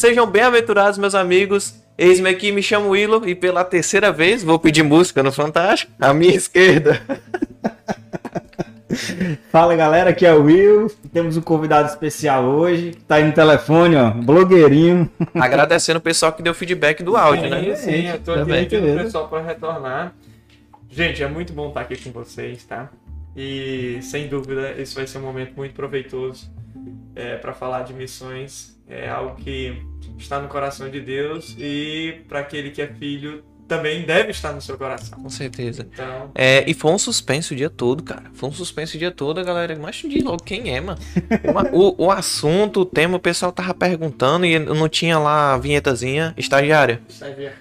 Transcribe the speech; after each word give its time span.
Sejam 0.00 0.26
bem-aventurados, 0.26 0.96
meus 0.96 1.14
amigos. 1.14 1.74
Eis-me 1.98 2.30
aqui, 2.30 2.50
me 2.50 2.62
chamo 2.62 2.88
Willow 2.88 3.28
e 3.28 3.34
pela 3.34 3.62
terceira 3.62 4.10
vez 4.10 4.42
vou 4.42 4.58
pedir 4.58 4.82
música 4.82 5.22
no 5.22 5.30
Fantástico. 5.30 5.92
À 6.00 6.14
minha 6.14 6.34
esquerda. 6.34 7.02
Fala 9.52 9.76
galera, 9.76 10.08
aqui 10.08 10.24
é 10.24 10.32
o 10.32 10.44
Will. 10.44 10.90
Temos 11.12 11.36
um 11.36 11.42
convidado 11.42 11.86
especial 11.86 12.46
hoje, 12.46 12.92
que 12.92 13.02
tá 13.02 13.16
aí 13.16 13.24
no 13.24 13.32
telefone, 13.34 13.96
ó, 13.96 14.10
blogueirinho. 14.10 15.06
Agradecendo 15.38 15.98
o 15.98 16.02
pessoal 16.02 16.32
que 16.32 16.42
deu 16.42 16.54
feedback 16.54 17.02
do 17.02 17.14
áudio, 17.14 17.44
sim, 17.44 17.50
né? 17.50 17.76
Sim, 17.76 18.08
eu 18.08 18.20
tô 18.20 18.32
Também. 18.32 18.62
aqui 18.62 18.70
pedindo 18.70 19.00
o 19.00 19.04
pessoal 19.04 19.28
para 19.28 19.42
retornar. 19.42 20.14
Gente, 20.88 21.22
é 21.22 21.28
muito 21.28 21.52
bom 21.52 21.68
estar 21.68 21.82
aqui 21.82 21.98
com 21.98 22.10
vocês, 22.10 22.64
tá? 22.64 22.88
E 23.36 23.98
sem 24.00 24.28
dúvida, 24.28 24.74
esse 24.78 24.94
vai 24.94 25.06
ser 25.06 25.18
um 25.18 25.22
momento 25.22 25.52
muito 25.54 25.74
proveitoso 25.74 26.50
é, 27.20 27.36
para 27.36 27.52
falar 27.52 27.82
de 27.82 27.92
missões. 27.92 28.78
É 28.88 29.08
algo 29.08 29.36
que 29.36 29.80
está 30.18 30.40
no 30.40 30.48
coração 30.48 30.88
de 30.90 31.00
Deus 31.00 31.54
e 31.58 32.22
para 32.28 32.40
aquele 32.40 32.70
que 32.70 32.82
é 32.82 32.88
filho 32.88 33.44
também 33.68 34.02
deve 34.02 34.32
estar 34.32 34.52
no 34.52 34.60
seu 34.60 34.76
coração. 34.76 35.16
Com 35.22 35.30
certeza. 35.30 35.86
Então, 35.92 36.32
É, 36.34 36.68
e 36.68 36.74
foi 36.74 36.90
um 36.90 36.98
suspense 36.98 37.52
o 37.52 37.56
dia 37.56 37.70
todo, 37.70 38.02
cara. 38.02 38.24
Foi 38.34 38.48
um 38.48 38.52
suspense 38.52 38.96
o 38.96 38.98
dia 38.98 39.12
todo, 39.12 39.38
a 39.38 39.44
galera. 39.44 39.78
Mas 39.80 39.94
diz 39.94 40.24
logo 40.24 40.42
quem 40.42 40.74
é, 40.74 40.80
mano. 40.80 40.98
O, 41.72 42.06
o 42.06 42.10
assunto, 42.10 42.80
o 42.80 42.84
tema, 42.84 43.16
o 43.16 43.20
pessoal 43.20 43.52
tava 43.52 43.72
perguntando 43.72 44.44
e 44.44 44.58
não 44.58 44.88
tinha 44.88 45.20
lá 45.20 45.54
a 45.54 45.58
vinhetazinha 45.58 46.34
estagiária. 46.36 47.00
estagiário. 47.08 47.56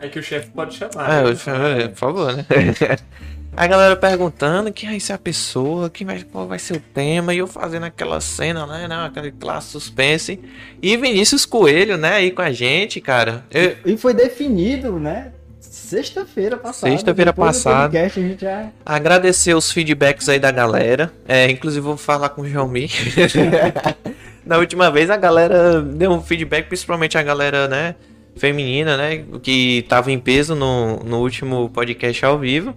É 0.00 0.08
que 0.08 0.18
o 0.18 0.22
chefe 0.22 0.50
pode 0.50 0.74
chamar. 0.74 1.08
É, 1.08 1.22
né? 1.22 1.30
eu- 1.30 1.80
é, 1.84 1.88
por 1.88 1.96
favor, 1.96 2.36
né? 2.36 2.44
A 3.56 3.66
galera 3.66 3.96
perguntando 3.96 4.70
quem 4.70 4.90
vai 4.90 5.00
ser 5.00 5.14
a 5.14 5.18
pessoa, 5.18 5.88
quem 5.88 6.06
vai, 6.06 6.22
qual 6.30 6.46
vai 6.46 6.58
ser 6.58 6.74
o 6.76 6.80
tema, 6.80 7.32
e 7.32 7.38
eu 7.38 7.46
fazendo 7.46 7.84
aquela 7.84 8.20
cena, 8.20 8.66
né? 8.66 8.86
né, 8.86 9.06
Aquele 9.06 9.32
classe 9.32 9.68
suspense. 9.68 10.38
E 10.82 10.94
Vinícius 10.96 11.46
Coelho, 11.46 11.96
né, 11.96 12.16
aí 12.16 12.30
com 12.30 12.42
a 12.42 12.52
gente, 12.52 13.00
cara. 13.00 13.44
Eu- 13.50 13.76
E 13.86 13.96
foi 13.96 14.12
definido, 14.12 14.98
né? 14.98 15.32
Sexta-feira 15.58 16.56
passada. 16.58 16.92
Sexta-feira 16.92 17.32
passada. 17.32 17.84
podcast, 17.90 18.20
a 18.20 18.36
já... 18.38 18.70
agradecer 18.84 19.54
os 19.54 19.70
feedbacks 19.72 20.28
aí 20.28 20.38
da 20.38 20.50
galera. 20.50 21.12
É, 21.26 21.50
inclusive 21.50 21.80
vou 21.80 21.96
falar 21.96 22.28
com 22.30 22.42
o 22.42 22.48
Xiaomi. 22.48 22.90
Na 24.44 24.58
última 24.58 24.90
vez 24.90 25.08
a 25.10 25.16
galera 25.16 25.80
deu 25.80 26.10
um 26.12 26.20
feedback, 26.20 26.66
principalmente 26.66 27.16
a 27.16 27.22
galera, 27.22 27.66
né, 27.68 27.94
feminina, 28.36 28.96
né, 28.96 29.24
que 29.42 29.84
tava 29.88 30.12
em 30.12 30.18
peso 30.18 30.54
no, 30.54 30.98
no 30.98 31.20
último 31.20 31.70
podcast 31.70 32.24
ao 32.24 32.38
vivo. 32.38 32.74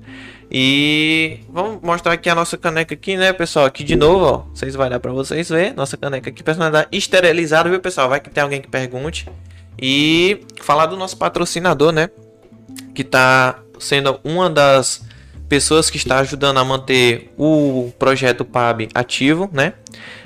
E 0.51 1.41
vamos 1.47 1.79
mostrar 1.83 2.13
aqui 2.13 2.27
a 2.27 2.33
nossa 2.33 2.57
caneca 2.57 2.95
aqui, 2.95 3.15
né, 3.15 3.31
pessoal? 3.31 3.65
Aqui 3.65 3.83
de 3.83 3.95
novo, 3.95 4.25
ó. 4.25 4.37
Vocês 4.51 4.73
vai 4.73 4.89
dar 4.89 4.99
pra 4.99 5.11
vocês 5.11 5.47
ver. 5.49 5.75
Nossa 5.75 5.95
caneca 5.95 6.29
aqui 6.29 6.41
personalizada, 6.41 6.87
esterilizada, 6.91 7.69
viu, 7.69 7.79
pessoal? 7.79 8.09
Vai 8.09 8.19
que 8.19 8.31
tem 8.31 8.41
alguém 8.41 8.59
que 8.59 8.67
pergunte. 8.67 9.27
E 9.79 10.41
falar 10.61 10.87
do 10.87 10.97
nosso 10.97 11.15
patrocinador, 11.17 11.91
né? 11.91 12.09
Que 12.95 13.03
tá 13.03 13.59
sendo 13.79 14.19
uma 14.23 14.49
das 14.49 15.03
pessoas 15.47 15.89
que 15.89 15.97
está 15.97 16.19
ajudando 16.19 16.57
a 16.57 16.65
manter 16.65 17.31
o 17.37 17.91
projeto 17.99 18.43
PAB 18.43 18.89
ativo, 18.93 19.49
né? 19.53 19.73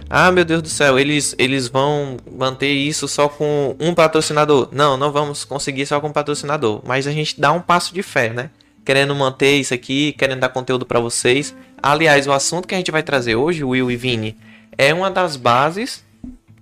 Ah, 0.10 0.32
meu 0.32 0.46
Deus 0.46 0.62
do 0.62 0.70
céu, 0.70 1.00
eles, 1.00 1.34
eles 1.40 1.68
vão 1.68 2.18
manter 2.32 2.72
isso 2.72 3.08
só 3.08 3.28
com 3.28 3.76
um 3.80 3.94
patrocinador. 3.96 4.70
Não, 4.72 4.96
não 4.96 5.12
vamos 5.12 5.44
conseguir 5.44 5.86
só 5.86 6.00
com 6.00 6.08
um 6.08 6.12
patrocinador. 6.14 6.82
Mas 6.86 7.08
a 7.08 7.12
gente 7.12 7.40
dá 7.40 7.52
um 7.52 7.62
passo 7.62 7.94
de 7.94 8.04
fé, 8.04 8.30
né? 8.30 8.50
Querendo 8.86 9.16
manter 9.16 9.56
isso 9.60 9.74
aqui, 9.74 10.12
querendo 10.14 10.42
dar 10.42 10.50
conteúdo 10.50 10.86
para 10.86 11.00
vocês. 11.00 11.56
Aliás, 11.82 12.28
o 12.28 12.32
assunto 12.32 12.68
que 12.68 12.76
a 12.76 12.78
gente 12.78 12.92
vai 12.92 13.02
trazer 13.02 13.36
hoje, 13.36 13.64
Will 13.64 13.90
e 13.90 13.96
Vini, 13.96 14.38
é 14.78 14.94
uma 14.94 15.10
das 15.10 15.36
bases 15.36 16.04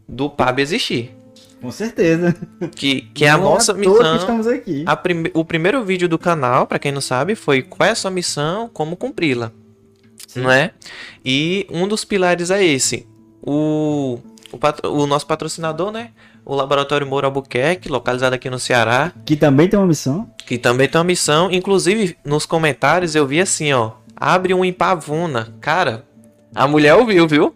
do 0.07 0.29
PAB 0.29 0.59
existir. 0.61 1.11
Com 1.61 1.71
certeza. 1.71 2.35
Que, 2.75 3.01
que 3.13 3.25
é 3.25 3.29
a 3.29 3.37
Não 3.37 3.45
é 3.47 3.53
nossa 3.53 3.73
toa 3.73 3.83
que 3.83 3.89
missão. 3.89 4.15
estamos 4.15 4.47
aqui. 4.47 4.85
Prime- 5.03 5.31
o 5.33 5.43
primeiro 5.45 5.83
vídeo 5.83 6.07
do 6.07 6.17
canal, 6.17 6.65
pra 6.65 6.79
quem 6.79 6.91
não 6.91 7.01
sabe, 7.01 7.35
foi 7.35 7.61
qual 7.61 7.87
é 7.87 7.91
a 7.91 7.95
sua 7.95 8.09
missão, 8.11 8.69
como 8.73 8.95
cumpri-la, 8.95 9.51
não 10.35 10.49
é? 10.49 10.71
E 11.23 11.67
um 11.69 11.87
dos 11.87 12.03
pilares 12.03 12.49
é 12.49 12.63
esse. 12.63 13.07
O, 13.43 14.19
o, 14.51 14.57
patro- 14.57 14.91
o 14.93 15.05
nosso 15.07 15.25
patrocinador, 15.25 15.91
né? 15.91 16.09
O 16.45 16.55
Laboratório 16.55 17.05
Moura 17.07 17.27
Albuquerque, 17.27 17.89
localizado 17.89 18.35
aqui 18.35 18.49
no 18.49 18.59
Ceará, 18.59 19.11
Que 19.25 19.35
também 19.35 19.67
tem 19.67 19.79
uma 19.79 19.87
missão. 19.87 20.29
que 20.45 20.57
também 20.57 20.87
tem 20.87 20.97
uma 20.99 21.05
missão. 21.05 21.49
Inclusive, 21.51 22.17
nos 22.25 22.45
comentários 22.45 23.15
eu 23.15 23.25
vi 23.27 23.39
assim, 23.41 23.71
ó. 23.73 23.91
Abre 24.15 24.53
um 24.53 24.63
em 24.65 24.73
Pavuna. 24.73 25.53
Cara, 25.61 26.05
a 26.53 26.67
mulher 26.67 26.95
ouviu, 26.95 27.27
viu? 27.27 27.55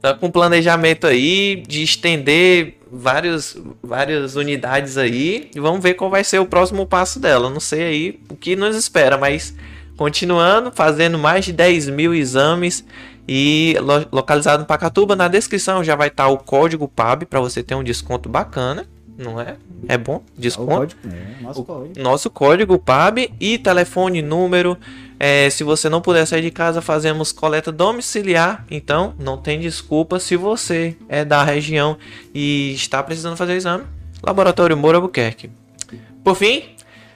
Tá 0.00 0.14
com 0.14 0.30
planejamento 0.30 1.06
aí 1.06 1.62
de 1.66 1.82
estender 1.82 2.78
vários, 2.92 3.56
várias 3.82 4.36
unidades 4.36 4.96
aí. 4.98 5.50
E 5.54 5.58
vamos 5.58 5.82
ver 5.82 5.94
qual 5.94 6.10
vai 6.10 6.22
ser 6.22 6.38
o 6.38 6.46
próximo 6.46 6.86
passo 6.86 7.18
dela. 7.18 7.50
Não 7.50 7.58
sei 7.60 7.82
aí 7.84 8.20
o 8.28 8.36
que 8.36 8.54
nos 8.54 8.76
espera, 8.76 9.16
mas 9.16 9.54
continuando, 9.96 10.70
fazendo 10.72 11.18
mais 11.18 11.44
de 11.44 11.52
10 11.52 11.88
mil 11.88 12.14
exames. 12.14 12.84
E 13.28 13.76
lo- 13.80 14.06
localizado 14.12 14.62
em 14.62 14.66
Pacatuba, 14.66 15.16
na 15.16 15.28
descrição 15.28 15.82
já 15.82 15.96
vai 15.96 16.08
estar 16.08 16.28
o 16.28 16.38
código 16.38 16.86
PAB 16.86 17.24
para 17.26 17.40
você 17.40 17.62
ter 17.62 17.74
um 17.74 17.82
desconto 17.82 18.28
bacana, 18.28 18.86
não 19.18 19.40
é? 19.40 19.56
É 19.88 19.98
bom? 19.98 20.16
O 20.16 20.40
Desconto 20.40 20.68
código. 20.70 21.00
É, 21.12 21.42
nosso 21.42 21.64
código. 21.64 22.00
nosso 22.00 22.30
código 22.30 22.78
PAB 22.78 23.30
e 23.40 23.58
telefone, 23.58 24.22
número. 24.22 24.76
É, 25.18 25.48
se 25.48 25.64
você 25.64 25.88
não 25.88 26.00
puder 26.02 26.26
sair 26.26 26.42
de 26.42 26.50
casa, 26.50 26.82
fazemos 26.82 27.32
coleta 27.32 27.72
domiciliar. 27.72 28.64
Então, 28.70 29.14
não 29.18 29.38
tem 29.38 29.58
desculpa 29.58 30.20
se 30.20 30.36
você 30.36 30.94
é 31.08 31.24
da 31.24 31.42
região 31.42 31.96
e 32.34 32.72
está 32.74 33.02
precisando 33.02 33.36
fazer 33.36 33.54
o 33.54 33.56
exame. 33.56 33.84
Laboratório 34.22 34.76
Moura 34.76 34.98
Albuquerque. 34.98 35.50
Por 36.22 36.34
fim, 36.36 36.64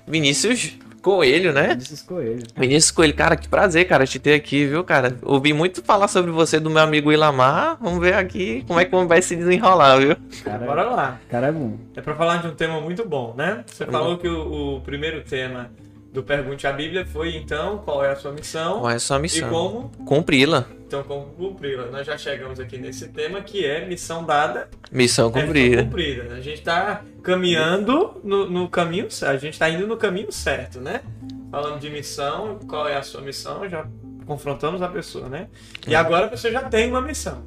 Vinícius 0.08 0.72
Coelho, 1.00 1.52
né? 1.52 1.68
Vinícius 1.68 2.02
Coelho. 2.02 2.42
Vinícius 2.56 2.90
Coelho, 2.90 3.14
cara, 3.14 3.36
que 3.36 3.48
prazer, 3.48 3.86
cara, 3.86 4.06
te 4.06 4.18
ter 4.18 4.34
aqui, 4.34 4.66
viu, 4.66 4.84
cara? 4.84 5.16
Ouvi 5.22 5.52
muito 5.52 5.82
falar 5.82 6.08
sobre 6.08 6.30
você 6.30 6.60
do 6.60 6.70
meu 6.70 6.82
amigo 6.82 7.10
Ilamar. 7.12 7.78
Vamos 7.80 8.00
ver 8.00 8.14
aqui 8.14 8.64
como 8.66 8.78
é 8.78 8.84
que 8.84 9.04
vai 9.06 9.22
se 9.22 9.34
desenrolar, 9.36 9.98
viu? 9.98 10.16
Cara, 10.44 10.66
Bora 10.66 10.82
lá. 10.84 11.20
cara 11.28 11.46
é 11.48 11.52
bom. 11.52 11.76
É 11.96 12.00
para 12.00 12.14
falar 12.14 12.38
de 12.42 12.48
um 12.48 12.54
tema 12.54 12.80
muito 12.80 13.08
bom, 13.08 13.34
né? 13.36 13.64
Você 13.66 13.84
Vamos 13.84 14.00
falou 14.00 14.18
que 14.18 14.28
o, 14.28 14.76
o 14.76 14.80
primeiro 14.82 15.22
tema 15.22 15.70
do 16.12 16.22
Pergunte 16.22 16.66
à 16.66 16.72
Bíblia 16.72 17.06
foi, 17.06 17.36
então, 17.36 17.78
qual 17.78 18.04
é 18.04 18.10
a 18.10 18.16
sua 18.16 18.32
missão 18.32 18.80
Qual 18.80 18.90
é 18.90 18.94
a 18.96 18.98
sua 18.98 19.18
e 19.18 19.22
missão? 19.22 19.48
como 19.48 19.88
Cumpri-la. 20.04 20.66
Então, 20.86 21.04
como 21.04 21.26
cumpri-la? 21.26 21.86
Nós 21.86 22.04
já 22.04 22.18
chegamos 22.18 22.58
aqui 22.58 22.76
nesse 22.76 23.08
tema 23.08 23.40
que 23.42 23.64
é 23.64 23.86
missão 23.86 24.24
dada, 24.24 24.68
Missão 24.90 25.26
é 25.28 25.28
missão 25.28 25.30
cumprida. 25.46 25.82
cumprida. 25.84 26.34
A 26.34 26.40
gente 26.40 26.58
está 26.58 27.02
caminhando 27.22 28.20
no, 28.24 28.50
no 28.50 28.68
caminho 28.68 29.08
certo, 29.10 29.34
a 29.34 29.38
gente 29.38 29.52
está 29.52 29.70
indo 29.70 29.86
no 29.86 29.96
caminho 29.96 30.32
certo, 30.32 30.80
né? 30.80 31.00
Falando 31.50 31.78
de 31.78 31.88
missão, 31.90 32.58
qual 32.68 32.88
é 32.88 32.96
a 32.96 33.02
sua 33.02 33.20
missão? 33.20 33.68
Já 33.68 33.86
confrontamos 34.26 34.82
a 34.82 34.88
pessoa, 34.88 35.28
né? 35.28 35.48
E 35.86 35.94
agora 35.94 36.28
você 36.28 36.50
já 36.50 36.62
tem 36.64 36.88
uma 36.90 37.00
missão. 37.00 37.44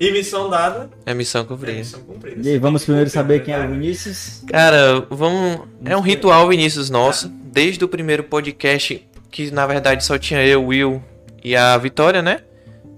E 0.00 0.12
missão 0.12 0.48
dada 0.48 0.88
É 1.04 1.12
missão 1.12 1.42
é 1.42 1.44
cumprida. 1.44 1.78
missão 1.78 2.00
cumprida. 2.00 2.48
E 2.48 2.52
aí, 2.52 2.58
vamos 2.58 2.84
primeiro 2.84 3.10
saber 3.10 3.42
quem 3.42 3.52
é 3.52 3.58
o 3.58 3.62
né? 3.62 3.68
Vinícius. 3.68 4.42
Cara, 4.48 5.06
vamos. 5.10 5.66
É 5.84 5.96
um 5.96 6.00
ritual, 6.00 6.48
Vinícius, 6.48 6.88
nosso. 6.88 7.28
Desde 7.28 7.84
o 7.84 7.88
primeiro 7.88 8.22
podcast, 8.22 9.04
que 9.30 9.50
na 9.50 9.66
verdade 9.66 10.04
só 10.04 10.16
tinha 10.16 10.44
eu, 10.44 10.64
Will 10.64 11.02
e 11.42 11.56
a 11.56 11.76
Vitória, 11.76 12.22
né? 12.22 12.42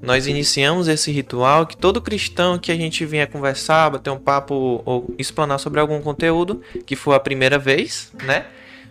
Nós 0.03 0.26
iniciamos 0.26 0.88
esse 0.88 1.10
ritual 1.10 1.66
que 1.66 1.76
todo 1.76 2.00
cristão 2.00 2.59
que 2.59 2.72
a 2.72 2.76
gente 2.76 3.04
vinha 3.04 3.26
conversar, 3.26 3.91
bater 3.91 4.10
um 4.10 4.19
papo 4.19 4.82
ou 4.84 5.14
explanar 5.19 5.59
sobre 5.59 5.78
algum 5.78 6.00
conteúdo, 6.00 6.62
que 6.86 6.97
for 6.97 7.12
a 7.12 7.20
primeira 7.20 7.59
vez, 7.59 8.10
né? 8.25 8.47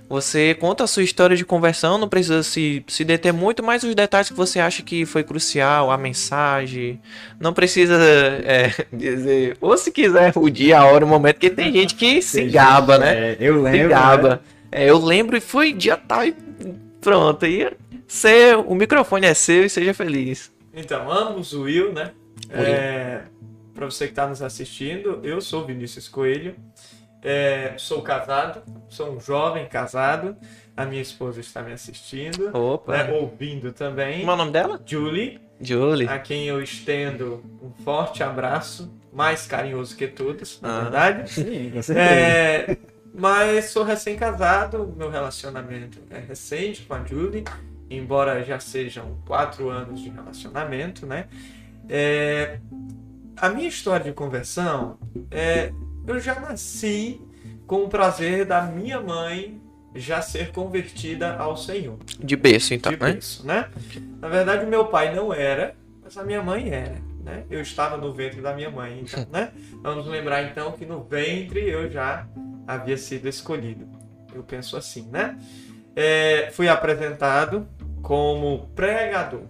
Você 0.09 0.55
conta 0.55 0.83
a 0.83 0.87
sua 0.87 1.03
história 1.03 1.37
de 1.37 1.45
conversão, 1.45 1.99
não 1.99 2.09
precisa 2.09 2.41
se, 2.41 2.83
se 2.87 3.05
deter 3.05 3.31
muito, 3.31 3.61
mas 3.61 3.83
os 3.83 3.93
detalhes 3.93 4.29
que 4.29 4.35
você 4.35 4.59
acha 4.59 4.81
que 4.81 5.05
foi 5.05 5.23
crucial, 5.23 5.91
a 5.91 5.97
mensagem. 5.99 6.99
Não 7.39 7.53
precisa 7.53 7.95
é, 8.43 8.73
dizer, 8.91 9.55
ou 9.61 9.77
se 9.77 9.91
quiser 9.91 10.33
o 10.35 10.49
dia, 10.49 10.79
a 10.79 10.85
hora, 10.85 11.05
o 11.05 11.07
momento, 11.07 11.35
porque 11.35 11.51
tem 11.51 11.71
gente 11.71 11.93
que 11.93 12.21
se 12.23 12.43
gaba, 12.45 12.97
né? 12.97 13.33
É, 13.33 13.37
eu 13.39 13.57
Se 13.57 13.61
lembro. 13.61 13.89
gaba. 13.89 14.29
né? 14.29 14.39
É, 14.71 14.89
eu 14.89 14.97
lembro 14.97 15.37
e 15.37 15.41
foi 15.41 15.73
dia 15.73 15.95
tal 15.95 16.25
e 16.25 16.35
pronto. 16.99 17.45
E 17.45 17.71
seu, 18.07 18.61
o 18.61 18.73
microfone 18.73 19.27
é 19.27 19.33
seu 19.35 19.63
e 19.65 19.69
seja 19.69 19.93
feliz. 19.93 20.51
Então, 20.73 21.11
ambos 21.11 21.53
o 21.53 21.63
Will, 21.63 21.93
né? 21.93 22.11
É, 22.49 23.21
para 23.75 23.85
você 23.85 24.05
que 24.05 24.11
está 24.11 24.27
nos 24.27 24.41
assistindo, 24.41 25.19
eu 25.23 25.39
sou 25.39 25.65
Vinícius 25.65 26.07
Coelho, 26.07 26.55
é, 27.23 27.73
sou 27.77 28.01
casado, 28.01 28.61
sou 28.87 29.11
um 29.15 29.19
jovem 29.19 29.65
casado, 29.67 30.35
a 30.75 30.85
minha 30.85 31.01
esposa 31.01 31.39
está 31.39 31.61
me 31.61 31.73
assistindo, 31.73 32.55
Opa. 32.55 33.03
né, 33.03 33.11
ouvindo 33.13 33.71
também. 33.73 34.19
Como 34.19 34.31
é 34.31 34.33
o 34.33 34.37
nome 34.37 34.51
dela? 34.51 34.81
Julie, 34.85 35.39
Julie. 35.59 36.07
a 36.07 36.17
quem 36.19 36.45
eu 36.47 36.61
estendo 36.61 37.43
um 37.61 37.71
forte 37.83 38.23
abraço, 38.23 38.93
mais 39.11 39.45
carinhoso 39.45 39.95
que 39.97 40.07
todos, 40.07 40.61
na 40.61 40.77
Ah. 40.77 40.81
verdade. 40.83 41.31
Sim, 41.31 41.71
com 41.71 41.81
certeza. 41.81 42.09
É, 42.09 42.77
mas 43.13 43.65
sou 43.65 43.83
recém-casado, 43.83 44.93
meu 44.95 45.09
relacionamento 45.09 45.99
é 46.09 46.19
recente 46.19 46.83
com 46.83 46.93
a 46.93 47.03
Julie, 47.03 47.43
embora 47.89 48.41
já 48.43 48.59
sejam 48.59 49.17
quatro 49.25 49.69
anos 49.69 49.99
de 50.01 50.09
relacionamento, 50.09 51.05
né? 51.05 51.27
É, 51.89 52.59
a 53.35 53.49
minha 53.49 53.67
história 53.67 54.05
de 54.05 54.13
conversão 54.13 54.99
é, 55.31 55.71
eu 56.07 56.19
já 56.19 56.39
nasci 56.39 57.21
com 57.67 57.83
o 57.83 57.89
prazer 57.89 58.45
da 58.45 58.63
minha 58.63 58.99
mãe 58.99 59.61
já 59.95 60.21
ser 60.21 60.51
convertida 60.51 61.35
ao 61.35 61.57
Senhor. 61.57 61.97
De 62.19 62.35
berço, 62.35 62.73
então, 62.73 62.91
de 62.91 62.99
né? 62.99 63.11
berço, 63.11 63.45
né? 63.45 63.69
Na 64.19 64.27
verdade, 64.27 64.65
meu 64.65 64.85
pai 64.85 65.13
não 65.13 65.33
era, 65.33 65.75
mas 66.03 66.17
a 66.17 66.23
minha 66.23 66.41
mãe 66.41 66.69
era. 66.69 66.97
Né? 67.23 67.43
Eu 67.49 67.61
estava 67.61 67.97
no 67.97 68.13
ventre 68.13 68.41
da 68.41 68.53
minha 68.53 68.69
mãe, 68.69 69.01
então, 69.01 69.25
né? 69.31 69.51
Vamos 69.81 70.07
lembrar 70.07 70.43
então 70.43 70.71
que 70.71 70.85
no 70.85 71.03
ventre 71.03 71.67
eu 71.69 71.89
já 71.89 72.27
havia 72.67 72.97
sido 72.97 73.27
escolhido. 73.27 73.87
Eu 74.33 74.43
penso 74.43 74.77
assim, 74.77 75.07
né? 75.09 75.37
É, 75.95 76.49
fui 76.51 76.67
apresentado 76.67 77.67
como 78.01 78.69
pregador. 78.75 79.41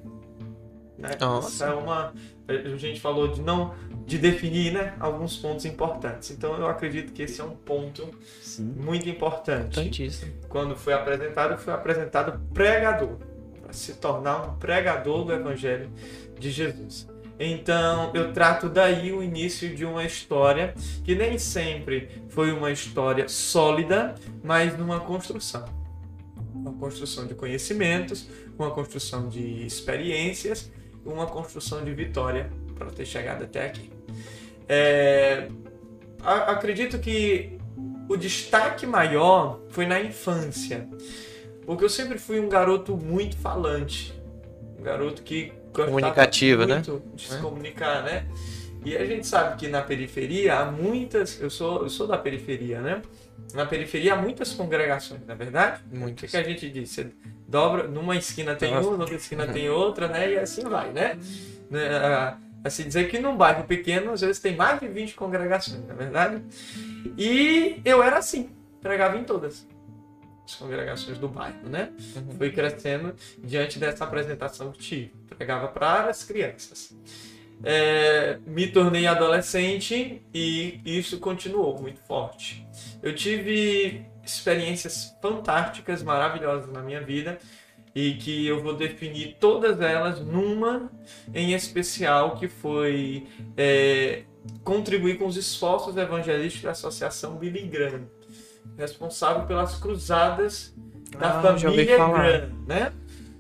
Né? 0.97 1.09
Nossa. 1.19 1.65
Essa 1.65 1.73
é 1.73 1.75
uma. 1.75 2.13
A 2.47 2.77
gente 2.77 2.99
falou 2.99 3.27
de 3.27 3.41
não 3.41 3.73
de 4.09 4.17
definir 4.17 4.73
né, 4.73 4.95
alguns 4.99 5.37
pontos 5.37 5.65
importantes. 5.65 6.31
Então 6.31 6.57
eu 6.57 6.67
acredito 6.67 7.13
que 7.13 7.21
esse 7.21 7.39
é 7.39 7.43
um 7.43 7.55
ponto 7.55 8.09
Sim. 8.41 8.63
muito 8.63 9.07
importante. 9.07 9.75
Quando 10.49 10.75
foi 10.75 10.93
apresentado, 10.93 11.59
foi 11.59 11.71
apresentado 11.71 12.41
pregador, 12.51 13.17
para 13.61 13.71
se 13.71 13.93
tornar 13.93 14.41
um 14.41 14.55
pregador 14.55 15.25
do 15.25 15.31
Evangelho 15.31 15.91
de 16.39 16.49
Jesus. 16.49 17.07
Então 17.39 18.11
eu 18.15 18.33
trato 18.33 18.67
daí 18.67 19.13
o 19.13 19.21
início 19.21 19.75
de 19.75 19.85
uma 19.85 20.03
história 20.03 20.73
que 21.03 21.13
nem 21.13 21.37
sempre 21.37 22.09
foi 22.29 22.51
uma 22.51 22.71
história 22.71 23.27
sólida, 23.27 24.15
mas 24.43 24.75
numa 24.75 24.99
construção. 25.01 25.65
Uma 26.51 26.73
construção 26.73 27.27
de 27.27 27.35
conhecimentos, 27.35 28.27
uma 28.57 28.71
construção 28.71 29.29
de 29.29 29.67
experiências, 29.67 30.71
uma 31.05 31.27
construção 31.27 31.85
de 31.85 31.93
vitória 31.93 32.49
para 32.75 32.89
ter 32.89 33.05
chegado 33.05 33.43
até 33.43 33.67
aqui. 33.67 33.98
É, 34.69 35.47
a- 36.21 36.51
acredito 36.51 36.99
que 36.99 37.57
o 38.07 38.15
destaque 38.15 38.85
maior 38.85 39.59
foi 39.69 39.87
na 39.87 39.99
infância, 39.99 40.87
porque 41.65 41.83
eu 41.83 41.89
sempre 41.89 42.19
fui 42.19 42.39
um 42.39 42.47
garoto 42.47 42.95
muito 42.95 43.35
falante, 43.35 44.13
um 44.79 44.83
garoto 44.83 45.23
que 45.23 45.51
Comunicativo, 45.73 46.65
né? 46.65 46.81
de 47.13 47.27
se 47.27 47.37
comunicar, 47.37 48.03
né? 48.03 48.25
E 48.83 48.95
a 48.95 49.05
gente 49.05 49.27
sabe 49.27 49.57
que 49.57 49.67
na 49.67 49.81
periferia 49.81 50.59
há 50.59 50.71
muitas, 50.71 51.39
eu 51.41 51.49
sou, 51.49 51.83
eu 51.83 51.89
sou 51.89 52.07
da 52.07 52.17
periferia, 52.17 52.79
né? 52.81 53.01
Na 53.53 53.65
periferia 53.65 54.13
há 54.13 54.15
muitas 54.15 54.53
congregações, 54.53 55.25
na 55.25 55.33
é 55.33 55.35
verdade? 55.35 55.81
O 55.87 55.89
que, 55.91 55.97
Muitas. 55.97 56.31
que 56.31 56.37
a 56.37 56.43
gente 56.43 56.69
diz? 56.69 56.89
Você 56.89 57.07
dobra, 57.47 57.87
numa 57.87 58.15
esquina 58.15 58.55
tem 58.55 58.73
Nossa. 58.73 58.87
uma, 58.87 58.97
outra 58.99 59.15
esquina 59.15 59.47
tem 59.47 59.69
outra, 59.69 60.07
né? 60.07 60.31
E 60.33 60.39
assim 60.39 60.63
vai, 60.63 60.91
né? 60.91 61.17
Né, 61.69 61.87
Assim 62.63 62.83
dizer 62.83 63.09
que 63.09 63.19
num 63.19 63.37
bairro 63.37 63.63
pequeno, 63.63 64.11
às 64.11 64.21
vezes 64.21 64.39
tem 64.39 64.55
mais 64.55 64.79
de 64.79 64.87
20 64.87 65.15
congregações, 65.15 65.85
na 65.85 65.93
é 65.93 65.97
verdade? 65.97 66.43
E 67.17 67.81
eu 67.85 68.03
era 68.03 68.17
assim, 68.17 68.49
pregava 68.81 69.17
em 69.17 69.23
todas 69.23 69.67
as 70.45 70.55
congregações 70.55 71.17
do 71.17 71.27
bairro, 71.27 71.69
né? 71.69 71.91
Uhum. 72.15 72.37
Fui 72.37 72.51
crescendo 72.51 73.15
diante 73.37 73.79
dessa 73.79 74.03
apresentação 74.03 74.71
que 74.71 74.79
tive. 74.79 75.13
Pregava 75.29 75.67
para 75.67 76.09
as 76.09 76.23
crianças. 76.23 76.95
É, 77.63 78.39
me 78.45 78.67
tornei 78.67 79.05
adolescente 79.05 80.23
e 80.33 80.81
isso 80.85 81.19
continuou 81.19 81.79
muito 81.79 81.99
forte. 82.01 82.65
Eu 83.01 83.13
tive 83.13 84.05
experiências 84.23 85.15
fantásticas, 85.21 86.01
maravilhosas 86.03 86.71
na 86.71 86.81
minha 86.81 87.01
vida 87.01 87.37
e 87.95 88.13
que 88.13 88.45
eu 88.47 88.61
vou 88.61 88.75
definir 88.75 89.37
todas 89.39 89.81
elas 89.81 90.19
numa 90.19 90.89
em 91.33 91.53
especial 91.53 92.35
que 92.35 92.47
foi 92.47 93.27
é, 93.57 94.23
contribuir 94.63 95.17
com 95.17 95.25
os 95.25 95.37
esforços 95.37 95.97
evangelísticos 95.97 96.63
da 96.63 96.71
Associação 96.71 97.35
Billy 97.35 97.67
Graham, 97.67 98.03
responsável 98.77 99.45
pelas 99.45 99.75
cruzadas 99.75 100.73
da 101.19 101.39
Ah, 101.39 101.41
família. 101.41 101.85
Graham, 101.97 102.49
né? 102.67 102.91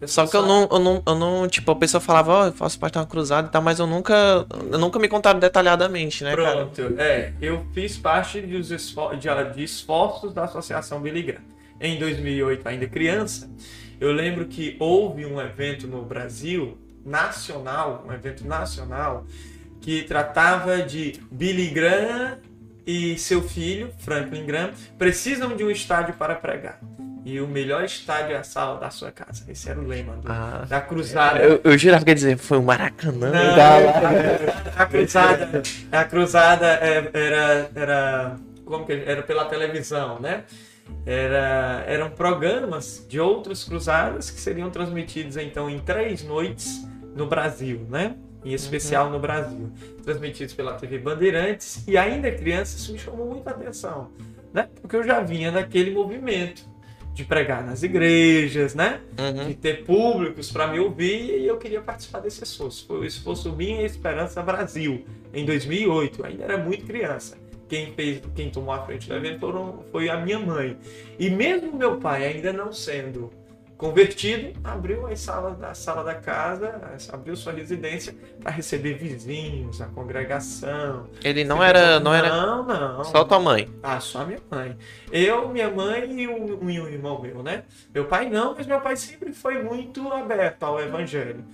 Só 0.05 0.25
que 0.25 0.35
eu 0.35 0.45
não, 0.45 0.67
eu 0.71 0.79
não, 0.79 1.03
eu 1.05 1.15
não, 1.15 1.47
tipo, 1.47 1.69
a 1.71 1.75
pessoa 1.75 1.99
falava, 1.99 2.31
ó, 2.31 2.45
eu 2.47 2.53
faço 2.53 2.79
parte 2.79 2.93
de 2.93 2.99
uma 2.99 3.05
cruzada 3.05 3.49
e 3.49 3.51
tal, 3.51 3.61
mas 3.61 3.79
eu 3.79 3.85
nunca, 3.85 4.45
eu 4.71 4.79
nunca 4.79 4.97
me 4.97 5.09
contaram 5.09 5.39
detalhadamente, 5.39 6.23
né, 6.23 6.35
cara? 6.37 6.65
Pronto, 6.67 6.95
é, 6.97 7.33
eu 7.41 7.65
fiz 7.73 7.97
parte 7.97 8.39
dos 8.39 8.71
esfor 8.71 9.17
de, 9.17 9.27
de 9.53 9.63
esforços 9.63 10.33
da 10.33 10.45
Associação 10.45 11.01
Billy 11.01 11.21
Graham. 11.23 11.43
Em 11.81 11.99
2008, 11.99 12.67
ainda 12.67 12.87
criança, 12.87 13.49
eu 13.99 14.11
lembro 14.11 14.45
que 14.45 14.75
houve 14.79 15.25
um 15.25 15.39
evento 15.41 15.87
no 15.87 16.01
Brasil, 16.03 16.77
nacional, 17.05 18.05
um 18.07 18.13
evento 18.13 18.45
nacional, 18.47 19.25
que 19.81 20.03
tratava 20.03 20.81
de 20.81 21.19
Billy 21.31 21.67
Graham 21.69 22.37
e 22.85 23.17
seu 23.17 23.41
filho, 23.41 23.91
Franklin 23.99 24.45
Graham, 24.45 24.71
precisam 24.97 25.55
de 25.55 25.63
um 25.63 25.71
estádio 25.71 26.13
para 26.15 26.35
pregar. 26.35 26.79
E 27.25 27.39
o 27.41 27.47
melhor 27.47 27.83
estádio 27.83 28.33
é 28.35 28.39
a 28.39 28.43
sala 28.43 28.79
da 28.79 28.89
sua 28.89 29.11
casa. 29.11 29.43
Esse 29.47 29.69
era 29.69 29.79
o 29.79 29.85
lema 29.85 30.15
do- 30.17 30.31
Ah, 30.31 30.65
da 30.67 30.81
cruzada. 30.81 31.39
eu, 31.39 31.61
eu 31.63 31.77
jurava 31.77 32.03
que 32.03 32.09
ia 32.11 32.15
dizer, 32.15 32.37
foi 32.37 32.57
o 32.57 32.63
Maracanã. 32.63 33.29
Não, 33.31 33.55
Tá 33.55 34.73
a 34.83 34.85
cruzada, 34.85 35.61
a 35.91 36.03
cruzada 36.05 36.65
é- 36.81 37.09
era, 37.13 37.69
era, 37.75 38.35
como 38.65 38.85
que 38.85 38.93
era 38.93 39.21
pela 39.21 39.45
televisão, 39.45 40.19
né? 40.19 40.43
Era, 41.05 41.83
eram 41.87 42.09
programas 42.11 43.05
de 43.07 43.19
outras 43.19 43.63
cruzadas 43.63 44.29
que 44.29 44.39
seriam 44.39 44.69
transmitidos 44.69 45.37
então 45.37 45.69
em 45.69 45.79
três 45.79 46.23
noites 46.23 46.85
no 47.15 47.25
Brasil, 47.25 47.85
né? 47.89 48.15
Em 48.43 48.53
especial 48.53 49.09
no 49.09 49.19
Brasil, 49.19 49.71
transmitidos 50.03 50.53
pela 50.53 50.75
TV 50.75 50.99
Bandeirantes 50.99 51.85
e 51.87 51.97
ainda 51.97 52.31
criança 52.31 52.77
isso 52.77 52.93
me 52.93 52.99
chamou 52.99 53.25
muita 53.25 53.49
atenção, 53.49 54.11
né? 54.53 54.69
Porque 54.81 54.95
eu 54.95 55.03
já 55.03 55.19
vinha 55.19 55.51
daquele 55.51 55.91
movimento 55.91 56.69
de 57.19 57.25
pregar 57.25 57.65
nas 57.65 57.83
igrejas, 57.83 58.73
né? 58.73 59.01
Uhum. 59.17 59.47
de 59.47 59.53
ter 59.53 59.83
públicos 59.83 60.51
para 60.51 60.67
me 60.67 60.79
ouvir 60.79 61.39
e 61.39 61.47
eu 61.47 61.57
queria 61.57 61.81
participar 61.81 62.19
desse 62.19 62.43
esforço. 62.43 62.85
Foi 62.87 62.99
o 62.99 63.05
esforço 63.05 63.51
Minha 63.51 63.85
Esperança 63.85 64.41
Brasil, 64.41 65.03
em 65.33 65.43
2008. 65.45 66.19
Eu 66.19 66.25
ainda 66.25 66.43
era 66.45 66.57
muito 66.57 66.85
criança. 66.85 67.37
Quem 67.69 67.93
fez, 67.93 68.21
quem 68.35 68.49
tomou 68.49 68.73
a 68.73 68.83
frente 68.83 69.07
do 69.07 69.15
evento 69.15 69.39
foram, 69.39 69.83
foi 69.91 70.09
a 70.09 70.17
minha 70.17 70.39
mãe. 70.39 70.77
E 71.19 71.29
mesmo 71.29 71.71
meu 71.77 71.97
pai 71.97 72.25
ainda 72.25 72.51
não 72.51 72.71
sendo 72.73 73.31
convertido, 73.77 74.59
abriu 74.61 75.07
as 75.07 75.21
salas 75.21 75.57
da 75.57 75.73
sala 75.73 76.03
da 76.03 76.15
casa, 76.15 76.81
abriu 77.13 77.33
sua 77.37 77.53
residência 77.53 78.13
para 78.41 78.51
receber 78.51 78.95
vizinhos, 78.95 79.79
a 79.81 79.85
congregação. 79.85 81.07
Ele 81.23 81.45
não 81.45 81.63
era, 81.63 81.97
não 81.97 82.13
era 82.13 82.27
Não, 82.29 82.65
não. 82.65 83.03
só 83.05 83.23
tua 83.23 83.39
mãe. 83.39 83.69
Ah, 83.81 84.01
só 84.01 84.25
minha 84.25 84.39
mãe. 84.51 84.75
Eu, 85.09 85.47
minha 85.47 85.69
mãe 85.69 86.11
e 86.11 86.27
um, 86.27 86.69
e 86.69 86.81
um 86.81 86.87
irmão 86.89 87.21
meu, 87.21 87.41
né? 87.41 87.63
Meu 87.93 88.03
pai 88.03 88.29
não, 88.29 88.53
mas 88.53 88.67
meu 88.67 88.81
pai 88.81 88.97
sempre 88.97 89.31
foi 89.31 89.63
muito 89.63 90.11
aberto 90.11 90.63
ao 90.63 90.81
evangelho. 90.81 91.45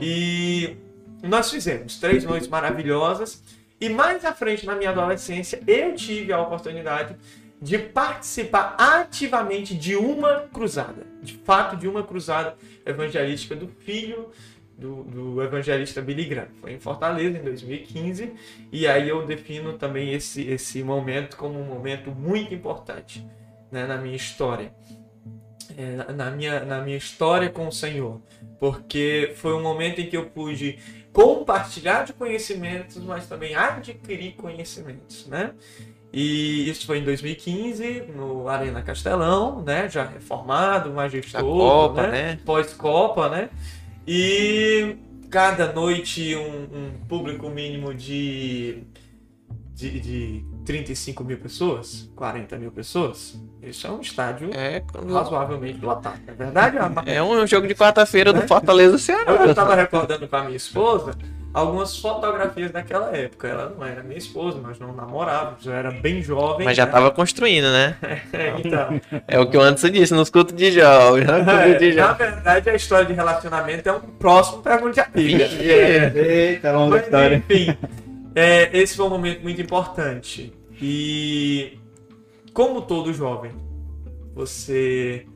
E 0.00 0.76
nós 1.22 1.50
fizemos 1.52 2.00
três 2.00 2.24
noites 2.24 2.48
maravilhosas. 2.48 3.59
E 3.80 3.88
mais 3.88 4.24
à 4.24 4.32
frente, 4.34 4.66
na 4.66 4.74
minha 4.76 4.90
adolescência, 4.90 5.62
eu 5.66 5.94
tive 5.94 6.32
a 6.32 6.40
oportunidade 6.40 7.16
de 7.62 7.78
participar 7.78 8.74
ativamente 8.78 9.74
de 9.74 9.96
uma 9.96 10.40
cruzada. 10.52 11.06
De 11.22 11.34
fato, 11.34 11.76
de 11.76 11.88
uma 11.88 12.02
cruzada 12.02 12.56
evangelística 12.84 13.54
do 13.54 13.68
filho 13.68 14.30
do, 14.76 15.04
do 15.04 15.42
evangelista 15.42 16.00
Billy 16.00 16.24
Graham. 16.24 16.48
Foi 16.60 16.72
em 16.72 16.80
Fortaleza, 16.80 17.36
em 17.36 17.42
2015. 17.42 18.32
E 18.72 18.86
aí 18.86 19.08
eu 19.08 19.26
defino 19.26 19.74
também 19.74 20.12
esse, 20.12 20.42
esse 20.42 20.82
momento 20.82 21.36
como 21.36 21.60
um 21.60 21.64
momento 21.64 22.10
muito 22.10 22.54
importante 22.54 23.26
né, 23.70 23.86
na 23.86 23.98
minha 23.98 24.16
história. 24.16 24.72
É, 25.76 26.12
na- 26.12 26.30
minha, 26.30 26.64
na 26.64 26.80
minha 26.80 26.96
história 26.96 27.50
com 27.50 27.68
o 27.68 27.72
Senhor. 27.72 28.20
Porque 28.58 29.32
foi 29.36 29.52
um 29.52 29.62
momento 29.62 30.00
em 30.00 30.06
que 30.08 30.16
eu 30.16 30.26
pude 30.26 30.78
compartilhar 31.12 32.04
de 32.04 32.12
conhecimentos, 32.12 32.96
mas 32.98 33.26
também 33.26 33.54
adquirir 33.54 34.34
conhecimentos, 34.34 35.26
né? 35.26 35.52
E 36.12 36.68
isso 36.68 36.86
foi 36.86 36.98
em 36.98 37.04
2015, 37.04 38.04
no 38.14 38.48
Arena 38.48 38.82
Castelão, 38.82 39.62
né? 39.62 39.88
Já 39.88 40.04
reformado, 40.04 40.92
majestoso, 40.92 41.94
né? 41.94 42.08
né? 42.08 42.38
pós-Copa, 42.44 43.28
né? 43.28 43.50
E 44.06 44.96
cada 45.30 45.72
noite 45.72 46.34
um, 46.34 46.62
um 46.64 47.06
público 47.08 47.48
mínimo 47.48 47.94
de, 47.94 48.82
de, 49.72 50.00
de 50.00 50.44
35 50.64 51.24
mil 51.24 51.38
pessoas, 51.38 52.10
40 52.16 52.56
mil 52.58 52.70
pessoas. 52.70 53.40
Isso 53.62 53.86
é 53.86 53.90
um 53.90 54.00
estádio 54.00 54.50
É, 54.54 54.82
razoavelmente 55.12 55.84
lotado, 55.84 56.20
é 56.26 56.32
verdade? 56.32 56.78
Amar? 56.78 57.06
é 57.06 57.22
um 57.22 57.46
jogo 57.46 57.66
de 57.66 57.74
quarta-feira 57.74 58.32
do 58.32 58.40
Né? 58.40 58.46
Fortaleza 58.48 58.94
Eu 58.94 58.98
Ceará. 58.98 59.46
estava 59.46 59.74
recordando 59.74 60.26
com 60.28 60.36
a 60.36 60.44
minha 60.44 60.56
esposa 60.56 61.12
algumas 61.52 61.96
fotografias 61.98 62.70
daquela 62.70 63.14
época. 63.16 63.48
Ela 63.48 63.74
não 63.76 63.84
era 63.84 64.02
minha 64.02 64.18
esposa, 64.18 64.58
nós 64.60 64.78
não 64.78 64.94
namorávamos, 64.94 65.66
eu 65.66 65.72
era 65.72 65.90
bem 65.90 66.22
jovem. 66.22 66.64
Mas 66.64 66.76
já 66.76 66.86
né? 66.86 66.92
tava 66.92 67.10
construindo, 67.10 67.64
né? 67.70 67.96
então, 68.64 69.00
É 69.26 69.38
o 69.38 69.46
que 69.46 69.56
o 69.56 69.60
Anderson 69.60 69.90
disse 69.90 70.14
nos 70.14 70.30
cultos 70.30 70.54
de 70.54 70.70
de 70.70 70.80
é, 70.80 71.92
na 71.94 72.12
verdade, 72.12 72.70
a 72.70 72.74
história 72.74 73.04
de 73.06 73.12
relacionamento 73.12 73.88
é 73.88 73.92
um 73.92 74.00
próximo 74.00 74.62
pergunta 74.62 74.92
de 74.92 75.00
amiga. 75.00 75.44
Eita, 75.44 76.72
longa 76.72 76.96
Mas, 76.96 77.04
história. 77.04 77.36
enfim, 77.36 77.76
é, 78.34 78.76
esse 78.76 78.96
foi 78.96 79.06
um 79.06 79.10
momento 79.10 79.42
muito 79.42 79.60
importante. 79.60 80.52
E 80.80 81.78
como 82.52 82.82
todo 82.82 83.12
jovem, 83.12 83.52
você 84.34 85.26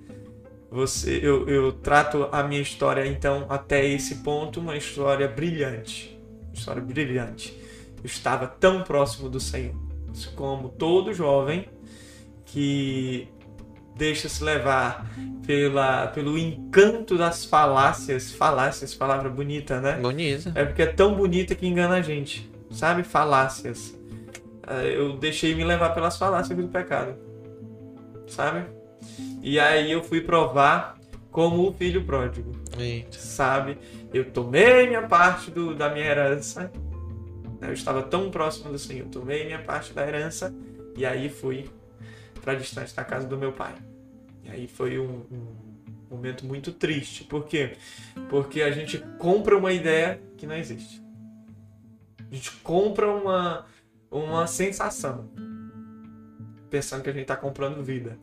você 0.70 1.20
eu, 1.22 1.48
eu 1.48 1.72
trato 1.72 2.28
a 2.32 2.42
minha 2.42 2.60
história 2.60 3.06
então 3.06 3.46
até 3.48 3.86
esse 3.86 4.16
ponto 4.16 4.58
uma 4.58 4.76
história 4.76 5.28
brilhante, 5.28 6.18
uma 6.46 6.54
história 6.54 6.82
brilhante. 6.82 7.56
Eu 7.98 8.06
estava 8.06 8.46
tão 8.46 8.82
próximo 8.82 9.28
do 9.28 9.40
Senhor, 9.40 9.74
como 10.34 10.68
todo 10.68 11.14
jovem 11.14 11.66
que 12.44 13.28
deixa-se 13.96 14.42
levar 14.42 15.10
pela, 15.46 16.08
pelo 16.08 16.36
encanto 16.36 17.16
das 17.16 17.44
falácias. 17.44 18.32
Falácias, 18.32 18.94
palavra 18.94 19.28
bonita, 19.28 19.80
né? 19.80 19.98
Bonita. 20.00 20.52
É 20.54 20.64
porque 20.64 20.82
é 20.82 20.86
tão 20.86 21.14
bonita 21.14 21.54
que 21.54 21.66
engana 21.66 21.96
a 21.96 22.02
gente. 22.02 22.50
Sabe? 22.74 23.02
Falácias. 23.02 23.94
É, 24.66 24.96
eu 24.96 25.16
deixei 25.16 25.54
me 25.54 25.64
levar 25.64 25.90
pelas 25.90 26.18
falácias 26.18 26.58
do 26.58 26.68
pecado. 26.68 27.16
Sabe? 28.26 28.66
E 29.42 29.58
aí 29.58 29.92
eu 29.92 30.02
fui 30.02 30.20
provar 30.20 30.98
como 31.30 31.68
o 31.68 31.72
filho 31.72 32.04
pródigo. 32.04 32.52
Eita. 32.78 33.18
Sabe? 33.18 33.78
Eu 34.12 34.30
tomei 34.30 34.86
minha 34.86 35.02
parte 35.02 35.50
do, 35.50 35.74
da 35.74 35.90
minha 35.90 36.06
herança. 36.06 36.70
Eu 37.60 37.72
estava 37.72 38.02
tão 38.02 38.30
próximo 38.30 38.70
do 38.70 38.78
Senhor. 38.78 39.06
Tomei 39.08 39.44
minha 39.44 39.62
parte 39.62 39.92
da 39.92 40.06
herança. 40.06 40.54
E 40.96 41.04
aí 41.04 41.28
fui 41.28 41.68
para 42.40 42.54
distante 42.54 42.94
da 42.94 43.04
casa 43.04 43.26
do 43.26 43.36
meu 43.36 43.52
pai. 43.52 43.74
E 44.44 44.50
aí 44.50 44.68
foi 44.68 44.98
um, 44.98 45.24
um, 45.30 45.74
momento 46.10 46.46
muito 46.46 46.72
triste. 46.72 47.24
Por 47.24 47.44
quê? 47.46 47.72
Porque 48.28 48.62
a 48.62 48.70
gente 48.70 48.98
compra 49.18 49.56
uma 49.56 49.72
ideia 49.72 50.20
que 50.36 50.46
não 50.46 50.56
existe. 50.56 51.03
A 52.34 52.36
gente 52.36 52.50
compra 52.64 53.08
uma, 53.12 53.64
uma 54.10 54.44
sensação. 54.48 55.30
Pensando 56.68 57.04
que 57.04 57.08
a 57.08 57.12
gente 57.12 57.22
está 57.22 57.36
comprando 57.36 57.80
vida. 57.80 58.18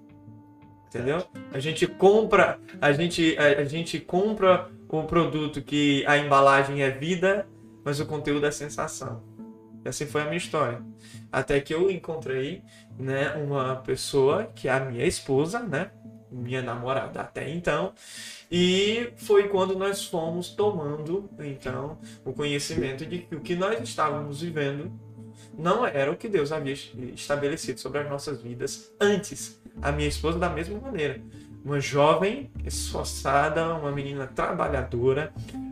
Entendeu? 0.88 1.26
A 1.54 1.60
gente 1.60 1.88
compra, 1.88 2.60
a 2.82 2.92
gente, 2.92 3.38
a, 3.38 3.62
a 3.62 3.64
gente 3.64 4.02
compra 4.02 4.70
um 4.92 5.06
produto 5.06 5.62
que 5.62 6.06
a 6.06 6.18
embalagem 6.18 6.84
é 6.84 6.90
vida, 6.90 7.48
mas 7.86 8.02
o 8.02 8.06
conteúdo 8.06 8.46
é 8.46 8.52
sensação. 8.52 9.24
E 9.86 9.88
assim 9.88 10.06
foi 10.06 10.24
a 10.24 10.26
minha 10.26 10.36
história. 10.36 10.84
Até 11.32 11.62
que 11.62 11.74
eu 11.74 11.90
encontrei 11.90 12.64
né, 13.00 13.34
uma 13.36 13.78
pessoa 13.78 14.44
que 14.54 14.68
é 14.68 14.74
a 14.74 14.82
minha 14.82 15.06
esposa, 15.06 15.62
né? 15.62 15.90
Minha 16.32 16.62
namorada 16.62 17.22
até 17.22 17.50
então. 17.50 17.94
E 18.50 19.12
foi 19.18 19.50
quando 19.50 19.78
nós 19.78 20.06
fomos 20.06 20.50
tomando, 20.50 21.30
então, 21.40 21.98
o 22.24 22.34
conhecimento 22.34 23.06
de 23.06 23.20
que 23.20 23.36
o 23.36 23.42
que 23.42 23.56
nós 23.56 23.82
estávamos 23.82 24.42
vivendo 24.42 24.92
não 25.58 25.86
era 25.86 26.12
o 26.12 26.16
que 26.16 26.28
Deus 26.28 26.52
havia 26.52 26.74
estabelecido 27.14 27.80
sobre 27.80 28.00
as 28.00 28.10
nossas 28.10 28.42
vidas 28.42 28.92
antes. 29.00 29.62
A 29.82 29.92
minha 29.92 30.08
esposa, 30.08 30.40
da 30.40 30.50
mesma 30.50 30.80
maneira. 30.80 31.22
Uma 31.64 31.80
jovem, 31.80 32.50
esforçada, 32.66 33.76
uma 33.76 33.92
menina 33.92 34.26
trabalhadora, 34.26 35.32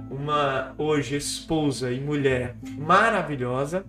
uma 0.10 0.76
hoje 0.78 1.16
esposa 1.16 1.92
e 1.92 2.00
mulher 2.00 2.56
maravilhosa, 2.78 3.86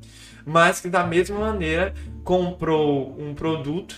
mas 0.46 0.80
que 0.80 0.88
da 0.88 1.04
mesma 1.04 1.38
maneira 1.38 1.94
comprou 2.24 3.14
um 3.20 3.34
produto 3.34 3.96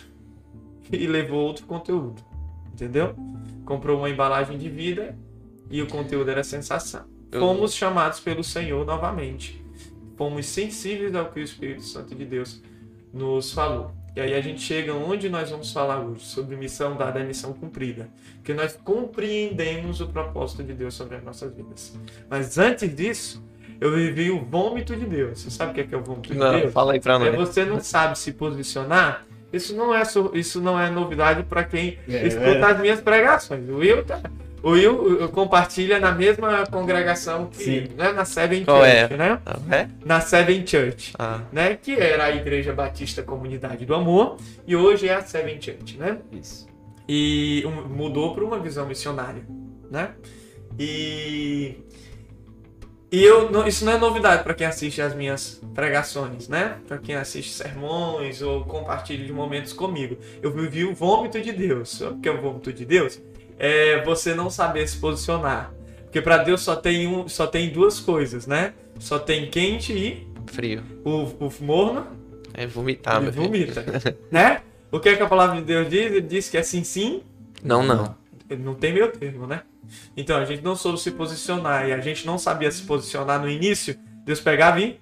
e 0.91 1.07
levou 1.07 1.47
outro 1.47 1.65
conteúdo. 1.67 2.32
Entendeu? 2.73 3.15
Comprou 3.65 3.99
uma 3.99 4.11
embalagem 4.11 4.59
de 4.59 4.69
vida 4.69 5.17
e 5.71 5.81
o 5.83 5.87
conteúdo 5.87 6.31
era 6.31 6.43
sensação. 6.43 7.05
Fomos 7.31 7.75
chamados 7.75 8.21
pelo 8.21 8.45
Senhor 8.45 8.85
novamente. 8.85 9.65
Fomos 10.17 10.47
sensíveis 10.47 11.15
ao 11.15 11.31
que 11.31 11.41
o 11.41 11.43
Espírito 11.43 11.83
Santo 11.83 12.15
de 12.15 12.25
Deus 12.25 12.63
nos 13.13 13.53
falou. 13.53 13.93
E 14.15 14.21
aí 14.21 14.35
a 14.35 14.41
gente 14.43 14.61
chega 14.61 14.93
onde 14.93 15.31
nós 15.31 15.51
vamos 15.51 15.73
falar 15.73 16.01
hoje, 16.01 16.27
sobre 16.27 16.55
missão 16.55 16.97
dada 16.97 17.21
e 17.21 17.25
missão 17.25 17.55
cumprida. 17.55 18.11
Que 18.45 18.53
nós 18.53 18.79
compreendemos 18.85 20.03
o 20.03 20.09
propósito 20.09 20.63
de 20.63 20.75
Deus 20.75 20.95
sobre 20.95 21.17
as 21.17 21.25
nossas 21.25 21.55
vidas. 21.55 21.99
Mas 22.29 22.59
antes 22.59 22.95
disso, 22.95 23.43
eu 23.81 23.95
vivi 23.95 24.31
o 24.31 24.45
vômito 24.45 24.95
de 24.95 25.07
Deus. 25.07 25.41
Você 25.41 25.51
sabe 25.51 25.73
o 25.73 25.75
que 25.75 25.81
é, 25.81 25.85
que 25.85 25.95
é 25.95 25.99
o 25.99 26.03
vômito 26.03 26.35
não, 26.35 26.55
de 26.55 26.61
Deus? 26.61 26.73
Fala 26.75 26.93
aí 26.93 27.01
pra 27.01 27.19
nós. 27.19 27.29
É 27.29 27.37
você 27.37 27.65
não 27.65 27.81
sabe 27.81 28.19
se 28.19 28.33
posicionar. 28.33 29.27
Isso 29.53 29.75
não 29.77 29.95
é, 29.95 30.03
isso 30.35 30.61
não 30.61 30.81
é 30.81 30.89
novidade 30.91 31.43
para 31.43 31.63
quem 31.65 31.99
é, 32.09 32.27
escuta 32.27 32.47
é. 32.49 32.65
as 32.65 32.81
minhas 32.81 33.01
pregações. 33.01 33.69
O 33.69 33.77
Will, 33.77 34.03
tá, 34.05 34.21
o 34.63 34.71
Will 34.71 35.29
compartilha 35.31 35.99
na 35.99 36.13
mesma 36.13 36.65
congregação 36.67 37.47
que 37.47 37.91
né, 37.97 38.13
na 38.13 38.25
Seven 38.25 38.65
Qual 38.65 38.79
Church, 38.83 39.13
é? 39.13 39.17
né? 39.17 39.39
Ah, 39.45 39.59
é? 39.77 39.89
Na 40.05 40.21
Seven 40.21 40.67
Church, 40.67 41.13
Ah. 41.19 41.41
né? 41.53 41.77
Que 41.81 41.93
era 41.95 42.25
a 42.25 42.31
Igreja 42.35 42.73
Batista 42.73 43.23
Comunidade 43.23 43.85
do 43.85 43.95
Amor 43.95 44.37
e 44.67 44.75
hoje 44.75 45.09
é 45.09 45.15
a 45.15 45.21
Seven 45.23 45.61
Church, 45.61 45.99
né? 45.99 46.19
Isso. 46.33 46.67
e 47.09 47.65
um- 47.67 47.89
mudou 47.89 48.35
para 48.35 48.45
uma 48.45 48.59
visão 48.61 48.87
missionária, 48.87 49.43
né? 49.91 50.11
E 50.79 51.77
e 53.13 53.23
eu 53.23 53.51
não- 53.51 53.67
isso 53.67 53.85
não 53.85 53.93
é 53.93 53.99
novidade 53.99 54.43
para 54.43 54.55
quem 54.55 54.67
assiste 54.67 55.01
as 55.03 55.15
minhas 55.15 55.61
pregações, 55.75 56.49
né? 56.49 56.79
Para 56.89 56.97
quem 56.99 57.15
assiste 57.15 57.53
sermões 57.53 58.41
ou 58.43 58.65
compartilha 58.65 59.25
de 59.25 59.33
momentos 59.33 59.73
comigo. 59.75 60.17
Eu 60.43 60.51
vivi 60.51 60.85
o 60.85 60.95
vômito 60.95 61.41
de 61.41 61.53
Deus. 61.53 61.91
Sabe 61.99 62.15
o 62.17 62.19
que 62.21 62.29
é 62.29 62.33
o 62.33 62.41
vômito 62.41 62.73
de 62.73 62.85
Deus? 62.87 63.21
É 63.59 64.03
você 64.03 64.35
não 64.35 64.49
saber 64.51 64.89
se 64.89 64.97
posicionar. 64.97 65.73
Porque 66.05 66.21
para 66.21 66.39
Deus 66.39 66.63
só 66.63 66.75
tem 66.75 67.07
um, 67.07 67.29
só 67.29 67.47
tem 67.47 67.71
duas 67.71 68.01
coisas, 68.01 68.47
né? 68.47 68.73
Só 68.99 69.19
tem 69.19 69.49
quente 69.51 69.93
e 69.93 70.27
Frio. 70.47 70.83
o, 71.05 71.25
o 71.47 71.53
morno 71.61 72.07
É 72.55 72.67
vomitar, 72.67 73.21
meu 73.23 73.33
filho. 73.33 73.45
vomita, 73.45 73.85
né? 74.31 74.63
O 74.91 75.01
que, 75.01 75.09
é 75.11 75.17
que 75.17 75.23
a 75.23 75.27
palavra 75.29 75.57
de 75.57 75.63
Deus 75.63 75.89
diz? 75.89 76.01
Ele 76.07 76.21
diz 76.21 76.49
que 76.51 76.57
é 76.59 76.63
sim, 76.63 76.85
sim, 76.85 77.23
Não, 77.65 77.83
não. 77.83 78.15
ele 78.51 78.63
não 78.63 78.75
tem 78.75 78.93
meio 78.93 79.09
termo, 79.11 79.47
né? 79.47 79.63
Então 80.17 80.37
a 80.39 80.45
gente 80.45 80.63
não 80.63 80.75
soube 80.77 80.99
se 81.01 81.11
posicionar 81.11 81.89
e 81.89 81.93
a 81.93 82.01
gente 82.01 82.27
não 82.27 82.39
sabia 82.39 82.71
se 82.71 82.83
posicionar 82.83 83.41
no 83.41 83.49
início. 83.49 83.97
Deus 84.25 84.41
pegava 84.41 84.81
e 84.81 85.01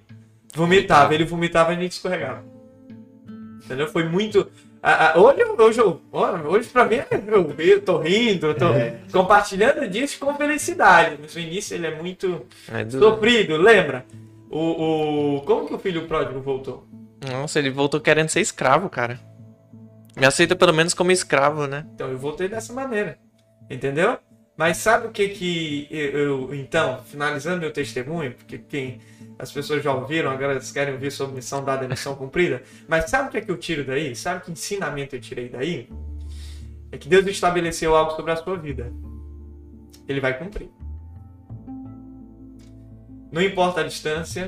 vomitava. 0.55 1.13
Ele 1.13 1.25
vomitava 1.25 1.73
e 1.73 1.77
a 1.77 1.79
gente 1.79 1.93
escorregava. 1.93 2.43
Entendeu? 3.63 3.87
Foi 3.87 4.03
muito. 4.07 4.49
hoje, 5.15 5.43
hoje, 5.57 5.81
hoje 6.47 6.69
pra 6.69 6.85
mim, 6.85 6.95
eu, 7.27 7.55
eu 7.57 7.81
tô 7.81 7.99
rindo, 7.99 8.47
eu 8.47 8.55
tô 8.55 8.69
É. 8.73 8.97
compartilhando 9.11 9.87
disso 9.87 10.19
com 10.19 10.33
felicidade. 10.35 11.17
Mas 11.21 11.35
no 11.35 11.41
início 11.41 11.75
ele 11.75 11.87
é 11.87 11.95
muito 12.01 12.45
É 12.71 12.83
do- 12.83 12.99
sofrido, 12.99 13.57
lembra? 13.57 14.05
O, 14.49 15.37
o, 15.37 15.41
como 15.41 15.67
que 15.67 15.73
o 15.73 15.79
filho 15.79 16.07
pródigo 16.07 16.41
voltou? 16.41 16.85
Nossa, 17.29 17.59
ele 17.59 17.69
voltou 17.69 18.01
querendo 18.01 18.29
ser 18.29 18.41
escravo, 18.41 18.89
cara. 18.89 19.19
Me 20.17 20.25
aceita 20.25 20.55
pelo 20.57 20.73
menos 20.73 20.93
como 20.93 21.11
escravo, 21.11 21.67
né? 21.67 21.85
Então 21.93 22.09
eu 22.09 22.17
voltei 22.17 22.49
dessa 22.49 22.73
maneira. 22.73 23.17
Entendeu? 23.69 24.17
Mas 24.61 24.77
sabe 24.77 25.07
o 25.07 25.09
que 25.09 25.27
que 25.29 25.87
eu, 25.89 26.09
eu- 26.19 26.53
então, 26.53 27.01
finalizando 27.05 27.61
meu 27.61 27.73
testemunho, 27.73 28.31
porque 28.31 28.59
quem 28.59 28.99
as 29.39 29.51
pessoas 29.51 29.83
já 29.83 29.91
ouviram, 29.91 30.29
agora 30.29 30.51
elas 30.51 30.71
querem 30.71 30.93
ouvir 30.93 31.09
sobre 31.11 31.33
missão 31.37 31.65
dada 31.65 31.87
missão 31.87 32.13
cumprida, 32.13 32.61
mas 32.87 33.09
sabe 33.09 33.27
o 33.27 33.31
que 33.31 33.37
é 33.37 33.41
que 33.41 33.49
eu 33.49 33.57
tiro 33.57 33.83
daí? 33.83 34.15
Sabe 34.15 34.45
que 34.45 34.51
ensinamento 34.51 35.15
eu 35.15 35.19
tirei 35.19 35.49
daí? 35.49 35.89
É 36.91 36.97
que 36.99 37.09
Deus 37.09 37.25
estabeleceu 37.25 37.95
algo 37.95 38.11
sobre 38.11 38.33
a 38.33 38.35
sua 38.35 38.55
vida. 38.55 38.93
Ele 40.07 40.19
vai 40.19 40.37
cumprir. 40.37 40.69
Não 43.31 43.41
importa 43.41 43.81
a 43.81 43.83
distância, 43.83 44.47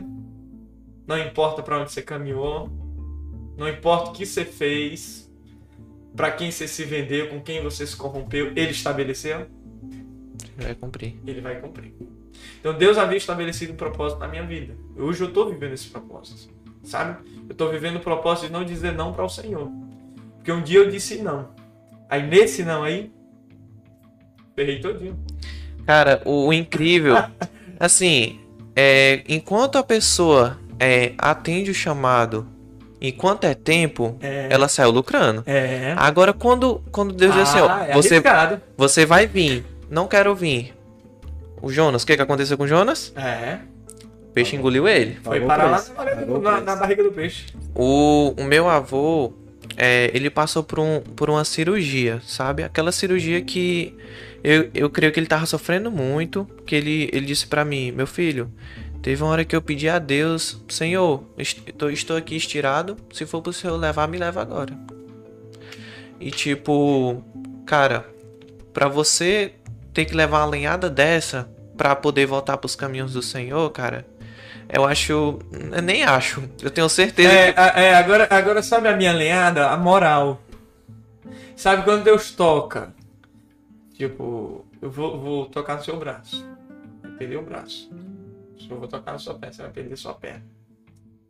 não 1.08 1.18
importa 1.18 1.64
para 1.64 1.80
onde 1.80 1.92
você 1.92 2.04
caminhou, 2.04 2.70
não 3.58 3.68
importa 3.68 4.12
o 4.12 4.14
que 4.14 4.28
você 4.28 4.46
fez, 4.46 5.28
para 6.16 6.30
quem 6.30 6.52
você 6.52 6.68
se 6.68 6.84
vendeu, 6.84 7.30
com 7.30 7.42
quem 7.42 7.64
você 7.64 7.88
se 7.88 7.96
corrompeu, 7.98 8.50
ele 8.56 8.70
estabeleceu, 8.70 9.48
Ele 10.58 10.66
vai 10.68 10.76
cumprir. 10.76 11.16
ele 11.26 11.42
vai 11.42 11.56
cumprir. 11.60 11.94
Então 12.60 12.74
Deus 12.74 12.98
havia 12.98 13.18
estabelecido 13.18 13.74
um 13.74 13.76
propósito 13.76 14.20
na 14.20 14.28
minha 14.28 14.44
vida. 14.44 14.76
Hoje 14.98 15.22
eu 15.22 15.28
estou 15.28 15.50
vivendo 15.50 15.74
esse 15.74 15.88
propósito, 15.88 16.52
sabe? 16.84 17.18
Eu 17.48 17.52
estou 17.54 17.70
vivendo 17.70 17.98
o 17.98 18.00
propósito 18.00 18.48
de 18.48 18.54
não 18.54 18.64
dizer 18.64 18.94
não 18.94 19.14
para 19.14 19.24
o 19.24 19.30
Senhor. 19.30 19.70
Porque 20.38 20.52
um 20.52 20.62
dia 20.62 20.80
eu 20.80 20.90
disse 20.90 21.22
não. 21.22 21.50
Aí 22.10 22.22
nesse 22.26 22.64
não 22.64 22.84
aí, 22.84 23.12
ferrei 24.56 24.80
todinho. 24.80 25.18
Cara, 25.86 26.22
o, 26.26 26.48
o 26.48 26.54
incrível, 26.54 27.16
assim, 27.80 28.40
é, 28.76 29.24
enquanto 29.28 29.78
a 29.78 29.84
pessoa 29.84 30.58
é, 30.80 31.14
atende 31.18 31.72
o 31.72 31.74
chamado, 31.74 32.48
enquanto 33.02 33.44
é 33.46 33.54
tempo, 33.54 34.18
É. 34.22 34.48
ela 34.50 34.68
saiu 34.68 34.92
lucrando. 34.92 35.44
É. 35.46 35.94
Agora, 35.98 36.34
quando, 36.34 36.82
quando 36.92 37.14
Deus 37.14 37.34
diz 37.34 37.44
assim, 37.50 37.60
ó, 37.60 37.68
Ah, 37.70 37.86
é 37.88 37.94
você, 37.94 38.22
você 38.78 39.06
vai 39.06 39.28
vir, 39.28 39.66
não 39.94 40.08
quero 40.08 40.34
vir. 40.36 40.74
O 41.62 41.72
Jonas, 41.72 42.04
o 42.04 42.06
que, 42.08 42.16
que 42.16 42.22
aconteceu 42.22 42.58
com 42.58 42.64
o 42.64 42.68
Jonas? 42.68 43.14
É. 43.16 43.60
O 44.30 44.34
peixe 44.34 44.56
engoliu 44.56 44.88
ele. 44.88 45.16
Foi 45.24 45.40
Pagou 45.40 45.48
parar 45.48 45.66
lá 45.66 45.82
na, 45.82 45.94
barriga 45.94 46.26
do- 46.26 46.42
pagou 46.42 46.62
na- 46.62 46.76
barriga 46.76 47.04
do 47.04 47.12
peixe. 47.12 47.46
O, 47.76 48.34
o 48.38 48.44
meu 48.44 48.68
avô, 48.68 49.32
é, 49.78 50.12
ele 50.14 50.30
passou 50.30 50.64
por, 50.64 50.80
um, 50.80 51.00
por 51.00 51.30
uma 51.30 51.46
cirurgia, 51.46 52.22
sabe? 52.26 52.64
Aquela 52.64 52.92
cirurgia 52.92 53.42
que 53.42 53.96
eu, 54.44 54.70
eu 54.74 54.90
creio 54.90 55.12
que 55.14 55.20
ele 55.20 55.28
tava 55.28 55.46
sofrendo 55.46 55.90
muito, 55.90 56.46
que 56.66 56.76
ele, 56.76 57.10
ele 57.14 57.26
disse 57.26 57.48
pra 57.48 57.64
mim, 57.64 57.92
meu 57.92 58.08
filho, 58.08 58.52
Teve 59.02 59.22
uma 59.22 59.32
hora 59.34 59.44
que 59.44 59.54
eu 59.54 59.62
pedi 59.62 59.90
a 59.90 60.00
Deus, 60.00 60.62
Senhor, 60.70 61.26
estou 61.92 62.16
aqui 62.16 62.38
estirado, 62.38 62.96
se 63.12 63.26
for 63.26 63.42
pro 63.42 63.52
Senhor 63.52 63.76
levar, 63.76 64.08
me 64.08 64.18
leva 64.18 64.42
agora. 64.42 64.72
E 66.22 66.32
tipo, 66.32 67.22
cara, 67.66 68.06
pra 68.72 68.88
você 68.88 69.52
ter 69.94 70.06
que 70.06 70.16
levar 70.16 70.40
uma 70.40 70.50
lenhada 70.50 70.90
dessa 70.90 71.50
pra 71.78 71.96
poder 71.96 72.26
voltar 72.26 72.58
pros 72.58 72.76
caminhos 72.76 73.14
do 73.14 73.22
Senhor, 73.22 73.70
cara, 73.72 74.06
eu 74.70 74.86
acho, 74.86 75.12
eu 75.12 75.40
nem 75.84 76.04
acho, 76.04 76.44
eu 76.62 76.72
tenho 76.72 76.88
certeza 76.90 77.32
É, 77.32 77.54
que 77.54 77.60
é, 77.60 77.96
agora, 77.96 78.28
agora 78.30 78.64
sabe 78.64 78.88
a 78.88 78.96
minha 78.96 79.12
alinhada? 79.12 79.70
A 79.70 79.78
moral. 79.78 80.42
Sabe 81.56 81.84
quando 81.84 82.04
Deus 82.04 82.32
toca? 82.32 82.94
Tipo, 83.96 84.66
eu 84.82 84.90
vou, 84.90 85.20
vou 85.20 85.46
tocar 85.46 85.78
no 85.78 85.84
seu 85.84 85.98
braço. 85.98 86.46
Vai 87.02 87.12
perder 87.12 87.38
o 87.38 87.44
braço. 87.44 87.90
Se 88.60 88.70
eu 88.70 88.80
vou 88.80 88.88
tocar 88.88 89.12
na 89.12 89.20
sua 89.20 89.36
perna, 89.36 89.54
você 89.54 89.62
vai 89.62 89.72
perder 89.72 89.98
sua 89.98 90.14
perna. 90.14 90.44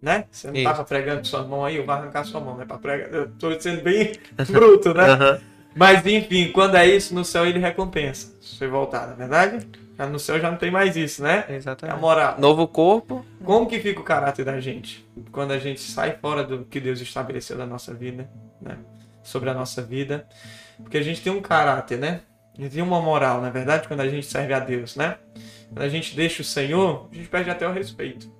Né? 0.01 0.25
Você 0.31 0.47
não 0.47 0.55
Isso. 0.55 0.63
tava 0.63 0.83
pregando 0.83 1.25
sua 1.25 1.43
mão 1.43 1.63
aí, 1.63 1.77
eu 1.77 1.85
vou 1.85 1.95
arrancar 1.95 2.25
sua 2.25 2.39
mão, 2.39 2.57
né? 2.57 2.65
Pra 2.65 2.77
pregar. 2.77 3.13
Eu 3.13 3.29
tô 3.31 3.57
sendo 3.59 3.81
bem 3.83 4.13
bruto, 4.49 4.93
né? 4.93 5.03
Aham. 5.03 5.39
Mas 5.75 6.05
enfim, 6.05 6.51
quando 6.51 6.75
é 6.75 6.87
isso, 6.87 7.13
no 7.15 7.25
céu 7.25 7.45
ele 7.45 7.59
recompensa. 7.59 8.33
Se 8.41 8.57
você 8.57 8.67
voltar, 8.67 9.07
na 9.07 9.13
é 9.13 9.15
verdade? 9.15 9.67
No 10.11 10.19
céu 10.19 10.39
já 10.39 10.49
não 10.49 10.57
tem 10.57 10.71
mais 10.71 10.97
isso, 10.97 11.21
né? 11.23 11.45
É 11.47 11.53
a 11.53 11.55
Exatamente. 11.55 11.99
moral. 11.99 12.35
Novo 12.39 12.67
corpo, 12.67 13.25
Como 13.43 13.67
que 13.67 13.79
fica 13.79 13.99
o 13.99 14.03
caráter 14.03 14.43
da 14.43 14.59
gente 14.59 15.07
quando 15.31 15.51
a 15.51 15.59
gente 15.59 15.79
sai 15.79 16.17
fora 16.19 16.43
do 16.43 16.65
que 16.65 16.79
Deus 16.79 16.99
estabeleceu 16.99 17.57
da 17.57 17.65
nossa 17.65 17.93
vida, 17.93 18.29
né? 18.61 18.77
Sobre 19.23 19.49
a 19.49 19.53
nossa 19.53 19.81
vida. 19.81 20.27
Porque 20.81 20.97
a 20.97 21.01
gente 21.01 21.21
tem 21.21 21.31
um 21.31 21.41
caráter, 21.41 21.97
né? 21.99 22.21
A 22.57 22.61
gente 22.61 22.73
tem 22.73 22.83
uma 22.83 23.01
moral, 23.01 23.41
na 23.41 23.49
verdade, 23.49 23.87
quando 23.87 24.01
a 24.01 24.07
gente 24.07 24.25
serve 24.25 24.53
a 24.53 24.59
Deus, 24.59 24.95
né? 24.95 25.15
Quando 25.69 25.83
a 25.83 25.89
gente 25.89 26.15
deixa 26.15 26.41
o 26.41 26.45
Senhor, 26.45 27.07
a 27.11 27.15
gente 27.15 27.29
perde 27.29 27.49
até 27.49 27.67
o 27.67 27.71
respeito. 27.71 28.31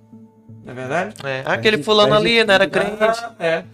Não 0.64 0.72
é 0.72 0.74
verdade? 0.74 1.14
é, 1.24 1.42
aquele 1.46 1.82
fulano 1.82 2.14
ali 2.14 2.42
não 2.44 2.54
era 2.54 2.66
crente. 2.66 2.96
Ah, 3.00 3.34
é. 3.38 3.64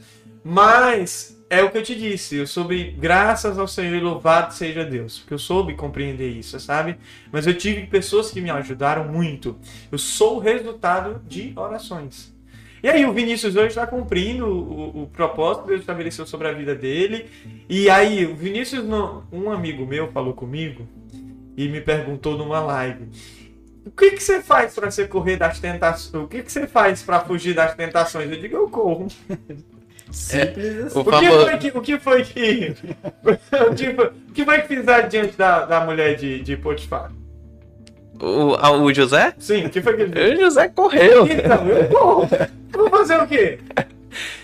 Mas 0.43 1.37
é 1.51 1.65
o 1.65 1.71
que 1.71 1.79
eu 1.79 1.83
te 1.83 1.97
disse, 1.97 2.37
eu 2.37 2.47
soube, 2.47 2.93
graças 2.97 3.59
ao 3.59 3.67
Senhor 3.67 3.97
e 3.97 4.01
louvado 4.01 4.55
seja 4.55 4.85
Deus, 4.85 5.19
porque 5.19 5.35
eu 5.35 5.39
soube 5.39 5.75
compreender 5.75 6.31
isso, 6.31 6.59
sabe? 6.61 6.97
Mas 7.33 7.45
eu 7.45 7.55
tive 7.55 7.89
pessoas 7.89 8.31
que 8.31 8.41
me 8.41 8.51
ajudaram 8.51 9.09
muito. 9.09 9.59
Eu 9.91 9.99
sou 9.99 10.37
o 10.37 10.39
resultado 10.39 11.21
de 11.27 11.53
orações. 11.57 12.33
E 12.81 12.89
aí 12.89 13.05
o 13.05 13.13
Vinícius 13.13 13.57
hoje 13.57 13.69
está 13.69 13.85
cumprindo 13.85 14.47
o, 14.47 15.03
o 15.03 15.07
propósito 15.09 15.63
que 15.65 15.71
Deus 15.71 15.81
estabeleceu 15.81 16.25
sobre 16.25 16.47
a 16.47 16.53
vida 16.53 16.73
dele. 16.73 17.27
E 17.69 17.91
aí 17.91 18.25
o 18.25 18.35
Vinícius, 18.35 18.85
um 19.33 19.51
amigo 19.51 19.85
meu 19.85 20.07
falou 20.13 20.33
comigo 20.33 20.87
e 21.57 21.69
me 21.69 21.81
perguntou 21.81 22.39
numa 22.39 22.61
live. 22.61 23.09
O 23.85 23.91
que, 23.91 24.13
que 24.13 24.23
você 24.23 24.41
faz 24.41 24.73
para 24.73 24.89
você 24.89 25.09
correr 25.09 25.37
das 25.37 25.59
tentações? 25.59 26.15
O 26.15 26.29
que, 26.29 26.45
que 26.45 26.53
você 26.53 26.69
faz 26.69 27.03
para 27.03 27.21
fugir 27.21 27.55
das 27.55 27.75
tentações? 27.75 28.31
Eu 28.31 28.41
digo, 28.41 28.57
eu 28.57 28.71
corro. 28.71 29.09
Simples 30.11 30.85
assim. 30.87 30.99
O 30.99 31.03
O 31.03 31.05
que 31.59 31.71
que. 31.71 31.79
O 31.79 31.81
que 31.83 31.99
foi 31.99 32.23
que. 32.25 32.75
o 33.71 33.75
que 33.75 33.95
foi, 33.95 34.07
o 34.07 34.33
que 34.35 34.45
foi 34.45 34.61
que 34.63 34.69
fizeram 34.69 35.09
diante 35.09 35.37
da, 35.37 35.65
da 35.65 35.81
mulher 35.81 36.17
de, 36.17 36.41
de 36.43 36.57
Potifar? 36.57 37.11
O, 38.21 38.55
a- 38.55 38.73
o 38.73 38.93
José? 38.93 39.35
Sim, 39.39 39.67
o 39.67 39.71
que 39.71 39.81
foi 39.81 39.95
que 39.97 40.03
ele 40.03 40.13
fez? 40.13 40.39
O 40.39 40.43
José 40.43 40.69
correu. 40.69 41.27
Então, 41.27 41.67
eu 41.69 41.85
corro. 41.89 42.29
Eu 42.73 42.79
vou 42.81 42.91
fazer 42.91 43.17
o 43.21 43.27
quê? 43.27 43.59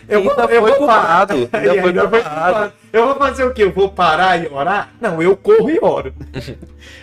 Eu 0.08 0.22
vou, 0.22 0.30
Ainda 0.30 0.42
eu 0.54 0.62
foi 0.62 0.70
vou 0.78 0.86
parar. 0.86 1.26
culpado, 1.26 1.48
ainda 1.52 1.74
E 1.74 1.80
foi 1.80 1.88
ainda 1.90 2.08
foi 2.08 2.20
culpado. 2.22 2.72
Eu 2.92 3.06
vou 3.06 3.14
fazer 3.16 3.44
o 3.44 3.52
quê? 3.52 3.64
Eu 3.64 3.72
vou 3.72 3.88
parar 3.90 4.42
e 4.42 4.46
orar? 4.48 4.90
Não, 5.00 5.20
eu 5.20 5.36
corro 5.36 5.68
e 5.70 5.78
oro. 5.82 6.14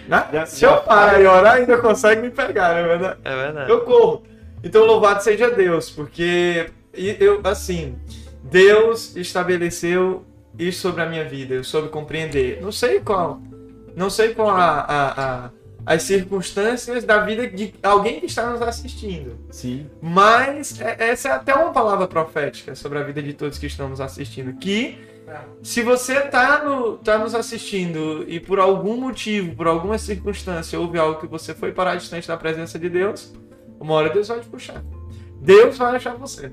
Né? 0.08 0.26
Já- 0.34 0.46
Se 0.46 0.66
eu 0.66 0.70
já 0.72 0.78
parar 0.78 1.22
e 1.22 1.26
orar, 1.28 1.56
ainda 1.56 1.78
consegue 1.78 2.22
me 2.22 2.30
pegar, 2.30 2.70
não 2.74 2.78
é 2.80 2.84
verdade? 2.88 3.18
É 3.24 3.36
verdade. 3.36 3.72
Eu 3.72 3.82
corro. 3.82 4.24
Então 4.64 4.86
louvado 4.86 5.22
seja 5.24 5.50
Deus, 5.50 5.90
porque 5.90 6.70
eu 6.94 7.40
assim, 7.44 7.96
Deus 8.54 9.16
estabeleceu 9.16 10.24
isso 10.60 10.80
sobre 10.82 11.02
a 11.02 11.08
minha 11.08 11.26
vida, 11.28 11.56
eu 11.56 11.64
soube 11.64 11.90
compreender. 11.90 12.62
Não 12.62 12.72
sei 12.72 13.00
qual, 13.00 13.42
não 13.96 14.12
sei 14.12 14.36
qual 14.36 14.50
a, 14.52 14.80
a- 14.82 15.24
a- 15.46 15.50
as 15.86 16.04
circunstâncias 16.04 17.04
da 17.04 17.18
vida 17.26 17.48
de 17.48 17.74
alguém 17.82 18.20
que 18.20 18.28
está 18.28 18.48
nos 18.52 18.62
assistindo. 18.62 19.40
Sim. 19.50 19.88
Mas 20.00 20.80
é- 20.80 21.10
essa 21.10 21.30
é 21.30 21.32
até 21.32 21.54
uma 21.56 21.72
palavra 21.74 22.06
profética 22.08 22.76
sobre 22.76 23.00
a 23.00 23.04
vida 23.04 23.24
de 23.24 23.34
todos 23.34 23.58
que 23.58 23.66
estão 23.66 23.90
nos 23.90 24.00
assistindo. 24.00 24.54
Que 24.60 25.00
se 25.64 25.82
você 25.82 26.20
está 26.20 26.64
no, 26.64 26.98
tá 26.98 27.18
nos 27.18 27.34
assistindo 27.34 28.24
e 28.28 28.40
por 28.40 28.60
algum 28.60 28.96
motivo, 28.98 29.56
por 29.56 29.68
alguma 29.68 29.98
circunstância, 29.98 30.80
houve 30.80 31.00
algo 31.00 31.20
que 31.20 31.26
você 31.26 31.56
foi 31.56 31.72
parar 31.72 31.96
distante 31.96 32.28
da 32.28 32.38
presença 32.38 32.78
de 32.78 32.88
Deus, 32.88 33.34
uma 33.80 33.96
hora 33.96 34.12
Deus 34.12 34.28
vai 34.28 34.40
te 34.42 34.46
puxar. 34.48 34.84
Deus 35.42 35.76
vai 35.78 35.96
achar 35.96 36.14
você. 36.16 36.52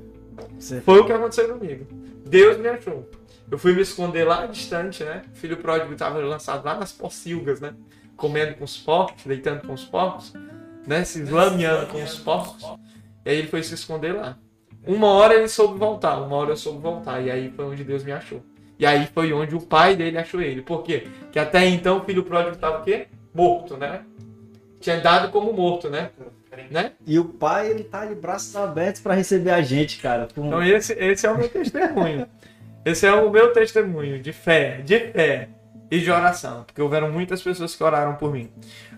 Você- 0.59 0.81
Foi 0.81 1.01
o 1.01 1.05
que 1.07 1.13
aconteceu 1.13 1.49
comigo. 1.57 1.87
Deus 2.27 2.57
me 2.59 2.69
achou. 2.69 3.09
Eu 3.51 3.59
fui 3.59 3.75
me 3.75 3.83
esconder 3.83 4.25
lá 4.25 4.47
distante, 4.47 5.03
né? 5.03 5.23
O 5.33 5.37
filho 5.37 5.57
pródigo 5.57 5.93
estava 5.93 6.19
lançado 6.21 6.65
lá 6.65 6.77
nas 6.77 6.93
pocilgas, 6.93 7.61
né? 7.61 7.75
Comendo 8.17 8.55
com 8.55 8.65
os 8.65 8.77
porcos, 8.77 9.25
deitando 9.25 9.67
com 9.67 9.73
os 9.73 9.85
porcos, 9.85 10.33
né? 10.87 11.03
Se 11.05 11.25
lameando 11.25 11.87
com 11.89 12.03
os 12.03 12.19
porcos. 12.19 12.63
E 13.25 13.31
aí 13.31 13.37
ele 13.39 13.49
foi 13.49 13.63
se 13.63 13.75
esconder 13.75 14.13
lá. 14.15 14.39
Uma 14.87 15.09
hora 15.09 15.35
ele 15.35 15.49
soube 15.49 15.79
voltar, 15.79 16.21
uma 16.21 16.37
hora 16.37 16.51
eu 16.53 16.57
soube 16.57 16.81
voltar. 16.81 17.21
E 17.21 17.31
aí 17.31 17.51
foi 17.51 17.65
onde 17.65 17.83
Deus 17.85 18.05
me 18.05 18.13
achou. 18.13 18.43
E 18.79 18.87
aí 18.87 19.07
foi 19.13 19.33
onde 19.33 19.55
o 19.55 19.61
pai 19.61 19.95
dele 19.97 20.17
achou 20.17 20.41
ele. 20.41 20.63
Por 20.63 20.83
quê? 20.83 21.07
Porque 21.21 21.39
até 21.39 21.67
então 21.67 21.99
o 21.99 22.05
filho 22.05 22.23
pródigo 22.25 22.55
estava 22.55 22.79
o 22.81 22.83
quê? 22.85 23.09
Morto, 23.35 23.77
né? 23.77 24.03
Tinha 24.81 24.99
dado 25.01 25.31
como 25.31 25.53
morto, 25.53 25.91
né? 25.91 26.11
Né? 26.71 26.93
E 27.07 27.19
o 27.19 27.25
pai, 27.25 27.71
ele 27.71 27.85
tá 27.85 28.05
de 28.07 28.15
braços 28.15 28.55
abertos 28.57 29.01
pra 29.01 29.15
receber 29.15 29.51
a 29.51 29.63
gente, 29.63 29.99
cara. 29.99 30.29
Com- 30.35 30.47
Então 30.47 30.63
esse, 30.63 30.93
esse 30.95 31.27
é 31.27 31.31
o 31.31 31.39
meu 31.39 31.49
testemunho. 31.49 32.27
Esse 32.85 33.07
é 33.07 33.13
o 33.13 33.31
meu 33.31 33.53
testemunho 33.53 34.21
de 34.23 34.33
fé, 34.33 34.81
de 34.83 34.99
fé 35.13 35.49
e 35.91 35.99
de 36.01 36.11
oração. 36.11 36.65
Porque 36.65 36.81
houveram 36.81 37.11
muitas 37.13 37.43
pessoas 37.43 37.75
que 37.75 37.83
oraram 37.85 38.17
por 38.17 38.33
mim. 38.33 38.51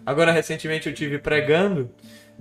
Agora, 0.06 0.30
recentemente, 0.32 0.88
eu 0.88 0.94
tive 0.94 1.18
pregando 1.18 1.90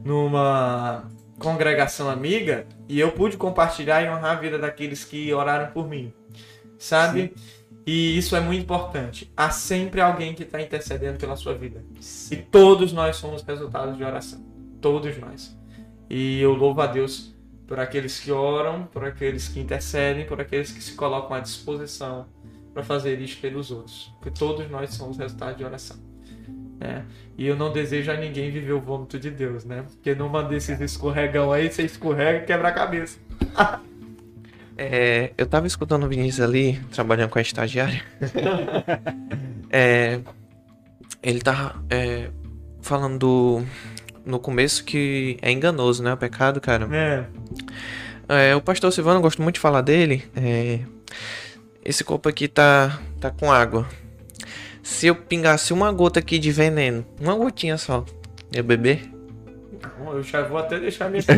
numa 0.03 1.03
congregação 1.39 2.09
amiga 2.09 2.65
e 2.87 2.99
eu 2.99 3.11
pude 3.11 3.37
compartilhar 3.37 4.03
e 4.03 4.09
honrar 4.09 4.37
a 4.37 4.39
vida 4.39 4.57
daqueles 4.59 5.03
que 5.03 5.33
oraram 5.33 5.71
por 5.71 5.87
mim. 5.87 6.13
Sabe? 6.77 7.33
E 7.85 8.17
isso 8.17 8.35
é 8.35 8.39
muito 8.39 8.61
importante. 8.61 9.31
Há 9.35 9.49
sempre 9.49 10.01
alguém 10.01 10.33
que 10.35 10.43
está 10.43 10.61
intercedendo 10.61 11.17
pela 11.17 11.35
sua 11.35 11.53
vida. 11.55 11.83
E 12.31 12.35
todos 12.37 12.93
nós 12.93 13.15
somos 13.15 13.41
resultados 13.41 13.97
de 13.97 14.03
oração. 14.03 14.43
Todos 14.81 15.17
nós. 15.17 15.55
E 16.09 16.41
eu 16.41 16.53
louvo 16.53 16.81
a 16.81 16.87
Deus 16.87 17.33
por 17.67 17.79
aqueles 17.79 18.19
que 18.19 18.31
oram, 18.31 18.83
por 18.91 19.05
aqueles 19.05 19.47
que 19.47 19.59
intercedem, 19.59 20.25
por 20.25 20.41
aqueles 20.41 20.71
que 20.71 20.83
se 20.83 20.93
colocam 20.93 21.35
à 21.37 21.39
disposição 21.39 22.25
para 22.73 22.83
fazer 22.83 23.19
isso 23.21 23.37
pelos 23.39 23.71
outros. 23.71 24.11
Porque 24.19 24.37
todos 24.37 24.69
nós 24.69 24.93
somos 24.93 25.17
resultado 25.17 25.55
de 25.57 25.63
oração. 25.63 25.97
né? 26.79 27.05
E 27.37 27.45
eu 27.47 27.55
não 27.55 27.71
desejo 27.71 28.11
a 28.11 28.15
ninguém 28.17 28.51
viver 28.51 28.73
o 28.73 28.81
vômito 28.81 29.17
de 29.19 29.29
Deus, 29.31 29.63
né? 29.63 29.83
Porque 29.87 30.13
numa 30.15 30.43
desses 30.43 30.81
escorregão 30.81 31.51
aí, 31.51 31.71
você 31.71 31.83
escorrega 31.83 32.39
e 32.43 32.45
quebra 32.45 32.67
a 32.69 32.71
cabeça. 32.71 33.17
É, 34.77 35.31
eu 35.37 35.45
tava 35.45 35.67
escutando 35.67 36.05
o 36.05 36.07
Vinícius 36.07 36.39
ali, 36.39 36.79
trabalhando 36.91 37.29
com 37.29 37.37
a 37.37 37.41
estagiária. 37.41 38.01
É, 39.69 40.19
ele 41.23 41.39
tá 41.39 41.81
é, 41.89 42.29
falando 42.81 43.19
do- 43.19 43.65
no 44.25 44.39
começo 44.39 44.83
que 44.83 45.37
é 45.41 45.51
enganoso, 45.51 46.03
né? 46.03 46.13
O 46.13 46.17
pecado, 46.17 46.59
cara. 46.61 46.87
É. 46.91 47.25
É, 48.27 48.55
o 48.55 48.61
pastor 48.61 48.91
Silvano, 48.91 49.17
eu 49.17 49.21
gosto 49.21 49.41
muito 49.41 49.55
de 49.55 49.61
falar 49.61 49.81
dele. 49.81 50.23
é, 50.35 50.79
esse 51.83 52.03
copo 52.03 52.29
aqui 52.29 52.47
tá, 52.47 52.99
tá 53.19 53.31
com 53.31 53.51
água. 53.51 53.87
Se 54.83 55.07
eu 55.07 55.15
pingasse 55.15 55.73
uma 55.73 55.91
gota 55.91 56.19
aqui 56.19 56.37
de 56.39 56.51
veneno, 56.51 57.05
uma 57.19 57.35
gotinha 57.35 57.77
só, 57.77 58.05
eu 58.53 58.63
beber? 58.63 59.09
Eu 60.13 60.21
já 60.23 60.43
vou 60.43 60.57
até 60.57 60.79
deixar 60.79 61.09
minha. 61.09 61.23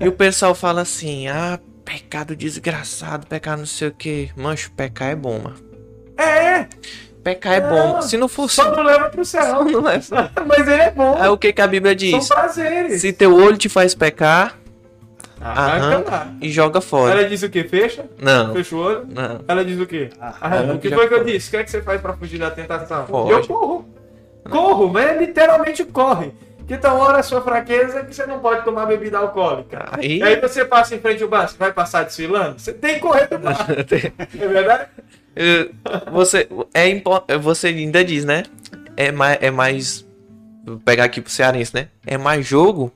E 0.00 0.08
o 0.08 0.12
pessoal 0.12 0.54
fala 0.54 0.82
assim: 0.82 1.28
ah, 1.28 1.58
pecado 1.84 2.36
desgraçado, 2.36 3.26
pecado 3.26 3.58
não 3.60 3.66
sei 3.66 3.88
o 3.88 3.92
que. 3.92 4.30
Mancho, 4.36 4.70
pecar 4.72 5.10
é 5.10 5.16
bom, 5.16 5.38
mano. 5.38 5.56
é, 6.18 6.68
Pecar 7.24 7.54
é 7.54 7.60
bom. 7.62 8.02
Se 8.02 8.18
não 8.18 8.28
fosse. 8.28 8.56
só 8.56 8.70
não 8.70 8.82
leva 8.82 9.08
pro 9.08 9.24
céu. 9.24 9.64
não 9.64 9.88
é. 9.88 9.98
Mas 10.46 10.68
ele 10.68 10.82
é 10.82 10.90
bom. 10.90 11.16
Aí 11.18 11.28
o 11.30 11.38
que, 11.38 11.52
que 11.52 11.62
a 11.62 11.66
Bíblia 11.66 11.96
diz? 11.96 12.24
São 12.26 12.36
prazeres. 12.36 13.00
Se 13.00 13.12
teu 13.12 13.34
olho 13.34 13.56
te 13.56 13.68
faz 13.68 13.94
pecar, 13.94 14.58
Arranca 15.40 16.28
e 16.40 16.50
joga 16.50 16.80
fora. 16.80 17.12
Ela 17.12 17.28
diz 17.28 17.42
o 17.42 17.50
que? 17.50 17.64
Fecha? 17.64 18.06
Não, 18.18 18.54
Fecha 18.54 18.74
o 18.74 18.78
olho? 18.78 19.06
não. 19.06 19.40
Ela 19.46 19.64
diz 19.64 19.78
o 19.78 19.84
quê? 19.84 20.08
Arranca 20.18 20.74
o 20.74 20.78
que 20.78 20.90
foi 20.90 21.06
que 21.06 21.14
eu 21.14 21.24
disse? 21.24 21.48
O 21.48 21.50
que 21.50 21.56
é 21.58 21.64
que 21.64 21.70
você 21.70 21.82
faz 21.82 22.00
pra 22.00 22.14
fugir 22.14 22.38
da 22.38 22.50
tentação? 22.50 23.06
Foge. 23.06 23.32
Eu 23.32 23.46
corro. 23.46 23.88
Corro, 24.48 24.88
mas 24.88 25.18
literalmente 25.18 25.84
corre. 25.84 26.32
Que 26.66 26.78
tal 26.78 26.98
hora 26.98 27.18
a 27.18 27.22
sua 27.22 27.42
fraqueza 27.42 27.98
é 28.00 28.04
que 28.04 28.14
você 28.14 28.24
não 28.26 28.38
pode 28.40 28.64
tomar 28.64 28.86
bebida 28.86 29.18
alcoólica. 29.18 29.86
Aí. 29.92 30.18
E 30.18 30.22
aí 30.22 30.40
você 30.40 30.64
passa 30.64 30.94
em 30.94 30.98
frente 30.98 31.22
ao 31.22 31.28
bar, 31.28 31.46
você 31.46 31.58
vai 31.58 31.72
passar 31.72 32.04
desfilando? 32.04 32.58
Você 32.58 32.72
tem 32.72 32.94
que 32.94 33.00
correr 33.00 33.26
do 33.28 33.38
bar. 33.38 33.66
É 34.40 34.48
verdade? 34.48 34.88
Você, 36.12 36.48
é 36.72 36.88
impo- 36.88 37.22
você 37.40 37.68
ainda 37.68 38.04
diz, 38.04 38.24
né? 38.24 38.44
É 38.96 39.10
mais, 39.12 39.38
é 39.42 39.50
mais 39.50 40.06
vou 40.64 40.78
pegar 40.78 41.04
aqui 41.04 41.20
pro 41.20 41.30
cearense, 41.30 41.74
né? 41.74 41.88
É 42.06 42.16
mais 42.16 42.46
jogo 42.46 42.90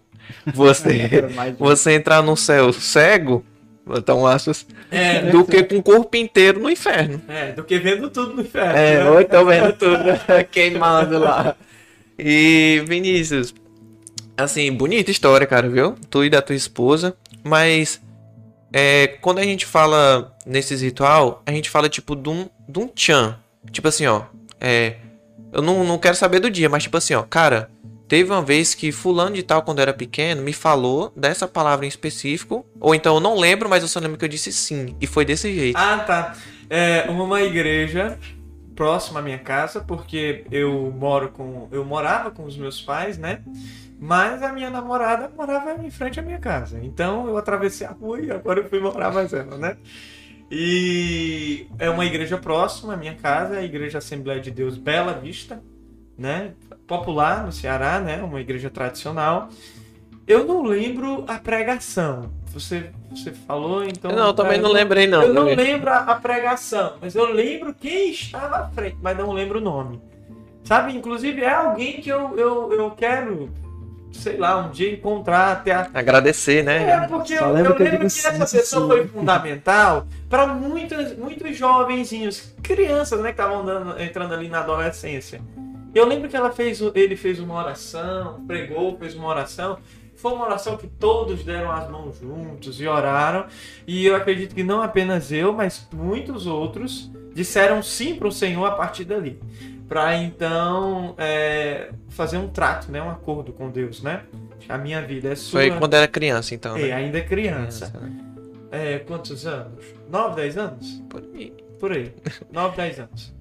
você, 0.54 1.28
Mas- 1.34 1.56
você 1.58 1.92
entrar 1.92 2.22
no 2.22 2.36
céu 2.36 2.72
cego, 2.72 3.44
então 3.90 4.26
aspas, 4.26 4.66
É, 4.90 5.22
do 5.30 5.44
que 5.44 5.62
com 5.64 5.76
o 5.76 5.82
corpo 5.82 6.16
inteiro 6.16 6.60
no 6.60 6.70
inferno. 6.70 7.20
é, 7.28 7.52
do 7.52 7.64
que 7.64 7.78
vendo 7.78 8.08
tudo 8.08 8.34
no 8.34 8.42
inferno. 8.42 8.76
É, 8.78 9.02
né? 9.04 9.10
ou 9.10 9.20
então 9.20 9.44
vendo 9.44 9.72
tudo 9.76 10.04
queimado 10.50 11.18
lá. 11.18 11.54
E 12.18 12.82
Vinícius, 12.86 13.54
assim, 14.36 14.72
bonita 14.72 15.10
história, 15.10 15.46
cara, 15.46 15.68
viu? 15.68 15.94
Tu 16.10 16.24
e 16.24 16.30
da 16.30 16.42
tua 16.42 16.56
esposa, 16.56 17.16
mas 17.44 18.00
é, 18.72 19.18
quando 19.20 19.38
a 19.38 19.44
gente 19.44 19.64
fala 19.64 20.36
nesses 20.44 20.82
ritual, 20.82 21.42
a 21.46 21.52
gente 21.52 21.70
fala 21.70 21.88
tipo 21.88 22.16
de 22.16 22.28
um, 22.28 22.48
de 22.68 22.78
um 22.78 22.88
tchan. 22.88 23.38
Tipo 23.70 23.88
assim, 23.88 24.06
ó, 24.06 24.22
é, 24.60 24.96
eu 25.52 25.62
não, 25.62 25.84
não 25.84 25.98
quero 25.98 26.16
saber 26.16 26.40
do 26.40 26.50
dia, 26.50 26.68
mas 26.68 26.82
tipo 26.82 26.96
assim, 26.96 27.14
ó, 27.14 27.22
cara, 27.22 27.70
teve 28.08 28.30
uma 28.30 28.42
vez 28.42 28.74
que 28.74 28.90
fulano 28.90 29.36
de 29.36 29.42
tal, 29.42 29.62
quando 29.62 29.80
era 29.80 29.92
pequeno, 29.92 30.42
me 30.42 30.52
falou 30.52 31.12
dessa 31.16 31.46
palavra 31.46 31.84
em 31.84 31.88
específico, 31.88 32.66
ou 32.80 32.94
então 32.94 33.14
eu 33.14 33.20
não 33.20 33.38
lembro, 33.38 33.68
mas 33.68 33.82
eu 33.82 33.88
só 33.88 34.00
lembro 34.00 34.18
que 34.18 34.24
eu 34.24 34.28
disse 34.28 34.52
sim, 34.52 34.96
e 35.00 35.06
foi 35.06 35.24
desse 35.24 35.54
jeito. 35.54 35.76
Ah, 35.76 35.98
tá. 35.98 36.34
É 36.70 37.06
uma 37.08 37.42
igreja 37.42 38.18
próxima 38.78 39.18
à 39.18 39.22
minha 39.22 39.40
casa, 39.40 39.80
porque 39.80 40.44
eu 40.52 40.94
moro 40.96 41.30
com. 41.30 41.66
Eu 41.72 41.84
morava 41.84 42.30
com 42.30 42.44
os 42.44 42.56
meus 42.56 42.80
pais, 42.80 43.18
né? 43.18 43.42
Mas 43.98 44.40
a 44.40 44.52
minha 44.52 44.70
namorada 44.70 45.28
morava 45.36 45.84
em 45.84 45.90
frente 45.90 46.20
à 46.20 46.22
minha 46.22 46.38
casa. 46.38 46.78
Então 46.80 47.26
eu 47.26 47.36
atravessei 47.36 47.84
a 47.84 47.90
rua 47.90 48.20
e 48.20 48.30
agora 48.30 48.60
eu 48.60 48.68
fui 48.68 48.78
morar 48.78 49.12
mais 49.12 49.32
ela, 49.32 49.58
né? 49.58 49.76
E 50.48 51.66
é 51.76 51.90
uma 51.90 52.04
igreja 52.04 52.38
próxima 52.38 52.94
à 52.94 52.96
minha 52.96 53.16
casa, 53.16 53.56
a 53.56 53.64
Igreja 53.64 53.98
Assembleia 53.98 54.40
de 54.40 54.52
Deus 54.52 54.78
Bela 54.78 55.14
Vista, 55.14 55.60
né? 56.16 56.52
Popular 56.86 57.44
no 57.44 57.50
Ceará, 57.50 57.98
né? 57.98 58.22
Uma 58.22 58.40
igreja 58.40 58.70
tradicional. 58.70 59.48
Eu 60.28 60.44
não 60.44 60.62
lembro 60.62 61.24
a 61.26 61.38
pregação. 61.38 62.30
Você, 62.52 62.90
você 63.10 63.32
falou, 63.32 63.82
então. 63.82 64.12
não, 64.12 64.26
eu 64.26 64.34
também 64.34 64.58
é, 64.58 64.60
não 64.60 64.70
lembrei 64.70 65.06
não. 65.06 65.22
eu 65.22 65.32
não 65.32 65.44
lembro 65.44 65.90
a 65.90 66.14
pregação, 66.14 66.94
mas 67.00 67.14
eu 67.14 67.32
lembro 67.32 67.74
quem 67.74 68.10
estava 68.10 68.56
à 68.56 68.68
frente, 68.68 68.96
mas 69.00 69.16
não 69.16 69.32
lembro 69.32 69.58
o 69.58 69.62
nome. 69.62 70.00
Sabe, 70.64 70.94
inclusive 70.94 71.42
é 71.42 71.54
alguém 71.54 72.00
que 72.00 72.10
eu, 72.10 72.36
eu, 72.36 72.72
eu 72.72 72.90
quero, 72.90 73.50
sei 74.12 74.36
lá, 74.36 74.58
um 74.58 74.70
dia 74.70 74.92
encontrar, 74.92 75.62
ter 75.62 75.70
a... 75.70 75.88
Agradecer, 75.94 76.62
né? 76.62 76.90
É, 76.90 77.06
porque 77.06 77.38
Só 77.38 77.46
eu, 77.46 77.52
lembro 77.54 77.72
eu 77.72 77.76
que 77.76 77.82
eu 77.82 77.86
lembro 77.86 77.98
que 78.00 78.04
essa 78.04 78.56
pessoa 78.56 78.86
foi 78.88 79.06
fundamental 79.06 80.06
para 80.28 80.46
muitos, 80.46 81.16
muitos 81.16 81.56
jovenzinhos, 81.56 82.54
crianças, 82.62 83.20
né, 83.20 83.32
que 83.32 83.40
estavam 83.40 83.98
entrando 83.98 84.34
ali 84.34 84.48
na 84.48 84.60
adolescência. 84.60 85.40
Eu 85.94 86.06
lembro 86.06 86.28
que 86.28 86.36
ela 86.36 86.52
fez, 86.52 86.80
ele 86.94 87.16
fez 87.16 87.40
uma 87.40 87.54
oração, 87.54 88.44
pregou, 88.46 88.96
fez 88.98 89.14
uma 89.14 89.28
oração. 89.28 89.78
Foi 90.18 90.32
uma 90.32 90.46
oração 90.46 90.76
que 90.76 90.88
todos 90.88 91.44
deram 91.44 91.70
as 91.70 91.88
mãos 91.88 92.18
juntos 92.18 92.80
e 92.80 92.86
oraram. 92.88 93.46
E 93.86 94.04
eu 94.04 94.16
acredito 94.16 94.52
que 94.52 94.64
não 94.64 94.82
apenas 94.82 95.30
eu, 95.30 95.52
mas 95.52 95.88
muitos 95.94 96.44
outros 96.44 97.08
disseram 97.32 97.80
sim 97.82 98.16
para 98.16 98.26
o 98.26 98.32
Senhor 98.32 98.66
a 98.66 98.72
partir 98.72 99.04
dali. 99.04 99.40
Para 99.88 100.16
então 100.16 101.14
é, 101.16 101.90
fazer 102.08 102.36
um 102.36 102.48
trato, 102.48 102.90
né, 102.90 103.00
um 103.00 103.08
acordo 103.08 103.52
com 103.52 103.70
Deus, 103.70 104.02
né? 104.02 104.24
A 104.68 104.76
minha 104.76 105.00
vida 105.00 105.30
é 105.32 105.36
sua. 105.36 105.60
Foi 105.60 105.70
quando 105.70 105.94
era 105.94 106.08
criança, 106.08 106.52
então. 106.52 106.76
É, 106.76 106.88
né? 106.88 106.92
ainda 106.92 107.18
é 107.18 107.22
criança. 107.22 107.92
né? 107.98 108.24
É, 108.72 108.98
quantos 108.98 109.46
anos? 109.46 109.84
9, 110.10 110.34
10 110.34 110.58
anos? 110.58 111.02
Por 111.08 111.22
aí. 111.22 111.54
Por 111.78 111.92
aí. 111.92 112.12
9, 112.52 112.76
10 112.76 112.98
anos. 112.98 113.34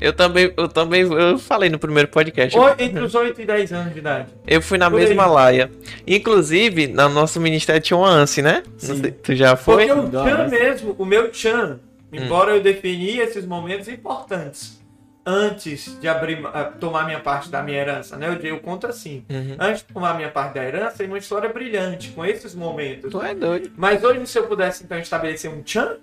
Eu 0.00 0.12
também, 0.12 0.52
eu 0.56 0.68
também, 0.68 1.02
eu 1.02 1.38
falei 1.38 1.70
no 1.70 1.78
primeiro 1.78 2.08
podcast. 2.08 2.56
Ou 2.58 2.68
entre 2.78 3.00
os 3.02 3.14
8 3.14 3.40
e 3.40 3.46
10 3.46 3.72
anos 3.72 3.92
de 3.94 3.98
idade. 4.00 4.28
Eu 4.46 4.60
fui 4.60 4.76
na 4.78 4.90
Por 4.90 4.98
mesma 5.00 5.24
aí. 5.24 5.30
laia. 5.30 5.70
Inclusive, 6.06 6.86
no 6.88 7.08
nosso 7.08 7.40
ministério 7.40 7.80
tinha 7.80 7.96
uma 7.96 8.08
ANSI, 8.10 8.42
né? 8.42 8.62
Sei, 8.76 9.10
tu 9.10 9.34
já 9.34 9.56
foi? 9.56 9.86
Porque 9.86 10.16
o 10.16 10.24
Chan 10.24 10.48
mesmo, 10.48 10.94
o 10.98 11.04
meu 11.04 11.32
Chan, 11.32 11.80
Hum. 12.12 12.18
embora 12.24 12.52
eu 12.52 12.62
defini 12.62 13.18
esses 13.18 13.44
momentos 13.44 13.88
importantes 13.88 14.80
antes 15.24 15.98
de 16.00 16.06
abrir, 16.06 16.40
ah, 16.54 16.64
tomar 16.64 17.04
minha 17.04 17.18
parte 17.18 17.50
da 17.50 17.60
minha 17.62 17.78
herança, 17.78 18.16
né? 18.16 18.28
Eu, 18.28 18.34
eu 18.34 18.60
conto 18.60 18.86
assim. 18.86 19.24
Uhum. 19.28 19.56
Antes 19.58 19.84
de 19.84 19.92
tomar 19.92 20.14
minha 20.14 20.30
parte 20.30 20.54
da 20.54 20.64
herança, 20.64 20.98
tem 20.98 21.08
uma 21.08 21.18
história 21.18 21.48
brilhante 21.48 22.10
com 22.10 22.24
esses 22.24 22.54
momentos. 22.54 23.10
Tu 23.10 23.20
é 23.20 23.34
doido. 23.34 23.72
Mas 23.76 24.04
hoje, 24.04 24.24
se 24.26 24.38
eu 24.38 24.46
pudesse 24.46 24.84
então 24.84 24.96
estabelecer 24.98 25.50
um 25.50 25.62
Chan, 25.66 25.96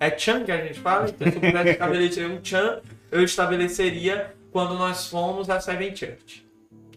é 0.00 0.10
Chan 0.18 0.42
que 0.42 0.50
a 0.50 0.56
gente 0.56 0.80
fala, 0.80 1.08
então 1.08 1.30
se 1.30 1.36
eu 1.36 1.40
pudesse 1.40 1.70
estabelecer 1.78 2.26
um 2.28 2.40
Chan, 2.42 2.80
eu 3.14 3.22
estabeleceria 3.22 4.34
quando 4.50 4.74
nós 4.74 5.06
fomos 5.06 5.48
à 5.48 5.60
Seven 5.60 5.94
Church. 5.94 6.44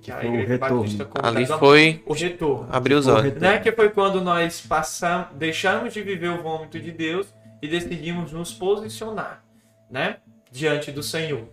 Que 0.01 0.12
é 0.12 0.13
a 0.15 0.17
Foi 0.19 0.30
o 0.30 0.34
Igreja 0.34 0.47
retorno. 0.53 0.82
Batista 0.82 1.10
Ali 1.21 1.45
foi 1.45 2.03
O 2.06 2.13
retorno. 2.13 2.67
abrir 2.71 2.95
os 2.95 3.06
Foi 3.06 3.13
o 3.13 3.17
olhos. 3.17 3.41
Né? 3.41 3.60
Que 3.60 3.71
foi 3.71 3.89
quando 3.89 4.19
nós 4.19 4.60
passamos, 4.62 5.27
deixamos 5.36 5.93
de 5.93 6.01
viver 6.01 6.30
o 6.30 6.41
vômito 6.41 6.80
de 6.80 6.91
Deus 6.91 7.27
e 7.62 7.67
decidimos 7.67 8.32
nos 8.32 8.51
posicionar, 8.51 9.43
né? 9.89 10.17
Diante 10.51 10.91
do 10.91 11.03
Senhor. 11.03 11.47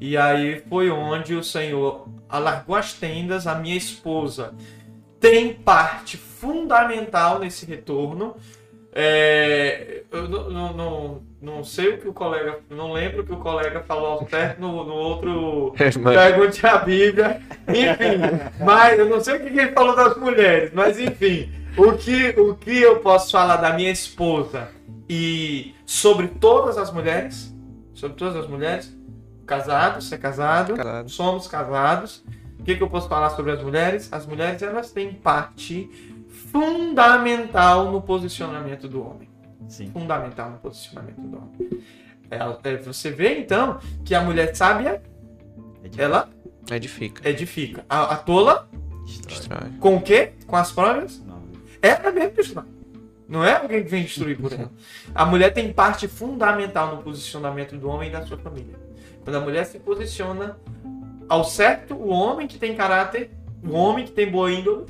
E 0.00 0.16
aí 0.16 0.62
foi 0.68 0.90
onde 0.90 1.34
o 1.34 1.42
Senhor 1.42 2.08
alargou 2.28 2.76
as 2.76 2.92
tendas, 2.92 3.46
a 3.46 3.54
minha 3.54 3.76
esposa 3.76 4.54
tem 5.20 5.54
parte 5.54 6.16
fundamental 6.16 7.38
nesse 7.38 7.64
retorno. 7.64 8.34
É, 8.94 10.02
eu 10.12 10.28
não, 10.28 10.72
não, 10.74 11.22
não, 11.40 11.64
sei 11.64 11.94
o 11.94 11.98
que 11.98 12.08
o 12.08 12.12
colega, 12.12 12.58
não 12.68 12.92
lembro 12.92 13.22
o 13.22 13.26
que 13.26 13.32
o 13.32 13.38
colega 13.38 13.80
falou 13.80 14.06
ao 14.06 14.28
certo 14.28 14.60
no, 14.60 14.84
no 14.84 14.92
outro 14.92 15.74
Pergunte 15.78 16.66
a 16.66 16.76
Bíblia. 16.78 17.40
Enfim, 17.68 18.62
mas 18.62 18.98
eu 18.98 19.06
não 19.08 19.18
sei 19.20 19.36
o 19.36 19.40
que 19.40 19.46
ele 19.46 19.72
falou 19.72 19.96
das 19.96 20.16
mulheres, 20.18 20.72
mas 20.74 21.00
enfim, 21.00 21.50
o 21.76 21.92
que, 21.92 22.38
o 22.38 22.54
que 22.54 22.82
eu 22.82 23.00
posso 23.00 23.32
falar 23.32 23.56
da 23.56 23.72
minha 23.72 23.90
esposa 23.90 24.68
e 25.08 25.74
sobre 25.86 26.28
todas 26.28 26.76
as 26.76 26.92
mulheres, 26.92 27.54
sobre 27.94 28.16
todas 28.16 28.36
as 28.36 28.46
mulheres, 28.46 28.94
casado, 29.46 30.02
ser 30.02 30.18
casado, 30.18 30.74
Casado. 30.74 31.08
somos 31.10 31.46
casados. 31.46 32.24
O 32.58 32.64
que, 32.64 32.76
que 32.76 32.82
eu 32.82 32.88
posso 32.88 33.08
falar 33.08 33.30
sobre 33.30 33.52
as 33.52 33.62
mulheres? 33.62 34.08
As 34.12 34.24
mulheres 34.24 34.62
elas 34.62 34.92
têm 34.92 35.12
parte 35.12 36.11
fundamental 36.52 37.90
no 37.90 38.00
posicionamento 38.02 38.86
do 38.88 39.02
homem 39.06 39.28
Sim. 39.68 39.90
fundamental 39.90 40.50
no 40.50 40.58
posicionamento 40.58 41.20
do 41.20 41.36
homem. 41.38 41.82
Ela- 42.30 42.58
é, 42.64 42.76
você 42.76 43.10
vê 43.10 43.38
então 43.38 43.78
que 44.04 44.14
a 44.14 44.20
mulher 44.22 44.54
sábia 44.54 45.02
ela 45.96 46.28
Edifica. 46.70 47.28
edifica. 47.28 47.84
A, 47.88 48.14
a 48.14 48.16
tola 48.16 48.68
Destrói. 49.26 49.70
com 49.80 49.96
o 49.96 50.02
quê? 50.02 50.32
Com 50.46 50.56
as 50.56 50.70
próprias? 50.72 51.20
Não. 51.26 51.42
Ela 51.80 52.10
mesmo 52.12 52.30
destrói. 52.36 52.64
Não 53.28 53.42
é 53.44 53.56
alguém 53.56 53.82
que 53.82 53.88
vem 53.90 54.02
destruir 54.04 54.38
por 54.38 54.52
ela. 54.52 54.70
A 55.14 55.24
mulher 55.24 55.52
tem 55.54 55.72
parte 55.72 56.06
fundamental 56.06 56.96
no 56.96 57.02
posicionamento 57.02 57.76
do 57.76 57.88
homem 57.88 58.08
e 58.10 58.12
da 58.12 58.24
sua 58.26 58.36
família. 58.38 58.74
Quando 59.24 59.36
a 59.36 59.40
mulher 59.40 59.64
se 59.64 59.78
posiciona 59.78 60.58
ao 61.28 61.44
certo, 61.44 61.94
o 61.94 62.08
homem 62.08 62.46
que 62.46 62.58
tem 62.58 62.74
caráter, 62.76 63.30
o 63.64 63.72
homem 63.72 64.04
que 64.04 64.12
tem 64.12 64.30
boa 64.30 64.52
índole, 64.52 64.84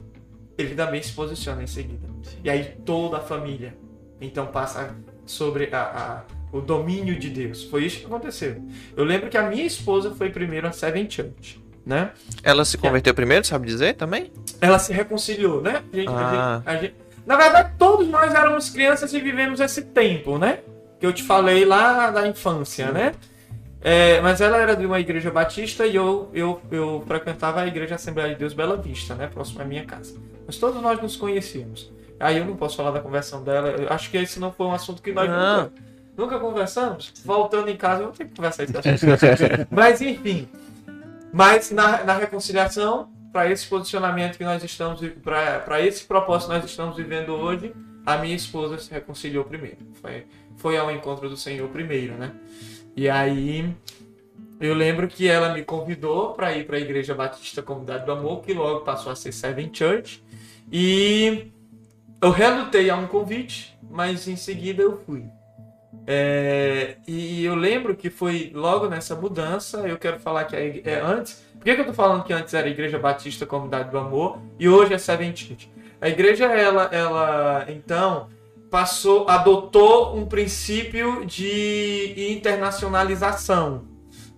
também 0.70 1.02
se 1.02 1.12
posiciona 1.12 1.62
em 1.62 1.66
seguida. 1.66 2.06
E 2.42 2.48
aí 2.50 2.74
toda 2.84 3.18
a 3.18 3.20
família 3.20 3.74
então 4.20 4.46
passa 4.46 4.94
sobre 5.26 5.68
a- 5.72 5.82
a- 5.82 6.22
o 6.56 6.60
domínio 6.60 7.18
de 7.18 7.28
Deus. 7.30 7.64
Foi 7.64 7.84
isso 7.84 7.98
que 8.00 8.06
aconteceu. 8.06 8.62
Eu 8.96 9.04
lembro 9.04 9.28
que 9.28 9.36
a 9.38 9.48
minha 9.48 9.64
esposa 9.64 10.10
foi 10.12 10.30
primeiro 10.30 10.66
a 10.68 10.72
Seven 10.72 11.08
Church, 11.10 11.62
né? 11.84 12.10
Ela 12.42 12.64
se 12.64 12.76
converteu 12.78 13.14
primeiro, 13.14 13.44
sabe 13.46 13.66
dizer 13.66 13.94
também? 13.94 14.30
ela 14.60 14.78
se 14.78 14.92
reconciliou, 14.92 15.60
né? 15.60 15.82
A 15.92 15.96
gente- 15.96 16.08
Ah. 16.10 16.62
a 16.64 16.76
gente- 16.76 16.94
na 17.26 17.36
verdade, 17.36 17.72
todos 17.78 18.06
nós 18.08 18.32
éramos 18.34 18.70
crianças 18.70 19.12
e 19.12 19.20
vivemos 19.20 19.58
esse 19.60 19.82
tempo, 19.82 20.38
né? 20.38 20.60
Que 21.00 21.06
eu 21.06 21.12
te 21.12 21.22
falei 21.24 21.64
lá 21.64 22.10
da 22.10 22.28
infância, 22.28 22.92
né? 22.92 23.12
É, 23.84 24.20
mas 24.20 24.40
ela 24.40 24.58
era 24.58 24.76
de 24.76 24.86
uma 24.86 25.00
igreja 25.00 25.28
batista 25.30 25.84
e 25.86 25.96
eu, 25.96 26.30
eu, 26.32 26.60
eu 26.70 27.02
frequentava 27.08 27.60
a 27.62 27.66
igreja 27.66 27.96
Assembleia 27.96 28.28
de 28.34 28.36
Deus 28.38 28.54
Bela 28.54 28.76
Vista, 28.76 29.16
né? 29.16 29.26
Próximo 29.26 29.60
à 29.60 29.64
minha 29.64 29.84
casa. 29.84 30.14
Mas 30.46 30.56
todos 30.58 30.80
nós 30.82 31.00
nos 31.00 31.16
conhecíamos. 31.16 31.90
Aí 32.18 32.38
eu 32.38 32.44
não 32.44 32.56
posso 32.56 32.76
falar 32.76 32.92
da 32.92 33.00
conversão 33.00 33.42
dela. 33.42 33.68
Eu 33.70 33.88
acho 33.88 34.10
que 34.10 34.16
esse 34.16 34.38
não 34.38 34.52
foi 34.52 34.66
um 34.66 34.72
assunto 34.72 35.02
que 35.02 35.12
nós 35.12 35.28
Não. 35.28 35.62
nunca, 35.64 35.72
nunca 36.16 36.38
conversamos. 36.38 37.12
Voltando 37.24 37.68
em 37.68 37.76
casa, 37.76 38.02
eu 38.02 38.06
vou 38.06 38.14
ter 38.14 38.26
que 38.26 38.34
conversar 38.36 38.64
esse 38.64 38.76
assunto. 38.76 39.66
Mas 39.70 40.00
enfim. 40.00 40.48
Mas 41.32 41.70
na, 41.70 42.04
na 42.04 42.16
reconciliação, 42.16 43.10
para 43.32 43.50
esse 43.50 43.66
posicionamento 43.66 44.36
que 44.36 44.44
nós 44.44 44.62
estamos, 44.62 45.00
para 45.24 45.80
esse 45.80 46.04
propósito 46.04 46.50
que 46.50 46.56
nós 46.58 46.64
estamos 46.64 46.96
vivendo 46.96 47.30
hoje, 47.30 47.74
a 48.04 48.18
minha 48.18 48.36
esposa 48.36 48.78
se 48.78 48.90
reconciliou 48.90 49.44
primeiro. 49.44 49.78
Foi, 50.00 50.26
foi 50.56 50.76
ao 50.76 50.90
encontro 50.90 51.28
do 51.28 51.36
Senhor 51.36 51.68
primeiro, 51.70 52.14
né? 52.14 52.32
E 52.94 53.08
aí 53.08 53.74
eu 54.62 54.74
lembro 54.74 55.08
que 55.08 55.28
ela 55.28 55.52
me 55.52 55.62
convidou 55.62 56.34
para 56.34 56.52
ir 56.56 56.66
para 56.66 56.76
a 56.76 56.80
Igreja 56.80 57.14
Batista 57.14 57.62
Comunidade 57.62 58.06
do 58.06 58.12
Amor, 58.12 58.42
que 58.42 58.52
logo 58.54 58.80
passou 58.80 59.10
a 59.10 59.16
ser 59.16 59.32
Seven 59.32 59.70
Church. 59.72 60.22
E 60.70 61.52
eu 62.20 62.30
relutei 62.30 62.88
a 62.88 62.96
um 62.96 63.06
convite, 63.06 63.76
mas 63.90 64.28
em 64.28 64.36
seguida 64.36 64.82
eu 64.82 65.02
fui. 65.04 65.24
É, 66.06 66.96
e 67.06 67.44
eu 67.44 67.54
lembro 67.54 67.94
que 67.94 68.10
foi 68.10 68.50
logo 68.54 68.88
nessa 68.88 69.14
mudança. 69.14 69.86
Eu 69.86 69.98
quero 69.98 70.18
falar 70.18 70.44
que 70.44 70.56
é, 70.56 70.80
é 70.84 71.00
antes. 71.00 71.44
Por 71.54 71.64
que, 71.64 71.74
que 71.74 71.80
eu 71.80 71.86
tô 71.86 71.92
falando 71.92 72.24
que 72.24 72.32
antes 72.32 72.54
era 72.54 72.68
Igreja 72.68 72.98
Batista 72.98 73.46
Comunidade 73.46 73.90
do 73.90 73.98
Amor 73.98 74.38
e 74.58 74.68
hoje 74.68 74.94
é 74.94 74.98
Seventite? 74.98 75.70
A 76.00 76.08
igreja, 76.08 76.46
ela, 76.46 76.88
ela 76.92 77.66
então 77.68 78.28
passou, 78.68 79.28
adotou 79.28 80.16
um 80.16 80.26
princípio 80.26 81.24
de 81.24 82.32
internacionalização, 82.32 83.91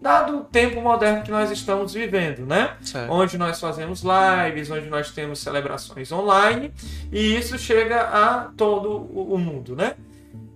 dado 0.04 0.36
o 0.36 0.44
tempo 0.44 0.82
moderno 0.82 1.22
que 1.22 1.30
nós 1.30 1.50
estamos 1.50 1.94
vivendo, 1.94 2.44
né? 2.44 2.76
Certo. 2.82 3.10
Onde 3.10 3.38
nós 3.38 3.58
fazemos 3.58 4.02
lives, 4.02 4.70
onde 4.70 4.86
nós 4.90 5.10
temos 5.10 5.38
celebrações 5.38 6.12
online, 6.12 6.70
e 7.10 7.34
isso 7.34 7.56
chega 7.58 8.02
a 8.02 8.50
todo 8.54 8.98
o 8.98 9.38
mundo, 9.38 9.74
né? 9.74 9.94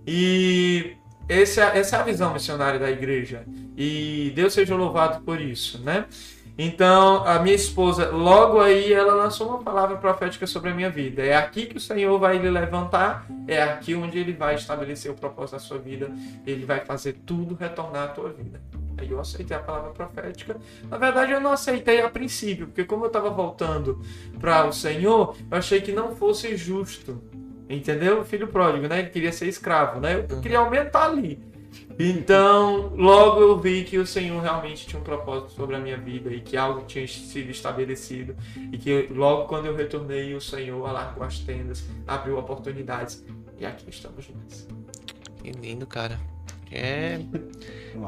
E 0.05 0.93
esse 1.27 1.59
é- 1.59 1.79
essa 1.79 1.97
é 1.97 1.99
a 1.99 2.03
visão 2.03 2.31
missionária 2.31 2.79
da 2.79 2.91
igreja. 2.91 3.43
E 3.75 4.31
Deus 4.35 4.53
seja 4.53 4.75
louvado 4.75 5.23
por 5.23 5.41
isso, 5.41 5.79
né? 5.79 6.05
Então, 6.55 7.25
a 7.25 7.39
minha 7.39 7.55
esposa, 7.55 8.09
logo 8.11 8.59
aí, 8.59 8.93
ela 8.93 9.15
lançou 9.15 9.47
uma 9.47 9.63
palavra 9.63 9.97
profética 9.97 10.45
sobre 10.45 10.69
a 10.69 10.75
minha 10.75 10.89
vida. 10.91 11.23
É 11.23 11.35
aqui 11.35 11.65
que 11.65 11.77
o 11.77 11.79
Senhor 11.79 12.19
vai 12.19 12.37
lhe 12.37 12.49
levantar, 12.51 13.25
é 13.47 13.63
aqui 13.63 13.95
onde 13.95 14.19
ele 14.19 14.33
vai 14.33 14.55
estabelecer 14.55 15.09
o 15.09 15.15
propósito 15.15 15.53
da 15.53 15.59
sua 15.59 15.79
vida, 15.79 16.11
ele 16.45 16.65
vai 16.65 16.81
fazer 16.81 17.13
tudo 17.25 17.55
retornar 17.55 18.03
à 18.03 18.07
tua 18.09 18.29
vida. 18.29 18.61
Aí 18.99 19.09
eu 19.09 19.19
aceitei 19.19 19.55
a 19.55 19.59
palavra 19.59 19.91
profética. 19.91 20.57
Na 20.89 20.97
verdade, 20.97 21.31
eu 21.31 21.39
não 21.39 21.51
aceitei 21.51 22.01
a 22.01 22.09
princípio, 22.09 22.67
porque 22.67 22.83
como 22.83 23.05
eu 23.05 23.07
estava 23.07 23.29
voltando 23.29 24.01
para 24.39 24.67
o 24.67 24.73
Senhor, 24.73 25.35
eu 25.49 25.57
achei 25.57 25.79
que 25.81 25.91
não 25.91 26.15
fosse 26.15 26.55
justo. 26.57 27.21
Entendeu? 27.69 28.25
Filho 28.25 28.47
pródigo, 28.47 28.87
né? 28.87 28.99
Ele 28.99 29.09
queria 29.09 29.31
ser 29.31 29.47
escravo, 29.47 29.99
né? 29.99 30.25
Eu 30.27 30.41
queria 30.41 30.59
aumentar 30.59 31.05
ali. 31.05 31.39
Então, 31.99 32.93
logo 32.95 33.41
eu 33.41 33.59
vi 33.59 33.83
que 33.83 33.97
o 33.97 34.07
Senhor 34.07 34.41
realmente 34.41 34.87
tinha 34.87 34.99
um 34.99 35.03
propósito 35.03 35.51
sobre 35.51 35.75
a 35.75 35.79
minha 35.79 35.97
vida 35.97 36.33
e 36.33 36.39
que 36.39 36.57
algo 36.57 36.85
tinha 36.85 37.05
sido 37.07 37.51
estabelecido. 37.51 38.35
E 38.71 38.77
que 38.77 39.07
logo 39.11 39.47
quando 39.47 39.65
eu 39.65 39.75
retornei, 39.75 40.33
o 40.33 40.41
Senhor 40.41 40.83
alargou 40.87 41.23
as 41.23 41.39
tendas, 41.39 41.83
abriu 42.07 42.37
oportunidades. 42.37 43.23
E 43.59 43.65
aqui 43.65 43.89
estamos 43.89 44.29
nós. 44.29 44.67
Que 45.43 45.51
lindo, 45.51 45.85
cara. 45.85 46.19
É, 46.71 47.19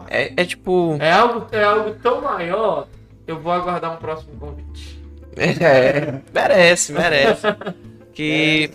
é, 0.10 0.34
é 0.38 0.46
tipo. 0.46 0.98
É 1.00 1.12
algo, 1.12 1.48
é 1.52 1.64
algo 1.64 1.96
tão 2.02 2.22
maior, 2.22 2.88
eu 3.28 3.40
vou 3.40 3.52
aguardar 3.52 3.94
um 3.94 3.98
próximo 3.98 4.36
convite. 4.40 5.02
É, 5.38 6.20
merece, 6.34 6.92
merece. 6.92 7.48
Que 8.14 8.70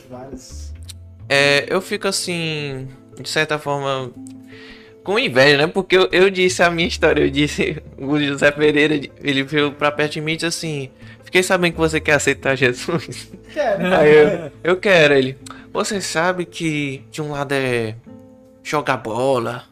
é, 1.29 1.67
eu 1.69 1.81
fico 1.83 2.09
assim, 2.09 2.89
de 3.21 3.29
certa 3.29 3.59
forma, 3.59 4.11
com 5.05 5.19
inveja, 5.19 5.59
né? 5.59 5.67
Porque 5.67 5.97
eu, 5.97 6.09
eu 6.11 6.31
disse 6.31 6.63
a 6.63 6.71
minha 6.71 6.89
história, 6.89 7.23
eu 7.23 7.31
disse, 7.31 7.83
o 7.99 8.19
José 8.19 8.51
Pereira, 8.51 8.95
ele 9.23 9.43
veio 9.43 9.73
pra 9.73 9.93
perto 9.93 10.13
de 10.13 10.21
mim 10.21 10.33
e 10.33 10.37
disse 10.37 10.47
assim: 10.47 10.91
Fiquei 11.25 11.43
sabendo 11.43 11.73
que 11.73 11.79
você 11.79 12.01
quer 12.01 12.15
aceitar 12.15 12.57
Jesus. 12.57 13.33
Quero. 13.53 13.95
Aí 13.95 14.15
eu, 14.15 14.53
eu 14.63 14.77
quero, 14.77 15.15
ele. 15.15 15.37
Você 15.73 16.01
sabe 16.01 16.45
que 16.45 17.05
de 17.11 17.21
um 17.21 17.33
lado 17.33 17.53
é 17.53 17.95
jogar 18.63 18.97
bola. 18.97 19.65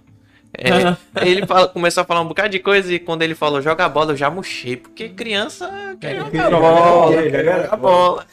É, 0.57 1.27
ele 1.29 1.47
fala- 1.47 1.69
começou 1.69 2.03
a 2.03 2.05
falar 2.05 2.21
um 2.21 2.29
bocado 2.29 2.49
de 2.51 2.59
coisa 2.61 2.93
e 2.95 2.99
quando 2.99 3.23
ele 3.23 3.35
falou 3.35 3.61
jogar 3.61 3.89
bola, 3.89 4.13
eu 4.13 4.17
já 4.17 4.31
murchei, 4.31 4.77
porque 4.77 5.09
criança 5.09 5.97
quer 6.01 6.15
É, 6.17 6.19
jogar 6.21 6.51
bola, 6.51 6.61
bola, 6.61 7.23
quer 7.23 7.45
jogar 7.45 7.77
bola. 7.77 8.27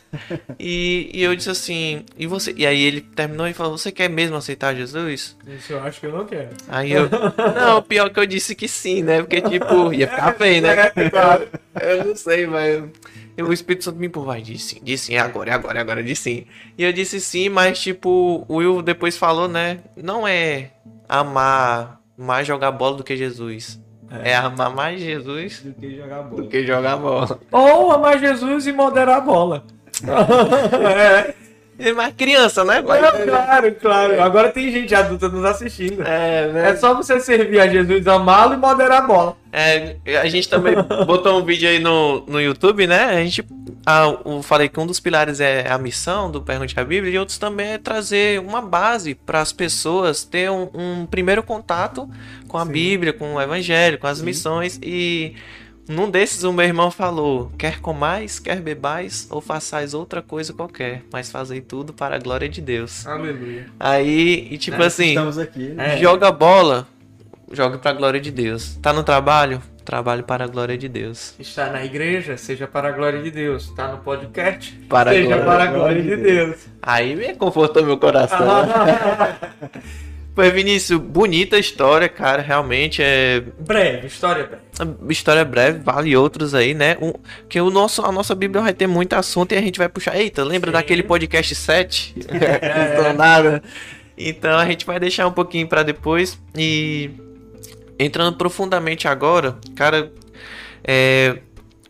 E, 0.59 1.09
e 1.13 1.23
eu 1.23 1.35
disse 1.35 1.49
assim, 1.49 2.05
e 2.17 2.27
você? 2.27 2.53
E 2.55 2.65
aí 2.65 2.81
ele 2.81 3.01
terminou 3.01 3.47
e 3.47 3.53
falou, 3.53 3.77
você 3.77 3.91
quer 3.91 4.09
mesmo 4.09 4.35
aceitar 4.35 4.75
Jesus? 4.75 5.35
Isso 5.47 5.73
eu 5.73 5.83
acho 5.83 5.99
que 5.99 6.05
eu 6.05 6.11
não 6.11 6.25
quero. 6.25 6.49
Aí 6.67 6.91
eu, 6.91 7.09
não, 7.55 7.81
pior 7.81 8.09
que 8.09 8.19
eu 8.19 8.25
disse 8.25 8.53
que 8.53 8.67
sim, 8.67 9.01
né? 9.01 9.21
Porque 9.21 9.41
tipo, 9.41 9.91
ia 9.93 10.07
ficar 10.07 10.33
feio, 10.37 10.61
né? 10.61 10.89
Claro. 11.09 11.47
Eu 11.81 12.05
não 12.05 12.15
sei, 12.15 12.45
mas 12.45 12.83
eu- 13.37 13.47
o 13.47 13.53
Espírito 13.53 13.85
Santo 13.85 13.97
me 13.97 14.07
empurrou 14.07 14.35
e 14.35 14.41
disse 14.41 14.75
sim, 14.75 14.81
disse 14.83 15.05
sim, 15.07 15.15
é 15.15 15.19
agora, 15.19 15.49
é 15.49 15.53
agora, 15.53 15.79
é 15.79 15.81
agora, 15.81 16.03
disse 16.03 16.23
sim. 16.23 16.45
E 16.77 16.83
eu 16.83 16.91
disse 16.93 17.19
sim, 17.19 17.49
mas 17.49 17.79
tipo, 17.79 18.45
o 18.47 18.55
Will 18.57 18.81
depois 18.81 19.17
falou, 19.17 19.47
né? 19.47 19.79
Não 19.95 20.27
é 20.27 20.71
amar 21.07 22.00
mais 22.21 22.45
jogar 22.47 22.71
bola 22.71 22.97
do 22.97 23.03
que 23.03 23.15
Jesus. 23.17 23.79
É, 24.23 24.35
amar 24.35 24.69
mais 24.75 24.99
Jesus 24.99 25.61
Do 25.63 25.73
que 25.73 25.95
jogar 25.95 26.23
bola. 26.23 26.41
do 26.43 26.47
que 26.49 26.65
jogar 26.67 26.97
bola. 26.97 27.39
Ou 27.51 27.91
amar 27.93 28.19
Jesus 28.19 28.67
e 28.67 28.71
moderar 28.73 29.17
a 29.17 29.21
bola. 29.21 29.63
É 30.03 31.33
mais 31.93 32.13
criança, 32.13 32.63
né? 32.63 32.81
pai? 32.81 33.01
Não, 33.01 33.11
claro, 33.27 33.75
claro. 33.79 34.21
Agora 34.21 34.49
tem 34.49 34.71
gente 34.71 34.93
adulta 34.93 35.29
nos 35.29 35.43
assistindo. 35.43 36.01
É, 36.01 36.47
né? 36.47 36.69
É 36.69 36.75
só 36.75 36.93
você 36.93 37.19
servir 37.19 37.59
a 37.59 37.67
Jesus, 37.67 38.07
amá-lo 38.07 38.53
e 38.53 38.57
moderar 38.57 39.03
a 39.03 39.07
bola. 39.07 39.37
É, 39.51 39.97
a 40.21 40.27
gente 40.27 40.47
também 40.47 40.75
botou 41.05 41.39
um 41.39 41.43
vídeo 41.43 41.67
aí 41.67 41.79
no, 41.79 42.25
no 42.25 42.39
YouTube, 42.39 42.87
né? 42.87 43.05
A 43.05 43.23
gente 43.23 43.43
a, 43.85 44.15
eu 44.25 44.41
falei 44.43 44.69
que 44.69 44.79
um 44.79 44.85
dos 44.85 44.99
pilares 44.99 45.39
é 45.39 45.67
a 45.69 45.77
missão 45.77 46.29
do 46.29 46.41
Pergunte 46.41 46.79
a 46.79 46.83
Bíblia 46.83 47.13
e 47.13 47.17
outros 47.17 47.37
também 47.37 47.73
é 47.73 47.77
trazer 47.77 48.39
uma 48.39 48.61
base 48.61 49.15
para 49.15 49.41
as 49.41 49.51
pessoas 49.51 50.23
ter 50.23 50.51
um, 50.51 50.69
um 50.73 51.05
primeiro 51.05 51.41
contato 51.41 52.09
com 52.47 52.57
a 52.57 52.65
Sim. 52.65 52.71
Bíblia, 52.71 53.13
com 53.13 53.35
o 53.35 53.41
Evangelho, 53.41 53.97
com 53.97 54.07
as 54.07 54.19
Sim. 54.19 54.25
missões 54.25 54.79
e 54.83 55.35
num 55.91 56.09
desses 56.09 56.43
o 56.43 56.51
meu 56.53 56.65
irmão 56.65 56.89
falou: 56.89 57.51
quer 57.57 57.79
comais, 57.79 58.39
quer 58.39 58.61
bebais 58.61 59.27
ou 59.29 59.41
façais 59.41 59.93
outra 59.93 60.21
coisa 60.21 60.53
qualquer, 60.53 61.03
mas 61.11 61.29
fazei 61.31 61.61
tudo 61.61 61.93
para 61.93 62.15
a 62.15 62.19
glória 62.19 62.49
de 62.49 62.61
Deus. 62.61 63.05
Aleluia. 63.05 63.67
Aí, 63.79 64.47
e 64.49 64.57
tipo 64.57 64.81
É, 64.81 64.85
assim, 64.87 65.09
Estamos 65.09 65.37
aqui. 65.37 65.69
né? 65.69 65.95
É. 65.95 65.97
Joga 65.97 66.31
bola, 66.31 66.87
jogue 67.51 67.77
pra 67.77 67.93
glória 67.93 68.19
de 68.19 68.31
Deus. 68.31 68.75
Tá 68.81 68.91
no 68.93 69.03
trabalho? 69.03 69.61
Trabalho 69.83 70.23
para 70.23 70.43
a 70.45 70.47
glória 70.47 70.77
de 70.77 70.87
Deus. 70.87 71.33
Está 71.39 71.71
na 71.71 71.83
igreja, 71.83 72.37
seja 72.37 72.67
para 72.67 72.89
a 72.89 72.91
glória 72.91 73.21
de 73.21 73.31
Deus. 73.31 73.65
Está 73.65 73.87
no 73.87 73.97
podcast, 73.97 74.73
Para 74.87 75.09
a 75.09 75.13
seja 75.13 75.27
glória. 75.27 75.45
para 75.45 75.63
a 75.63 75.67
glória 75.67 76.01
de 76.03 76.15
Deus. 76.17 76.55
Aí 76.81 77.15
me 77.15 77.33
confortou 77.35 77.83
meu 77.83 77.97
coração. 77.97 78.37
Pois, 80.33 80.53
Vinícius, 80.53 80.99
bonita 80.99 81.59
história, 81.59 82.07
cara. 82.07 82.41
Realmente 82.41 83.01
é. 83.03 83.41
breve, 83.59 84.07
história 84.07 84.45
breve. 84.47 84.95
História 85.09 85.43
breve, 85.43 85.79
vale 85.79 86.15
outros 86.15 86.55
aí, 86.55 86.73
né? 86.73 86.97
Um, 87.01 87.11
que 87.49 87.59
o 87.59 87.69
nosso, 87.69 88.01
a 88.03 88.11
nossa 88.11 88.33
Bíblia 88.33 88.61
vai 88.61 88.73
ter 88.73 88.87
muito 88.87 89.13
assunto 89.13 89.51
e 89.51 89.57
a 89.57 89.61
gente 89.61 89.77
vai 89.77 89.89
puxar. 89.89 90.15
Eita, 90.17 90.43
lembra 90.43 90.71
Sim. 90.71 90.73
daquele 90.73 91.03
podcast 91.03 91.53
7? 91.53 92.15
Não 93.03 93.13
nada. 93.13 93.61
Então 94.17 94.57
a 94.57 94.65
gente 94.65 94.85
vai 94.85 94.99
deixar 94.99 95.27
um 95.27 95.31
pouquinho 95.33 95.67
pra 95.67 95.83
depois. 95.83 96.39
E 96.55 97.09
entrando 97.99 98.37
profundamente 98.37 99.07
agora, 99.09 99.57
cara, 99.75 100.11
é, 100.83 101.39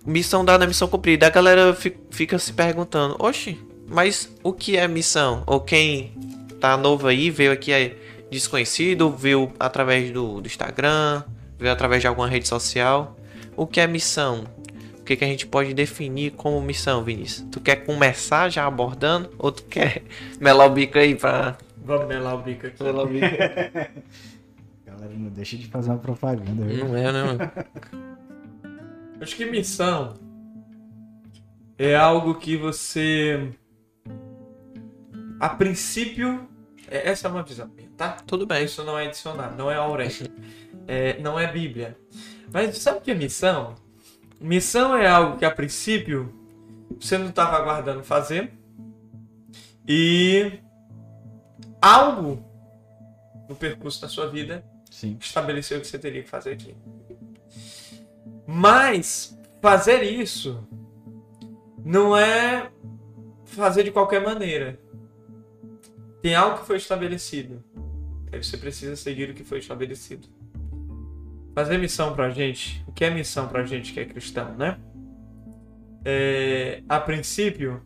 missão 0.05 0.43
dada, 0.43 0.65
missão 0.65 0.87
cumprida. 0.87 1.27
A 1.27 1.29
galera 1.29 1.73
fi- 1.75 1.95
fica 2.09 2.39
se 2.39 2.51
perguntando: 2.53 3.15
Oxe, 3.19 3.59
mas 3.87 4.33
o 4.43 4.51
que 4.51 4.77
é 4.77 4.87
missão? 4.87 5.43
Ou 5.45 5.59
quem 5.61 6.11
tá 6.59 6.75
novo 6.75 7.07
aí, 7.07 7.29
veio 7.29 7.51
aqui 7.51 7.71
é 7.71 7.95
desconhecido, 8.31 9.11
viu 9.11 9.51
através 9.59 10.11
do, 10.11 10.41
do 10.41 10.47
Instagram, 10.47 11.23
viu 11.59 11.71
através 11.71 12.01
de 12.01 12.07
alguma 12.07 12.27
rede 12.27 12.47
social. 12.47 13.17
O 13.55 13.67
que 13.67 13.79
é 13.79 13.87
missão? 13.87 14.45
O 14.99 15.03
que, 15.03 15.15
que 15.15 15.25
a 15.25 15.27
gente 15.27 15.45
pode 15.45 15.73
definir 15.73 16.31
como 16.31 16.61
missão, 16.61 17.03
Vinícius? 17.03 17.47
Tu 17.51 17.59
quer 17.59 17.77
começar 17.77 18.49
já 18.49 18.65
abordando? 18.65 19.29
Ou 19.37 19.51
tu 19.51 19.63
quer 19.63 20.03
melar 20.39 20.67
o 20.67 20.69
bico 20.73 20.97
aí 20.97 21.15
pra. 21.15 21.57
Vamos 21.83 22.07
melar 22.07 22.35
o 22.35 22.41
bico 22.41 22.67
aqui. 22.67 22.83
Melar 22.83 23.05
o 23.05 23.07
bico? 23.07 23.25
Galera, 24.85 25.13
não 25.17 25.29
deixa 25.29 25.57
de 25.57 25.67
fazer 25.67 25.89
uma 25.89 25.97
propaganda. 25.97 26.65
viu? 26.65 26.87
Não 26.87 26.95
é, 26.95 27.11
não. 27.11 27.37
Acho 29.19 29.35
que 29.35 29.45
missão 29.45 30.13
é 31.77 31.95
algo 31.95 32.35
que 32.35 32.55
você. 32.55 33.51
A 35.39 35.49
princípio. 35.49 36.47
É- 36.91 37.09
Essa 37.09 37.27
é 37.27 37.31
uma 37.31 37.43
visão 37.43 37.67
minha, 37.75 37.89
tá? 37.97 38.17
Tudo 38.27 38.45
bem. 38.45 38.65
Isso 38.65 38.83
não 38.83 38.97
é 38.97 39.07
dicionário, 39.07 39.55
não 39.57 39.71
é 39.71 39.75
Aurélio. 39.75 40.27
É, 40.87 41.19
não 41.19 41.39
é 41.39 41.51
Bíblia. 41.51 41.97
Mas 42.51 42.77
sabe 42.77 42.97
o 42.99 43.01
que 43.01 43.11
é 43.11 43.15
missão? 43.15 43.75
Missão 44.39 44.95
é 44.97 45.07
algo 45.07 45.37
que 45.37 45.45
a 45.45 45.51
princípio 45.51 46.33
você 46.99 47.17
não 47.17 47.29
estava 47.29 47.55
aguardando 47.57 48.03
fazer. 48.03 48.51
E 49.87 50.59
algo 51.81 52.43
no 53.47 53.55
percurso 53.55 54.01
da 54.01 54.07
sua 54.07 54.27
vida 54.27 54.63
Sim. 54.89 55.17
estabeleceu 55.19 55.79
que 55.79 55.87
você 55.87 55.97
teria 55.97 56.23
que 56.23 56.29
fazer 56.29 56.51
aqui. 56.53 56.75
Mas 58.45 59.37
fazer 59.61 60.03
isso 60.03 60.67
não 61.83 62.17
é 62.17 62.69
fazer 63.45 63.83
de 63.83 63.91
qualquer 63.91 64.21
maneira. 64.21 64.79
Tem 66.21 66.35
algo 66.35 66.59
que 66.59 66.67
foi 66.67 66.77
estabelecido. 66.77 67.63
Aí 68.31 68.41
você 68.41 68.57
precisa 68.57 68.95
seguir 68.95 69.29
o 69.29 69.33
que 69.33 69.43
foi 69.43 69.59
estabelecido. 69.59 70.27
Fazer 71.53 71.77
missão 71.77 72.13
pra 72.13 72.29
gente. 72.29 72.83
O 72.87 72.91
que 72.91 73.03
é 73.03 73.09
missão 73.09 73.47
pra 73.47 73.65
gente 73.65 73.91
que 73.91 73.99
é 73.99 74.05
cristão, 74.05 74.55
né? 74.55 74.79
É, 76.05 76.81
a 76.87 76.99
princípio, 76.99 77.81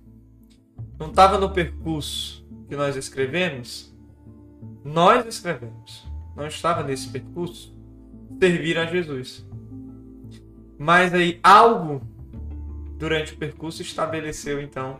não 1.00 1.08
estava 1.08 1.38
no 1.38 1.50
percurso 1.50 2.46
que 2.68 2.76
nós 2.76 2.96
escrevemos. 2.96 3.94
Nós 4.84 5.26
escrevemos. 5.26 6.06
não 6.36 6.48
estava 6.48 6.84
nesse 6.84 7.10
percurso, 7.10 7.76
servir 8.40 8.78
a 8.78 8.86
Jesus. 8.86 9.46
Mas 10.78 11.14
aí 11.14 11.40
algo 11.42 12.02
durante 12.98 13.34
o 13.34 13.38
percurso 13.38 13.82
estabeleceu 13.82 14.62
então 14.62 15.00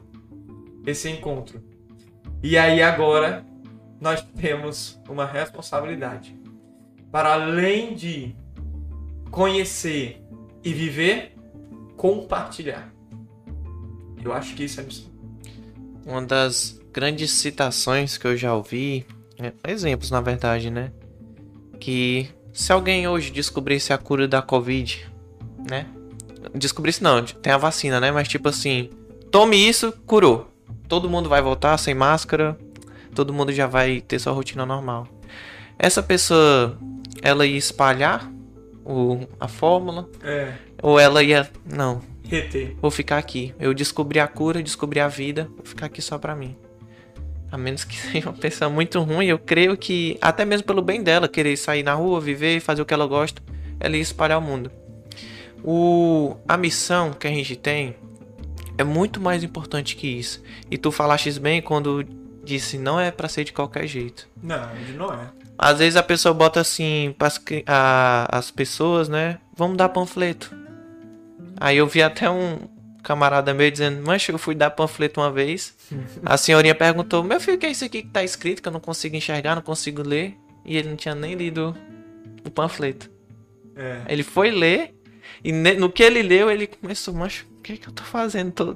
esse 0.86 1.10
encontro. 1.10 1.62
E 2.48 2.60
aí 2.60 2.80
agora 2.80 3.44
nós 4.00 4.22
temos 4.40 5.02
uma 5.10 5.26
responsabilidade 5.26 6.40
para 7.12 7.34
além 7.34 7.96
de 7.96 8.36
conhecer 9.32 10.22
e 10.64 10.72
viver, 10.72 11.34
compartilhar. 11.98 12.94
Eu 14.24 14.32
acho 14.32 14.54
que 14.54 14.64
isso 14.64 14.80
é 14.80 14.84
missão. 14.84 15.12
Uma 16.06 16.22
das 16.22 16.80
grandes 16.94 17.32
citações 17.32 18.16
que 18.16 18.28
eu 18.28 18.38
já 18.38 18.54
ouvi, 18.54 19.08
é, 19.40 19.52
exemplos 19.68 20.12
na 20.12 20.22
verdade, 20.22 20.70
né? 20.70 20.92
Que 21.80 22.30
se 22.54 22.72
alguém 22.72 23.08
hoje 23.08 23.32
descobrisse 23.32 23.92
a 23.92 23.98
cura 23.98 24.28
da 24.28 24.44
Covid, 24.44 25.12
né? 25.68 25.88
Descobrisse 26.54 27.02
não, 27.02 27.26
tem 27.26 27.52
a 27.52 27.58
vacina, 27.58 28.00
né? 28.00 28.12
Mas 28.12 28.28
tipo 28.28 28.50
assim, 28.50 28.92
tome 29.32 29.58
isso, 29.58 29.92
curou. 30.06 30.55
Todo 30.88 31.10
mundo 31.10 31.28
vai 31.28 31.42
voltar 31.42 31.78
sem 31.78 31.94
máscara, 31.94 32.58
todo 33.14 33.34
mundo 33.34 33.52
já 33.52 33.68
vai 33.68 34.02
ter 34.02 34.20
sua 34.20 34.34
rotina 34.34 34.66
normal. 34.66 35.08
Essa 35.78 36.04
pessoa, 36.04 36.78
ela 37.22 37.46
ia 37.46 37.58
espalhar 37.58 38.32
o, 38.86 39.28
a 39.40 39.48
fórmula? 39.48 40.08
É. 40.24 40.54
Ou 40.82 41.00
ela 41.00 41.24
ia. 41.24 41.50
Não, 41.66 42.02
Reter. 42.24 42.76
vou 42.82 42.92
ficar 42.92 43.18
aqui. 43.18 43.54
Eu 43.60 43.74
descobri 43.74 44.20
a 44.20 44.28
cura, 44.28 44.62
descobri 44.62 45.00
a 45.00 45.08
vida, 45.08 45.50
vou 45.56 45.66
ficar 45.66 45.88
aqui 45.88 46.02
só 46.02 46.18
pra 46.18 46.36
mim. 46.36 46.56
A 47.52 47.58
menos 47.58 47.84
que 47.84 47.96
seja 47.98 48.30
uma 48.30 48.38
pessoa 48.38 48.70
muito 48.70 49.00
ruim, 49.02 49.26
eu 49.26 49.40
creio 49.40 49.76
que, 49.76 50.18
até 50.22 50.46
mesmo 50.46 50.68
pelo 50.68 50.82
bem 50.82 51.02
dela, 51.02 51.28
querer 51.28 51.58
sair 51.58 51.84
na 51.84 51.94
rua, 51.94 52.22
viver, 52.22 52.60
fazer 52.60 52.82
o 52.82 52.86
que 52.86 52.94
ela 52.94 53.08
gosta, 53.08 53.42
ela 53.80 53.96
ia 53.96 54.02
espalhar 54.02 54.38
o 54.38 54.42
mundo. 54.42 54.72
O, 55.64 56.36
a 56.48 56.56
missão 56.58 57.12
que 57.12 57.26
a 57.28 57.32
gente 57.32 57.56
tem 57.56 57.96
é 58.78 58.84
muito 58.84 59.20
mais 59.22 59.44
importante 59.44 59.96
que 59.96 60.08
isso. 60.08 60.42
E 60.70 60.78
tu 60.78 60.92
falaste 60.92 61.40
bem 61.40 61.62
quando 61.62 62.04
disse 62.44 62.78
não 62.78 63.00
é 63.00 63.10
pra 63.12 63.28
ser 63.28 63.44
de 63.44 63.54
qualquer 63.54 63.88
jeito. 63.88 64.28
Não, 64.42 64.72
ele 64.76 64.94
não 64.98 65.12
é. 65.14 65.30
Às 65.58 65.80
vezes 65.80 65.96
a 65.96 66.04
pessoa 66.04 66.34
bota 66.34 66.60
assim 66.60 67.16
cri- 67.44 67.64
a- 67.66 68.28
as 68.32 68.52
pessoas, 68.52 69.08
né? 69.10 69.40
Vamos 69.56 69.78
dar 69.78 69.90
panfleto. 69.90 70.54
Aí 71.58 71.78
eu 71.78 71.88
vi 71.88 72.04
até 72.04 72.30
um 72.30 72.60
camarada 73.02 73.54
meu 73.54 73.70
dizendo, 73.72 74.06
mancha, 74.06 74.32
eu 74.32 74.38
fui 74.38 74.54
dar 74.56 74.72
panfleto 74.72 75.22
uma 75.22 75.32
vez. 75.32 75.74
A 76.26 76.36
senhorinha 76.38 76.76
perguntou, 76.76 77.24
meu 77.24 77.40
filho, 77.40 77.56
o 77.56 77.60
que 77.60 77.66
é 77.66 77.72
isso 77.72 77.86
aqui 77.86 78.02
que 78.02 78.10
tá 78.10 78.24
escrito 78.24 78.62
que 78.62 78.68
eu 78.68 78.72
não 78.74 78.80
consigo 78.80 79.16
enxergar, 79.16 79.56
não 79.56 79.62
consigo 79.62 80.02
ler? 80.02 80.36
E 80.66 80.76
ele 80.76 80.90
não 80.90 80.96
tinha 80.96 81.16
nem 81.16 81.36
lido 81.36 81.76
o 82.46 82.50
panfleto. 82.50 83.10
É. 83.76 84.02
Ele 84.10 84.24
foi 84.24 84.52
ler 84.52 84.94
e 85.44 85.52
no 85.52 85.90
que 85.92 86.02
ele 86.04 86.22
leu, 86.24 86.50
ele 86.50 86.68
começou, 86.68 87.14
mancha, 87.14 87.46
o 87.66 87.68
que 87.68 87.78
que 87.78 87.90
eu 87.90 87.94
tô 87.94 88.04
fazendo? 88.04 88.52
Tô, 88.52 88.76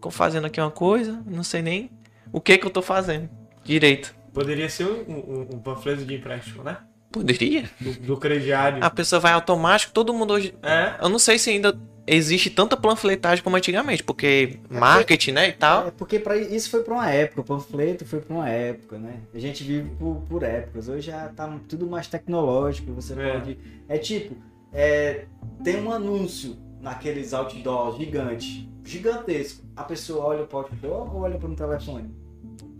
tô 0.00 0.10
fazendo 0.10 0.46
aqui 0.46 0.58
uma 0.60 0.70
coisa, 0.70 1.22
não 1.26 1.44
sei 1.44 1.60
nem 1.62 1.90
o 2.32 2.40
que 2.40 2.56
que 2.56 2.66
eu 2.66 2.70
tô 2.70 2.80
fazendo 2.80 3.28
direito. 3.62 4.14
Poderia 4.32 4.68
ser 4.68 4.86
um, 4.86 5.12
um- 5.12 5.48
um 5.54 5.58
panfleto 5.58 6.04
de 6.04 6.14
empréstimo, 6.14 6.64
né? 6.64 6.78
Poderia? 7.12 7.70
Do, 7.80 7.92
do 7.92 8.16
crediário. 8.16 8.82
A 8.82 8.90
pessoa 8.90 9.20
vai 9.20 9.32
automático, 9.32 9.92
todo 9.92 10.12
mundo 10.14 10.32
hoje. 10.32 10.54
É. 10.62 10.94
Eu 11.00 11.08
não 11.08 11.18
sei 11.18 11.38
se 11.38 11.50
ainda 11.50 11.78
existe 12.06 12.50
tanta 12.50 12.76
panfletagem 12.76 13.42
como 13.44 13.54
antigamente, 13.56 14.02
porque 14.02 14.58
marketing, 14.68 15.32
né, 15.32 15.48
e 15.48 15.52
tal. 15.52 15.86
É 15.88 15.90
porque 15.92 16.18
pra, 16.18 16.36
isso 16.36 16.68
foi 16.70 16.82
pra 16.82 16.94
uma 16.94 17.08
época, 17.10 17.42
o 17.42 17.44
panfleto 17.44 18.04
foi 18.04 18.20
pra 18.20 18.34
uma 18.34 18.48
época, 18.48 18.98
né? 18.98 19.20
A 19.32 19.38
gente 19.38 19.62
vive 19.62 19.88
por, 19.96 20.16
por 20.28 20.42
épocas. 20.42 20.88
Hoje 20.88 21.06
já 21.06 21.28
tá 21.28 21.56
tudo 21.68 21.86
mais 21.86 22.08
tecnológico. 22.08 22.92
Você 22.94 23.12
É. 23.12 23.32
pode. 23.32 23.58
É 23.88 23.96
tipo, 23.98 24.34
é, 24.72 25.26
tem 25.62 25.80
um 25.80 25.92
anúncio 25.92 26.56
naqueles 26.84 27.32
outdoors 27.32 27.96
gigante, 27.96 28.68
gigantesco. 28.84 29.64
A 29.74 29.82
pessoa 29.82 30.26
olha 30.26 30.44
pro 30.44 30.58
outdoor 30.58 31.16
ou 31.16 31.22
olha 31.22 31.38
para 31.38 31.48
um 31.48 31.54
telefone? 31.54 32.10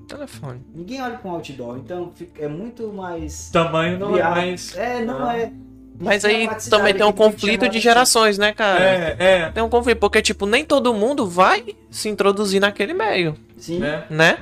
Telefone. 0.06 0.60
Ninguém 0.74 1.00
olha 1.02 1.16
para 1.16 1.30
um 1.30 1.34
outdoor, 1.34 1.78
então 1.78 2.12
fica- 2.14 2.44
é 2.44 2.46
muito 2.48 2.92
mais. 2.92 3.48
Tamanho 3.50 3.98
não 3.98 4.10
é 4.10 4.16
viável. 4.16 4.42
mais. 4.42 4.76
É, 4.76 5.02
não 5.04 5.18
Não. 5.18 5.30
é. 5.30 5.50
Mas 5.98 6.24
é 6.24 6.28
aí 6.28 6.48
também 6.68 6.92
tem 6.92 7.06
um 7.06 7.12
conflito 7.12 7.68
de 7.68 7.78
gerações, 7.78 8.36
né, 8.36 8.52
cara? 8.52 8.84
É, 8.84 9.16
é. 9.18 9.50
Tem 9.52 9.62
um 9.62 9.68
conflito, 9.68 9.98
porque, 10.00 10.20
tipo, 10.20 10.44
nem 10.44 10.64
todo 10.64 10.92
mundo 10.92 11.26
vai 11.26 11.64
se 11.88 12.08
introduzir 12.08 12.60
naquele 12.60 12.92
meio, 12.92 13.36
Sim. 13.56 13.78
Né? 13.78 14.04
né? 14.10 14.38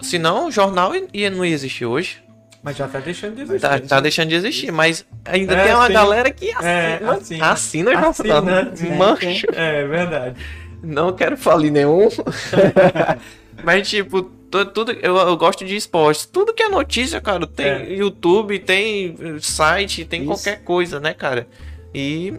Senão 0.00 0.46
o 0.46 0.50
jornal 0.52 0.92
ia, 1.12 1.28
não 1.28 1.44
ia 1.44 1.52
existir 1.52 1.84
hoje. 1.84 2.22
Mas 2.62 2.76
já 2.76 2.86
tá 2.86 2.98
deixando 3.00 3.36
de 3.36 3.42
existir. 3.42 3.60
Tá, 3.60 3.78
tá 3.80 4.00
deixando 4.00 4.28
de 4.28 4.34
existir, 4.34 4.70
mas 4.70 5.06
ainda 5.24 5.54
É, 5.54 5.64
tem 5.64 5.74
uma 5.74 5.86
sim. 5.86 5.92
galera 5.94 6.30
que 6.30 6.50
assina, 6.52 6.68
É, 6.70 6.94
assina, 7.04 7.50
assina. 7.52 7.90
jornal. 7.92 8.10
Assina. 8.10 8.66
Tem, 8.66 8.96
Mancha. 8.96 9.46
É 9.54 9.86
verdade. 9.86 10.40
Não 10.82 11.12
quero 11.14 11.36
falir 11.38 11.70
nenhum. 11.70 12.08
Mas, 13.64 13.88
tipo, 13.88 14.22
tu- 14.22 14.64
tudo. 14.66 14.92
Eu, 14.92 15.16
eu 15.16 15.36
gosto 15.36 15.64
de 15.64 15.76
esportes. 15.76 16.24
Tudo 16.26 16.54
que 16.54 16.62
é 16.62 16.68
notícia, 16.68 17.20
cara, 17.20 17.46
tem 17.46 17.66
É. 17.66 17.92
YouTube, 17.92 18.58
tem 18.58 19.14
eh, 19.20 19.36
site, 19.40 20.04
tem 20.04 20.20
Isso. 20.22 20.28
qualquer 20.30 20.62
coisa, 20.62 20.98
né, 21.00 21.12
cara? 21.14 21.46
E 21.94 22.34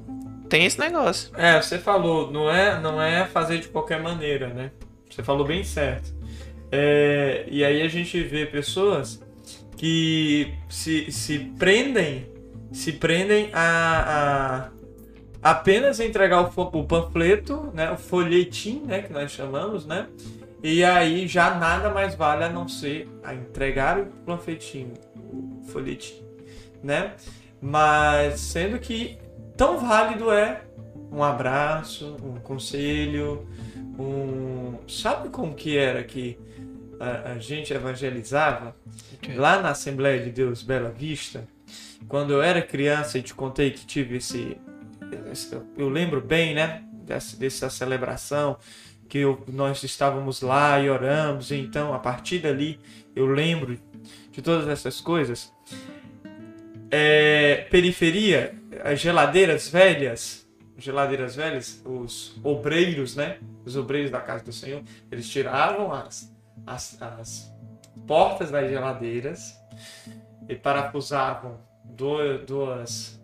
tem 0.49 0.65
esse 0.65 0.79
negócio. 0.79 1.31
É, 1.37 1.61
você 1.61 1.77
falou, 1.77 2.31
não 2.31 2.49
é, 2.49 2.79
não 2.79 3.01
é 3.01 3.25
fazer 3.25 3.59
de 3.59 3.67
qualquer 3.67 4.01
maneira, 4.01 4.47
né? 4.47 4.71
Você 5.09 5.21
falou 5.23 5.45
bem 5.45 5.63
certo. 5.63 6.11
É, 6.71 7.45
e 7.49 7.63
aí 7.63 7.81
a 7.81 7.87
gente 7.87 8.19
vê 8.23 8.45
pessoas 8.45 9.21
que 9.81 10.53
se, 10.69 11.11
se 11.11 11.39
prendem, 11.57 12.27
se 12.71 12.91
prendem 12.91 13.49
a, 13.51 14.69
a 15.41 15.49
apenas 15.49 15.99
entregar 15.99 16.39
o, 16.43 16.61
o 16.61 16.83
panfleto, 16.83 17.71
né, 17.73 17.89
o 17.89 17.97
folhetim, 17.97 18.83
né, 18.85 19.01
que 19.01 19.11
nós 19.11 19.31
chamamos, 19.31 19.87
né? 19.87 20.05
E 20.61 20.83
aí 20.83 21.27
já 21.27 21.55
nada 21.55 21.89
mais 21.89 22.13
vale 22.13 22.43
a 22.43 22.49
não 22.49 22.67
ser 22.67 23.09
a 23.23 23.33
entregar 23.33 23.97
o 23.97 24.05
panfletinho, 24.23 24.93
o 25.15 25.63
folhetim, 25.65 26.21
né? 26.83 27.13
Mas 27.59 28.39
sendo 28.39 28.77
que 28.77 29.17
tão 29.57 29.79
válido 29.79 30.31
é 30.31 30.61
um 31.11 31.23
abraço, 31.23 32.17
um 32.23 32.39
conselho, 32.39 33.47
um. 33.97 34.75
Sabe 34.87 35.29
como 35.29 35.55
que 35.55 35.75
era 35.75 36.03
que 36.03 36.37
a, 37.01 37.31
a 37.33 37.37
gente 37.39 37.73
evangelizava? 37.73 38.75
Lá 39.35 39.61
na 39.61 39.69
Assembleia 39.71 40.23
de 40.23 40.29
Deus 40.31 40.61
Bela 40.63 40.89
Vista, 40.89 41.47
quando 42.07 42.33
eu 42.33 42.41
era 42.41 42.61
criança 42.61 43.17
e 43.17 43.21
te 43.21 43.33
contei 43.33 43.71
que 43.71 43.85
tive 43.85 44.17
esse. 44.17 44.57
esse- 45.31 45.59
eu 45.77 45.89
lembro 45.89 46.21
bem, 46.21 46.53
né? 46.53 46.83
Dessa, 47.05 47.35
dessa 47.37 47.69
celebração, 47.69 48.57
que 49.09 49.17
eu- 49.19 49.43
nós 49.47 49.83
estávamos 49.83 50.41
lá 50.41 50.79
e 50.79 50.89
oramos, 50.89 51.51
e 51.51 51.55
então 51.57 51.93
a 51.93 51.99
partir 51.99 52.39
dali 52.39 52.79
eu 53.15 53.25
lembro 53.25 53.77
de 54.31 54.41
todas 54.41 54.67
essas 54.69 55.01
coisas. 55.01 55.51
É, 56.89 57.67
periferia, 57.69 58.53
as 58.83 58.99
geladeiras 58.99 59.67
velhas, 59.69 60.47
geladeiras 60.77 61.35
velhas, 61.35 61.81
os 61.85 62.39
obreiros, 62.43 63.15
né? 63.15 63.37
Os 63.65 63.75
obreiros 63.77 64.11
da 64.11 64.19
casa 64.19 64.43
do 64.43 64.51
Senhor, 64.51 64.81
eles 65.11 65.27
tiravam 65.29 65.91
as, 65.93 66.33
as, 66.65 67.01
as 67.01 67.53
portas 68.07 68.51
das 68.51 68.69
geladeiras 68.69 69.55
e 70.47 70.55
parafusavam 70.55 71.57
duas, 72.45 73.21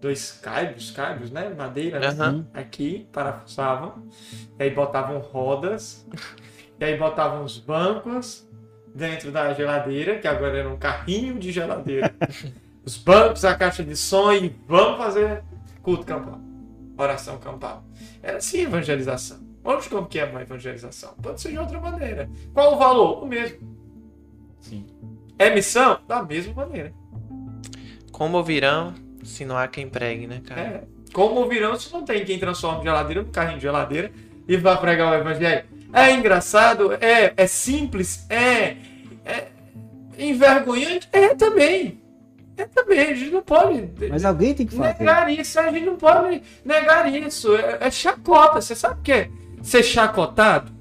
dois 0.00 0.32
caibos, 0.32 0.90
caibos, 0.90 1.30
né? 1.30 1.48
Madeira? 1.50 2.00
Aham. 2.08 2.46
aqui, 2.52 3.08
parafusavam, 3.12 4.08
e 4.58 4.62
aí 4.62 4.70
botavam 4.70 5.18
rodas, 5.18 6.06
e 6.78 6.84
aí 6.84 6.96
botavam 6.96 7.44
os 7.44 7.58
bancos 7.58 8.46
dentro 8.94 9.30
da 9.30 9.52
geladeira, 9.54 10.18
que 10.18 10.26
agora 10.26 10.58
era 10.58 10.68
um 10.68 10.78
carrinho 10.78 11.38
de 11.38 11.52
geladeira. 11.52 12.14
os 12.84 12.96
bancos, 12.96 13.44
a 13.44 13.54
caixa 13.54 13.84
de 13.84 13.96
som 13.96 14.32
e 14.32 14.48
vamos 14.66 14.98
fazer 14.98 15.42
culto 15.82 16.04
campal, 16.04 16.40
oração 16.96 17.38
campal. 17.38 17.84
Era 18.22 18.38
assim 18.38 18.62
evangelização. 18.62 19.47
Hoje 19.68 19.90
como 19.90 20.06
que 20.06 20.18
é 20.18 20.24
uma 20.24 20.40
evangelização? 20.40 21.12
Pode 21.22 21.42
ser 21.42 21.50
de 21.50 21.58
outra 21.58 21.78
maneira. 21.78 22.30
Qual 22.54 22.72
o 22.72 22.78
valor? 22.78 23.22
O 23.22 23.26
mesmo. 23.26 23.58
Sim. 24.62 24.86
É 25.38 25.50
missão? 25.54 26.00
Da 26.08 26.22
mesma 26.22 26.54
maneira. 26.54 26.90
Como 28.10 28.42
virão 28.42 28.94
se 29.22 29.44
não 29.44 29.58
há 29.58 29.68
quem 29.68 29.86
pregue, 29.86 30.26
né, 30.26 30.40
cara? 30.42 30.60
É. 30.62 30.84
Como 31.12 31.46
virão 31.46 31.78
se 31.78 31.92
não 31.92 32.02
tem 32.02 32.24
quem 32.24 32.38
transforme 32.38 32.82
geladeira 32.82 33.22
num 33.22 33.30
carrinho 33.30 33.58
de 33.58 33.62
geladeira 33.64 34.10
e 34.48 34.56
vá 34.56 34.74
pregar 34.74 35.12
o 35.12 35.14
evangelho? 35.14 35.66
É 35.92 36.12
engraçado? 36.12 36.94
É, 36.94 37.34
é 37.36 37.46
simples? 37.46 38.24
É, 38.30 38.74
é 39.26 39.48
envergonhante? 40.18 41.10
É 41.12 41.34
também. 41.34 42.00
É 42.56 42.64
também. 42.64 43.00
A 43.00 43.14
gente 43.14 43.32
não 43.32 43.42
pode 43.42 43.86
Mas 44.08 44.24
alguém 44.24 44.54
tem 44.54 44.66
que 44.66 44.74
fazer. 44.74 44.98
negar 44.98 45.30
isso. 45.30 45.60
A 45.60 45.70
gente 45.70 45.84
não 45.84 45.96
pode 45.96 46.42
negar 46.64 47.12
isso. 47.12 47.54
É, 47.54 47.76
é 47.82 47.90
chacota. 47.90 48.62
Você 48.62 48.74
sabe 48.74 49.00
o 49.00 49.02
que 49.02 49.12
é 49.12 49.30
ser 49.62 49.82
chacotado 49.82 50.72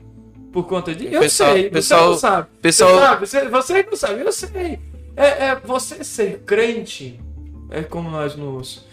por 0.52 0.66
conta 0.68 0.94
disso? 0.96 1.14
Eu 1.14 1.22
Pessoal- 1.22 1.54
sei. 1.54 1.70
pessoal- 1.70 2.02
você 2.04 2.10
não 2.12 2.18
sabe. 2.18 2.48
Pessoal, 2.62 2.92
Você 2.92 3.00
sabe? 3.02 3.20
Você, 3.20 3.50
você 3.50 3.84
não 3.84 3.96
sabe. 3.98 4.22
Eu 4.22 4.32
sei. 4.32 4.80
É, 5.16 5.46
é 5.48 5.56
você 5.64 6.04
ser 6.04 6.40
crente, 6.46 7.20
é 7.72 7.82
como 7.82 8.10
nós 8.10 8.36
nos, 8.36 8.86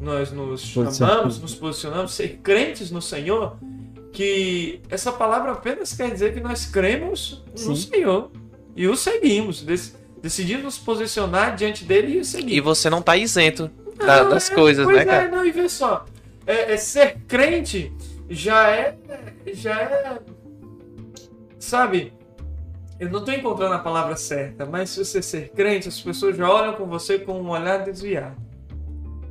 nós 0.00 0.30
nos 0.30 0.60
chamamos, 0.62 1.40
nos 1.40 1.54
posicionamos, 1.54 2.12
ser 2.12 2.38
crentes 2.42 2.90
no 2.90 3.00
Senhor, 3.00 3.56
que 4.12 4.80
essa 4.90 5.10
palavra 5.12 5.52
apenas 5.52 5.92
quer 5.94 6.10
dizer 6.10 6.34
que 6.34 6.40
nós 6.40 6.66
cremos 6.66 7.42
no 7.52 7.74
Sim. 7.76 7.90
Senhor 7.90 8.30
e 8.76 8.86
o 8.88 8.96
seguimos, 8.96 9.62
dec- 9.62 9.94
decidimos 10.20 10.64
nos 10.64 10.78
posicionar 10.78 11.56
diante 11.56 11.84
dele 11.84 12.16
e 12.16 12.20
o 12.20 12.24
seguir. 12.24 12.56
E 12.56 12.60
você 12.60 12.90
não 12.90 13.00
tá 13.00 13.16
isento 13.16 13.70
da- 13.96 14.24
Não, 14.24 14.30
das 14.30 14.50
é, 14.50 14.54
coisas, 14.54 14.84
pois 14.84 14.96
né, 14.98 15.02
é, 15.02 15.06
cara? 15.06 15.28
não, 15.30 15.46
e 15.46 15.50
vê 15.50 15.68
só. 15.68 16.04
É, 16.46 16.72
é 16.72 16.76
ser 16.76 17.18
crente 17.28 17.92
já 18.28 18.68
é. 18.68 18.96
Já 19.46 19.80
é. 19.80 20.18
Sabe? 21.58 22.12
Eu 22.98 23.08
não 23.10 23.24
tô 23.24 23.32
encontrando 23.32 23.74
a 23.74 23.78
palavra 23.78 24.14
certa, 24.16 24.66
mas 24.66 24.90
se 24.90 25.04
você 25.04 25.22
ser 25.22 25.48
crente, 25.50 25.88
as 25.88 26.00
pessoas 26.00 26.36
já 26.36 26.48
olham 26.50 26.74
com 26.74 26.84
você 26.86 27.18
com 27.18 27.32
um 27.40 27.48
olhar 27.48 27.78
desviado. 27.78 28.36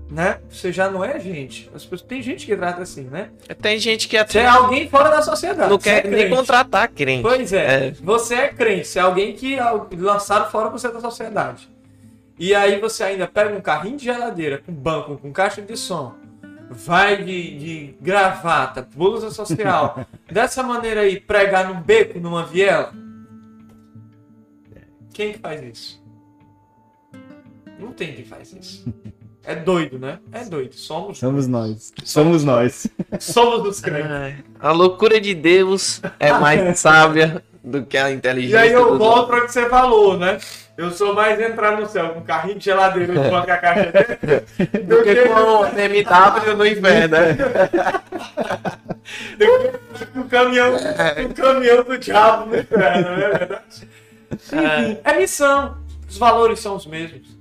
Né? 0.10 0.40
Você 0.50 0.72
já 0.72 0.90
não 0.90 1.04
é 1.06 1.20
gente. 1.20 1.70
As 1.74 1.84
pessoas, 1.84 2.02
tem 2.02 2.20
gente 2.20 2.44
que 2.48 2.56
trata 2.56 2.82
assim, 2.82 3.04
né? 3.04 3.30
Tem 3.62 3.78
gente 3.78 4.08
que 4.08 4.18
Você 4.18 4.40
até 4.40 4.42
é 4.42 4.48
alguém 4.48 4.90
fora 4.90 5.10
da 5.10 5.22
sociedade. 5.22 5.70
não 5.70 5.80
você 5.80 5.90
é 5.90 6.02
quer 6.02 6.08
nem 6.10 6.30
contratar 6.32 6.88
crente. 6.88 7.22
Pois 7.22 7.54
é, 7.54 7.88
É. 7.90 7.92
você 7.92 8.34
é 8.34 8.48
crente, 8.48 8.88
você 8.88 8.98
é 8.98 9.04
alguém 9.04 9.34
que 9.34 9.60
al- 9.60 9.88
lançaram 9.96 10.50
fora 10.50 10.68
você 10.70 10.92
da 10.92 11.00
sociedade. 11.00 11.70
E 12.40 12.56
aí 12.56 12.80
você 12.80 13.04
ainda 13.04 13.28
pega 13.28 13.56
um 13.56 13.62
carrinho 13.62 13.98
de 13.98 14.06
geladeira, 14.06 14.58
com 14.66 14.72
banco, 14.74 15.16
com 15.18 15.32
caixa 15.32 15.62
de 15.62 15.78
som, 15.78 16.16
vai 16.70 17.24
de, 17.24 17.58
de 17.58 17.96
gravata, 18.00 18.88
blusa 18.96 19.32
social, 19.32 20.06
dessa 20.32 20.62
maneira 20.64 21.02
aí, 21.02 21.20
pregar 21.20 21.68
num 21.68 21.82
beco, 21.82 22.20
numa 22.20 22.46
viela. 22.46 22.94
Quem 25.14 25.34
que 25.34 25.40
faz 25.40 25.62
isso? 25.62 26.04
Não 27.80 27.92
tem 27.92 28.14
quem 28.14 28.26
faz 28.26 28.54
isso. 28.54 28.94
É 29.44 29.56
doido, 29.56 29.98
né? 29.98 30.20
É 30.32 30.46
doido. 30.46 30.76
Somos, 30.76 31.18
Somos 31.18 31.48
nós. 31.48 31.94
Somos 32.04 32.44
nós. 32.44 32.88
somos 33.20 33.68
os 33.68 33.82
crentes. 33.82 34.44
A 34.60 34.72
loucura 34.72 35.20
de 35.20 35.34
Deus 35.34 36.02
é 36.20 36.32
mais 36.34 36.78
sábia 36.80 37.44
do 37.64 37.86
que 37.86 37.98
a 37.98 38.12
E 38.12 38.14
inteligência 38.14 38.60
aí 38.60 38.72
eu 38.72 38.98
volto 38.98 39.34
o 39.34 39.42
que 39.42 39.52
você 39.52 39.68
falou, 39.68 40.18
né? 40.18 40.40
Eu 40.80 40.92
sou 40.92 41.14
mais 41.14 41.38
entrar 41.38 41.78
no 41.78 41.86
céu 41.86 42.14
com 42.14 42.22
um 42.22 42.24
carrinho 42.24 42.58
de 42.58 42.64
geladeira 42.64 43.14
e 43.14 43.30
banco 43.30 43.52
a 43.52 43.58
caixa 43.58 43.92
dentro 43.92 44.86
do 44.86 45.04
que 45.04 45.28
com 45.28 45.34
o 45.34 45.66
MW 45.66 46.56
no 46.56 46.66
inferno, 46.66 47.18
né? 47.18 47.38
com 50.14 50.22
o 50.22 50.30
caminhão, 50.30 50.74
o 50.76 51.34
caminhão 51.34 51.84
do 51.84 51.98
diabo 51.98 52.46
no 52.46 52.58
inferno, 52.58 53.10
não 53.10 53.12
é 53.12 53.38
verdade? 53.38 53.90
Enfim, 54.32 55.00
é 55.04 55.18
missão. 55.18 55.78
Os 56.08 56.18
valores 56.18 56.62
são 56.62 56.78
os 56.78 56.86
mesmos. 56.86 57.38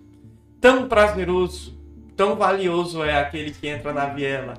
Tão 0.61 0.89
prazeroso, 0.89 1.79
tão 2.17 2.35
valioso 2.35 3.05
é 3.05 3.21
aquele 3.21 3.53
que 3.53 3.69
entra 3.69 3.93
na 3.93 4.07
viela 4.07 4.55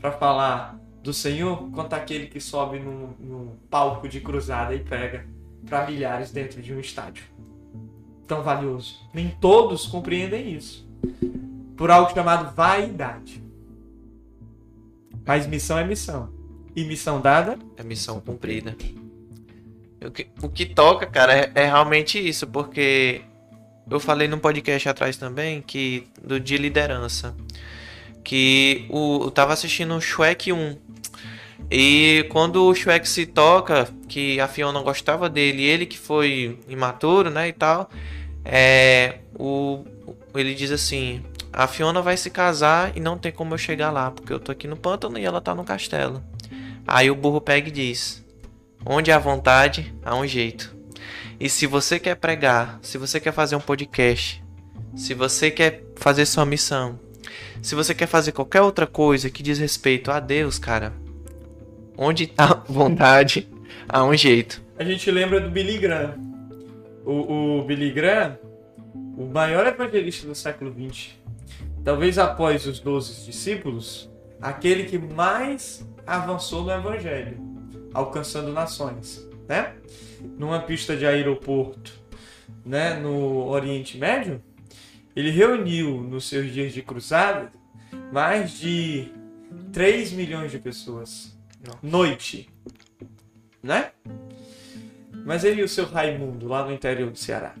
para 0.00 0.10
falar 0.10 0.76
do 1.00 1.12
Senhor, 1.12 1.70
quanto 1.70 1.92
aquele 1.92 2.26
que 2.26 2.40
sobe 2.40 2.80
num, 2.80 3.14
num 3.20 3.56
palco 3.70 4.08
de 4.08 4.20
cruzada 4.20 4.74
e 4.74 4.80
prega 4.80 5.24
para 5.64 5.86
milhares 5.86 6.32
dentro 6.32 6.60
de 6.60 6.74
um 6.74 6.80
estádio. 6.80 7.36
Tão 8.26 8.42
valioso. 8.42 8.96
Nem 9.14 9.30
todos 9.40 9.86
compreendem 9.86 10.52
isso. 10.52 10.86
Por 11.76 11.90
algo 11.90 12.12
chamado 12.12 12.54
vaidade. 12.54 13.42
Mas 15.24 15.46
missão 15.46 15.78
é 15.78 15.84
missão. 15.84 16.32
E 16.74 16.84
missão 16.84 17.20
dada 17.20 17.58
É 17.76 17.82
missão 17.82 18.20
cumprida. 18.20 18.76
O 20.04 20.10
que, 20.10 20.28
o 20.42 20.48
que 20.48 20.66
toca, 20.66 21.06
cara, 21.06 21.34
é, 21.34 21.52
é 21.54 21.64
realmente 21.64 22.18
isso, 22.18 22.46
porque 22.46 23.22
eu 23.90 23.98
falei 23.98 24.28
num 24.28 24.38
podcast 24.38 24.88
atrás 24.88 25.16
também 25.16 25.62
que 25.62 26.06
do 26.22 26.38
de 26.38 26.56
liderança. 26.56 27.34
Que 28.22 28.86
o, 28.90 29.24
eu 29.24 29.30
tava 29.30 29.52
assistindo 29.52 29.94
o 29.94 30.00
Shrek 30.00 30.52
1. 30.52 30.76
E 31.70 32.26
quando 32.30 32.64
o 32.64 32.74
Shrek 32.74 33.08
se 33.08 33.26
toca, 33.26 33.88
que 34.08 34.38
a 34.40 34.46
Fiona 34.46 34.80
gostava 34.80 35.28
dele, 35.28 35.64
ele 35.64 35.86
que 35.86 35.98
foi 35.98 36.58
imaturo, 36.68 37.28
né, 37.28 37.48
e 37.48 37.52
tal, 37.52 37.90
é, 38.44 39.18
o, 39.38 39.84
ele 40.34 40.54
diz 40.54 40.70
assim: 40.70 41.24
a 41.52 41.66
Fiona 41.66 42.00
vai 42.00 42.16
se 42.16 42.30
casar 42.30 42.96
e 42.96 43.00
não 43.00 43.18
tem 43.18 43.32
como 43.32 43.54
eu 43.54 43.58
chegar 43.58 43.90
lá, 43.90 44.10
porque 44.10 44.32
eu 44.32 44.38
tô 44.38 44.52
aqui 44.52 44.68
no 44.68 44.76
pântano 44.76 45.18
e 45.18 45.24
ela 45.24 45.40
tá 45.40 45.54
no 45.54 45.64
castelo. 45.64 46.22
Aí 46.86 47.10
o 47.10 47.14
burro 47.16 47.40
pega 47.40 47.68
e 47.68 47.72
diz: 47.72 48.24
Onde 48.84 49.10
há 49.10 49.18
vontade, 49.18 49.92
há 50.04 50.14
um 50.14 50.26
jeito. 50.26 50.76
E 51.40 51.48
se 51.48 51.66
você 51.66 51.98
quer 51.98 52.14
pregar, 52.14 52.78
se 52.80 52.96
você 52.96 53.18
quer 53.18 53.32
fazer 53.32 53.56
um 53.56 53.60
podcast, 53.60 54.42
se 54.94 55.12
você 55.12 55.50
quer 55.50 55.82
fazer 55.96 56.24
sua 56.24 56.46
missão, 56.46 56.98
se 57.60 57.74
você 57.74 57.94
quer 57.94 58.06
fazer 58.06 58.32
qualquer 58.32 58.62
outra 58.62 58.86
coisa 58.86 59.28
que 59.28 59.42
diz 59.42 59.58
respeito 59.58 60.10
a 60.10 60.20
Deus, 60.20 60.58
cara, 60.58 60.92
onde 61.96 62.32
há 62.36 62.54
vontade, 62.68 63.48
há 63.88 64.04
um 64.04 64.14
jeito. 64.16 64.62
A 64.78 64.84
gente 64.84 65.10
lembra 65.10 65.40
do 65.40 65.50
Billy 65.50 65.78
Graham. 65.78 66.14
O, 67.04 67.58
o 67.58 67.64
Billy 67.64 67.90
Graham, 67.92 68.38
o 69.16 69.26
maior 69.26 69.66
evangelista 69.66 70.26
do 70.26 70.34
século 70.34 70.72
XX, 70.72 71.14
talvez 71.84 72.18
após 72.18 72.66
os 72.66 72.80
12 72.80 73.24
discípulos, 73.24 74.10
aquele 74.40 74.84
que 74.84 74.98
mais 74.98 75.88
avançou 76.06 76.64
no 76.64 76.72
evangelho, 76.72 77.38
alcançando 77.94 78.52
nações, 78.52 79.26
né? 79.48 79.74
Numa 80.36 80.60
pista 80.60 80.96
de 80.96 81.06
aeroporto, 81.06 81.92
né, 82.64 82.94
no 82.94 83.46
Oriente 83.46 83.96
Médio, 83.96 84.42
ele 85.14 85.30
reuniu 85.30 86.02
nos 86.02 86.28
seus 86.28 86.52
dias 86.52 86.74
de 86.74 86.82
cruzada 86.82 87.50
mais 88.12 88.58
de 88.58 89.08
3 89.72 90.12
milhões 90.12 90.50
de 90.50 90.58
pessoas. 90.58 91.35
Nossa. 91.66 91.78
Noite. 91.82 92.48
Né? 93.62 93.90
Mas 95.24 95.44
ele 95.44 95.60
e 95.60 95.64
o 95.64 95.68
seu 95.68 95.86
Raimundo 95.86 96.46
lá 96.46 96.64
no 96.64 96.72
interior 96.72 97.10
do 97.10 97.18
Ceará. 97.18 97.54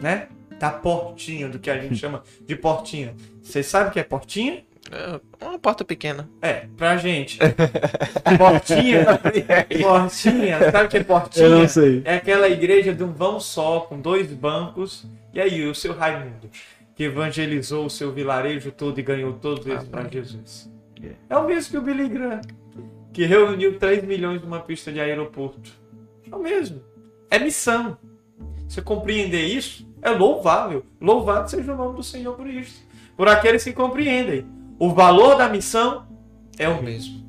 Né? 0.00 0.28
Da 0.58 0.70
portinha, 0.70 1.48
do 1.48 1.58
que 1.58 1.70
a 1.70 1.78
gente 1.78 1.96
chama 1.98 2.22
de 2.46 2.54
portinha. 2.54 3.14
Você 3.42 3.62
sabe 3.62 3.90
o 3.90 3.92
que 3.92 4.00
é 4.00 4.04
portinha? 4.04 4.64
É 4.90 5.20
uma 5.44 5.58
porta 5.58 5.84
pequena. 5.84 6.28
É, 6.42 6.66
pra 6.76 6.96
gente. 6.96 7.38
Portinha. 8.38 9.04
portinha. 9.80 10.70
Sabe 10.72 10.86
o 10.86 10.88
que 10.88 10.96
é 10.96 11.04
portinha? 11.04 11.46
Eu 11.46 11.58
não 11.58 11.68
sei. 11.68 12.02
É 12.04 12.16
aquela 12.16 12.48
igreja 12.48 12.92
de 12.92 13.04
um 13.04 13.12
vão 13.12 13.38
só, 13.38 13.80
com 13.80 14.00
dois 14.00 14.32
bancos. 14.32 15.06
E 15.32 15.40
aí, 15.40 15.64
o 15.66 15.74
seu 15.74 15.94
Raimundo, 15.96 16.50
que 16.96 17.04
evangelizou 17.04 17.86
o 17.86 17.90
seu 17.90 18.12
vilarejo 18.12 18.72
todo 18.72 18.98
e 18.98 19.02
ganhou 19.02 19.34
todos 19.34 19.64
eles 19.66 19.84
para 19.84 20.08
Jesus. 20.08 20.68
É 21.28 21.36
o 21.36 21.46
mesmo 21.46 21.70
que 21.70 21.78
o 21.78 21.82
Billy 21.82 22.08
Graham, 22.08 22.40
que 23.12 23.24
reuniu 23.24 23.78
3 23.78 24.04
milhões 24.04 24.42
numa 24.42 24.60
pista 24.60 24.92
de 24.92 25.00
aeroporto. 25.00 25.70
É 26.30 26.34
o 26.34 26.42
mesmo. 26.42 26.82
É 27.30 27.38
missão. 27.38 27.96
Você 28.68 28.80
compreender 28.80 29.46
isso 29.46 29.88
é 30.02 30.10
louvável. 30.10 30.84
Louvado 31.00 31.50
seja 31.50 31.72
o 31.72 31.76
nome 31.76 31.96
do 31.96 32.02
Senhor 32.02 32.34
por 32.34 32.46
isso. 32.46 32.84
Por 33.16 33.28
aqueles 33.28 33.64
que 33.64 33.72
compreendem. 33.72 34.46
O 34.78 34.94
valor 34.94 35.36
da 35.36 35.48
missão 35.48 36.06
é 36.58 36.68
o 36.68 36.82
mesmo. 36.82 37.20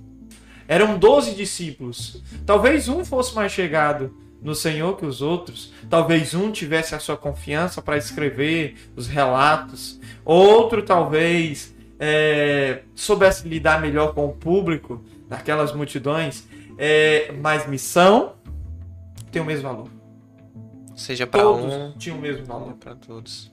Eram 0.68 0.98
12 0.98 1.36
discípulos. 1.36 2.24
Talvez 2.46 2.88
um 2.88 3.04
fosse 3.04 3.36
mais 3.36 3.52
chegado 3.52 4.16
no 4.42 4.56
Senhor 4.56 4.96
que 4.98 5.06
os 5.06 5.22
outros. 5.22 5.74
Talvez 5.90 6.34
um 6.34 6.52
tivesse 6.52 6.96
a 6.96 7.00
sua 7.00 7.18
confiança 7.18 7.82
para 7.82 7.98
escrever 7.98 8.76
os 8.96 9.08
relatos. 9.08 10.00
Outro 10.24 10.82
talvez 10.82 11.76
é, 12.04 12.82
soubesse 12.96 13.48
lidar 13.48 13.80
melhor 13.80 14.16
com 14.16 14.26
o 14.26 14.34
público 14.34 15.04
daquelas 15.30 15.72
multidões. 15.72 16.48
É, 16.80 17.32
mas 17.40 17.68
missão 17.68 18.34
tem 19.32 19.40
o 19.40 19.46
mesmo 19.46 19.64
valor. 19.64 19.88
Seja 20.96 21.28
Todos 21.28 21.72
um, 21.74 21.92
tinham 21.98 22.18
o 22.18 22.22
mesmo 22.22 22.44
valor. 22.44 22.74
pra 22.74 22.96
todos. 22.96 23.52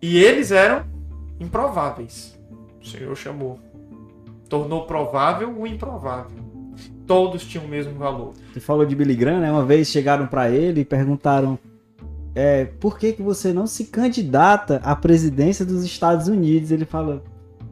E 0.00 0.16
eles 0.18 0.50
eram 0.50 0.86
improváveis. 1.38 2.38
O 2.82 2.86
Senhor 2.86 3.14
chamou. 3.14 3.60
Tornou 4.48 4.86
provável 4.86 5.54
o 5.54 5.66
improvável. 5.66 6.38
Todos 7.06 7.44
tinham 7.44 7.66
o 7.66 7.68
mesmo 7.68 7.94
valor. 7.94 8.32
Você 8.52 8.60
falou 8.60 8.86
de 8.86 8.96
Billy 8.96 9.14
Graham, 9.14 9.40
né? 9.40 9.52
Uma 9.52 9.64
vez 9.64 9.88
chegaram 9.88 10.26
pra 10.26 10.50
ele 10.50 10.80
e 10.80 10.84
perguntaram 10.84 11.58
é, 12.34 12.64
por 12.64 12.98
que, 12.98 13.12
que 13.12 13.22
você 13.22 13.52
não 13.52 13.66
se 13.66 13.86
candidata 13.86 14.80
à 14.82 14.96
presidência 14.96 15.64
dos 15.66 15.84
Estados 15.84 16.28
Unidos? 16.28 16.70
Ele 16.70 16.84
falou, 16.84 17.22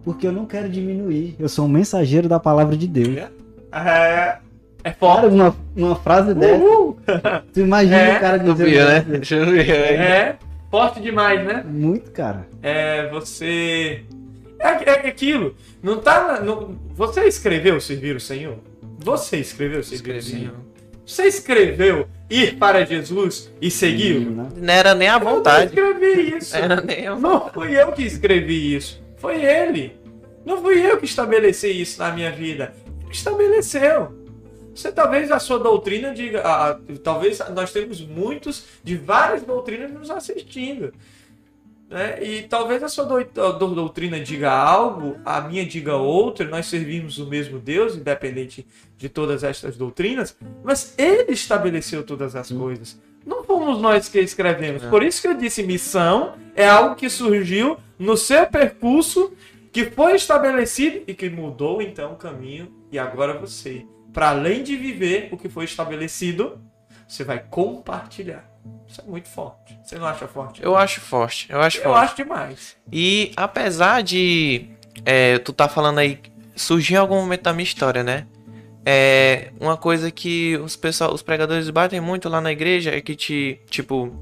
porque 0.08 0.26
eu 0.26 0.32
não 0.32 0.46
quero 0.46 0.70
diminuir, 0.70 1.36
eu 1.38 1.50
sou 1.50 1.66
um 1.66 1.68
mensageiro 1.68 2.26
da 2.30 2.40
palavra 2.40 2.74
de 2.78 2.88
Deus. 2.88 3.18
É, 3.18 3.28
é 3.70 4.90
Cara, 4.90 4.96
forte. 4.98 5.26
uma, 5.26 5.54
uma 5.76 5.96
frase 5.96 6.32
dessa, 6.32 6.54
Uhul. 6.64 6.98
tu 7.52 7.60
imagina 7.60 7.96
É, 7.96 8.16
o 8.16 8.20
cara 8.20 8.38
dizendo 8.38 8.56
viu, 8.56 8.84
né? 8.86 8.98
isso? 9.00 9.08
Deixa 9.10 9.34
eu 9.36 9.46
ver 9.50 9.70
aí. 9.70 9.96
É 9.96 10.36
forte 10.70 10.98
demais, 11.02 11.44
né? 11.44 11.62
Muito, 11.68 12.10
cara. 12.10 12.48
É 12.62 13.06
você. 13.10 14.00
É, 14.58 14.68
é 14.68 15.08
aquilo. 15.08 15.54
Não 15.82 15.98
tá. 15.98 16.26
na- 16.26 16.40
não- 16.40 16.74
Você 16.94 17.24
escreveu 17.28 17.78
servir 17.78 18.16
o 18.16 18.20
Senhor? 18.20 18.56
Você 19.00 19.36
escreveu 19.36 19.84
servir 19.84 20.16
o. 20.16 20.22
Senhor? 20.22 20.54
Você 21.04 21.24
escreveu 21.24 22.06
ir 22.30 22.56
para 22.56 22.84
Jesus 22.86 23.52
e 23.60 23.70
segui-lo? 23.70 24.30
Né? 24.30 24.48
Não 24.56 24.72
era 24.74 24.94
nem 24.94 25.08
a 25.08 25.14
Eu 25.16 25.20
não 25.20 25.34
vontade. 25.36 25.66
escrevi 25.66 26.36
isso. 26.38 26.56
Era 26.56 26.80
nem 26.80 27.06
a 27.06 27.14
Não 27.14 27.48
fui 27.50 27.78
eu 27.78 27.92
que 27.92 28.02
escrevi 28.04 28.74
isso. 28.74 29.02
Foi 29.18 29.42
ele. 29.44 29.96
Não 30.44 30.62
fui 30.62 30.80
eu 30.84 30.98
que 30.98 31.04
estabeleci 31.04 31.68
isso 31.68 31.98
na 31.98 32.10
minha 32.12 32.30
vida. 32.30 32.72
Ele 33.02 33.10
estabeleceu. 33.12 34.16
Você 34.74 34.92
talvez 34.92 35.30
a 35.32 35.38
sua 35.38 35.58
doutrina 35.58 36.14
diga. 36.14 36.40
ah, 36.44 36.70
ah, 36.70 36.78
talvez 37.02 37.40
nós 37.54 37.72
temos 37.72 38.00
muitos 38.00 38.64
de 38.82 38.96
várias 38.96 39.42
doutrinas 39.42 39.90
nos 39.92 40.08
assistindo. 40.10 40.92
né? 41.90 42.22
E 42.22 42.42
talvez 42.42 42.82
a 42.82 42.88
sua 42.88 43.04
dou- 43.04 43.24
dou- 43.54 43.74
doutrina 43.74 44.20
diga 44.20 44.50
algo, 44.52 45.16
a 45.24 45.40
minha 45.40 45.64
diga 45.66 45.96
outra, 45.96 46.46
nós 46.46 46.66
servimos 46.66 47.18
o 47.18 47.26
mesmo 47.26 47.58
Deus, 47.58 47.96
independente 47.96 48.66
de 48.96 49.08
todas 49.08 49.42
estas 49.42 49.76
doutrinas, 49.76 50.36
mas 50.62 50.94
ele 50.98 51.32
estabeleceu 51.32 52.02
todas 52.04 52.36
as 52.36 52.50
coisas. 52.52 53.00
Não 53.26 53.42
fomos 53.42 53.80
nós 53.80 54.08
que 54.08 54.20
escrevemos. 54.20 54.84
Por 54.84 55.02
isso 55.02 55.20
que 55.22 55.28
eu 55.28 55.34
disse 55.34 55.62
missão 55.62 56.34
é 56.58 56.68
algo 56.68 56.96
que 56.96 57.08
surgiu 57.08 57.78
no 57.96 58.16
seu 58.16 58.44
percurso, 58.46 59.32
que 59.72 59.84
foi 59.84 60.16
estabelecido 60.16 61.04
e 61.06 61.14
que 61.14 61.30
mudou 61.30 61.80
então 61.80 62.12
o 62.14 62.16
caminho. 62.16 62.72
E 62.90 62.98
agora 62.98 63.38
você, 63.38 63.86
para 64.12 64.30
além 64.30 64.64
de 64.64 64.76
viver 64.76 65.28
o 65.30 65.36
que 65.36 65.48
foi 65.48 65.64
estabelecido, 65.64 66.60
você 67.06 67.22
vai 67.22 67.38
compartilhar. 67.38 68.44
Isso 68.88 69.00
é 69.00 69.04
muito 69.08 69.28
forte. 69.28 69.78
Você 69.84 69.96
não 69.98 70.06
acha 70.06 70.26
forte? 70.26 70.60
Eu 70.62 70.76
acho 70.76 71.00
forte, 71.00 71.46
eu 71.48 71.60
acho 71.60 71.78
Eu 71.78 71.84
forte. 71.84 72.04
acho 72.04 72.16
demais. 72.16 72.76
E 72.92 73.32
apesar 73.36 74.02
de 74.02 74.68
é, 75.04 75.38
tu 75.38 75.52
tá 75.52 75.68
falando 75.68 75.98
aí, 75.98 76.18
surgiu 76.56 76.96
em 76.96 76.98
algum 77.00 77.20
momento 77.20 77.42
da 77.42 77.52
minha 77.52 77.62
história, 77.62 78.02
né? 78.02 78.26
É, 78.84 79.52
uma 79.60 79.76
coisa 79.76 80.10
que 80.10 80.56
os 80.56 80.74
pessoal, 80.74 81.14
os 81.14 81.22
pregadores 81.22 81.70
batem 81.70 82.00
muito 82.00 82.28
lá 82.28 82.40
na 82.40 82.50
igreja 82.50 82.90
é 82.90 83.00
que 83.00 83.14
te, 83.14 83.60
tipo, 83.68 84.12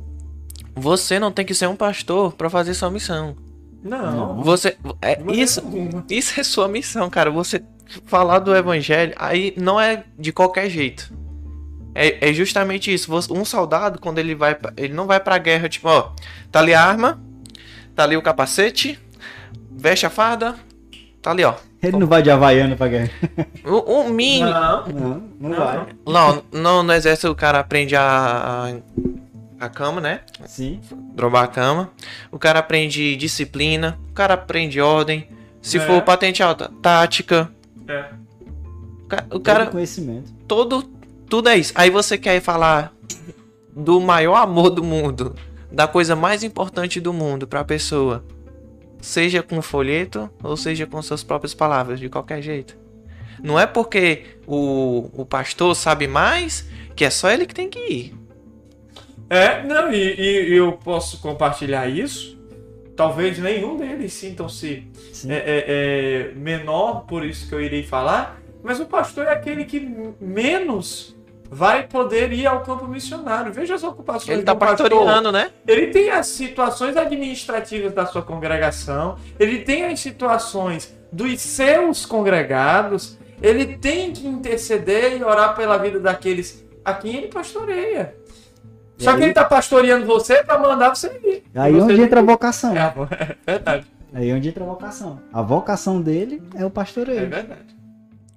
você 0.77 1.19
não 1.19 1.33
tem 1.33 1.45
que 1.45 1.55
ser 1.55 1.67
um 1.69 1.75
pastor 1.77 2.33
pra 2.35 2.51
fazer 2.51 2.75
sua 2.75 2.91
missão. 2.91 3.35
Não. 3.83 4.43
Você 4.43 4.77
é 5.01 5.19
isso, 5.33 5.61
alguma. 5.61 6.05
isso 6.11 6.39
é 6.41 6.43
sua 6.45 6.69
missão, 6.69 7.09
cara. 7.09 7.31
Você 7.31 7.63
falar 8.05 8.41
do 8.41 8.55
evangelho 8.55 9.15
aí 9.17 9.55
não 9.57 9.81
é 9.81 10.05
de 10.19 10.33
qualquer 10.33 10.69
jeito. 10.69 11.13
É, 11.95 12.29
é 12.31 12.33
justamente 12.33 12.93
isso. 12.93 13.11
Um 13.33 13.45
soldado 13.45 13.99
quando 14.01 14.19
ele 14.19 14.35
vai, 14.35 14.55
pra- 14.55 14.73
ele 14.77 14.93
não 14.93 15.07
vai 15.07 15.19
pra 15.21 15.39
guerra 15.39 15.69
tipo, 15.69 15.89
ó, 15.89 16.11
tá 16.53 16.59
ali 16.59 16.75
a 16.75 16.83
arma, 16.85 17.21
tá 17.95 18.03
ali 18.03 18.17
o 18.17 18.23
capacete, 18.23 18.99
veste 19.71 20.05
a 20.05 20.11
farda, 20.11 20.57
tá 21.23 21.31
ali, 21.31 21.43
ó. 21.45 21.55
Ele 21.83 21.97
não 21.99 22.07
vai 22.07 22.23
de 22.23 22.31
Havaiana 22.31 22.75
pra 22.77 22.89
guerra. 22.89 23.11
O, 23.65 24.01
o 24.01 24.11
mínimo. 24.11 24.51
Não. 24.51 24.87
Não, 24.89 25.23
não, 25.41 25.49
Não, 25.51 25.57
vai. 25.57 25.87
Não, 26.07 26.43
no, 26.53 26.83
no 26.83 26.93
exército 26.93 27.31
o 27.31 27.35
cara 27.35 27.61
aprende 27.61 27.95
a, 27.97 28.75
a, 29.61 29.67
a 29.67 29.69
cama, 29.69 30.01
né? 30.01 30.21
Sim. 30.47 30.81
Drobar 31.15 31.45
a 31.45 31.49
cama. 31.49 31.91
O 32.31 32.39
cara 32.39 32.59
aprende 32.61 33.17
disciplina. 33.17 33.99
O 34.11 34.13
cara 34.13 34.35
aprende 34.35 34.81
ordem. 34.81 35.29
Se 35.63 35.79
É. 35.79 35.81
for 35.81 36.03
patente 36.03 36.43
alta, 36.43 36.71
tática. 36.81 37.51
É. 37.89 38.07
O 39.05 39.09
ca- 39.09 39.25
O 39.27 39.31
Todo 39.31 39.43
cara, 39.43 39.67
conhecimento. 39.67 40.33
todo. 40.47 40.83
Tudo 41.29 41.49
é 41.49 41.57
isso. 41.57 41.73
Aí 41.75 41.91
você 41.91 42.17
quer 42.17 42.41
falar 42.41 42.93
do 43.75 44.01
maior 44.01 44.37
amor 44.37 44.71
do 44.71 44.83
mundo. 44.85 45.35
Da 45.73 45.89
coisa 45.89 46.15
mais 46.15 46.45
importante 46.45 47.01
do 47.01 47.13
mundo 47.13 47.47
pra 47.49 47.65
pessoa. 47.65 48.25
Seja 49.01 49.43
com 49.43 49.61
folheto 49.61 50.31
ou 50.43 50.57
seja 50.57 50.87
com 50.87 51.03
suas 51.03 51.23
próprias 51.23 51.53
palavras, 51.53 51.99
de 52.01 52.09
qualquer 52.09 52.41
jeito. 52.41 52.77
Não 53.43 53.59
é 53.59 53.67
porque 53.67 54.25
o, 54.47 55.11
o 55.13 55.27
pastor 55.27 55.75
sabe 55.77 56.07
mais 56.07 56.67
que 56.95 57.05
é 57.05 57.11
só 57.11 57.29
ele 57.31 57.45
que 57.45 57.55
tem 57.55 57.69
que 57.69 57.79
ir. 57.79 58.15
É, 59.29 59.63
não, 59.63 59.93
e, 59.93 60.51
e 60.51 60.57
eu 60.57 60.73
posso 60.73 61.21
compartilhar 61.21 61.89
isso. 61.89 62.37
Talvez 62.95 63.39
nenhum 63.39 63.77
deles 63.77 64.13
sintam-se 64.15 64.89
é, 65.29 65.35
é, 65.35 65.65
é, 65.69 66.33
menor, 66.35 67.05
por 67.07 67.25
isso 67.25 67.49
que 67.49 67.55
eu 67.55 67.61
irei 67.61 67.83
falar. 67.83 68.41
Mas 68.63 68.81
o 68.81 68.87
pastor 68.87 69.27
é 69.27 69.33
aquele 69.33 69.65
que 69.65 69.81
menos 70.21 71.15
vai 71.51 71.87
poder 71.87 72.33
ir 72.33 72.47
ao 72.47 72.63
campo 72.63 72.87
missionário. 72.87 73.53
Veja 73.53 73.75
as 73.75 73.85
ocupações 73.85 74.29
Ele 74.29 74.43
tá 74.43 74.55
do 74.55 74.59
pastor. 74.59 74.91
pastoreando, 74.91 75.31
né? 75.31 75.51
Ele 75.67 75.89
tem 75.89 76.11
as 76.11 76.27
situações 76.27 76.97
administrativas 76.97 77.93
da 77.93 78.07
sua 78.07 78.23
congregação, 78.23 79.17
ele 79.39 79.61
tem 79.61 79.85
as 79.85 80.01
situações 80.01 80.97
dos 81.13 81.41
seus 81.41 82.05
congregados, 82.05 83.19
ele 83.41 83.77
tem 83.77 84.13
que 84.13 84.27
interceder 84.27 85.17
e 85.17 85.23
orar 85.23 85.55
pela 85.55 85.77
vida 85.77 86.01
daqueles 86.01 86.65
a 86.85 86.95
quem 86.95 87.17
ele 87.17 87.29
pastoreia. 87.29 88.15
E 88.99 89.05
Só 89.05 89.11
que 89.13 89.19
aí- 89.19 89.25
ele 89.25 89.33
tá 89.35 89.45
pastoreando 89.45 90.07
você 90.07 90.43
para 90.43 90.59
mandar 90.59 90.95
você 90.95 91.09
ir. 91.23 91.43
Aí 91.55 91.73
Você 91.75 91.93
onde 91.93 92.03
entra 92.03 92.21
a 92.21 92.23
que- 92.23 92.29
vocação. 92.31 92.75
É, 92.77 92.81
é 93.47 93.53
verdade. 93.53 93.87
Aí 94.15 94.33
onde 94.33 94.49
entra 94.49 94.65
a 94.65 94.67
vocação. 94.67 95.21
A 95.33 95.43
vocação 95.43 96.01
dele 96.01 96.43
é 96.55 96.65
o 96.65 96.69
É 96.69 96.71
pastoreio. 96.71 97.29
verdade. 97.29 97.77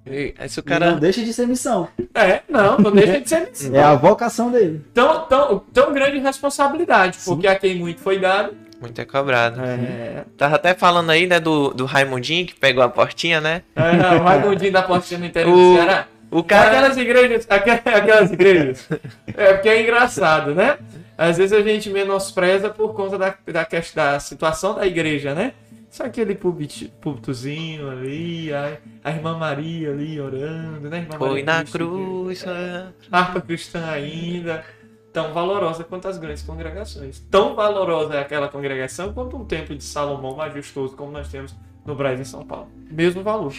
E 0.05 0.33
aí 0.39 0.49
se 0.49 0.59
o 0.59 0.63
E 0.65 0.69
Não 0.69 0.79
cara. 0.79 0.91
deixa 0.95 1.21
de 1.23 1.31
ser 1.31 1.47
missão. 1.47 1.87
É, 2.15 2.41
não, 2.49 2.77
não 2.79 2.91
deixa 2.91 3.21
de 3.21 3.29
ser 3.29 3.47
missão. 3.49 3.71
É 3.75 3.83
a 3.83 3.95
vocação 3.95 4.51
dele. 4.51 4.83
Tão, 4.93 5.25
tão, 5.27 5.59
tão 5.71 5.93
grande 5.93 6.17
responsabilidade, 6.17 7.17
Sim. 7.17 7.31
porque 7.31 7.47
a 7.47 7.55
quem 7.57 7.77
muito 7.77 8.01
foi 8.01 8.19
dado. 8.19 8.53
Muito 8.81 8.99
é 8.99 9.05
cobrado. 9.05 9.61
É, 9.61 10.23
Tava 10.37 10.55
até 10.55 10.73
falando 10.73 11.09
aí, 11.09 11.27
né, 11.27 11.39
do, 11.39 11.73
do 11.73 11.85
Raimundinho 11.85 12.45
que 12.47 12.55
pegou 12.55 12.81
a 12.81 12.87
portinha, 12.89 13.39
né? 13.41 13.61
é 13.75 14.15
o 14.15 14.23
Raimundinho 14.23 14.71
da 14.73 14.81
Portinha 14.81 15.19
no 15.19 15.25
interior 15.25 15.53
O- 15.53 15.71
do 15.71 15.75
Ceará. 15.75 16.07
O 16.31 16.43
cara. 16.43 16.67
Aquelas 16.77 16.97
igrejas, 16.97 17.47
aqu- 17.49 17.69
aquelas 17.85 18.31
igrejas. 18.31 18.87
É 19.35 19.53
porque 19.53 19.69
é 19.69 19.81
engraçado, 19.81 20.53
né? 20.53 20.77
Às 21.17 21.37
vezes 21.37 21.53
a 21.57 21.61
gente 21.61 21.89
menospreza 21.89 22.69
por 22.69 22.93
conta 22.93 23.17
da, 23.17 23.35
da, 23.47 23.67
da 23.95 24.19
situação 24.19 24.75
da 24.75 24.85
igreja, 24.87 25.33
né? 25.33 25.53
Só 25.89 26.03
aquele 26.05 26.35
púlpito- 26.35 26.87
púlpitozinho 27.01 27.89
ali, 27.89 28.53
a, 28.53 28.77
a 29.03 29.11
irmã 29.11 29.35
Maria 29.37 29.89
ali 29.91 30.21
orando, 30.21 30.87
né? 30.89 30.99
Irmã 30.99 31.17
Foi 31.17 31.29
Maria 31.29 31.45
na 31.45 31.59
Cristo, 31.61 31.77
cruz. 31.77 32.45
é. 32.45 32.85
harpa 33.11 33.41
cristã 33.41 33.83
ainda, 33.89 34.63
tão 35.11 35.33
valorosa 35.33 35.83
quanto 35.83 36.07
as 36.07 36.19
grandes 36.19 36.43
congregações. 36.43 37.19
Tão 37.31 37.55
valorosa 37.55 38.13
é 38.13 38.19
aquela 38.21 38.47
congregação 38.47 39.11
quanto 39.13 39.35
um 39.35 39.45
templo 39.45 39.75
de 39.75 39.83
Salomão 39.83 40.35
majestoso 40.35 40.95
como 40.95 41.11
nós 41.11 41.27
temos 41.27 41.55
no 41.83 41.95
Brasil 41.95 42.19
e 42.19 42.21
em 42.21 42.25
São 42.25 42.45
Paulo. 42.45 42.69
Mesmo 42.91 43.23
valor. 43.23 43.53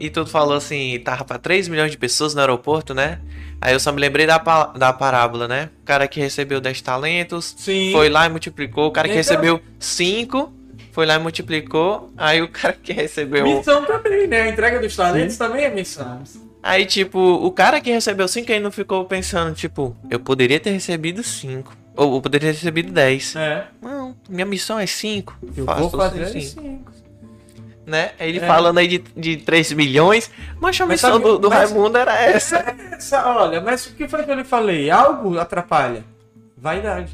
E 0.00 0.10
tu 0.10 0.26
falou 0.26 0.56
assim, 0.56 0.98
tava 1.04 1.24
pra 1.24 1.38
3 1.38 1.68
milhões 1.68 1.90
de 1.90 1.96
pessoas 1.98 2.34
no 2.34 2.40
aeroporto, 2.40 2.92
né? 2.94 3.20
Aí 3.60 3.72
eu 3.72 3.80
só 3.80 3.92
me 3.92 4.00
lembrei 4.00 4.26
da, 4.26 4.38
da 4.76 4.92
parábola, 4.92 5.46
né? 5.46 5.70
O 5.82 5.84
cara 5.84 6.08
que 6.08 6.18
recebeu 6.20 6.60
10 6.60 6.80
talentos, 6.82 7.54
Sim. 7.56 7.92
foi 7.92 8.08
lá 8.08 8.26
e 8.26 8.28
multiplicou. 8.28 8.88
O 8.88 8.90
cara 8.90 9.06
que 9.08 9.14
Então- 9.14 9.18
recebeu 9.18 9.60
5, 9.78 10.52
foi 10.92 11.06
lá 11.06 11.14
e 11.14 11.18
multiplicou. 11.18 12.12
Aí 12.16 12.42
o 12.42 12.48
cara 12.48 12.72
que 12.74 12.92
recebeu. 12.92 13.44
Missão 13.44 13.84
também, 13.84 14.26
né? 14.26 14.42
A 14.42 14.48
entrega 14.48 14.80
dos 14.80 14.94
talentos 14.96 15.36
também 15.36 15.64
é 15.64 15.70
missão. 15.70 16.22
Aí, 16.62 16.84
tipo, 16.86 17.18
o 17.18 17.50
cara 17.52 17.80
que 17.80 17.90
recebeu 17.90 18.26
5 18.26 18.50
aí 18.50 18.58
não 18.58 18.72
ficou 18.72 19.04
pensando, 19.04 19.54
tipo, 19.54 19.96
eu 20.10 20.18
poderia 20.18 20.58
ter 20.58 20.70
recebido 20.70 21.22
5. 21.22 21.76
Ou 21.96 22.16
eu 22.16 22.20
poderia 22.22 22.48
ter 22.50 22.56
recebido 22.56 22.90
10. 22.92 23.36
É. 23.36 23.66
Não, 23.80 24.16
minha 24.28 24.44
missão 24.46 24.78
é 24.78 24.86
5. 24.86 25.36
Eu 25.56 25.64
vou 25.64 25.90
fazer 25.90 26.26
cinco. 26.42 26.90
Né? 27.86 28.12
Ele 28.18 28.38
É. 28.38 28.46
falando 28.46 28.78
aí 28.78 28.88
de, 28.88 28.98
de 29.16 29.36
3 29.38 29.72
milhões. 29.74 30.30
Mas 30.60 30.80
a 30.80 30.86
missão 30.86 31.20
do, 31.20 31.38
do 31.38 31.50
mas- 31.50 31.70
Raimundo 31.70 31.98
era 31.98 32.18
essa. 32.18 32.56
Essa, 32.92 33.26
olha, 33.28 33.60
mas 33.60 33.86
o 33.86 33.94
que 33.94 34.08
foi 34.08 34.22
que 34.24 34.30
eu 34.30 34.34
lhe 34.36 34.44
falei? 34.44 34.90
Algo 34.90 35.38
atrapalha. 35.38 36.02
Vaidade. 36.56 37.12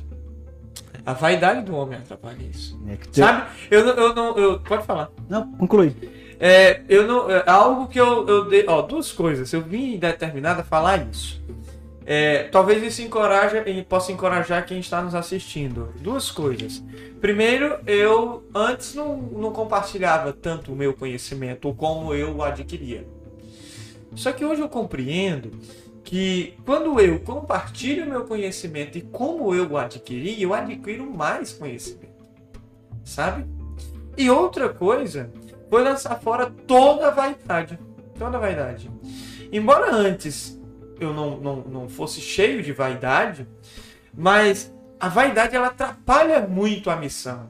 A 1.04 1.12
vaidade 1.12 1.62
do 1.62 1.74
homem 1.74 1.98
atrapalha 1.98 2.36
isso. 2.52 2.80
É 2.88 2.94
que 2.96 3.08
teu- 3.08 3.24
Sabe? 3.24 3.46
Eu 3.70 3.84
não. 3.84 3.92
Eu 3.94 4.14
não 4.14 4.38
eu, 4.38 4.60
pode 4.60 4.84
falar. 4.86 5.08
Não, 5.28 5.50
conclui. 5.52 5.94
É, 6.38 6.82
eu 6.88 7.06
não, 7.06 7.30
é 7.30 7.42
algo 7.46 7.86
que 7.88 7.98
eu, 8.00 8.26
eu 8.28 8.44
dei. 8.44 8.64
Ó, 8.68 8.80
duas 8.82 9.10
coisas. 9.10 9.52
Eu 9.52 9.60
vim 9.62 9.98
determinado 9.98 10.60
a 10.60 10.64
falar 10.64 11.06
isso. 11.10 11.42
É, 12.12 12.42
talvez 12.50 12.82
isso 12.82 13.02
encoraje, 13.02 13.56
e 13.70 13.84
possa 13.84 14.10
encorajar 14.10 14.66
quem 14.66 14.80
está 14.80 15.00
nos 15.00 15.14
assistindo. 15.14 15.94
Duas 16.00 16.28
coisas. 16.28 16.82
Primeiro, 17.20 17.78
eu 17.86 18.42
antes 18.52 18.96
não, 18.96 19.16
não 19.16 19.52
compartilhava 19.52 20.32
tanto 20.32 20.72
o 20.72 20.74
meu 20.76 20.92
conhecimento 20.92 21.68
ou 21.68 21.74
como 21.74 22.12
eu 22.12 22.34
o 22.34 22.42
adquiria. 22.42 23.06
Só 24.16 24.32
que 24.32 24.44
hoje 24.44 24.60
eu 24.60 24.68
compreendo 24.68 25.52
que 26.02 26.58
quando 26.66 26.98
eu 26.98 27.20
compartilho 27.20 28.10
meu 28.10 28.24
conhecimento 28.24 28.98
e 28.98 29.02
como 29.02 29.54
eu 29.54 29.70
o 29.70 29.78
adquiri, 29.78 30.42
eu 30.42 30.52
adquiro 30.52 31.08
mais 31.08 31.52
conhecimento. 31.52 32.26
Sabe? 33.04 33.46
E 34.18 34.28
outra 34.28 34.68
coisa 34.68 35.30
foi 35.68 35.84
lançar 35.84 36.20
fora 36.20 36.50
toda 36.66 37.06
a 37.06 37.10
vaidade. 37.12 37.78
Toda 38.18 38.36
a 38.36 38.40
vaidade. 38.40 38.90
Embora 39.52 39.94
antes 39.94 40.59
eu 41.00 41.14
não, 41.14 41.38
não, 41.38 41.56
não 41.62 41.88
fosse 41.88 42.20
cheio 42.20 42.62
de 42.62 42.72
vaidade, 42.72 43.46
mas 44.14 44.72
a 44.98 45.08
vaidade 45.08 45.56
ela 45.56 45.68
atrapalha 45.68 46.46
muito 46.46 46.90
a 46.90 46.96
missão. 46.96 47.48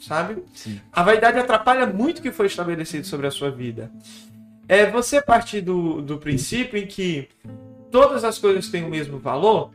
Sabe? 0.00 0.42
Sim. 0.52 0.80
A 0.92 1.02
vaidade 1.02 1.38
atrapalha 1.38 1.86
muito 1.86 2.18
o 2.18 2.22
que 2.22 2.32
foi 2.32 2.46
estabelecido 2.46 3.06
sobre 3.06 3.26
a 3.26 3.30
sua 3.30 3.50
vida. 3.50 3.90
É 4.68 4.90
você 4.90 5.22
partir 5.22 5.60
do, 5.60 6.02
do 6.02 6.18
princípio 6.18 6.78
em 6.78 6.86
que 6.86 7.28
todas 7.90 8.24
as 8.24 8.38
coisas 8.38 8.68
têm 8.68 8.84
o 8.84 8.90
mesmo 8.90 9.18
valor, 9.18 9.70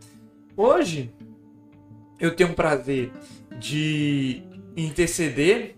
hoje 0.55 1.11
eu 2.19 2.35
tenho 2.35 2.51
o 2.51 2.53
prazer 2.53 3.11
de 3.57 4.43
interceder, 4.75 5.75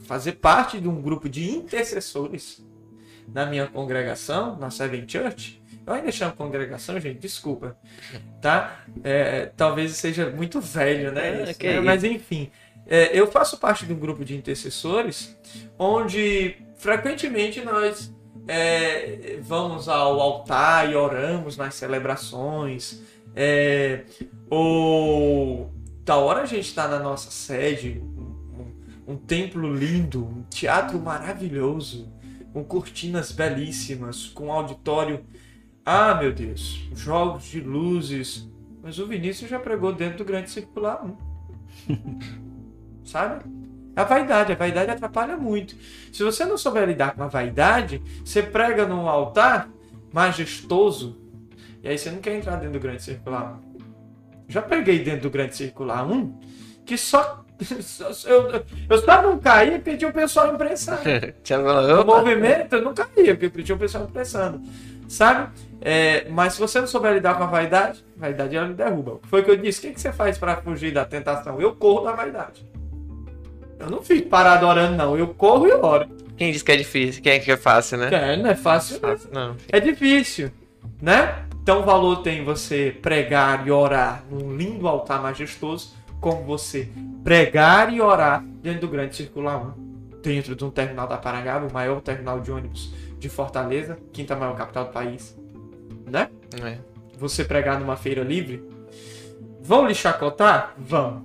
fazer 0.00 0.32
parte 0.32 0.80
de 0.80 0.88
um 0.88 1.00
grupo 1.00 1.28
de 1.28 1.48
intercessores 1.50 2.64
na 3.32 3.46
minha 3.46 3.66
congregação, 3.66 4.56
na 4.58 4.70
Seven 4.70 5.04
Church. 5.08 5.62
Eu 5.86 5.92
ainda 5.92 6.10
chamo 6.10 6.34
congregação, 6.34 6.98
gente, 6.98 7.18
desculpa. 7.18 7.76
Tá? 8.40 8.84
É, 9.02 9.46
talvez 9.56 9.92
seja 9.92 10.30
muito 10.30 10.60
velho, 10.60 11.12
né? 11.12 11.42
É, 11.42 11.50
isso, 11.50 11.62
né? 11.62 11.80
Mas 11.80 12.04
enfim, 12.04 12.50
é, 12.86 13.18
eu 13.18 13.30
faço 13.30 13.58
parte 13.58 13.86
de 13.86 13.92
um 13.92 13.98
grupo 13.98 14.24
de 14.24 14.36
intercessores 14.36 15.36
onde 15.78 16.56
frequentemente 16.76 17.60
nós 17.62 18.14
é, 18.46 19.38
vamos 19.42 19.88
ao 19.88 20.20
altar 20.20 20.90
e 20.90 20.94
oramos 20.94 21.56
nas 21.56 21.74
celebrações. 21.74 23.00
É, 23.34 24.04
ou 24.48 25.72
da 26.04 26.16
hora 26.16 26.42
a 26.42 26.46
gente 26.46 26.68
está 26.68 26.86
na 26.86 26.98
nossa 26.98 27.30
sede, 27.30 28.00
um, 28.00 29.14
um 29.14 29.16
templo 29.16 29.74
lindo, 29.74 30.24
um 30.24 30.42
teatro 30.42 30.98
maravilhoso, 30.98 32.12
com 32.52 32.62
cortinas 32.62 33.32
belíssimas, 33.32 34.26
com 34.26 34.52
auditório. 34.52 35.24
Ah, 35.84 36.14
meu 36.14 36.32
Deus, 36.32 36.88
jogos 36.94 37.44
de 37.44 37.60
luzes. 37.60 38.48
Mas 38.82 38.98
o 38.98 39.06
Vinícius 39.06 39.50
já 39.50 39.58
pregou 39.58 39.92
dentro 39.92 40.18
do 40.18 40.24
grande 40.24 40.50
circular 40.50 41.04
1. 41.04 41.16
Sabe? 43.04 43.44
A 43.96 44.04
vaidade, 44.04 44.52
a 44.52 44.56
vaidade 44.56 44.90
atrapalha 44.90 45.36
muito. 45.36 45.76
Se 46.12 46.22
você 46.22 46.44
não 46.44 46.58
souber 46.58 46.86
lidar 46.86 47.14
com 47.14 47.22
a 47.22 47.28
vaidade, 47.28 48.02
você 48.24 48.42
prega 48.42 48.86
num 48.86 49.08
altar 49.08 49.68
majestoso, 50.12 51.18
e 51.82 51.88
aí 51.88 51.96
você 51.98 52.10
não 52.10 52.18
quer 52.18 52.36
entrar 52.36 52.56
dentro 52.56 52.72
do 52.72 52.80
grande 52.80 53.02
circular 53.02 53.60
1. 53.68 53.74
Já 54.48 54.62
preguei 54.62 54.98
dentro 55.02 55.22
do 55.22 55.30
grande 55.30 55.56
circular 55.56 56.04
1 56.10 56.40
que 56.84 56.96
só. 56.96 57.42
Eu, 58.26 58.64
eu 58.90 58.98
só 58.98 59.22
não 59.22 59.38
caía 59.38 59.78
porque 59.78 59.96
tinha 59.96 60.10
o 60.10 60.12
pessoal 60.12 60.52
imprensando. 60.52 61.02
No 61.94 62.00
"Opa." 62.00 62.16
movimento 62.16 62.74
eu 62.74 62.82
não 62.82 62.92
caía, 62.92 63.36
porque 63.36 63.62
tinha 63.62 63.76
o 63.76 63.78
pessoal 63.78 64.04
impressando. 64.04 64.60
Sabe? 65.08 65.50
É, 65.80 66.26
mas 66.30 66.54
se 66.54 66.60
você 66.60 66.80
não 66.80 66.86
souber 66.86 67.12
lidar 67.12 67.34
com 67.34 67.42
a 67.42 67.46
vaidade, 67.46 68.02
a 68.16 68.20
vaidade 68.20 68.56
ela 68.56 68.66
lhe 68.66 68.74
derruba. 68.74 69.20
Foi 69.24 69.42
o 69.42 69.44
que 69.44 69.50
eu 69.50 69.56
disse. 69.56 69.80
O 69.80 69.82
que, 69.82 69.92
que 69.92 70.00
você 70.00 70.12
faz 70.12 70.38
para 70.38 70.56
fugir 70.56 70.92
da 70.92 71.04
tentação? 71.04 71.60
Eu 71.60 71.74
corro 71.74 72.04
da 72.04 72.12
vaidade. 72.12 72.66
Eu 73.78 73.90
não 73.90 74.02
fico 74.02 74.28
parado 74.28 74.66
orando, 74.66 74.96
não. 74.96 75.16
Eu 75.16 75.28
corro 75.28 75.66
e 75.66 75.72
oro. 75.72 76.08
Quem 76.36 76.50
disse 76.50 76.64
que 76.64 76.72
é 76.72 76.76
difícil? 76.76 77.22
Quem 77.22 77.32
é 77.32 77.38
que 77.38 77.52
é 77.52 77.56
fácil, 77.56 77.98
né? 77.98 78.08
É, 78.10 78.36
não 78.36 78.50
é 78.50 78.54
fácil, 78.54 78.98
não. 79.00 79.10
Fácil, 79.10 79.30
não. 79.32 79.56
É 79.70 79.78
difícil, 79.78 80.50
né? 81.00 81.44
Então 81.62 81.80
o 81.80 81.84
valor 81.84 82.16
tem 82.22 82.44
você 82.44 82.96
pregar 83.02 83.66
e 83.66 83.70
orar 83.70 84.24
num 84.30 84.56
lindo 84.56 84.88
altar 84.88 85.22
majestoso, 85.22 85.94
como 86.20 86.44
você 86.44 86.88
pregar 87.22 87.92
e 87.92 88.00
orar 88.00 88.42
dentro 88.62 88.82
do 88.82 88.88
grande 88.88 89.14
circular 89.16 89.58
1, 89.58 90.20
dentro 90.22 90.56
de 90.56 90.64
um 90.64 90.70
terminal 90.70 91.06
da 91.06 91.16
Parangaba, 91.16 91.66
o 91.66 91.72
maior 91.72 92.00
terminal 92.00 92.40
de 92.40 92.50
ônibus 92.50 92.92
de 93.18 93.28
Fortaleza, 93.28 93.98
quinta 94.12 94.36
maior 94.36 94.56
capital 94.56 94.86
do 94.86 94.92
país, 94.92 95.36
né? 96.06 96.30
É. 96.62 96.78
Você 97.18 97.44
pregar 97.44 97.78
numa 97.78 97.96
feira 97.96 98.22
livre, 98.22 98.68
vão 99.62 99.86
lhe 99.86 99.94
chacotar? 99.94 100.74
Vão. 100.76 101.24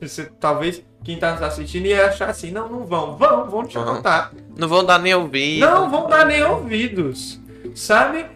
Você, 0.00 0.26
talvez 0.40 0.82
quem 1.04 1.18
tá 1.18 1.32
nos 1.32 1.42
assistindo 1.42 1.86
ia 1.86 2.06
achar 2.06 2.28
assim, 2.28 2.50
não, 2.50 2.68
não 2.68 2.84
vão. 2.84 3.16
Vão, 3.16 3.48
vão 3.48 3.64
te 3.64 3.74
chacotar. 3.74 4.32
Não 4.56 4.68
vão 4.68 4.84
dar 4.84 4.98
nem 4.98 5.14
ouvir. 5.14 5.60
Não 5.60 5.90
vão 5.90 6.08
dar 6.08 6.26
nem 6.26 6.42
ouvidos, 6.42 7.40
sabe? 7.74 8.26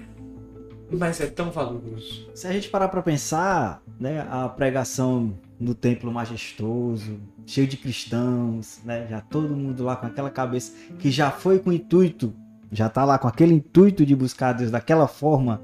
Mas 0.90 1.20
é 1.20 1.26
tão 1.26 1.50
valoroso. 1.50 2.28
Se 2.34 2.46
a 2.46 2.52
gente 2.52 2.68
parar 2.68 2.88
pra 2.88 3.02
pensar, 3.02 3.82
né, 3.98 4.26
a 4.30 4.48
pregação 4.48 5.38
no 5.60 5.74
templo 5.74 6.10
majestoso, 6.10 7.20
cheio 7.46 7.66
de 7.66 7.76
cristãos, 7.76 8.80
né, 8.84 9.06
já 9.10 9.20
todo 9.20 9.54
mundo 9.54 9.84
lá 9.84 9.94
com 9.96 10.06
aquela 10.06 10.30
cabeça 10.30 10.72
que 10.98 11.10
já 11.10 11.30
foi 11.30 11.58
com 11.58 11.70
intuito, 11.70 12.32
já 12.72 12.88
tá 12.88 13.04
lá 13.04 13.18
com 13.18 13.28
aquele 13.28 13.52
intuito 13.54 14.06
de 14.06 14.16
buscar 14.16 14.52
Deus 14.52 14.70
daquela 14.70 15.06
forma, 15.06 15.60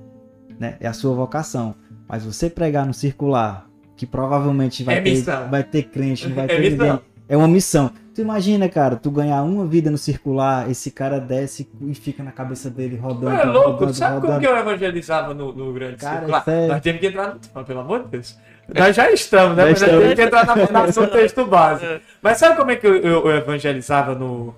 né, 0.61 0.77
é 0.81 0.87
a 0.87 0.93
sua 0.93 1.15
vocação. 1.15 1.75
Mas 2.09 2.25
você 2.25 2.49
pregar 2.51 2.87
no 2.87 2.95
circular, 2.95 3.67
que 3.97 4.07
provavelmente 4.07 4.85
vai 4.85 4.97
É 4.97 5.01
ter, 5.01 5.11
missão. 5.11 5.49
vai 5.51 5.65
ter 5.65 5.85
crente, 5.85 6.29
não 6.29 6.37
vai 6.37 6.45
É 6.45 6.49
ter 6.49 6.61
missão. 6.71 6.87
ninguém. 6.87 7.01
É 7.29 7.37
uma 7.37 7.49
missão. 7.49 7.91
Tu 8.15 8.21
imagina, 8.21 8.69
cara, 8.69 8.95
tu 8.97 9.11
ganhar 9.11 9.43
uma 9.43 9.67
vida 9.67 9.91
no 9.91 9.99
circular, 9.99 10.71
esse 10.71 10.91
cara 10.93 11.19
desce 11.19 11.69
e 11.81 11.95
fica 11.95 12.23
na 12.23 12.31
cabeça 12.31 12.71
dele 12.71 12.97
rodando, 12.97 13.35
É 13.35 13.45
louco, 13.45 13.71
rodando, 13.73 13.95
sabe 13.95 14.15
como 14.21 14.27
rodando. 14.33 14.41
que 14.41 14.47
eu 14.47 14.57
evangelizava 14.57 15.35
no, 15.35 15.53
no 15.53 15.73
grande 15.73 15.97
Cara, 15.97 16.19
circular? 16.21 16.45
é- 16.47 16.69
Nós 16.69 16.81
temos 16.83 17.01
que 17.01 17.07
entrar 17.09 17.35
no 17.35 17.41
tema, 17.41 17.65
pelo 17.65 17.81
amor 17.81 18.05
de 18.05 18.11
Deus. 18.11 18.39
Nós 18.75 18.97
já 18.97 19.11
estamos, 19.13 19.57
né? 19.57 19.63
Já 19.65 19.69
Mas 19.71 19.81
estamos. 19.83 20.01
temos 20.03 20.15
que 20.17 20.23
entrar 20.23 20.47
na 20.47 20.57
fundação 20.67 21.05
do 21.05 21.11
texto 21.13 21.47
base. 21.47 21.85
É. 21.85 22.01
Mas 22.21 22.39
sabe 22.39 22.57
como 22.57 22.71
é 22.71 22.77
que 22.77 22.87
eu, 22.87 22.97
eu- 22.97 23.27
eu 23.29 23.37
evangelizava 23.37 24.15
no, 24.15 24.55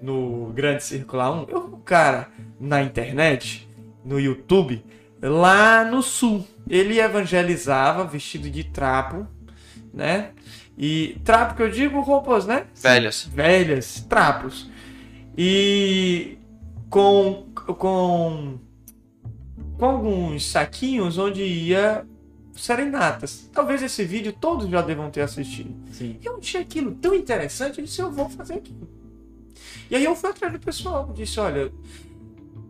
no 0.00 0.46
grande 0.54 0.82
circular 0.82 1.30
1? 1.32 1.46
Eu, 1.48 1.80
cara, 1.84 2.28
na 2.58 2.82
internet, 2.82 3.68
no 4.04 4.18
YouTube, 4.18 4.82
lá 5.20 5.84
no 5.84 6.02
sul. 6.02 6.46
Ele 6.68 6.98
evangelizava 7.00 8.04
vestido 8.04 8.48
de 8.48 8.64
trapo, 8.64 9.26
né? 9.92 10.30
E 10.78 11.20
trapo 11.22 11.54
que 11.54 11.62
eu 11.62 11.70
digo 11.70 12.00
roupas, 12.00 12.46
né? 12.46 12.64
Velhos. 12.80 13.28
velhas, 13.30 14.00
trapos. 14.08 14.70
E 15.36 16.38
com, 16.88 17.46
com, 17.54 18.58
com 19.78 19.84
alguns 19.84 20.50
saquinhos 20.50 21.18
onde 21.18 21.42
ia 21.42 22.06
serenatas. 22.54 23.48
Talvez 23.52 23.82
esse 23.82 24.04
vídeo 24.04 24.32
todos 24.32 24.68
já 24.68 24.82
devam 24.82 25.10
ter 25.10 25.22
assistido. 25.22 25.74
Sim. 25.92 26.18
Eu 26.22 26.36
achei 26.38 26.60
aquilo 26.60 26.94
tão 26.94 27.14
interessante, 27.14 27.78
eu 27.78 27.84
disse, 27.84 28.00
eu 28.00 28.10
vou 28.10 28.28
fazer 28.28 28.54
aquilo. 28.54 28.88
E 29.90 29.96
aí 29.96 30.04
eu 30.04 30.14
fui 30.14 30.30
atrás 30.30 30.52
do 30.52 30.58
pessoal, 30.58 31.12
disse, 31.14 31.38
olha, 31.38 31.72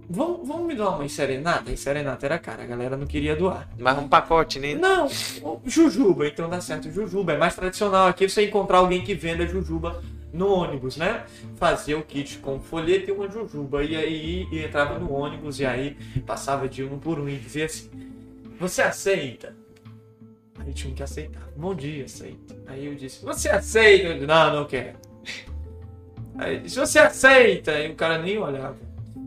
vamos, 0.09 0.47
vamos 0.47 0.67
me 0.67 0.75
doar 0.75 0.99
uma 0.99 1.09
serenata? 1.09 1.71
E 1.71 1.77
serenata 1.77 2.27
era 2.27 2.39
cara, 2.39 2.63
a 2.63 2.67
galera 2.67 2.97
não 2.97 3.07
queria 3.07 3.35
doar. 3.35 3.69
Mas 3.79 3.99
um 3.99 4.09
pacote, 4.09 4.59
né? 4.59 4.75
Não, 4.75 5.09
Jujuba, 5.65 6.27
então 6.27 6.49
dá 6.49 6.61
certo. 6.61 6.91
Jujuba 6.91 7.33
é 7.33 7.39
mais 7.39 7.55
tradicional 7.55 8.09
aqui 8.09 8.29
você 8.29 8.47
encontrar 8.47 8.79
alguém 8.79 9.03
que 9.03 9.15
venda 9.15 9.47
Jujuba 9.47 10.03
no 10.33 10.49
ônibus, 10.49 10.97
né? 10.97 11.25
Fazia 11.57 11.99
o 11.99 12.03
kit 12.03 12.39
com 12.39 12.59
folheto 12.59 13.11
e 13.11 13.13
uma 13.13 13.29
Jujuba. 13.29 13.85
E 13.85 13.97
aí 13.97 14.49
e 14.51 14.65
entrava 14.65 14.99
no 14.99 15.13
ônibus 15.13 15.61
e 15.61 15.67
aí 15.67 15.97
passava 16.27 16.69
de 16.69 16.83
um 16.83 16.99
por 16.99 17.19
um 17.19 17.29
e 17.29 17.37
dizia 17.37 17.67
assim: 17.67 17.91
Você 18.59 18.83
aceita? 18.83 19.62
Aí 20.65 20.73
tinha 20.73 20.95
que 20.95 21.03
aceitar. 21.03 21.43
Bom 21.57 21.75
dia, 21.75 22.05
aceita. 22.05 22.57
Aí 22.67 22.87
eu 22.87 22.95
disse: 22.95 23.25
Você 23.25 23.49
aceita? 23.49 24.07
Eu 24.07 24.15
disse, 24.15 24.27
não, 24.27 24.55
não 24.55 24.65
quero. 24.65 24.97
Aí 26.39 26.61
disse: 26.61 26.79
Você 26.79 26.99
aceita? 26.99 27.73
Aí 27.73 27.91
o 27.91 27.95
cara 27.95 28.19
nem 28.19 28.39
olhava. 28.39 28.77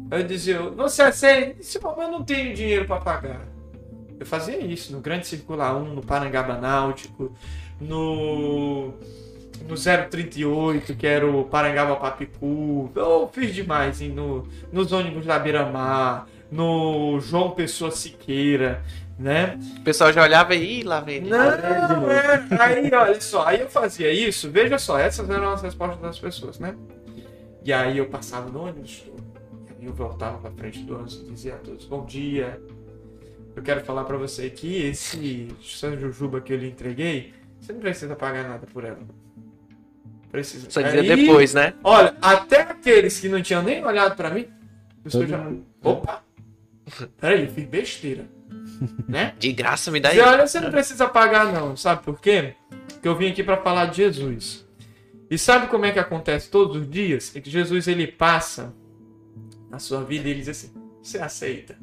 Aí 0.10 0.22
eu 0.22 0.28
dizia: 0.28 0.62
Você 0.62 1.02
aceita? 1.02 1.52
Eu 1.52 1.56
disse: 1.56 1.80
mas 1.84 1.98
eu 1.98 2.12
não 2.12 2.24
tenho 2.24 2.56
dinheiro 2.56 2.86
para 2.86 3.02
pagar. 3.02 3.42
Eu 4.20 4.26
fazia 4.26 4.58
isso 4.58 4.94
no 4.94 5.02
Grande 5.02 5.28
Circular 5.28 5.76
1, 5.76 5.94
no 5.94 6.02
Parangaba 6.02 6.58
Náutico, 6.58 7.36
no, 7.82 8.94
no 9.68 9.76
038, 10.10 10.96
que 10.96 11.06
era 11.06 11.30
o 11.30 11.44
Parangaba 11.44 11.98
Papicu. 11.98 12.90
Eu 12.96 13.30
fiz 13.32 13.54
demais, 13.54 14.02
hein, 14.02 14.10
no, 14.10 14.48
nos 14.72 14.94
ônibus 14.94 15.26
da 15.26 15.38
Beira-Mar, 15.38 16.28
no 16.50 17.20
João 17.20 17.52
Pessoa 17.52 17.92
Siqueira, 17.92 18.82
né? 19.18 19.58
O 19.78 19.82
pessoal 19.82 20.12
já 20.12 20.24
olhava 20.24 20.56
e 20.56 20.84
lá 20.84 21.00
vem. 21.00 21.18
ele. 21.18 21.30
Não, 21.30 21.42
é, 22.12 22.48
aí 22.60 22.92
olha 22.94 23.22
só, 23.22 23.46
aí 23.46 23.62
eu 23.62 23.70
fazia 23.70 24.12
isso, 24.12 24.50
veja 24.52 24.78
só, 24.78 25.00
essas 25.00 25.30
eram 25.30 25.52
as 25.52 25.62
respostas 25.62 26.02
das 26.02 26.20
pessoas, 26.20 26.60
né? 26.60 26.76
E 27.64 27.72
aí 27.72 27.98
eu 27.98 28.08
passava 28.08 28.50
no 28.50 28.64
ônibus, 28.64 29.04
aí 29.70 29.86
eu 29.86 29.94
voltava 29.94 30.38
pra 30.38 30.52
frente 30.52 30.80
do 30.80 30.96
ônibus 30.96 31.22
e 31.22 31.32
dizia 31.32 31.56
a 31.56 31.58
todos, 31.58 31.86
bom 31.86 32.06
dia, 32.06 32.62
eu 33.56 33.64
quero 33.64 33.84
falar 33.86 34.04
pra 34.04 34.18
você 34.18 34.50
que 34.50 34.84
esse 34.84 35.48
São 35.64 35.98
Jujuba 35.98 36.42
que 36.42 36.52
eu 36.54 36.58
lhe 36.58 36.68
entreguei, 36.68 37.34
você 37.60 37.72
não 37.72 37.80
precisa 37.80 38.16
pagar 38.16 38.48
nada 38.48 38.68
por 38.68 38.84
ela. 38.84 39.00
Precisa. 40.30 40.70
Só 40.70 40.82
dizer 40.82 41.00
Aí, 41.00 41.16
depois, 41.16 41.54
né? 41.54 41.74
Olha, 41.82 42.14
até 42.22 42.62
aqueles 42.62 43.18
que 43.20 43.30
não 43.30 43.42
tinham 43.42 43.64
nem 43.64 43.84
olhado 43.86 44.18
pra 44.18 44.30
mim, 44.30 44.46
eu 45.06 45.12
Todo 45.12 45.26
já... 45.26 45.50
Opa! 45.82 46.22
Peraí, 47.18 47.44
eu 47.44 47.48
fiz 47.48 47.66
besteira. 47.66 48.35
Né? 49.08 49.34
De 49.40 49.52
graça 49.52 49.92
me 49.92 50.00
dá 50.00 50.10
aí. 50.10 50.20
olha, 50.20 50.46
você 50.48 50.60
não 50.60 50.72
precisa 50.72 51.08
pagar 51.08 51.52
não, 51.52 51.76
sabe 51.76 52.04
por 52.04 52.20
quê? 52.20 52.56
Porque 52.94 53.08
eu 53.08 53.16
vim 53.16 53.30
aqui 53.30 53.44
para 53.44 53.58
falar 53.58 53.86
de 53.88 53.98
Jesus. 53.98 54.66
E 55.30 55.38
sabe 55.38 55.68
como 55.68 55.86
é 55.86 55.92
que 55.92 56.00
acontece 56.00 56.50
todos 56.50 56.78
os 56.78 56.90
dias? 56.90 57.36
É 57.36 57.42
que 57.42 57.50
Jesus 57.50 57.88
ele 57.88 58.08
passa 58.08 58.74
na 59.70 59.80
sua 59.80 60.04
vida 60.04 60.28
e 60.28 60.32
ele 60.32 60.40
diz 60.40 60.50
assim: 60.50 60.72
"Você 61.02 61.18
aceita?". 61.18 61.78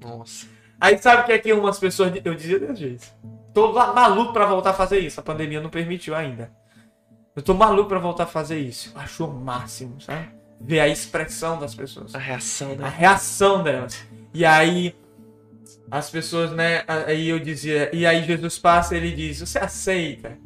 Nossa. 0.00 0.46
Aí 0.80 0.98
sabe 0.98 1.22
o 1.22 1.24
que 1.26 1.32
é 1.32 1.38
que 1.38 1.52
umas 1.52 1.78
pessoas 1.78 2.12
eu 2.24 2.34
dizia 2.34 2.58
desse 2.58 2.76
jeito. 2.76 3.06
Tô 3.54 3.72
maluco 3.72 4.32
para 4.32 4.46
voltar 4.46 4.70
a 4.70 4.74
fazer 4.74 4.98
isso. 4.98 5.20
A 5.20 5.22
pandemia 5.22 5.60
não 5.60 5.70
permitiu 5.70 6.14
ainda. 6.14 6.50
Eu 7.36 7.42
tô 7.42 7.54
maluco 7.54 7.88
para 7.88 7.98
voltar 7.98 8.24
a 8.24 8.26
fazer 8.26 8.58
isso. 8.58 8.90
Eu 8.94 9.00
acho 9.00 9.24
o 9.24 9.32
máximo, 9.32 10.00
sabe? 10.00 10.28
Ver 10.60 10.80
a 10.80 10.88
expressão 10.88 11.58
das 11.58 11.74
pessoas 11.74 12.14
A 12.14 12.18
reação, 12.18 12.72
a 12.72 12.74
né? 12.76 12.94
reação 12.96 13.62
delas. 13.62 14.04
E 14.34 14.44
aí, 14.44 14.94
as 15.90 16.10
pessoas, 16.10 16.52
né? 16.52 16.84
Aí 16.86 17.28
eu 17.28 17.38
dizia, 17.38 17.94
e 17.94 18.06
aí 18.06 18.24
Jesus 18.24 18.58
passa 18.58 18.96
ele 18.96 19.10
diz: 19.12 19.40
Você 19.40 19.58
aceita? 19.58 20.38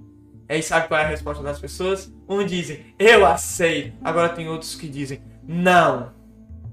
Aí 0.49 0.62
sabe 0.62 0.89
qual 0.89 1.01
é 1.01 1.05
a 1.05 1.09
resposta 1.09 1.43
das 1.43 1.59
pessoas? 1.59 2.12
Um 2.28 2.45
dizem, 2.45 2.95
eu 2.99 3.26
aceito. 3.26 3.97
Agora 4.03 4.28
tem 4.28 4.49
outros 4.49 4.74
que 4.76 4.89
dizem, 4.89 5.20
não, 5.43 6.12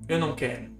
eu 0.07 0.20
não 0.20 0.36
quero. 0.36 0.72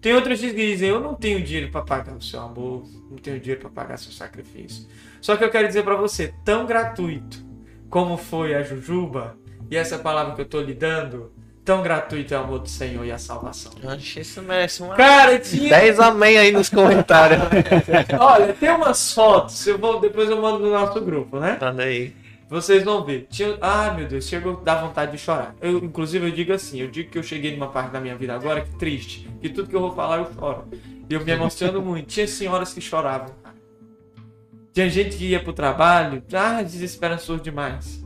Tem 0.00 0.14
outros 0.14 0.40
que 0.40 0.52
dizem, 0.52 0.88
eu 0.88 1.00
não 1.00 1.14
tenho 1.14 1.42
dinheiro 1.42 1.70
para 1.70 1.82
pagar 1.82 2.14
o 2.14 2.22
seu 2.22 2.40
amor, 2.40 2.86
não 3.10 3.18
tenho 3.18 3.40
dinheiro 3.40 3.60
para 3.60 3.70
pagar 3.70 3.98
seu 3.98 4.12
sacrifício. 4.12 4.86
Só 5.20 5.36
que 5.36 5.44
eu 5.44 5.50
quero 5.50 5.68
dizer 5.68 5.82
para 5.82 5.96
você, 5.96 6.34
tão 6.44 6.66
gratuito 6.66 7.44
como 7.88 8.16
foi 8.16 8.54
a 8.54 8.62
Jujuba, 8.62 9.36
e 9.70 9.76
essa 9.76 9.98
palavra 9.98 10.34
que 10.34 10.40
eu 10.40 10.48
tô 10.48 10.60
lhe 10.60 10.74
dando, 10.74 11.32
tão 11.70 11.82
gratuito 11.84 12.34
é 12.34 12.36
o 12.36 12.40
amor 12.40 12.58
do 12.58 12.68
Senhor 12.68 13.04
e 13.04 13.12
a 13.12 13.18
salvação. 13.18 13.70
Acho 13.86 14.14
que 14.14 14.20
isso 14.20 14.42
merece 14.42 14.82
uma. 14.82 14.96
Cara, 14.96 15.38
tinha. 15.38 15.70
10 15.70 16.00
amém 16.00 16.36
aí 16.36 16.50
nos 16.50 16.68
comentários. 16.68 17.40
Olha, 18.18 18.52
tem 18.52 18.70
umas 18.70 19.14
fotos, 19.14 19.64
eu 19.68 19.78
vou, 19.78 20.00
depois 20.00 20.28
eu 20.28 20.42
mando 20.42 20.58
no 20.58 20.70
nosso 20.72 21.00
grupo, 21.00 21.38
né? 21.38 21.56
Manda 21.60 21.84
aí. 21.84 22.12
Vocês 22.48 22.82
vão 22.82 23.04
ver. 23.04 23.28
Tinha... 23.30 23.56
Ah, 23.60 23.94
meu 23.96 24.08
Deus, 24.08 24.26
chegou 24.26 24.54
a 24.60 24.64
dar 24.64 24.82
vontade 24.82 25.12
de 25.12 25.18
chorar. 25.18 25.54
Eu, 25.60 25.78
inclusive, 25.78 26.26
eu 26.26 26.32
digo 26.32 26.52
assim, 26.52 26.80
eu 26.80 26.88
digo 26.88 27.08
que 27.08 27.16
eu 27.16 27.22
cheguei 27.22 27.52
numa 27.52 27.68
parte 27.68 27.92
da 27.92 28.00
minha 28.00 28.16
vida 28.16 28.34
agora 28.34 28.62
que 28.62 28.74
triste, 28.74 29.30
que 29.40 29.48
tudo 29.48 29.68
que 29.68 29.76
eu 29.76 29.80
vou 29.80 29.94
falar 29.94 30.18
eu 30.18 30.32
choro. 30.34 30.64
E 31.08 31.14
eu 31.14 31.24
me 31.24 31.30
emociono 31.30 31.80
muito. 31.80 32.08
Tinha 32.08 32.26
senhoras 32.26 32.74
que 32.74 32.80
choravam. 32.80 33.32
Tinha 34.72 34.90
gente 34.90 35.16
que 35.16 35.26
ia 35.26 35.40
pro 35.40 35.52
trabalho, 35.52 36.20
ah, 36.32 36.62
desesperançoso 36.62 37.40
demais. 37.40 38.04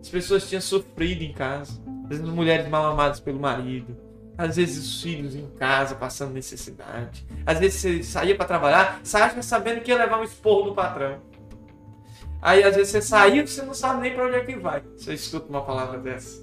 As 0.00 0.08
pessoas 0.08 0.48
tinham 0.48 0.60
sofrido 0.60 1.22
em 1.22 1.32
casa. 1.32 1.79
Às 2.10 2.18
vezes 2.18 2.34
mulheres 2.34 2.68
mal 2.68 2.86
amadas 2.86 3.20
pelo 3.20 3.38
marido. 3.38 3.96
Às 4.36 4.56
vezes 4.56 4.84
os 4.84 5.02
filhos 5.02 5.36
em 5.36 5.46
casa 5.50 5.94
passando 5.94 6.32
necessidade. 6.32 7.24
Às 7.46 7.60
vezes 7.60 7.80
você 7.80 8.02
saía 8.02 8.34
para 8.34 8.46
trabalhar, 8.46 9.00
saia 9.04 9.40
sabendo 9.42 9.80
que 9.80 9.92
ia 9.92 9.98
levar 9.98 10.18
um 10.18 10.24
esporro 10.24 10.70
do 10.70 10.74
patrão. 10.74 11.18
Aí 12.42 12.64
às 12.64 12.74
vezes 12.74 12.90
você 12.90 13.02
saiu 13.02 13.44
e 13.44 13.46
você 13.46 13.62
não 13.62 13.74
sabe 13.74 14.00
nem 14.00 14.14
para 14.14 14.26
onde 14.26 14.34
é 14.34 14.40
que 14.40 14.56
vai. 14.56 14.82
Você 14.96 15.14
escuta 15.14 15.48
uma 15.48 15.62
palavra 15.62 15.98
dessa. 15.98 16.42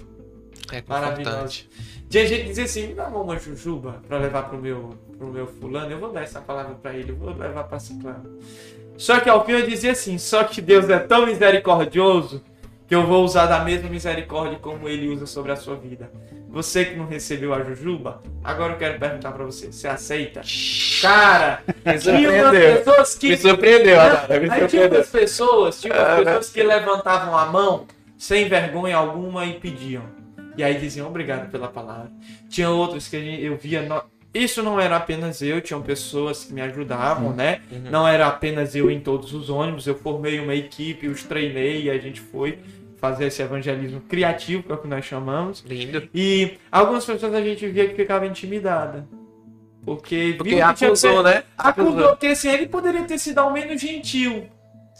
É 0.72 0.82
Maravilhoso. 0.86 1.30
confortante. 1.30 1.70
Tinha 2.08 2.26
gente 2.26 2.42
que 2.42 2.48
dizia 2.48 2.64
assim, 2.64 2.86
me 2.86 2.94
dá 2.94 3.08
uma 3.08 3.38
jujuba 3.38 4.00
para 4.08 4.18
levar 4.18 4.44
pro 4.44 4.58
meu, 4.58 4.94
pro 5.18 5.26
meu 5.26 5.46
fulano, 5.46 5.90
eu 5.90 5.98
vou 5.98 6.10
dar 6.10 6.22
essa 6.22 6.40
palavra 6.40 6.74
para 6.76 6.94
ele, 6.94 7.12
eu 7.12 7.16
vou 7.16 7.34
levar 7.34 7.64
para 7.64 7.78
ciclano. 7.78 8.38
Só 8.96 9.20
que 9.20 9.28
ao 9.28 9.44
fim 9.44 9.52
eu 9.52 9.66
dizia 9.66 9.92
assim, 9.92 10.16
só 10.16 10.44
que 10.44 10.62
Deus 10.62 10.88
é 10.88 10.98
tão 10.98 11.26
misericordioso 11.26 12.42
que 12.88 12.94
eu 12.94 13.06
vou 13.06 13.22
usar 13.22 13.46
da 13.46 13.60
mesma 13.62 13.88
misericórdia 13.90 14.58
como 14.58 14.88
ele 14.88 15.08
usa 15.08 15.26
sobre 15.26 15.52
a 15.52 15.56
sua 15.56 15.76
vida. 15.76 16.10
Você 16.48 16.86
que 16.86 16.96
não 16.96 17.06
recebeu 17.06 17.52
a 17.52 17.62
jujuba, 17.62 18.22
agora 18.42 18.72
eu 18.72 18.78
quero 18.78 18.98
perguntar 18.98 19.30
para 19.32 19.44
você, 19.44 19.70
você 19.70 19.86
aceita? 19.86 20.40
Cara, 21.02 21.60
Me 21.84 21.98
surpreendeu. 22.00 22.50
pessoas 22.84 23.14
que 23.14 23.28
Me 23.28 23.36
surpreendeu, 23.36 24.00
Adara, 24.00 24.40
me 24.40 24.50
Aí 24.50 24.66
tinha 24.66 24.88
umas 24.88 25.10
pessoas, 25.10 25.80
tinha 25.80 25.94
umas 25.94 26.24
pessoas 26.24 26.50
que 26.50 26.62
levantavam 26.62 27.36
a 27.36 27.44
mão 27.46 27.86
sem 28.16 28.48
vergonha 28.48 28.96
alguma 28.96 29.44
e 29.44 29.60
pediam. 29.60 30.02
E 30.56 30.64
aí 30.64 30.78
diziam 30.78 31.06
obrigado 31.06 31.50
pela 31.50 31.68
palavra. 31.68 32.10
Tinha 32.48 32.70
outros 32.70 33.06
que 33.06 33.16
eu 33.16 33.56
via. 33.56 33.82
no- 33.82 34.02
Isso 34.32 34.62
não 34.62 34.78
era 34.78 34.96
apenas 34.96 35.40
eu, 35.40 35.60
tinham 35.60 35.80
pessoas 35.80 36.44
que 36.44 36.52
me 36.52 36.60
ajudavam, 36.60 37.32
né? 37.32 37.60
Uhum. 37.72 37.90
Não 37.90 38.06
era 38.06 38.26
apenas 38.26 38.74
eu 38.74 38.90
em 38.90 39.00
todos 39.00 39.32
os 39.32 39.48
ônibus. 39.48 39.86
Eu 39.86 39.96
formei 39.96 40.38
uma 40.38 40.54
equipe, 40.54 41.08
os 41.08 41.22
treinei 41.22 41.84
e 41.84 41.90
a 41.90 41.98
gente 41.98 42.20
foi 42.20 42.58
fazer 42.98 43.26
esse 43.26 43.40
evangelismo 43.40 44.00
criativo, 44.02 44.62
que 44.62 44.72
é 44.72 44.74
o 44.74 44.78
que 44.78 44.88
nós 44.88 45.04
chamamos. 45.04 45.64
Lindo. 45.66 46.08
E 46.14 46.58
algumas 46.70 47.04
pessoas 47.04 47.32
a 47.32 47.40
gente 47.40 47.66
via 47.68 47.88
que 47.88 47.94
ficava 47.94 48.26
intimidada. 48.26 49.06
Porque, 49.84 50.34
Porque 50.36 50.56
viu 50.56 50.66
que 50.66 50.74
tinha 50.74 50.90
acusou, 50.90 51.22
né? 51.22 51.44
Acusou 51.56 52.16
que 52.16 52.26
assim, 52.26 52.50
ele 52.50 52.66
poderia 52.66 53.04
ter 53.04 53.18
sido 53.18 53.38
ao 53.38 53.50
menos 53.50 53.80
gentil. 53.80 54.46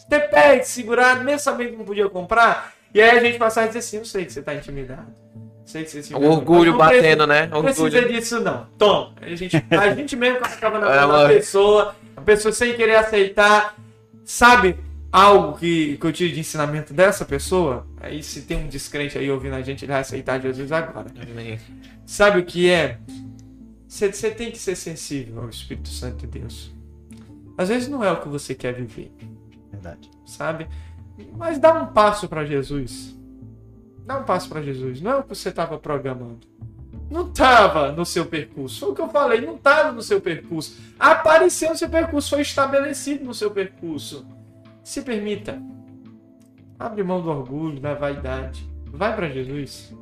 Ter 0.08 0.30
pé, 0.30 0.62
segurado, 0.62 1.22
mesmo 1.22 1.40
sabendo 1.40 1.72
que 1.72 1.76
não 1.76 1.84
podia 1.84 2.08
comprar. 2.08 2.72
E 2.94 3.02
aí 3.02 3.18
a 3.18 3.20
gente 3.22 3.36
passar 3.36 3.64
e 3.64 3.66
dizer 3.66 3.80
assim, 3.80 3.98
eu 3.98 4.04
sei 4.06 4.24
que 4.24 4.32
você 4.32 4.40
tá 4.40 4.54
intimidado. 4.54 5.12
Sei 5.68 5.84
que 5.84 6.14
O 6.14 6.30
orgulho 6.30 6.70
não 6.72 6.78
batendo, 6.78 7.26
né? 7.26 7.46
Não 7.46 7.62
precisa 7.62 7.84
Orgulho. 7.84 8.08
disso, 8.08 8.40
não. 8.40 8.66
Toma. 8.78 9.12
A 9.20 9.34
gente, 9.34 9.54
a 9.70 9.92
gente 9.94 10.16
mesmo 10.16 10.38
acaba 10.38 10.78
na 10.78 10.90
É, 10.90 11.00
mão 11.06 11.18
da 11.18 11.28
pessoa, 11.28 11.94
a 12.16 12.22
pessoa 12.22 12.52
sem 12.52 12.74
querer 12.74 12.94
aceitar. 12.96 13.76
Sabe 14.24 14.76
algo 15.12 15.58
que, 15.58 15.98
que 15.98 16.06
eu 16.06 16.10
tiro 16.10 16.32
de 16.32 16.40
ensinamento 16.40 16.94
dessa 16.94 17.26
pessoa? 17.26 17.86
Aí 18.00 18.22
se 18.22 18.42
tem 18.42 18.56
um 18.56 18.66
descrente 18.66 19.18
aí 19.18 19.30
ouvindo 19.30 19.56
a 19.56 19.60
gente, 19.60 19.84
ele 19.84 19.92
vai 19.92 20.00
aceitar 20.00 20.40
Jesus 20.40 20.72
agora. 20.72 21.08
Amém. 21.30 21.60
Sabe 22.06 22.38
o 22.40 22.44
que 22.46 22.70
é? 22.70 22.98
Você 23.86 24.10
você 24.10 24.30
tem 24.30 24.50
que 24.50 24.56
ser 24.58 24.74
sensível 24.74 25.42
ao 25.42 25.50
Espírito 25.50 25.90
Santo 25.90 26.16
de 26.16 26.28
Deus. 26.28 26.72
Às 27.58 27.68
vezes 27.68 27.88
não 27.90 28.02
é 28.02 28.10
o 28.10 28.22
que 28.22 28.28
você 28.28 28.54
quer 28.54 28.72
viver, 28.72 29.12
Verdade. 29.70 30.10
sabe? 30.24 30.66
Mas 31.36 31.58
dá 31.58 31.74
um 31.74 31.88
passo 31.88 32.26
para 32.26 32.46
Jesus. 32.46 33.17
Dá 34.08 34.16
um 34.16 34.22
passo 34.22 34.48
para 34.48 34.62
Jesus. 34.62 35.02
Não 35.02 35.10
é 35.10 35.16
o 35.16 35.22
que 35.22 35.28
você 35.28 35.50
estava 35.50 35.76
programando. 35.76 36.38
Não 37.10 37.28
estava 37.28 37.92
no 37.92 38.06
seu 38.06 38.24
percurso. 38.24 38.80
Foi 38.80 38.88
o 38.88 38.94
que 38.94 39.02
eu 39.02 39.08
falei, 39.10 39.42
não 39.42 39.56
estava 39.56 39.92
no 39.92 40.00
seu 40.00 40.18
percurso. 40.18 40.78
Apareceu 40.98 41.68
no 41.68 41.76
seu 41.76 41.90
percurso, 41.90 42.30
foi 42.30 42.40
estabelecido 42.40 43.22
no 43.22 43.34
seu 43.34 43.50
percurso. 43.50 44.26
Se 44.82 45.02
permita. 45.02 45.60
Abre 46.78 47.02
mão 47.02 47.20
do 47.20 47.28
orgulho, 47.28 47.78
da 47.80 47.92
vaidade. 47.92 48.66
Vai 48.86 49.14
para 49.14 49.28
Jesus. 49.28 49.94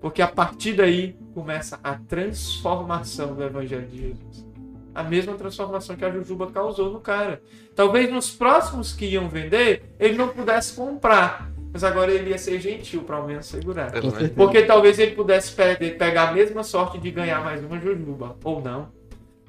Porque 0.00 0.22
a 0.22 0.28
partir 0.28 0.72
daí 0.72 1.14
começa 1.34 1.78
a 1.84 1.96
transformação 1.96 3.34
do 3.34 3.44
Evangelho 3.44 3.88
de 3.88 3.98
Jesus. 3.98 4.46
A 4.94 5.02
mesma 5.02 5.34
transformação 5.34 5.96
que 5.96 6.04
a 6.06 6.10
Jujuba 6.10 6.50
causou 6.50 6.90
no 6.90 7.00
cara. 7.00 7.42
Talvez 7.76 8.10
nos 8.10 8.30
próximos 8.30 8.94
que 8.94 9.04
iam 9.04 9.28
vender, 9.28 9.94
ele 10.00 10.16
não 10.16 10.28
pudesse 10.28 10.74
comprar. 10.74 11.47
Mas 11.72 11.84
agora 11.84 12.10
ele 12.10 12.30
ia 12.30 12.38
ser 12.38 12.58
gentil 12.60 13.02
para 13.02 13.16
ao 13.16 13.26
menos 13.26 13.46
segurar. 13.46 13.90
Porque 14.34 14.62
talvez 14.62 14.98
ele 14.98 15.12
pudesse 15.12 15.52
pe- 15.52 15.90
pegar 15.90 16.30
a 16.30 16.32
mesma 16.32 16.62
sorte 16.62 16.98
de 16.98 17.10
ganhar 17.10 17.42
mais 17.44 17.62
uma 17.62 17.78
Jujuba. 17.78 18.36
Ou 18.42 18.60
não. 18.62 18.88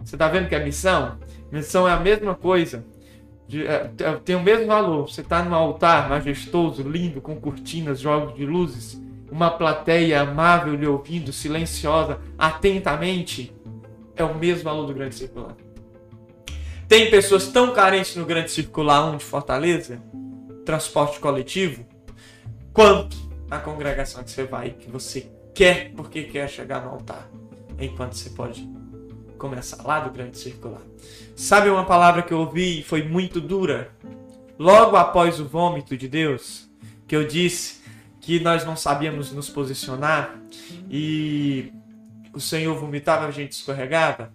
Você 0.03 0.15
tá 0.17 0.27
vendo 0.27 0.47
que 0.49 0.55
é 0.55 0.63
missão? 0.63 1.17
Missão 1.51 1.87
é 1.87 1.91
a 1.93 1.99
mesma 1.99 2.35
coisa. 2.35 2.85
De- 3.47 3.65
é, 3.65 3.89
é, 3.99 4.11
tem 4.23 4.35
o 4.35 4.43
mesmo 4.43 4.67
valor. 4.67 5.09
Você 5.09 5.23
tá 5.23 5.41
num 5.43 5.55
altar 5.55 6.09
majestoso, 6.09 6.83
lindo, 6.83 7.21
com 7.21 7.35
cortinas, 7.39 7.99
jogos 7.99 8.35
de 8.35 8.45
luzes. 8.45 9.01
Uma 9.31 9.49
plateia 9.51 10.21
amável 10.21 10.73
lhe 10.75 10.87
ouvindo, 10.87 11.31
silenciosa, 11.31 12.19
atentamente. 12.37 13.53
É 14.15 14.23
o 14.23 14.35
mesmo 14.35 14.63
valor 14.65 14.85
do 14.87 14.93
grande 14.93 15.15
circular. 15.15 15.55
Tem 16.87 17.09
pessoas 17.09 17.47
tão 17.47 17.71
carentes 17.73 18.15
no 18.15 18.25
grande 18.25 18.51
circular 18.51 19.05
1 19.13 19.17
de 19.17 19.23
Fortaleza, 19.23 20.01
transporte 20.65 21.19
coletivo, 21.19 21.85
quanto 22.73 23.17
a 23.49 23.57
congregação 23.57 24.23
que 24.23 24.31
você 24.31 24.43
vai, 24.43 24.71
que 24.71 24.89
você 24.89 25.29
quer 25.53 25.91
porque 25.95 26.23
quer 26.23 26.49
chegar 26.49 26.83
no 26.83 26.91
altar, 26.91 27.29
enquanto 27.79 28.13
você 28.13 28.29
pode 28.29 28.69
começar 29.37 29.81
lá 29.83 30.01
do 30.01 30.11
grande 30.11 30.37
circular. 30.37 30.81
Sabe 31.35 31.69
uma 31.69 31.85
palavra 31.85 32.21
que 32.21 32.33
eu 32.33 32.39
ouvi 32.39 32.79
e 32.79 32.83
foi 32.83 33.03
muito 33.03 33.39
dura? 33.39 33.89
Logo 34.57 34.97
após 34.97 35.39
o 35.39 35.45
vômito 35.45 35.97
de 35.97 36.07
Deus, 36.07 36.69
que 37.07 37.15
eu 37.15 37.25
disse 37.25 37.79
que 38.19 38.39
nós 38.39 38.65
não 38.65 38.75
sabíamos 38.75 39.31
nos 39.31 39.49
posicionar 39.49 40.37
e 40.89 41.71
o 42.33 42.39
Senhor 42.39 42.77
vomitava, 42.77 43.25
a 43.25 43.31
gente 43.31 43.53
escorregava. 43.53 44.31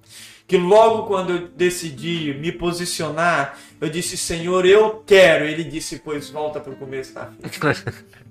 Que 0.47 0.57
logo 0.59 1.07
quando 1.07 1.32
eu 1.32 1.49
decidi 1.49 2.35
me 2.35 2.53
posicionar, 2.53 3.59
eu 3.80 3.89
disse, 3.89 4.16
Senhor, 4.16 4.66
eu 4.66 5.03
quero. 5.07 5.45
Ele 5.45 5.64
disse, 5.64 6.01
pois 6.01 6.28
volta 6.28 6.61
para 6.61 6.72
o 6.72 6.76
começo 6.76 7.14
da 7.14 7.26
fila. 7.26 7.74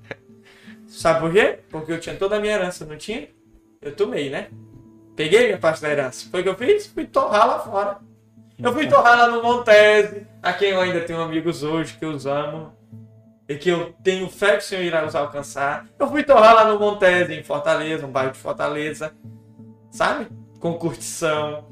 Sabe 0.93 1.21
por 1.21 1.33
quê? 1.33 1.59
Porque 1.71 1.91
eu 1.91 1.99
tinha 1.99 2.15
toda 2.15 2.37
a 2.37 2.39
minha 2.39 2.53
herança, 2.53 2.85
não 2.85 2.95
tinha? 2.95 3.27
Eu 3.81 3.95
tomei, 3.95 4.29
né? 4.29 4.49
Peguei 5.15 5.47
minha 5.47 5.57
parte 5.57 5.81
da 5.81 5.89
herança. 5.89 6.27
Foi 6.29 6.41
o 6.41 6.43
que 6.43 6.49
eu 6.49 6.55
fiz? 6.55 6.85
Fui 6.85 7.05
torrar 7.05 7.47
lá 7.47 7.59
fora. 7.59 7.97
Eu 8.61 8.71
fui 8.71 8.87
torrar 8.87 9.17
lá 9.17 9.27
no 9.27 9.41
Montese, 9.41 10.27
a 10.41 10.53
quem 10.53 10.69
eu 10.69 10.79
ainda 10.79 11.01
tenho 11.01 11.19
amigos 11.19 11.63
hoje 11.63 11.97
que 11.97 12.05
eu 12.05 12.15
amo. 12.31 12.77
E 13.49 13.55
que 13.55 13.69
eu 13.69 13.91
tenho 14.03 14.29
fé 14.29 14.51
que 14.51 14.59
o 14.59 14.61
Senhor 14.61 14.83
irá 14.83 15.01
nos 15.01 15.15
alcançar. 15.15 15.87
Eu 15.97 16.07
fui 16.07 16.23
torrar 16.23 16.53
lá 16.53 16.65
no 16.65 16.79
Montese, 16.79 17.33
em 17.33 17.43
Fortaleza, 17.43 18.05
um 18.05 18.11
bairro 18.11 18.31
de 18.31 18.37
Fortaleza. 18.37 19.11
Sabe? 19.89 20.27
Com 20.59 20.75
curtição. 20.75 21.69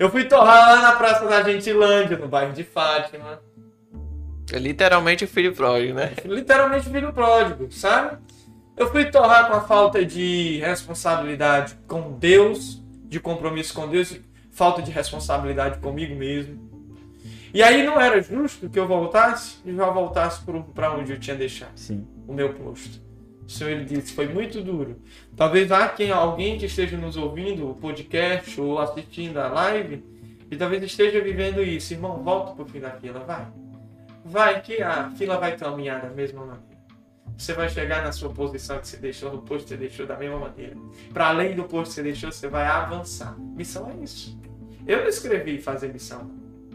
Eu 0.00 0.10
fui 0.10 0.24
torrar 0.24 0.74
lá 0.74 0.82
na 0.82 0.92
Praça 0.96 1.26
da 1.26 1.42
Gentilândia, 1.44 2.18
no 2.18 2.26
bairro 2.26 2.52
de 2.52 2.64
Fátima. 2.64 3.40
É 4.52 4.58
literalmente 4.58 5.24
o 5.24 5.28
filho 5.28 5.54
pródigo, 5.54 5.94
né? 5.94 6.12
literalmente 6.24 6.90
filho 6.90 7.12
pródigo, 7.12 7.70
sabe? 7.70 8.18
Eu 8.78 8.88
fui 8.92 9.06
torrar 9.06 9.48
com 9.48 9.54
a 9.54 9.60
falta 9.62 10.04
de 10.04 10.58
responsabilidade 10.58 11.76
com 11.88 12.12
Deus, 12.12 12.80
de 13.06 13.18
compromisso 13.18 13.74
com 13.74 13.88
Deus, 13.88 14.20
falta 14.52 14.80
de 14.80 14.92
responsabilidade 14.92 15.80
comigo 15.80 16.14
mesmo. 16.14 16.68
E 17.52 17.60
aí 17.60 17.82
não 17.84 18.00
era 18.00 18.22
justo 18.22 18.70
que 18.70 18.78
eu 18.78 18.86
voltasse 18.86 19.56
e 19.66 19.74
já 19.74 19.90
voltasse 19.90 20.42
para 20.74 20.94
onde 20.94 21.10
eu 21.10 21.18
tinha 21.18 21.34
deixado 21.34 21.76
Sim. 21.76 22.06
o 22.28 22.32
meu 22.32 22.54
posto. 22.54 23.00
O 23.44 23.50
Senhor 23.50 23.70
ele 23.70 23.84
disse, 23.84 24.12
foi 24.12 24.28
muito 24.28 24.60
duro. 24.60 25.02
Talvez 25.34 25.72
há 25.72 25.88
quem, 25.88 26.12
alguém 26.12 26.56
que 26.56 26.66
esteja 26.66 26.96
nos 26.96 27.16
ouvindo, 27.16 27.68
o 27.68 27.74
podcast 27.74 28.60
ou 28.60 28.78
assistindo 28.78 29.38
a 29.38 29.48
live, 29.48 30.04
e 30.48 30.56
talvez 30.56 30.84
esteja 30.84 31.20
vivendo 31.20 31.62
isso. 31.62 31.94
Irmão, 31.94 32.22
volta 32.22 32.52
pro 32.52 32.66
fim 32.66 32.78
da 32.78 32.90
fila, 32.92 33.20
vai. 33.20 33.48
Vai 34.24 34.60
que 34.60 34.80
a 34.80 35.10
fila 35.10 35.36
vai 35.36 35.56
caminhar 35.56 36.00
da 36.00 36.10
mesma 36.10 36.44
maneira. 36.44 36.77
Você 37.38 37.52
vai 37.52 37.68
chegar 37.68 38.02
na 38.02 38.10
sua 38.10 38.30
posição 38.30 38.80
que 38.80 38.88
você 38.88 38.96
deixou, 38.96 39.32
no 39.32 39.38
posto 39.38 39.62
que 39.62 39.68
você 39.68 39.76
deixou 39.76 40.04
da 40.04 40.16
mesma 40.16 40.40
maneira. 40.40 40.76
Para 41.14 41.28
além 41.28 41.54
do 41.54 41.62
posto 41.62 41.90
que 41.90 41.94
você 41.94 42.02
deixou, 42.02 42.32
você 42.32 42.48
vai 42.48 42.66
avançar. 42.66 43.38
Missão 43.38 43.88
é 43.88 44.02
isso. 44.02 44.36
Eu 44.84 45.02
não 45.02 45.06
escrevi 45.06 45.60
fazer 45.60 45.92
missão. 45.92 46.28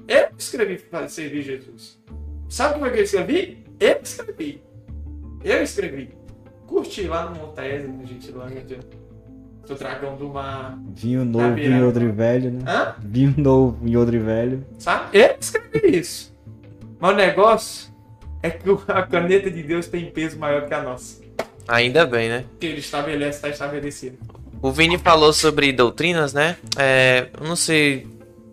Eu 0.07 0.29
escrevi 0.37 0.77
fazer 0.77 1.09
servir 1.09 1.41
Jesus. 1.41 2.01
Sabe 2.47 2.75
como 2.75 2.85
é 2.85 2.91
que 2.91 2.99
eu 2.99 3.03
escrevi? 3.03 3.65
Eu 3.77 3.99
escrevi. 4.01 4.63
Eu 5.43 5.63
escrevi. 5.63 6.15
Curti 6.65 7.07
lá 7.07 7.29
no 7.29 7.41
Montese, 7.41 7.85
no 7.85 8.05
Gentilândia. 8.05 8.79
Do 9.67 9.75
Dragão 9.75 10.15
do 10.15 10.29
Mar. 10.29 10.79
Vinho 10.87 11.25
novo 11.25 11.59
em 11.59 11.83
odre 11.83 12.07
velho, 12.07 12.51
né? 12.51 12.59
Hã? 12.65 12.95
Vinho 12.99 13.33
novo 13.37 13.85
em 13.85 13.97
odre 13.97 14.17
velho. 14.17 14.65
Sabe? 14.79 15.17
Eu 15.17 15.35
escrevi 15.39 15.99
isso. 15.99 16.33
Mas 16.99 17.11
o 17.11 17.15
negócio 17.15 17.92
é 18.43 18.49
que 18.51 18.69
a 18.87 19.01
caneta 19.03 19.49
de 19.49 19.63
Deus 19.63 19.87
tem 19.87 20.05
peso 20.11 20.37
maior 20.37 20.67
que 20.67 20.73
a 20.73 20.81
nossa. 20.81 21.21
Ainda 21.67 22.05
bem, 22.05 22.29
né? 22.29 22.43
Que 22.59 22.67
ele 22.67 22.79
estabelece, 22.79 23.37
está 23.37 23.49
estabelecido. 23.49 24.17
O 24.61 24.71
Vini 24.71 24.97
falou 24.97 25.33
sobre 25.33 25.71
doutrinas, 25.71 26.33
né? 26.33 26.57
É, 26.77 27.27
eu 27.39 27.47
não 27.47 27.55
sei. 27.55 28.05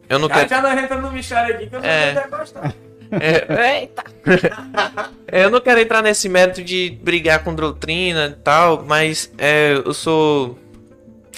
Eu 0.09 0.19
não 0.19 0.29
Já, 0.29 0.35
quero. 0.35 0.49
já 0.49 0.63
não 0.63 0.79
entra 0.79 1.01
no 1.01 1.13
mistério 1.13 1.55
aqui 1.55 1.67
que 1.69 1.75
eu 1.77 1.81
não 1.81 1.89
É. 1.89 2.15
vou 2.29 2.39
gostar. 2.39 2.75
É, 3.13 3.81
eita! 3.81 4.05
eu 5.27 5.51
não 5.51 5.61
quero 5.61 5.81
entrar 5.81 6.01
nesse 6.01 6.29
mérito 6.29 6.63
de 6.63 6.97
brigar 7.03 7.43
com 7.43 7.53
doutrina 7.53 8.27
e 8.39 8.41
tal, 8.41 8.85
mas 8.87 9.33
é, 9.37 9.73
eu 9.85 9.93
sou 9.93 10.57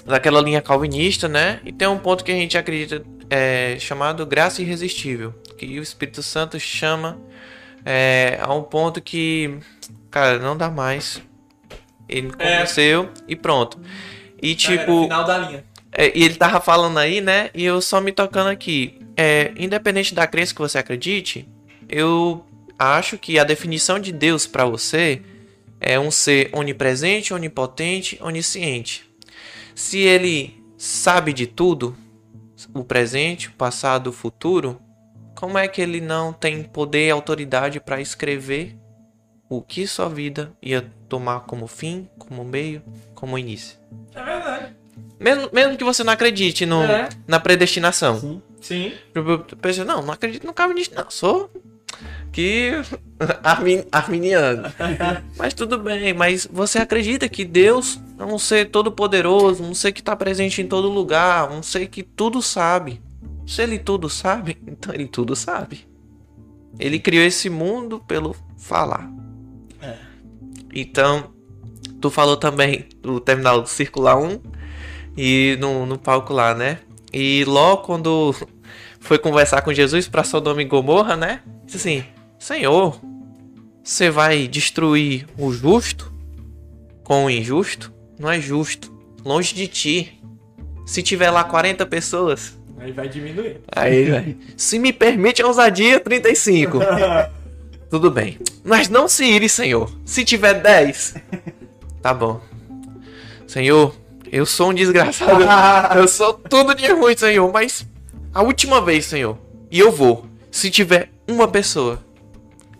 daquela 0.04 0.42
linha 0.42 0.60
calvinista, 0.60 1.28
né? 1.28 1.60
E 1.64 1.72
tem 1.72 1.88
um 1.88 1.96
ponto 1.96 2.22
que 2.24 2.30
a 2.30 2.34
gente 2.34 2.58
acredita 2.58 3.02
é, 3.30 3.78
chamado 3.80 4.26
graça 4.26 4.60
irresistível, 4.60 5.32
que 5.56 5.80
o 5.80 5.82
Espírito 5.82 6.22
Santo 6.22 6.60
chama 6.60 7.18
é, 7.84 8.38
a 8.40 8.52
um 8.54 8.62
ponto 8.62 9.00
que, 9.00 9.58
cara, 10.10 10.38
não 10.38 10.56
dá 10.56 10.70
mais. 10.70 11.22
Ele 12.08 12.28
me 12.28 12.32
É. 12.38 12.52
convenceu 12.56 13.08
e 13.26 13.34
pronto. 13.36 13.80
E 14.42 14.54
Galera, 14.54 14.80
tipo. 14.84 15.02
final 15.04 15.24
da 15.24 15.38
linha. 15.38 15.64
É, 15.92 16.16
e 16.18 16.24
ele 16.24 16.34
tava 16.34 16.60
falando 16.60 16.98
aí, 16.98 17.20
né? 17.20 17.50
E 17.54 17.64
eu 17.64 17.80
só 17.82 18.00
me 18.00 18.12
tocando 18.12 18.48
aqui. 18.48 18.98
É, 19.16 19.52
independente 19.56 20.14
da 20.14 20.26
crença 20.26 20.54
que 20.54 20.60
você 20.60 20.78
acredite, 20.78 21.48
eu 21.88 22.44
acho 22.78 23.18
que 23.18 23.38
a 23.38 23.44
definição 23.44 23.98
de 23.98 24.10
Deus 24.10 24.46
pra 24.46 24.64
você 24.64 25.22
é 25.80 25.98
um 26.00 26.10
ser 26.10 26.48
onipresente, 26.52 27.34
onipotente, 27.34 28.18
onisciente. 28.22 29.04
Se 29.74 29.98
ele 29.98 30.62
sabe 30.78 31.32
de 31.32 31.46
tudo, 31.46 31.96
o 32.74 32.82
presente, 32.84 33.48
o 33.48 33.52
passado, 33.52 34.08
o 34.08 34.12
futuro, 34.12 34.80
como 35.42 35.58
é 35.58 35.66
que 35.66 35.82
ele 35.82 36.00
não 36.00 36.32
tem 36.32 36.62
poder 36.62 37.08
e 37.08 37.10
autoridade 37.10 37.80
para 37.80 38.00
escrever 38.00 38.76
o 39.50 39.60
que 39.60 39.88
sua 39.88 40.08
vida 40.08 40.52
ia 40.62 40.88
tomar 41.08 41.40
como 41.40 41.66
fim, 41.66 42.08
como 42.16 42.44
meio, 42.44 42.80
como 43.12 43.36
início? 43.36 43.76
É 44.14 44.22
verdade. 44.22 44.76
Mesmo, 45.18 45.50
mesmo 45.52 45.76
que 45.76 45.82
você 45.82 46.04
não 46.04 46.12
acredite 46.12 46.64
no, 46.64 46.84
É. 46.84 47.08
na 47.26 47.40
predestinação. 47.40 48.20
Sim. 48.20 48.42
Sim. 48.60 48.92
Eu 49.12 49.40
penso, 49.60 49.84
não, 49.84 50.00
não 50.00 50.14
acredito 50.14 50.46
no 50.46 50.54
calvinista, 50.54 51.02
não. 51.02 51.10
Sou 51.10 51.50
que 52.30 52.70
armin, 53.42 53.82
arminiano. 53.90 54.72
mas 55.36 55.52
tudo 55.54 55.76
bem, 55.76 56.14
mas 56.14 56.46
você 56.48 56.78
acredita 56.78 57.28
que 57.28 57.44
Deus 57.44 57.98
é 58.16 58.24
um 58.24 58.38
ser 58.38 58.70
todo 58.70 58.92
poderoso, 58.92 59.64
um 59.64 59.74
ser 59.74 59.90
que 59.90 60.02
está 60.02 60.14
presente 60.14 60.62
em 60.62 60.68
todo 60.68 60.88
lugar, 60.88 61.50
um 61.50 61.64
ser 61.64 61.88
que 61.88 62.04
tudo 62.04 62.40
sabe. 62.40 63.02
Se 63.46 63.62
ele 63.62 63.78
tudo 63.78 64.08
sabe, 64.08 64.58
então 64.66 64.94
ele 64.94 65.06
tudo 65.06 65.34
sabe. 65.36 65.86
Ele 66.78 66.98
criou 66.98 67.24
esse 67.24 67.50
mundo 67.50 68.00
pelo 68.00 68.34
falar. 68.56 69.10
É. 69.80 69.96
Então, 70.74 71.32
tu 72.00 72.10
falou 72.10 72.36
também 72.36 72.88
do 73.00 73.20
terminal 73.20 73.64
circular 73.66 74.18
1 74.18 74.40
e 75.16 75.56
no, 75.60 75.84
no 75.84 75.98
palco 75.98 76.32
lá, 76.32 76.54
né? 76.54 76.78
E 77.12 77.44
logo 77.46 77.82
quando 77.82 78.34
foi 79.00 79.18
conversar 79.18 79.62
com 79.62 79.72
Jesus 79.72 80.08
para 80.08 80.24
Sodoma 80.24 80.62
e 80.62 80.64
Gomorra, 80.64 81.16
né? 81.16 81.42
Disse 81.66 81.76
assim: 81.76 82.04
Senhor, 82.38 82.98
você 83.84 84.10
vai 84.10 84.48
destruir 84.48 85.26
o 85.36 85.52
justo 85.52 86.12
com 87.04 87.26
o 87.26 87.30
injusto? 87.30 87.92
Não 88.18 88.30
é 88.30 88.40
justo. 88.40 88.92
Longe 89.24 89.54
de 89.54 89.66
ti. 89.68 90.20
Se 90.86 91.02
tiver 91.02 91.30
lá 91.30 91.44
40 91.44 91.84
pessoas, 91.86 92.58
Aí 92.82 92.90
vai 92.92 93.08
diminuir. 93.08 93.60
aí 93.74 94.10
vai. 94.10 94.36
Se 94.56 94.78
me 94.78 94.92
permite 94.92 95.40
a 95.40 95.46
ousadia, 95.46 96.00
35. 96.00 96.78
Tudo 97.88 98.10
bem. 98.10 98.38
Mas 98.64 98.88
não 98.88 99.06
se 99.06 99.24
ire, 99.24 99.48
Senhor. 99.48 99.88
Se 100.04 100.24
tiver 100.24 100.54
10. 100.60 101.14
Tá 102.00 102.12
bom. 102.12 102.40
Senhor, 103.46 103.94
eu 104.32 104.44
sou 104.46 104.70
um 104.70 104.74
desgraçado. 104.74 105.44
Eu 105.96 106.08
sou 106.08 106.32
tudo 106.34 106.74
de 106.74 106.90
ruim, 106.90 107.14
Senhor. 107.16 107.52
Mas 107.52 107.86
a 108.32 108.42
última 108.42 108.80
vez, 108.80 109.04
Senhor. 109.04 109.36
E 109.70 109.78
eu 109.78 109.92
vou. 109.92 110.26
Se 110.50 110.70
tiver 110.70 111.10
uma 111.28 111.46
pessoa. 111.46 112.02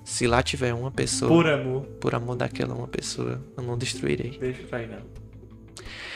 Se 0.03 0.27
lá 0.27 0.43
tiver 0.43 0.73
uma 0.75 0.91
pessoa. 0.91 1.29
Por, 1.29 1.45
Por 1.45 1.53
amor. 1.53 2.15
amor 2.15 2.37
daquela 2.37 2.75
uma 2.75 2.89
pessoa, 2.89 3.41
eu 3.57 3.63
não 3.63 3.77
destruirei. 3.79 4.37
Deixa 4.41 4.63
pra 4.63 4.83
ir, 4.83 4.89
não. 4.89 4.99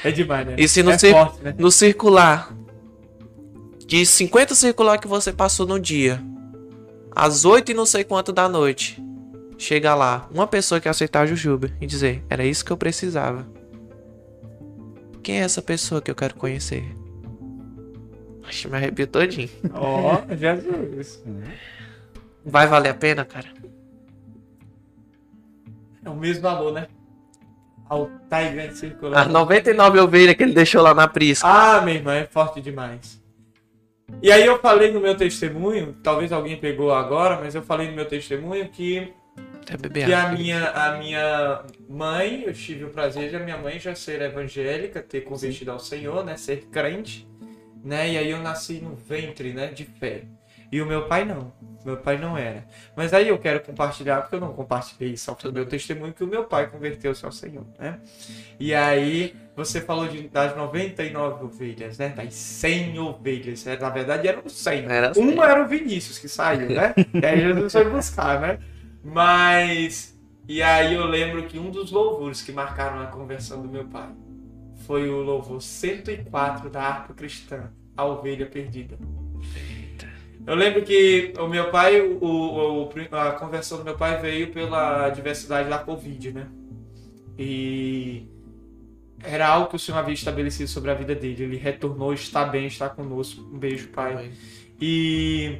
É 0.04 0.10
demais, 0.10 0.46
né? 0.46 0.54
E 0.58 0.66
se 0.66 0.82
no, 0.82 0.90
é 0.90 0.98
cir- 0.98 1.12
forte, 1.12 1.42
né? 1.42 1.54
no 1.58 1.70
circular 1.70 2.52
de 3.86 4.04
50 4.04 4.54
circular 4.54 4.98
que 4.98 5.06
você 5.06 5.32
passou 5.32 5.64
no 5.64 5.78
dia, 5.78 6.20
às 7.14 7.44
8 7.44 7.70
e 7.70 7.74
não 7.74 7.86
sei 7.86 8.02
quanto 8.02 8.32
da 8.32 8.48
noite, 8.48 9.02
chega 9.56 9.94
lá 9.94 10.28
uma 10.30 10.46
pessoa 10.46 10.80
que 10.80 10.88
aceitar 10.88 11.20
a 11.20 11.26
Jujuba 11.26 11.70
e 11.80 11.86
dizer: 11.86 12.24
Era 12.28 12.44
isso 12.44 12.64
que 12.64 12.72
eu 12.72 12.76
precisava. 12.76 13.46
Quem 15.22 15.40
é 15.40 15.44
essa 15.44 15.62
pessoa 15.62 16.02
que 16.02 16.10
eu 16.10 16.14
quero 16.14 16.34
conhecer? 16.34 16.84
Acho 18.46 18.68
me 18.68 18.76
arrepio 18.76 19.06
todinho. 19.06 19.48
Ó, 19.72 20.22
Jesus. 20.34 21.22
Vai 22.44 22.66
valer 22.66 22.90
a 22.90 22.94
pena, 22.94 23.24
cara? 23.24 23.48
É 26.04 26.10
o 26.10 26.14
mesmo 26.14 26.42
valor, 26.42 26.72
né? 26.72 26.86
Altar 27.88 28.46
e 28.46 28.54
grande 28.54 28.78
circular. 28.78 29.26
As 29.26 29.32
99 29.32 29.98
ovelhas 30.00 30.36
que 30.36 30.42
ele 30.42 30.52
deixou 30.52 30.82
lá 30.82 30.92
na 30.94 31.08
prisca. 31.08 31.46
Ah, 31.46 31.80
meu 31.80 31.94
irmão, 31.94 32.12
é 32.12 32.24
forte 32.24 32.60
demais. 32.60 33.20
E 34.22 34.30
aí 34.30 34.46
eu 34.46 34.58
falei 34.60 34.92
no 34.92 35.00
meu 35.00 35.16
testemunho, 35.16 35.96
talvez 36.02 36.32
alguém 36.32 36.56
pegou 36.56 36.94
agora, 36.94 37.40
mas 37.40 37.54
eu 37.54 37.62
falei 37.62 37.88
no 37.88 37.96
meu 37.96 38.06
testemunho 38.06 38.68
que, 38.68 39.12
beber 39.76 40.06
que 40.06 40.12
a 40.12 40.30
minha, 40.30 40.70
a 40.70 40.96
minha 40.96 41.64
mãe, 41.88 42.44
eu 42.46 42.52
tive 42.52 42.84
o 42.84 42.90
prazer 42.90 43.30
de 43.30 43.36
a 43.36 43.40
minha 43.40 43.58
mãe 43.58 43.78
já 43.78 43.94
ser 43.94 44.22
evangélica, 44.22 45.02
ter 45.02 45.22
convertido 45.22 45.72
ao 45.72 45.80
Senhor, 45.80 46.24
né, 46.24 46.36
ser 46.36 46.66
crente, 46.70 47.28
né, 47.84 48.10
e 48.10 48.16
aí 48.18 48.30
eu 48.30 48.38
nasci 48.38 48.74
no 48.74 48.94
ventre, 48.94 49.52
né, 49.52 49.68
de 49.68 49.84
fé. 49.84 50.22
E 50.70 50.80
o 50.80 50.86
meu 50.86 51.06
pai 51.06 51.24
não, 51.24 51.52
meu 51.84 51.96
pai 51.96 52.18
não 52.18 52.36
era. 52.36 52.66
Mas 52.96 53.14
aí 53.14 53.28
eu 53.28 53.38
quero 53.38 53.60
compartilhar, 53.60 54.20
porque 54.20 54.34
eu 54.34 54.40
não 54.40 54.52
compartilhei 54.52 55.16
só 55.16 55.36
o 55.44 55.52
meu 55.52 55.66
testemunho, 55.66 56.12
que 56.12 56.24
o 56.24 56.26
meu 56.26 56.44
pai 56.44 56.68
converteu-se 56.68 57.24
ao 57.24 57.32
Senhor, 57.32 57.64
né. 57.78 58.00
E 58.58 58.74
aí 58.74 59.34
você 59.54 59.80
falou 59.80 60.08
de, 60.08 60.28
das 60.28 60.56
99 60.56 61.44
ovelhas, 61.44 61.98
né, 61.98 62.10
das 62.10 62.34
100 62.34 62.98
ovelhas, 62.98 63.66
É, 63.66 63.78
na 63.78 63.88
verdade 63.88 64.26
eram 64.26 64.48
100. 64.48 64.84
Era 64.84 65.10
assim. 65.10 65.20
Um 65.20 65.42
era 65.42 65.64
o 65.64 65.68
Vinícius 65.68 66.18
que 66.18 66.28
saiu, 66.28 66.68
né? 66.68 66.94
E 67.14 67.24
aí 67.24 67.40
Jesus 67.40 67.72
foi 67.72 67.88
buscar, 67.88 68.40
né? 68.40 68.58
Mas. 69.02 70.16
E 70.48 70.62
aí 70.62 70.94
eu 70.94 71.06
lembro 71.06 71.44
que 71.44 71.58
um 71.58 71.70
dos 71.70 71.90
louvores 71.90 72.42
que 72.42 72.52
marcaram 72.52 73.00
a 73.00 73.06
conversão 73.06 73.62
do 73.62 73.68
meu 73.68 73.84
pai 73.84 74.08
foi 74.86 75.08
o 75.08 75.22
louvor 75.22 75.60
104 75.60 76.70
da 76.70 76.82
harpa 76.82 77.14
cristã, 77.14 77.72
a 77.96 78.04
ovelha 78.04 78.46
perdida. 78.46 78.96
Eu 80.46 80.54
lembro 80.54 80.82
que 80.82 81.32
o 81.38 81.48
meu 81.48 81.70
pai, 81.70 82.00
o, 82.00 82.18
o- 82.24 82.90
a 83.12 83.32
conversão 83.32 83.78
do 83.78 83.84
meu 83.84 83.96
pai 83.96 84.20
veio 84.20 84.52
pela 84.52 85.08
diversidade 85.10 85.68
da 85.68 85.78
Covid, 85.78 86.32
né? 86.32 86.46
E 87.38 88.28
era 89.22 89.48
algo 89.48 89.68
que 89.68 89.76
o 89.76 89.78
Senhor 89.78 89.98
havia 89.98 90.14
estabelecido 90.14 90.68
sobre 90.68 90.90
a 90.90 90.94
vida 90.94 91.14
dele. 91.14 91.42
Ele 91.44 91.56
retornou, 91.56 92.12
está 92.14 92.44
bem, 92.44 92.66
está 92.66 92.88
conosco. 92.88 93.42
Um 93.42 93.58
beijo, 93.58 93.88
pai. 93.88 94.30
E 94.80 95.58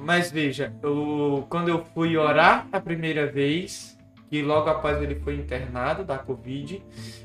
mas 0.00 0.30
veja, 0.30 0.72
eu, 0.82 1.46
quando 1.48 1.68
eu 1.68 1.84
fui 1.94 2.16
orar 2.16 2.68
a 2.70 2.80
primeira 2.80 3.26
vez, 3.26 3.98
e 4.30 4.40
logo 4.42 4.68
após 4.70 5.02
ele 5.02 5.16
foi 5.16 5.34
internado 5.34 6.04
da 6.04 6.16
Covid, 6.18 6.82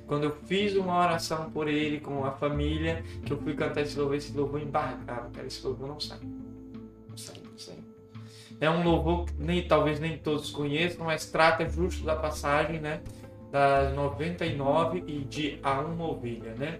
quando 0.07 0.23
eu 0.25 0.35
fiz 0.45 0.75
uma 0.75 0.97
oração 0.99 1.51
por 1.51 1.67
ele 1.67 1.99
com 1.99 2.25
a 2.25 2.31
família, 2.31 3.03
que 3.25 3.31
eu 3.31 3.37
fui 3.37 3.53
cantar 3.53 3.81
esse 3.81 3.97
louvor, 3.97 4.15
esse 4.15 4.35
louvor 4.35 4.61
embarcava, 4.61 5.29
cara, 5.31 5.45
esse 5.47 5.65
louvor 5.65 5.87
não 5.87 5.99
sai. 5.99 6.19
É 8.63 8.69
um 8.69 8.83
louvor 8.83 9.25
que 9.25 9.33
nem, 9.37 9.61
talvez 9.67 9.99
nem 9.99 10.17
todos 10.17 10.49
conheçam, 10.51 11.05
mas 11.05 11.25
trata 11.25 11.67
justo 11.67 12.05
da 12.05 12.15
passagem, 12.15 12.79
né? 12.79 13.01
Das 13.51 13.93
99 13.93 15.03
e 15.05 15.19
de 15.19 15.59
a 15.61 15.81
uma 15.81 16.09
ovelha, 16.09 16.55
né? 16.57 16.79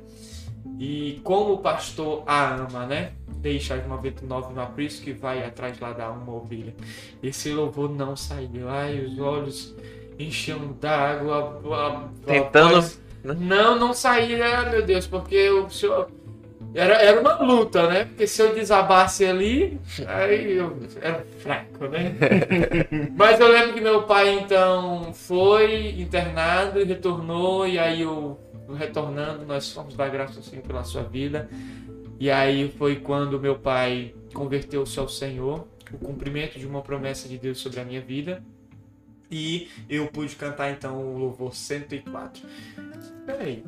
E 0.80 1.20
como 1.24 1.54
o 1.54 1.58
pastor 1.58 2.24
a 2.26 2.56
ama, 2.56 2.86
né? 2.86 3.12
deixa 3.44 3.76
as 3.76 3.86
99 3.86 4.54
no 4.54 4.62
aprisco 4.62 5.10
e 5.10 5.14
vai 5.14 5.44
atrás 5.46 5.78
lá 5.78 5.92
da 5.92 6.10
uma 6.10 6.34
ovelha. 6.34 6.74
Esse 7.22 7.52
louvor 7.52 7.90
não 7.90 8.16
saiu. 8.16 8.70
Ai, 8.70 9.02
os 9.02 9.20
olhos 9.20 9.76
enchiam 10.18 10.72
d'água. 10.80 11.60
Tentando- 12.26 12.70
voz- 12.76 13.02
Não, 13.22 13.78
não 13.78 13.94
saía, 13.94 14.62
meu 14.70 14.82
Deus, 14.86 15.06
porque 15.06 15.50
o 15.50 15.70
senhor. 15.70 16.10
Era, 16.76 16.96
era 16.96 17.22
uma 17.22 17.40
luta, 17.40 17.88
né? 17.88 18.06
Porque 18.06 18.26
se 18.26 18.42
eu 18.42 18.56
desabasse 18.56 19.26
ali, 19.26 19.80
aí 20.08 20.54
eu 20.54 20.76
era 21.00 21.24
fraco, 21.38 21.88
né? 21.88 22.16
Mas 23.16 23.40
eu 23.40 23.48
lembro 23.48 23.74
que 23.74 23.82
meu 23.82 24.04
pai 24.04 24.40
então 24.40 25.14
foi 25.14 25.92
internado 26.00 26.82
e 26.82 26.84
retornou, 26.84 27.68
e 27.68 27.78
aí 27.78 28.02
eu 28.02 28.40
retornando, 28.74 29.46
nós 29.46 29.72
fomos 29.72 29.96
dar 29.96 30.10
graças 30.10 30.38
ao 30.38 30.44
Senhor 30.44 30.64
pela 30.64 30.84
sua 30.84 31.04
vida. 31.04 31.48
E 32.20 32.32
aí 32.32 32.74
foi 32.78 32.96
quando 32.96 33.40
meu 33.40 33.56
pai 33.56 34.16
converteu-se 34.34 34.98
ao 35.00 35.08
Senhor, 35.08 35.68
o 35.92 35.98
cumprimento 35.98 36.58
de 36.58 36.66
uma 36.66 36.82
promessa 36.82 37.28
de 37.28 37.38
Deus 37.38 37.60
sobre 37.60 37.82
a 37.82 37.84
minha 37.84 38.02
vida. 38.02 38.42
E 39.30 39.68
eu 39.90 40.08
pude 40.08 40.36
cantar 40.36 40.72
então 40.72 41.00
o 41.00 41.18
louvor 41.18 41.56
104. 41.56 42.44
Peraí, 43.26 43.64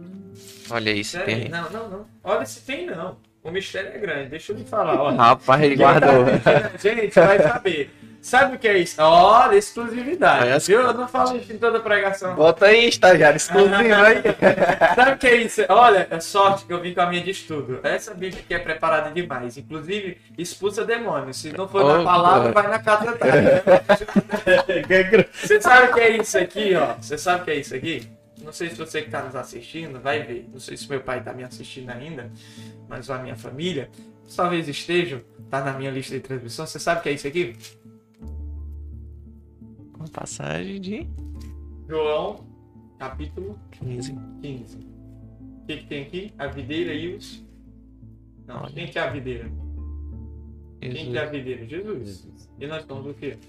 Olha 0.70 0.90
isso, 0.92 1.20
tem. 1.20 1.50
Não, 1.50 1.70
não, 1.70 1.90
não. 1.90 2.06
Olha 2.24 2.46
se 2.46 2.62
tem 2.62 2.86
não. 2.88 3.18
O 3.44 3.52
mistério 3.52 3.92
é 3.94 3.98
grande, 4.00 4.30
deixa 4.30 4.52
eu 4.52 4.58
lhe 4.58 4.66
falar. 4.66 5.00
Olha. 5.00 5.16
Rapaz, 5.18 5.62
ele 5.62 5.76
guardou. 5.76 6.26
Gente, 6.82 7.14
vai 7.14 7.40
saber. 7.40 7.92
Sabe 8.20 8.56
o 8.56 8.60
que 8.60 8.68
é 8.68 8.80
isso? 8.80 9.00
Olha, 9.00 9.56
exclusividade. 9.56 10.46
Olha 10.46 10.58
viu? 10.58 10.82
Eu 10.82 10.94
não 10.96 11.08
falo 11.08 11.38
isso 11.38 11.54
em 11.54 11.60
toda 11.60 11.80
pregação. 11.80 12.34
Bota 12.34 12.66
aí, 12.66 12.90
estagiário, 12.90 13.38
exclusivo 13.38 13.76
aí. 13.78 14.24
Sabe 14.96 15.12
o 15.12 15.18
que 15.20 15.28
é 15.28 15.36
isso? 15.36 15.62
Olha, 15.70 16.08
é 16.10 16.20
sorte 16.20 16.66
que 16.66 16.74
eu 16.74 16.82
vim 16.82 16.96
com 16.96 17.02
a 17.02 17.06
minha 17.06 17.22
de 17.22 17.30
estudo. 17.30 17.82
Essa 17.84 18.16
Bíblia 18.16 18.42
aqui 18.44 18.56
é 18.56 18.58
preparada 18.58 19.12
demais. 19.12 19.56
Inclusive, 19.60 20.18
expulsa 20.40 20.84
demônios. 20.84 21.38
Se 21.38 21.56
não 21.56 21.68
for 21.68 21.86
na 21.86 22.00
Oh, 22.00 22.04
palavra, 22.04 22.52
boy. 22.52 22.64
vai 22.64 22.72
na 22.72 22.80
casa 22.80 23.16
Você 25.36 25.62
sabe 25.62 25.92
o 25.92 25.94
que 25.94 26.00
é 26.00 26.18
isso 26.18 26.38
aqui, 26.40 26.74
ó? 26.76 26.96
Você 27.00 27.20
sabe 27.20 27.42
o 27.42 27.46
que 27.46 27.52
é 27.52 27.56
isso 27.58 27.76
aqui? 27.76 28.10
Não 28.46 28.54
sei 28.54 28.70
se 28.70 28.76
você 28.76 29.02
que 29.02 29.08
está 29.08 29.24
nos 29.26 29.36
assistindo 29.36 30.00
vai 30.00 30.22
ver. 30.22 30.48
Não 30.54 30.60
sei 30.60 30.78
se 30.78 30.88
meu 30.88 31.02
pai 31.02 31.18
está 31.18 31.34
me 31.34 31.44
assistindo 31.44 31.90
ainda, 31.90 32.32
mas 32.88 33.10
a 33.10 33.18
minha 33.18 33.36
família 33.36 33.90
talvez 34.36 34.68
estejam. 34.68 35.20
Tá 35.50 35.64
na 35.64 35.74
minha 35.74 35.90
lista 35.90 36.14
de 36.14 36.22
transmissão. 36.22 36.68
Você 36.68 36.80
sabe 36.80 37.00
o 37.00 37.04
que 37.04 37.10
é 37.10 37.14
isso 37.14 37.28
aqui? 37.28 37.56
Uma 39.96 40.08
passagem 40.10 40.80
de 40.80 41.08
João, 41.90 42.46
capítulo 43.00 43.60
15. 43.72 44.16
15. 44.42 44.78
O 44.78 45.66
que, 45.66 45.78
que 45.78 45.88
tem 45.88 46.04
aqui? 46.04 46.34
A 46.38 46.46
videira 46.46 46.94
e 46.94 47.16
os. 47.16 47.44
Não, 48.46 48.62
Olha. 48.62 48.72
quem 48.74 48.88
que 48.88 49.00
é 49.00 49.02
a 49.02 49.10
videira? 49.10 49.52
Quem 50.80 50.94
que 50.94 51.18
é 51.18 51.22
a 51.22 51.26
Jesus, 51.26 51.32
videira? 51.32 51.66
Jesus. 51.66 52.50
E 52.60 52.68
nós 52.68 52.86
somos 52.86 53.08
o 53.08 53.14
quê? 53.16 53.40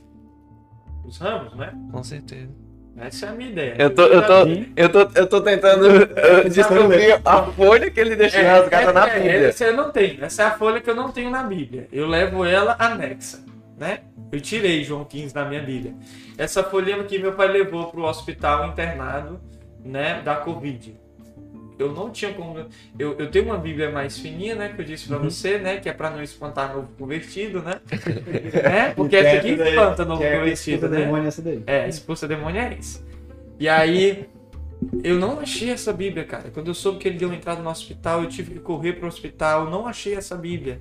Os 1.05 1.19
ramos, 1.19 1.55
né? 1.55 1.73
com 1.93 2.03
certeza. 2.03 2.66
Essa 2.99 3.27
é 3.27 3.29
a 3.29 3.33
minha 3.33 3.51
ideia. 3.51 3.75
Eu 3.79 3.95
tô, 3.95 4.03
eu 4.05 4.27
tô, 4.27 4.35
eu 4.75 4.89
tô, 4.89 5.21
eu 5.21 5.27
tô 5.27 5.41
tentando 5.43 5.87
uh, 5.87 6.49
descobrir 6.49 7.21
a 7.25 7.43
folha 7.45 7.91
que 7.91 8.01
ele 8.01 8.17
deixou 8.17 8.43
rasgada 8.43 8.93
na 8.93 9.09
é, 9.09 9.15
Bíblia. 9.15 9.49
Essa 9.49 9.65
eu 9.65 9.77
não 9.77 9.91
tenho. 9.91 10.25
Essa 10.25 10.43
é 10.43 10.47
a 10.47 10.51
folha 10.53 10.81
que 10.81 10.89
eu 10.89 10.95
não 10.95 11.13
tenho 11.13 11.31
na 11.31 11.43
Bíblia. 11.43 11.89
Eu 11.93 12.07
levo 12.07 12.45
ela 12.45 12.75
anexa, 12.79 13.39
né? 13.79 14.01
Eu 14.33 14.41
tirei 14.41 14.83
João 14.83 15.05
15 15.05 15.35
da 15.35 15.45
minha 15.45 15.63
Bíblia. 15.63 15.95
Essa 16.39 16.63
folhinha 16.65 17.03
que 17.05 17.19
meu 17.19 17.33
pai 17.33 17.49
levou 17.49 17.91
pro 17.91 18.03
hospital 18.03 18.67
internado, 18.67 19.41
né, 19.85 20.21
da 20.25 20.37
Covid. 20.37 20.95
Eu 21.79 21.93
não 21.93 22.11
tinha 22.11 22.33
como. 22.33 22.59
Eu, 22.99 23.19
eu 23.19 23.31
tenho 23.31 23.47
uma 23.47 23.59
Bíblia 23.59 23.91
mais 23.91 24.19
fininha, 24.19 24.55
né? 24.55 24.71
Que 24.71 24.81
eu 24.81 24.85
disse 24.85 25.09
pra 25.09 25.19
você, 25.19 25.59
né? 25.59 25.77
Que 25.77 25.89
é 25.89 25.93
pra 25.93 26.11
não 26.11 26.23
espantar 26.23 26.75
novo 26.75 26.89
convertido, 26.99 27.61
né? 27.61 27.81
né? 28.63 28.95
Porque 28.97 29.17
essa 29.17 29.39
aqui 29.39 29.51
espanta 29.51 30.05
novo 30.05 30.21
Que 30.21 30.27
é 30.27 30.39
convertido, 30.39 30.89
né? 30.89 31.01
demônio 31.01 31.29
essa 31.29 31.43
daí. 31.43 31.63
É, 31.67 31.87
expulsa 31.87 32.27
demônio 32.27 32.61
é 32.61 32.77
isso. 32.81 33.05
E 33.61 33.69
aí, 33.69 34.27
eu 35.03 35.19
não 35.19 35.41
achei 35.41 35.71
essa 35.71 35.93
Bíblia, 35.93 36.25
cara. 36.25 36.51
Quando 36.51 36.69
eu 36.69 36.75
soube 36.75 36.99
que 36.99 37.09
ele 37.09 37.19
deu 37.19 37.29
uma 37.29 37.37
entrada 37.37 37.63
no 37.63 37.69
hospital, 37.69 38.23
eu 38.23 38.29
tive 38.29 38.55
que 38.55 38.61
correr 38.61 38.95
pro 38.95 39.07
hospital. 39.07 39.65
Eu 39.65 39.71
não 39.71 39.87
achei 39.87 40.15
essa 40.15 40.35
Bíblia. 40.35 40.81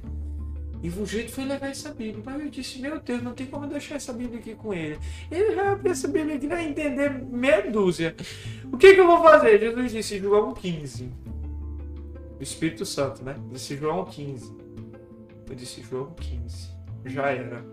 E 0.84 0.90
o 0.90 1.06
jeito 1.06 1.32
foi 1.32 1.46
levar 1.46 1.70
essa 1.70 1.94
Bíblia. 1.94 2.24
Mas 2.26 2.42
eu 2.42 2.50
disse, 2.50 2.80
meu 2.80 3.00
Deus, 3.00 3.24
não 3.24 3.34
tem 3.34 3.48
como 3.48 3.68
deixar 3.68 3.96
essa 3.96 4.14
Bíblia 4.14 4.40
aqui 4.40 4.56
com 4.56 4.74
ele. 4.74 5.00
Ele 5.32 5.56
vai 5.56 5.68
abrir 5.68 5.92
essa 5.92 6.08
Bíblia 6.08 6.36
aqui 6.36 6.48
vai 6.48 6.68
entender 6.68 7.10
meia 7.10 7.70
dúzia. 7.72 8.16
O 8.72 8.78
que, 8.78 8.94
que 8.94 9.00
eu 9.00 9.08
vou 9.08 9.22
fazer? 9.22 9.60
Jesus 9.60 9.92
disse, 9.92 10.20
João 10.20 10.54
15. 10.54 11.12
O 12.40 12.44
Espírito 12.44 12.86
Santo, 12.86 13.24
né? 13.24 13.36
Disse 13.52 13.78
João 13.78 14.06
15. 14.06 14.54
Eu 15.50 15.56
disse, 15.56 15.82
João 15.82 16.12
15. 16.14 16.70
Já 17.06 17.30
era. 17.30 17.66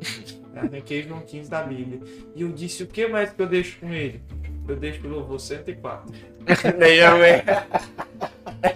Arranquei 0.56 1.02
João 1.02 1.20
15 1.20 1.50
da 1.50 1.62
Bíblia. 1.62 2.00
E 2.34 2.42
eu 2.42 2.50
disse, 2.50 2.82
o 2.82 2.86
que 2.86 3.06
mais 3.06 3.30
que 3.30 3.40
eu 3.40 3.46
deixo 3.46 3.78
com 3.78 3.92
ele? 3.92 4.22
Eu 4.66 4.76
deixo 4.76 5.06
o 5.06 5.10
louvor 5.10 5.38
104. 5.38 6.12
Nem 6.78 6.98
hein? 6.98 8.32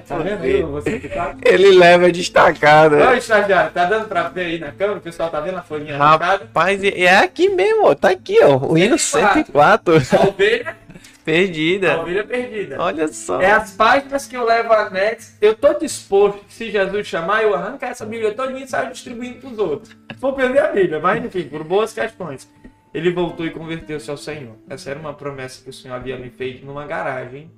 Tá 0.06 0.18
vendo 0.18 0.42
aí 0.42 0.56
o 0.56 0.62
louvor 0.62 0.82
104? 0.82 1.38
Ele 1.44 1.70
leva 1.78 2.10
destacado. 2.10 2.96
Ô, 2.96 3.12
estagiário, 3.14 3.70
tá 3.72 3.84
dando 3.84 4.08
pra 4.08 4.28
ver 4.28 4.46
aí 4.46 4.58
na 4.58 4.72
câmera? 4.72 4.98
O 4.98 5.02
pessoal 5.02 5.30
tá 5.30 5.40
vendo 5.40 5.58
a 5.58 5.62
folhinha? 5.62 5.96
Rapaz, 5.96 6.82
é 6.84 7.16
aqui 7.16 7.48
mesmo, 7.48 7.86
ó. 7.86 7.94
Tá 7.94 8.10
aqui, 8.10 8.38
ó. 8.42 8.56
O 8.58 8.76
hino 8.78 8.98
104. 8.98 10.00
104. 10.00 10.18
A 10.18 10.28
ovelha, 10.28 10.70
a 10.76 11.00
Perdida. 11.24 12.00
ovelha 12.00 12.24
perdida. 12.24 12.76
Olha 12.80 13.06
só. 13.08 13.40
É 13.40 13.50
as 13.50 13.72
páginas 13.72 14.26
que 14.26 14.36
eu 14.36 14.44
levo 14.44 14.72
anexo. 14.72 15.36
Eu 15.40 15.54
tô 15.54 15.74
disposto, 15.74 16.40
se 16.48 16.70
Jesus 16.70 17.06
chamar, 17.06 17.42
eu 17.42 17.54
arranco 17.54 17.84
essa 17.84 18.04
Bíblia 18.04 18.32
todinha 18.34 18.64
e 18.64 18.68
saio 18.68 18.90
distribuindo 18.90 19.38
pros 19.40 19.58
outros. 19.58 19.96
Vou 20.18 20.32
perder 20.32 20.60
a 20.60 20.72
Bíblia, 20.72 20.98
mas 20.98 21.24
enfim, 21.24 21.44
por 21.44 21.62
boas 21.62 21.92
questões. 21.92 22.48
Ele 22.92 23.12
voltou 23.12 23.46
e 23.46 23.50
converteu-se 23.50 24.10
ao 24.10 24.16
Senhor. 24.16 24.56
Essa 24.68 24.90
era 24.90 24.98
uma 24.98 25.14
promessa 25.14 25.62
que 25.62 25.70
o 25.70 25.72
Senhor 25.72 25.94
havia 25.94 26.18
me 26.18 26.28
feito 26.30 26.66
numa 26.66 26.84
garagem, 26.86 27.48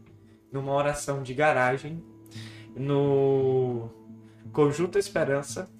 numa 0.52 0.72
oração 0.74 1.22
de 1.22 1.32
garagem, 1.32 2.04
no 2.74 3.88
Conjunto 4.52 4.98
Esperança, 4.98 5.70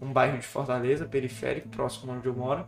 um 0.00 0.12
bairro 0.12 0.38
de 0.38 0.46
Fortaleza, 0.46 1.06
periférico, 1.06 1.68
próximo 1.68 2.12
onde 2.12 2.26
eu 2.26 2.34
moro. 2.34 2.66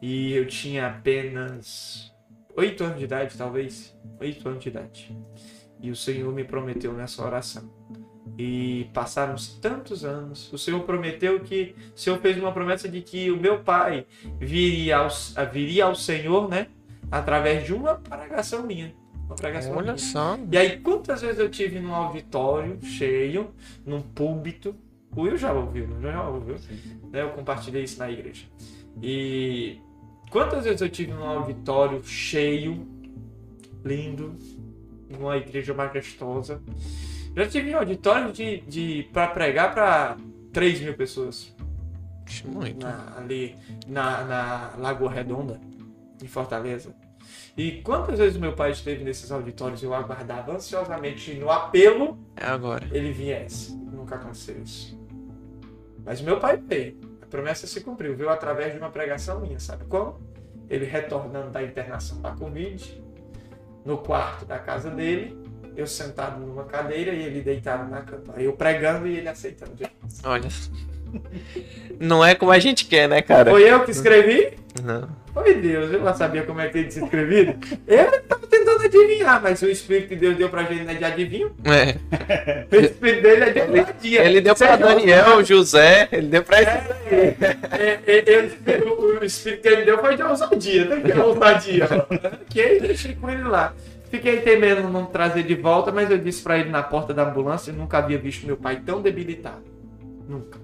E 0.00 0.32
eu 0.32 0.46
tinha 0.46 0.86
apenas 0.88 2.12
oito 2.56 2.84
anos 2.84 2.98
de 2.98 3.04
idade, 3.04 3.36
talvez. 3.36 3.96
Oito 4.20 4.48
anos 4.48 4.62
de 4.62 4.68
idade. 4.68 5.16
E 5.80 5.90
o 5.90 5.96
Senhor 5.96 6.32
me 6.32 6.44
prometeu 6.44 6.92
nessa 6.92 7.24
oração. 7.24 7.70
E 8.36 8.90
passaram-se 8.92 9.60
tantos 9.60 10.04
anos. 10.04 10.52
O 10.52 10.58
Senhor 10.58 10.80
prometeu 10.84 11.40
que. 11.40 11.74
O 11.94 11.98
Senhor 11.98 12.18
fez 12.18 12.36
uma 12.38 12.52
promessa 12.52 12.88
de 12.88 13.00
que 13.00 13.30
o 13.30 13.36
meu 13.36 13.62
pai 13.62 14.06
viria 14.38 14.98
ao, 14.98 15.08
viria 15.52 15.84
ao 15.84 15.94
Senhor, 15.94 16.48
né? 16.48 16.68
Através 17.10 17.64
de 17.64 17.72
uma 17.72 17.94
pregação 17.96 18.64
minha. 18.64 18.94
Uma 19.26 19.36
pregação 19.36 19.76
Olha 19.76 19.96
só. 19.96 20.38
E 20.50 20.56
aí, 20.56 20.78
quantas 20.80 21.22
vezes 21.22 21.38
eu 21.38 21.48
tive 21.50 21.80
num 21.80 21.94
auditório 21.94 22.78
cheio, 22.82 23.50
num 23.84 24.00
púlpito? 24.02 24.74
O 25.16 25.22
Will 25.22 25.36
já 25.36 25.52
ouviu, 25.52 25.86
não 25.88 26.00
já 26.00 26.28
ouviu? 26.28 26.56
Né? 27.10 27.22
Eu 27.22 27.30
compartilhei 27.30 27.84
isso 27.84 27.98
na 27.98 28.10
igreja. 28.10 28.46
E 29.02 29.78
quantas 30.30 30.64
vezes 30.64 30.80
eu 30.80 30.88
tive 30.88 31.12
num 31.12 31.24
auditório 31.24 32.02
cheio, 32.04 32.86
lindo, 33.84 34.34
numa 35.08 35.36
igreja 35.36 35.72
majestosa? 35.72 36.60
Já 37.36 37.46
tive 37.48 37.74
um 37.74 37.78
auditório 37.78 38.32
de, 38.32 38.60
de 38.62 39.08
para 39.12 39.28
pregar 39.28 39.72
para 39.74 40.16
3 40.52 40.80
mil 40.80 40.94
pessoas 40.94 41.52
Muito. 42.44 42.84
na- 42.84 43.14
ali 43.18 43.56
na, 43.88 44.24
na 44.24 44.74
Lagoa 44.78 45.10
Redonda, 45.10 45.60
em 46.22 46.26
Fortaleza. 46.28 46.94
E 47.56 47.80
quantas 47.82 48.18
vezes 48.18 48.36
meu 48.36 48.52
pai 48.52 48.72
esteve 48.72 49.04
nesses 49.04 49.30
auditórios 49.30 49.80
e 49.82 49.86
eu 49.86 49.94
aguardava 49.94 50.52
ansiosamente 50.54 51.34
no 51.34 51.50
apelo 51.50 52.18
É 52.36 52.46
agora. 52.46 52.84
ele 52.90 53.12
viesse. 53.12 53.76
Nunca 53.76 54.16
aconteceu 54.16 54.60
isso. 54.60 54.98
Mas 56.04 56.20
meu 56.20 56.40
pai 56.40 56.56
veio. 56.56 56.98
A 57.22 57.26
promessa 57.26 57.66
se 57.66 57.80
cumpriu. 57.80 58.16
Veio 58.16 58.28
através 58.28 58.72
de 58.72 58.78
uma 58.78 58.90
pregação 58.90 59.40
minha, 59.40 59.58
sabe 59.60 59.84
como? 59.84 60.20
Ele 60.68 60.84
retornando 60.84 61.50
da 61.50 61.62
internação 61.62 62.20
da 62.20 62.32
Covid, 62.32 63.02
no 63.84 63.98
quarto 63.98 64.44
da 64.46 64.58
casa 64.58 64.90
dele, 64.90 65.38
eu 65.76 65.86
sentado 65.86 66.40
numa 66.40 66.64
cadeira 66.64 67.12
e 67.12 67.22
ele 67.22 67.40
deitado 67.40 67.88
na 67.88 68.02
cama. 68.02 68.34
Eu 68.36 68.54
pregando 68.54 69.06
e 69.06 69.16
ele 69.16 69.28
aceitando. 69.28 69.72
Olha. 70.24 70.48
Não 71.98 72.24
é 72.24 72.34
como 72.34 72.50
a 72.50 72.58
gente 72.58 72.86
quer, 72.86 73.08
né, 73.08 73.22
cara? 73.22 73.50
Foi 73.50 73.62
eu 73.70 73.84
que 73.84 73.90
escrevi? 73.90 74.52
Não. 74.82 75.08
Foi 75.32 75.54
Deus, 75.54 75.92
eu 75.92 76.00
não 76.00 76.14
sabia 76.14 76.42
como 76.42 76.60
é 76.60 76.68
que 76.68 76.78
ele 76.78 76.88
tinha 76.88 77.04
escrevido. 77.04 77.54
Eu 77.88 78.04
estava 78.04 78.46
tentando 78.46 78.84
adivinhar, 78.84 79.42
mas 79.42 79.60
o 79.62 79.68
Espírito 79.68 80.08
que 80.08 80.16
Deus 80.16 80.36
deu 80.36 80.48
pra 80.48 80.62
gente 80.62 80.84
não 80.84 80.92
é 80.92 80.94
de 80.94 81.04
adivinho. 81.04 81.52
É. 81.64 81.96
O 82.70 82.80
Espírito 82.80 83.22
dele 83.22 83.44
é 83.44 83.50
de 83.50 83.60
ousadia. 83.60 84.24
Ele 84.24 84.40
deu 84.40 84.54
pra 84.54 84.66
Seja 84.66 84.76
Daniel, 84.78 85.44
José, 85.44 86.08
ele 86.12 86.28
deu 86.28 86.42
pra. 86.42 86.60
É, 86.60 87.36
é, 88.06 88.24
é, 88.66 88.78
o, 88.84 89.20
o 89.20 89.24
Espírito 89.24 89.62
que 89.62 89.68
ele 89.68 89.84
deu 89.84 89.98
foi 89.98 90.16
de 90.16 90.22
ousadia, 90.22 90.84
né? 90.84 91.00
Que 91.00 91.12
é 91.12 91.22
ousadia. 91.22 91.88
Que 92.48 92.60
aí 92.60 92.80
deixei 92.80 93.14
com 93.14 93.28
ele 93.28 93.42
lá. 93.42 93.74
Fiquei 94.10 94.40
temendo 94.40 94.88
não 94.88 95.06
trazer 95.06 95.42
de 95.42 95.56
volta, 95.56 95.90
mas 95.90 96.08
eu 96.10 96.18
disse 96.18 96.42
pra 96.42 96.58
ele 96.58 96.70
na 96.70 96.82
porta 96.82 97.12
da 97.12 97.28
ambulância, 97.28 97.72
eu 97.72 97.74
nunca 97.74 97.98
havia 97.98 98.18
visto 98.18 98.46
meu 98.46 98.56
pai 98.56 98.80
tão 98.84 99.02
debilitado. 99.02 99.64
Nunca. 100.28 100.63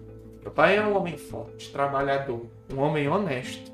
Meu 0.51 0.55
pai 0.57 0.79
é 0.79 0.83
um 0.83 0.97
homem 0.97 1.17
forte, 1.17 1.71
trabalhador, 1.71 2.45
um 2.75 2.81
homem 2.81 3.07
honesto. 3.07 3.73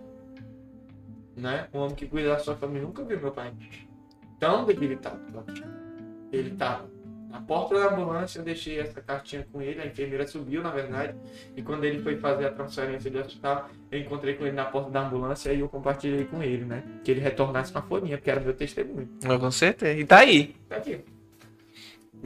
Né? 1.34 1.66
Um 1.72 1.78
homem 1.78 1.94
que 1.94 2.06
cuida 2.06 2.28
da 2.28 2.38
sua 2.38 2.54
família. 2.54 2.82
Nunca 2.82 3.02
vi 3.02 3.16
meu 3.16 3.32
pai 3.32 3.50
tão 4.38 4.66
debilitado. 4.66 5.18
Ele 6.30 6.50
tava 6.50 6.86
na 7.30 7.40
porta 7.40 7.76
da 7.76 7.94
ambulância, 7.94 8.40
eu 8.40 8.44
deixei 8.44 8.78
essa 8.78 9.00
cartinha 9.00 9.46
com 9.50 9.62
ele, 9.62 9.80
a 9.80 9.86
enfermeira 9.86 10.26
subiu, 10.26 10.62
na 10.62 10.70
verdade, 10.70 11.16
e 11.56 11.62
quando 11.62 11.84
ele 11.84 12.02
foi 12.02 12.18
fazer 12.18 12.44
a 12.44 12.52
transferência 12.52 13.10
de 13.10 13.16
hospital, 13.16 13.70
eu 13.90 13.98
encontrei 13.98 14.34
com 14.34 14.44
ele 14.44 14.54
na 14.54 14.66
porta 14.66 14.90
da 14.90 15.06
ambulância 15.06 15.54
e 15.54 15.60
eu 15.60 15.70
compartilhei 15.70 16.26
com 16.26 16.42
ele, 16.42 16.66
né? 16.66 16.84
Que 17.02 17.10
ele 17.10 17.20
retornasse 17.20 17.72
com 17.72 17.78
a 17.78 17.82
folhinha, 17.82 18.18
porque 18.18 18.30
era 18.30 18.40
meu 18.40 18.52
testemunho. 18.52 19.08
Com 19.40 19.50
certeza. 19.50 19.98
E 19.98 20.04
tá 20.04 20.18
aí. 20.18 20.54
Tá 20.68 20.76
aqui. 20.76 21.02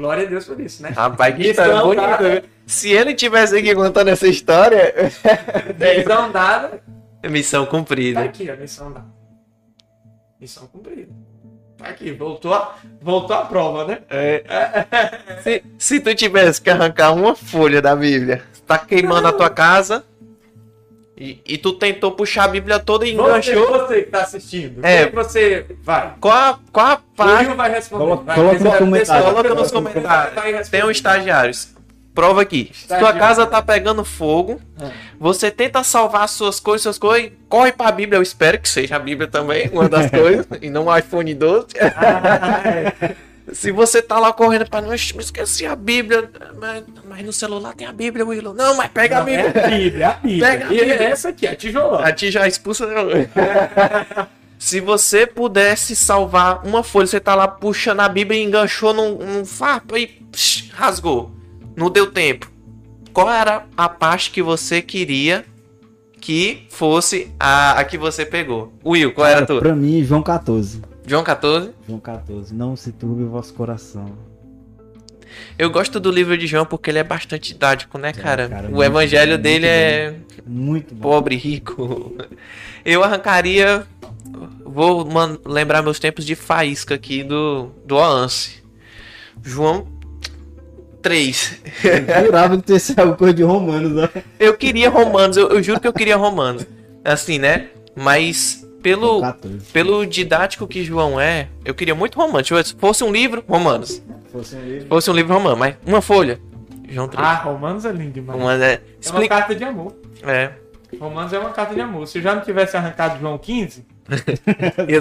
Glória 0.01 0.25
a 0.25 0.31
Deus 0.31 0.47
por 0.47 0.59
isso, 0.59 0.83
né? 0.83 0.89
Rapaz, 0.97 1.35
que 1.37 1.49
história 1.51 1.83
bonita. 1.83 2.07
dada. 2.07 2.45
Se 2.67 2.91
ele 2.91 3.13
tivesse 3.13 3.55
aqui 3.59 3.75
contando 3.75 4.09
essa 4.09 4.27
história, 4.27 4.95
Missão 5.79 6.33
dada. 6.33 6.83
missão 7.29 7.65
Tá 7.67 7.71
cumprida. 7.71 8.21
aqui, 8.21 8.49
a 8.49 8.57
missão 8.57 8.91
dada. 8.91 9.05
Missão 10.41 10.67
cumprida. 10.69 11.13
Tá 11.77 11.89
aqui, 11.89 12.13
voltou 12.13 12.55
a, 12.55 12.77
voltou 13.03 13.37
a 13.37 13.45
prova, 13.45 13.85
né? 13.85 13.99
Se, 15.43 15.63
se 15.77 16.01
tu 16.01 16.15
tivesse 16.15 16.63
que 16.63 16.71
arrancar 16.71 17.13
uma 17.13 17.35
folha 17.35 17.83
da 17.83 17.95
Bíblia, 17.95 18.43
tá 18.67 18.79
queimando 18.79 19.29
a 19.29 19.33
tua 19.35 19.51
casa 19.51 20.03
e, 21.21 21.39
e 21.47 21.59
tu 21.59 21.75
tentou 21.75 22.13
puxar 22.13 22.45
a 22.45 22.49
Bíblia 22.49 22.79
toda 22.79 23.07
e 23.07 23.15
Você, 23.15 23.23
enganchou. 23.53 23.69
você 23.69 24.03
que 24.03 24.11
tá 24.11 24.23
assistindo. 24.23 24.85
É. 24.85 25.03
É. 25.03 25.11
você 25.11 25.67
vai. 25.83 26.15
Qual 26.21 26.33
a, 26.35 26.59
qual 26.73 26.87
a 26.87 26.95
O 26.95 26.99
página? 27.15 27.49
Will 27.51 27.57
vai 27.57 27.71
responder. 27.71 28.03
Coloca- 28.05 28.25
vai, 28.25 28.35
coloca 28.37 28.57
é- 28.57 28.61
é 28.63 28.65
o- 29.21 29.25
Coloca 29.25 29.55
nos 29.55 29.69
é 29.69 29.71
o- 29.71 29.75
comentários. 29.75 30.69
Tem 30.71 30.83
um 30.85 30.91
estagiários. 30.91 31.75
Prova 32.15 32.43
aqui. 32.43 32.71
Estagiário. 32.73 33.19
casa 33.21 33.47
tá 33.47 33.63
pegando 33.63 34.05
fogo, 34.05 34.61
Ah. 34.83 34.89
você 35.19 35.49
tenta 35.51 35.85
salvar 35.85 36.25
as 36.25 36.33
suas 36.33 36.59
coisas, 36.59 36.83
suas 36.83 36.99
coisas, 36.99 37.31
corre 37.49 37.71
pra 37.71 37.93
Bíblia. 37.93 38.19
Eu 38.19 38.23
espero 38.23 38.59
que 38.59 38.69
seja 38.69 38.97
a 38.97 38.99
Bíblia 38.99 39.29
também, 39.29 39.69
uma 39.73 39.89
das 39.89 40.11
coisas, 40.11 40.47
e 40.61 40.69
não 40.71 40.87
o 40.87 40.97
iPhone 40.97 41.33
12. 41.35 41.69
Ah, 41.81 42.63
é. 42.69 43.15
Se 43.53 43.73
você 43.73 44.01
tá 44.01 44.19
lá 44.19 44.33
correndo 44.33 44.69
pra 44.69 44.81
não 44.81 44.95
"Ixi, 44.95 45.17
me 45.17 45.23
esqueci 45.23 45.67
a 45.67 45.75
Bíblia, 45.75 46.31
mas, 46.61 46.85
mas 47.09 47.25
no 47.25 47.33
celular 47.33 47.75
tem 47.75 47.87
a 47.87 47.93
Bíblia, 47.93 48.25
Willow. 48.25 48.55
Não, 48.55 48.77
mas 48.77 48.89
pega 48.91 49.17
a 49.17 49.19
Não, 49.21 49.27
Bíblia. 49.27 49.51
É 49.55 49.65
a 49.65 49.69
Bíblia, 49.69 50.05
é 50.05 50.09
a 50.09 50.13
Bíblia. 50.15 50.47
Pega 50.47 50.65
a 50.65 50.73
E 50.73 50.79
Bíblia. 50.79 51.03
essa 51.09 51.29
aqui, 51.31 51.47
a 51.47 51.57
tijolão. 51.57 51.99
A 52.01 52.13
ti 52.13 52.31
já 52.31 52.47
expulsa. 52.47 52.87
Se 54.59 54.79
você 54.79 55.27
pudesse 55.27 55.97
salvar 55.97 56.67
uma 56.67 56.83
folha, 56.83 57.07
você 57.07 57.19
tá 57.19 57.35
lá 57.35 57.49
puxando 57.49 58.01
a 58.01 58.09
Bíblia 58.09 58.39
e 58.39 58.45
enganchou 58.45 58.93
num, 58.93 59.17
num 59.17 59.45
farpa 59.45 59.99
e 59.99 60.07
psh, 60.07 60.71
rasgou. 60.73 61.33
Não 61.75 61.89
deu 61.91 62.11
tempo. 62.13 62.51
Qual 63.13 63.31
era 63.31 63.65
a 63.77 63.89
parte 63.89 64.31
que 64.31 64.43
você 64.43 64.83
queria 64.83 65.45
que 66.21 66.67
fosse 66.69 67.33
a, 67.41 67.81
a 67.81 67.85
que 67.85 67.97
você 67.97 68.27
pegou? 68.27 68.73
Will, 68.85 69.13
qual 69.13 69.27
era 69.27 69.43
a 69.43 69.47
tua? 69.47 69.61
Pra 69.61 69.75
mim, 69.75 70.05
João 70.05 70.23
14. 70.23 70.83
João 71.11 71.25
14? 71.25 71.71
João 71.89 71.99
14. 71.99 72.55
Não 72.55 72.77
se 72.77 72.93
turbe 72.93 73.25
o 73.25 73.29
vosso 73.31 73.53
coração. 73.53 74.13
Eu 75.59 75.69
gosto 75.69 75.99
do 75.99 76.09
livro 76.09 76.39
de 76.39 76.47
João 76.47 76.65
porque 76.65 76.89
ele 76.89 77.01
é 77.01 77.05
bastante 77.05 77.53
didático, 77.53 77.99
né, 77.99 78.13
cara? 78.13 78.49
cara, 78.49 78.71
o 78.71 78.81
evangelho 78.83 79.37
dele 79.37 79.67
é 79.67 80.15
Muito 80.47 80.95
bom. 80.95 81.01
pobre, 81.11 81.35
rico. 81.35 82.15
Eu 82.87 83.03
arrancaria. 83.03 83.85
Vou 84.65 85.05
man- 85.05 85.37
lembrar 85.45 85.83
meus 85.83 85.99
tempos 85.99 86.25
de 86.25 86.37
faísca 86.37 86.95
aqui 86.95 87.25
do, 87.25 87.71
do 87.85 87.97
Oance. 87.97 88.63
João 89.43 89.89
3. 91.03 91.61
Eu 91.83 92.25
jurava 92.27 92.57
que 92.57 92.63
tivesse 92.63 92.95
alguma 92.97 93.17
coisa 93.17 93.35
de 93.35 93.43
romanos, 93.43 93.97
ó. 94.05 94.09
Eu 94.39 94.57
queria 94.57 94.89
Romanos, 94.89 95.37
eu, 95.37 95.49
eu 95.49 95.61
juro 95.61 95.81
que 95.81 95.89
eu 95.89 95.93
queria 95.93 96.17
Romanos. 96.17 96.65
Assim, 97.05 97.39
né? 97.41 97.67
Mas 97.97 98.65
pelo, 98.83 99.21
14. 99.21 99.59
pelo 99.73 100.07
didático 100.07 100.67
que 100.67 100.83
João 100.85 101.21
é, 101.21 101.49
eu 101.65 101.75
queria 101.75 101.95
muito 101.95 102.17
Romanos. 102.19 102.49
Ver, 102.49 102.65
Se 102.65 102.75
fosse 102.75 103.05
um 103.05 103.13
livro, 103.13 103.45
Romanos. 103.49 103.91
Se 103.91 104.03
Fosse 104.33 104.57
um 104.57 104.63
livro. 104.65 104.89
fosse 104.89 105.11
um 105.11 105.15
livro 105.15 105.35
Romano, 105.35 105.57
mas 105.57 105.77
uma 105.87 106.01
folha. 106.01 106.41
João 106.89 107.09
3. 107.09 107.25
Ah, 107.25 107.35
Romanos 107.35 107.85
é 107.85 107.93
lindo 107.93 108.13
demais. 108.13 108.39
Uma, 108.41 108.55
é, 108.55 108.75
É 108.75 108.77
uma 108.79 108.83
explica. 109.01 109.37
carta 109.37 109.55
de 109.55 109.65
amor. 109.65 109.95
É. 110.23 110.51
Romanos 110.99 111.33
é 111.33 111.39
uma 111.39 111.51
carta 111.51 111.75
de 111.75 111.81
amor. 111.81 112.07
Se 112.07 112.19
eu 112.19 112.23
já 112.23 112.35
não 112.35 112.43
tivesse 112.43 112.77
arrancado 112.77 113.19
João 113.21 113.39
15, 113.39 113.87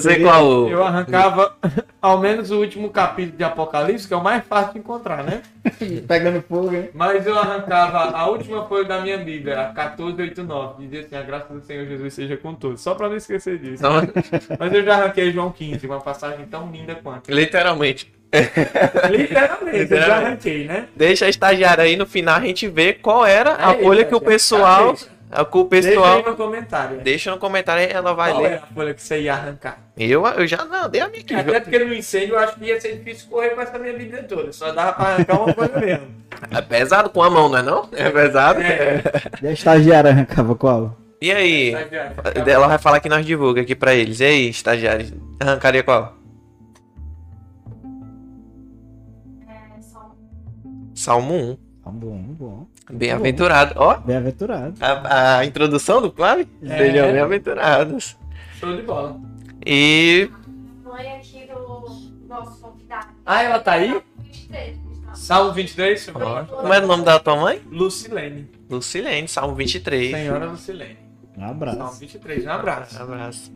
Ser 0.02 0.22
qual? 0.22 0.70
eu 0.70 0.84
arrancava 0.84 1.56
ao 2.02 2.20
menos 2.20 2.52
o 2.52 2.60
último 2.60 2.90
capítulo 2.90 3.38
de 3.38 3.44
Apocalipse, 3.44 4.08
que 4.08 4.14
é 4.14 4.18
o 4.18 4.24
mais 4.24 4.44
fácil 4.46 4.74
de 4.74 4.80
encontrar, 4.80 5.24
né? 5.24 5.42
Pegando 6.08 6.42
fogo, 6.44 6.74
hein? 6.74 6.90
Mas 6.94 7.26
eu 7.26 7.38
arrancava 7.38 8.16
a 8.18 8.28
última 8.30 8.66
folha 8.68 8.86
da 8.86 9.02
minha 9.02 9.18
Bíblia, 9.18 9.60
a 9.60 9.66
1489. 9.74 10.84
Dizia 10.84 11.00
assim: 11.02 11.16
a 11.16 11.22
graça 11.22 11.54
do 11.54 11.62
Senhor 11.62 11.86
Jesus 11.86 12.14
seja 12.14 12.38
com 12.38 12.54
todos. 12.54 12.82
Só 12.82 12.94
pra 12.96 13.10
não 13.10 13.16
esquecer 13.16 13.58
disso. 13.58 13.84
Não, 13.84 13.94
Mas 14.60 14.74
eu 14.74 14.84
já 14.84 14.96
arranquei 14.96 15.32
João 15.32 15.52
15, 15.52 15.86
uma 15.88 16.00
passagem 16.02 16.46
tão 16.46 16.70
linda 16.72 16.96
quanto. 16.96 17.32
literalmente. 17.32 18.12
Literalmente, 18.32 19.78
eu 19.78 19.88
já 19.88 19.96
Literalmente. 19.96 20.12
arranquei, 20.26 20.66
né? 20.66 20.86
Deixa 20.96 21.26
a 21.26 21.30
estagiária 21.30 21.84
aí 21.84 21.96
no 21.96 22.06
final 22.06 22.36
a 22.38 22.42
gente 22.42 22.68
vê 22.68 22.94
qual 22.94 23.26
era 23.26 23.54
a 23.54 23.72
Aí, 23.72 23.82
folha 23.84 24.06
que 24.06 24.16
o 24.16 24.20
já- 24.20 24.26
pessoal. 24.26 24.96
A 25.32 25.44
o 25.44 25.64
Deixa 25.66 25.90
pessoal. 25.90 26.18
aí 26.18 26.26
no 26.26 26.36
comentário. 26.36 27.02
Deixa 27.02 27.30
no 27.32 27.38
comentário 27.38 27.86
aí, 27.86 27.92
ela 27.94 28.14
vai 28.14 28.32
Qual 28.32 28.42
ler. 28.42 28.52
é 28.52 28.56
a 28.56 28.62
folha 28.62 28.94
que 28.96 29.02
você 29.02 29.22
ia 29.22 29.34
arrancar? 29.34 29.78
Eu, 29.96 30.26
eu 30.26 30.48
já 30.48 30.66
não, 30.66 30.90
dei 30.90 31.02
a 31.02 31.08
minha 31.08 31.22
aqui. 31.22 31.36
Até 31.36 31.60
porque 31.60 31.78
no 31.78 31.94
incêndio 31.94 32.34
eu 32.34 32.40
acho 32.40 32.56
que 32.56 32.66
ia 32.66 32.82
ser 32.82 32.98
difícil 32.98 33.30
correr 33.30 33.50
com 33.52 33.62
essa 33.62 33.78
minha 33.78 33.94
Bíblia 33.94 34.24
toda. 34.24 34.52
Só 34.52 34.72
dava 34.72 34.94
pra 34.94 35.06
arrancar 35.06 35.40
uma 35.40 35.54
folha 35.54 35.80
mesmo. 35.80 36.08
É 36.50 36.62
pesado 36.62 37.12
com 37.12 37.22
a 37.22 37.30
mão, 37.30 37.48
não 37.48 37.58
é 37.60 37.62
não? 37.62 37.90
É 37.92 38.10
pesado. 38.10 38.60
É. 38.60 39.04
E 39.44 39.48
a 39.48 39.52
estagiária 39.52 40.10
arrancava 40.10 40.56
qual? 40.56 40.98
E 41.22 41.32
aí? 41.32 41.74
Ela 42.48 42.68
vai 42.68 42.78
falar 42.80 43.00
que 43.00 43.10
nós 43.10 43.24
divulga 43.26 43.62
aqui 43.62 43.76
pra 43.76 43.94
eles. 43.94 44.22
E 44.22 44.26
aí, 44.26 44.50
estagiário? 44.50 45.22
Arrancaria 45.40 45.84
qual? 45.84 46.16
É, 49.48 49.82
Salmo 50.96 51.34
1. 51.36 51.58
Ah, 51.86 51.92
bom, 51.92 52.18
bom. 52.18 52.68
Bem-aventurado. 52.90 53.74
Ó, 53.78 53.96
Bem-aventurado. 53.98 54.74
a, 54.82 55.38
a 55.38 55.46
introdução 55.46 56.02
do 56.02 56.12
Flávio. 56.12 56.48
É. 56.64 56.78
Sejam 56.78 57.12
bem-aventurados. 57.12 58.18
Show 58.60 58.76
de 58.76 58.82
bola. 58.84 59.20
E. 59.66 60.30
mãe 60.84 61.16
aqui 61.18 61.48
do 61.48 62.28
nosso 62.28 62.60
convidado. 62.62 63.08
Ah, 63.26 63.44
ela 63.44 63.60
tá 63.60 63.74
aí? 63.74 64.02
23, 64.20 64.78
tá? 65.06 65.14
Salmo 65.16 65.52
23, 65.54 66.06
deixa 66.06 66.12
eu 66.12 66.18
ver. 66.20 66.24
ó, 66.26 66.44
como 66.46 66.74
era 66.74 66.84
o 66.84 66.88
nome 66.88 67.04
da 67.04 67.20
tua 67.20 67.36
mãe? 67.36 67.62
Lucilene. 67.72 68.50
Lucilene, 68.70 69.28
Salmo 69.28 69.56
23. 69.56 70.12
Senhora 70.12 70.46
Lucilene. 70.46 70.98
Um 71.38 71.42
Salmo 71.42 71.52
abraço. 71.52 72.00
23, 72.00 72.46
um 72.46 72.50
abraço. 72.52 73.02
Abraço. 73.02 73.52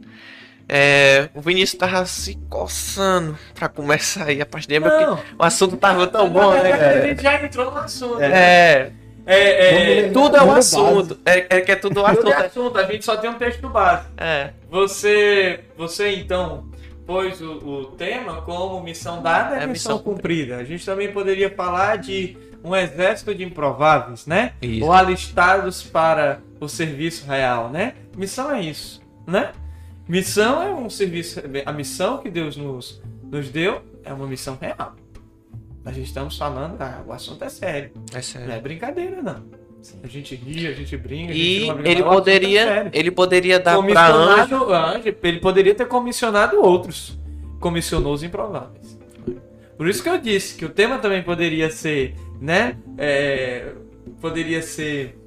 É, 0.70 1.30
o 1.36 1.41
Vinícius 1.41 1.78
tava 1.78 2.06
se 2.06 2.36
coçando 2.49 3.38
pra 3.53 3.68
começar 3.68 4.26
aí 4.28 4.41
a 4.41 4.45
parte 4.45 4.68
dele, 4.68 4.86
porque 4.90 5.03
o 5.38 5.44
assunto 5.44 5.76
tava 5.76 6.07
tão 6.07 6.30
bom, 6.30 6.53
né, 6.53 6.62
verdade, 6.62 6.74
A 6.84 6.88
cara? 6.94 7.07
gente 7.07 7.22
já 7.24 7.44
entrou 7.45 7.72
no 7.72 7.78
assunto. 7.80 8.22
É, 8.22 8.91
É, 9.26 10.00
é, 10.00 10.10
tudo 10.10 10.36
é 10.36 10.44
um 10.44 10.52
assunto. 10.52 11.18
É, 11.26 11.58
é 11.58 11.62
que 11.62 11.72
é 11.72 11.76
tudo 11.76 12.02
um 12.02 12.04
tudo 12.04 12.08
assunto. 12.08 12.30
é 12.30 12.45
assunto, 12.45 12.78
a 12.78 12.84
gente 12.84 13.06
só 13.06 13.16
tem 13.18 13.30
um 13.30 13.36
texto 13.38 13.70
base. 13.70 14.08
É, 14.18 14.52
Você, 14.70 15.62
você 15.78 16.12
então 16.16 16.66
pôs 17.06 17.41
o, 17.41 17.52
o 17.52 17.86
tema 17.91 18.41
como 18.41 18.82
missão 18.82 19.22
dada 19.22 19.56
e 19.56 19.64
É, 19.64 19.68
missão, 19.68 19.98
missão 19.98 20.00
cumprida. 20.00 20.58
A 20.58 20.64
gente 20.64 20.86
também 20.86 21.12
poderia 21.12 21.50
falar 21.50 21.98
de 21.98 22.38
um 22.64 22.76
exército 22.76 23.36
de 23.36 23.44
improváveis, 23.44 24.26
né? 24.26 24.54
Isso. 24.62 24.86
Ou 24.86 24.94
alistados 24.94 25.84
para 25.84 26.40
o 26.60 26.68
serviço 26.68 27.26
real, 27.26 27.70
né? 27.70 27.94
Missão 28.16 28.52
é 28.52 28.62
isso, 28.62 29.02
né? 29.28 29.52
Missão 30.08 30.62
é 30.62 30.74
um 30.74 30.90
serviço. 30.90 31.41
A 31.66 31.72
missão 31.72 32.18
que 32.18 32.30
Deus 32.30 32.58
nos, 32.58 33.02
nos 33.24 33.50
deu 33.50 33.82
é 34.04 34.14
uma 34.14 34.28
missão 34.28 34.58
real. 34.60 34.95
Nós 35.84 35.97
estamos 35.97 36.38
falando, 36.38 36.81
ah, 36.81 37.03
o 37.05 37.11
assunto 37.11 37.43
é 37.43 37.49
sério. 37.49 37.91
é 38.14 38.22
sério. 38.22 38.47
Não 38.47 38.55
é 38.55 38.60
brincadeira, 38.60 39.22
não. 39.22 39.43
A 40.01 40.07
gente 40.07 40.34
ri, 40.35 40.65
a 40.65 40.72
gente 40.72 40.95
brinca. 40.95 41.31
a 41.31 41.35
gente 41.35 41.45
E 41.45 41.60
brincadeira, 41.60 41.89
ele 41.89 42.01
é 42.01 42.03
poderia, 42.03 42.91
ele 42.93 43.11
poderia 43.11 43.60
dar 43.60 43.77
anjo. 43.77 44.73
Anjo, 44.73 45.15
ele 45.22 45.39
poderia 45.39 45.76
ter 45.76 45.85
comissionado 45.88 46.61
outros. 46.61 47.19
Comissionou 47.60 48.14
os 48.14 48.23
improváveis. 48.23 48.97
Por 49.77 49.88
isso 49.88 50.01
que 50.01 50.07
eu 50.07 50.18
disse 50.18 50.55
que 50.55 50.64
o 50.64 50.69
tema 50.69 50.99
também 50.99 51.22
poderia 51.22 51.69
ser, 51.69 52.15
né? 52.39 52.77
é, 52.97 53.73
poderia 54.22 54.61
ser 54.61 55.19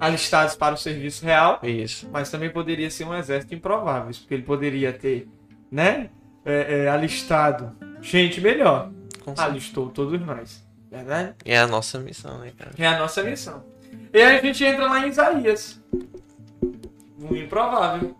alistados 0.00 0.54
para 0.54 0.74
o 0.74 0.78
serviço 0.78 1.24
real, 1.24 1.60
Isso. 1.62 2.08
mas 2.10 2.30
também 2.30 2.50
poderia 2.50 2.90
ser 2.90 3.04
um 3.04 3.14
exército 3.14 3.50
de 3.50 3.56
improváveis, 3.56 4.18
porque 4.18 4.34
ele 4.34 4.42
poderia 4.42 4.92
ter, 4.92 5.28
né? 5.70 6.10
é, 6.44 6.84
é, 6.84 6.88
alistado 6.88 7.72
gente 8.00 8.40
melhor. 8.40 8.90
Certeza. 9.24 9.44
Alistou 9.44 9.90
todos 9.90 10.20
nós. 10.20 10.64
Verdade? 10.90 11.34
É 11.44 11.58
a 11.58 11.66
nossa 11.66 11.98
missão, 11.98 12.38
né, 12.38 12.52
cara? 12.56 12.72
É 12.76 12.86
a 12.86 12.98
nossa 12.98 13.22
missão. 13.22 13.64
E 14.12 14.20
aí 14.20 14.38
a 14.38 14.42
gente 14.42 14.62
entra 14.62 14.86
lá 14.86 15.06
em 15.06 15.08
Isaías. 15.08 15.82
Um 17.18 17.34
improvável. 17.34 18.14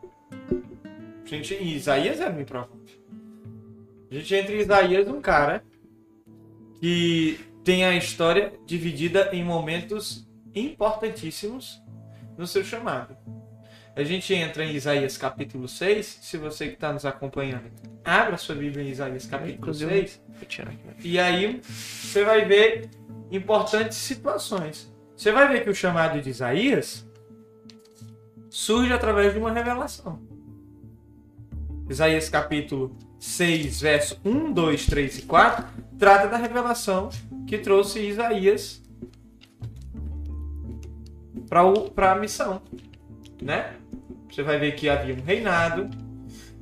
A 0.51 1.29
gente, 1.29 1.55
Isaías 1.55 2.21
era 2.21 2.33
um 2.33 2.41
improvável. 2.41 2.81
A 4.11 4.15
gente 4.15 4.35
entra 4.35 4.55
em 4.55 4.61
Isaías, 4.61 5.09
um 5.09 5.21
cara 5.21 5.65
que 6.81 7.41
tem 7.65 7.85
a 7.85 7.95
história 7.95 8.53
dividida 8.67 9.31
em 9.33 9.45
momentos 9.45 10.29
importantíssimos 10.55 11.81
no 12.37 12.47
seu 12.47 12.65
chamado. 12.65 13.17
A 13.95 14.03
gente 14.03 14.33
entra 14.33 14.65
em 14.65 14.75
Isaías 14.75 15.19
capítulo 15.19 15.69
6, 15.69 16.21
se 16.23 16.39
você 16.39 16.69
que 16.69 16.75
está 16.75 16.93
nos 16.93 17.05
acompanhando, 17.05 17.71
abra 18.03 18.39
sua 18.39 18.55
Bíblia 18.55 18.83
em 18.85 18.89
Isaías 18.89 19.27
capítulo 19.27 19.59
Inclusive, 19.59 19.91
6, 19.91 20.23
Vou 20.29 20.47
tirar 20.49 20.71
aqui. 20.71 20.87
né? 20.87 20.95
e 21.05 21.19
aí 21.19 21.61
você 21.63 22.25
vai 22.25 22.45
ver 22.47 22.89
importantes 23.31 23.99
situações. 23.99 24.91
Você 25.15 25.31
vai 25.31 25.47
ver 25.47 25.63
que 25.63 25.69
o 25.69 25.75
chamado 25.75 26.21
de 26.23 26.31
Isaías 26.31 27.07
surge 28.49 28.93
através 28.93 29.35
de 29.35 29.39
uma 29.39 29.53
revelação. 29.53 30.19
Isaías 31.89 32.31
capítulo 32.31 32.97
6, 33.21 33.83
verso 33.83 34.21
1, 34.25 34.53
2, 34.53 34.87
3 34.87 35.19
e 35.19 35.23
4, 35.23 35.67
trata 35.99 36.29
da 36.29 36.39
revelação 36.39 37.11
que 37.47 37.59
trouxe 37.59 38.01
Isaías 38.01 38.83
para 41.95 42.13
a 42.13 42.15
missão, 42.17 42.63
né? 43.41 43.77
Você 44.33 44.43
vai 44.43 44.59
ver 44.59 44.75
que 44.75 44.89
havia 44.89 45.15
um 45.15 45.21
reinado. 45.21 45.91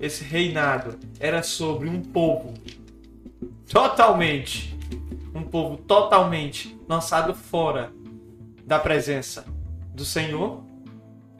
Esse 0.01 0.24
reinado 0.24 0.98
era 1.20 1.40
sobre 1.40 1.88
um 1.88 2.02
povo 2.02 2.55
totalmente, 3.70 4.76
um 5.32 5.42
povo 5.42 5.76
totalmente 5.76 6.76
lançado 6.88 7.32
fora 7.32 7.92
da 8.66 8.80
presença 8.80 9.44
do 9.94 10.05
Senhor, 10.05 10.64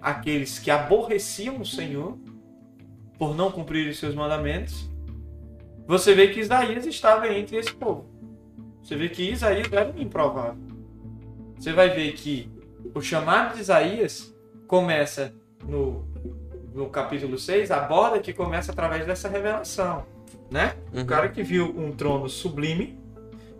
aqueles 0.01 0.61
que 0.61 0.70
aborreciam 0.70 1.61
o 1.61 1.66
Senhor 1.66 2.16
por 3.19 3.35
não 3.35 3.51
cumprir 3.51 3.89
os 3.89 3.98
seus 3.98 4.15
mandamentos. 4.15 4.89
Você 5.85 6.15
vê 6.15 6.28
que 6.28 6.39
Isaías 6.39 6.86
estava 6.86 7.27
entre 7.32 7.57
esse 7.57 7.73
povo. 7.73 8.07
Você 8.81 8.94
vê 8.94 9.09
que 9.09 9.28
Isaías 9.28 9.73
era 9.73 9.90
um 9.90 10.01
improvável. 10.01 10.62
Você 11.59 11.73
vai 11.73 11.89
ver 11.89 12.12
que 12.12 12.48
o 12.94 13.01
chamado 13.01 13.55
de 13.55 13.62
Isaías 13.62 14.32
começa 14.69 15.35
no, 15.66 16.10
no 16.75 16.89
capítulo 16.89 17.39
6, 17.39 17.71
aborda 17.71 18.19
que 18.21 18.33
começa 18.33 18.73
através 18.73 19.07
dessa 19.07 19.29
revelação, 19.29 20.05
né? 20.51 20.75
Uhum. 20.93 21.03
O 21.03 21.07
cara 21.07 21.29
que 21.29 21.43
viu 21.43 21.67
um 21.77 21.93
trono 21.93 22.29
sublime, 22.29 22.99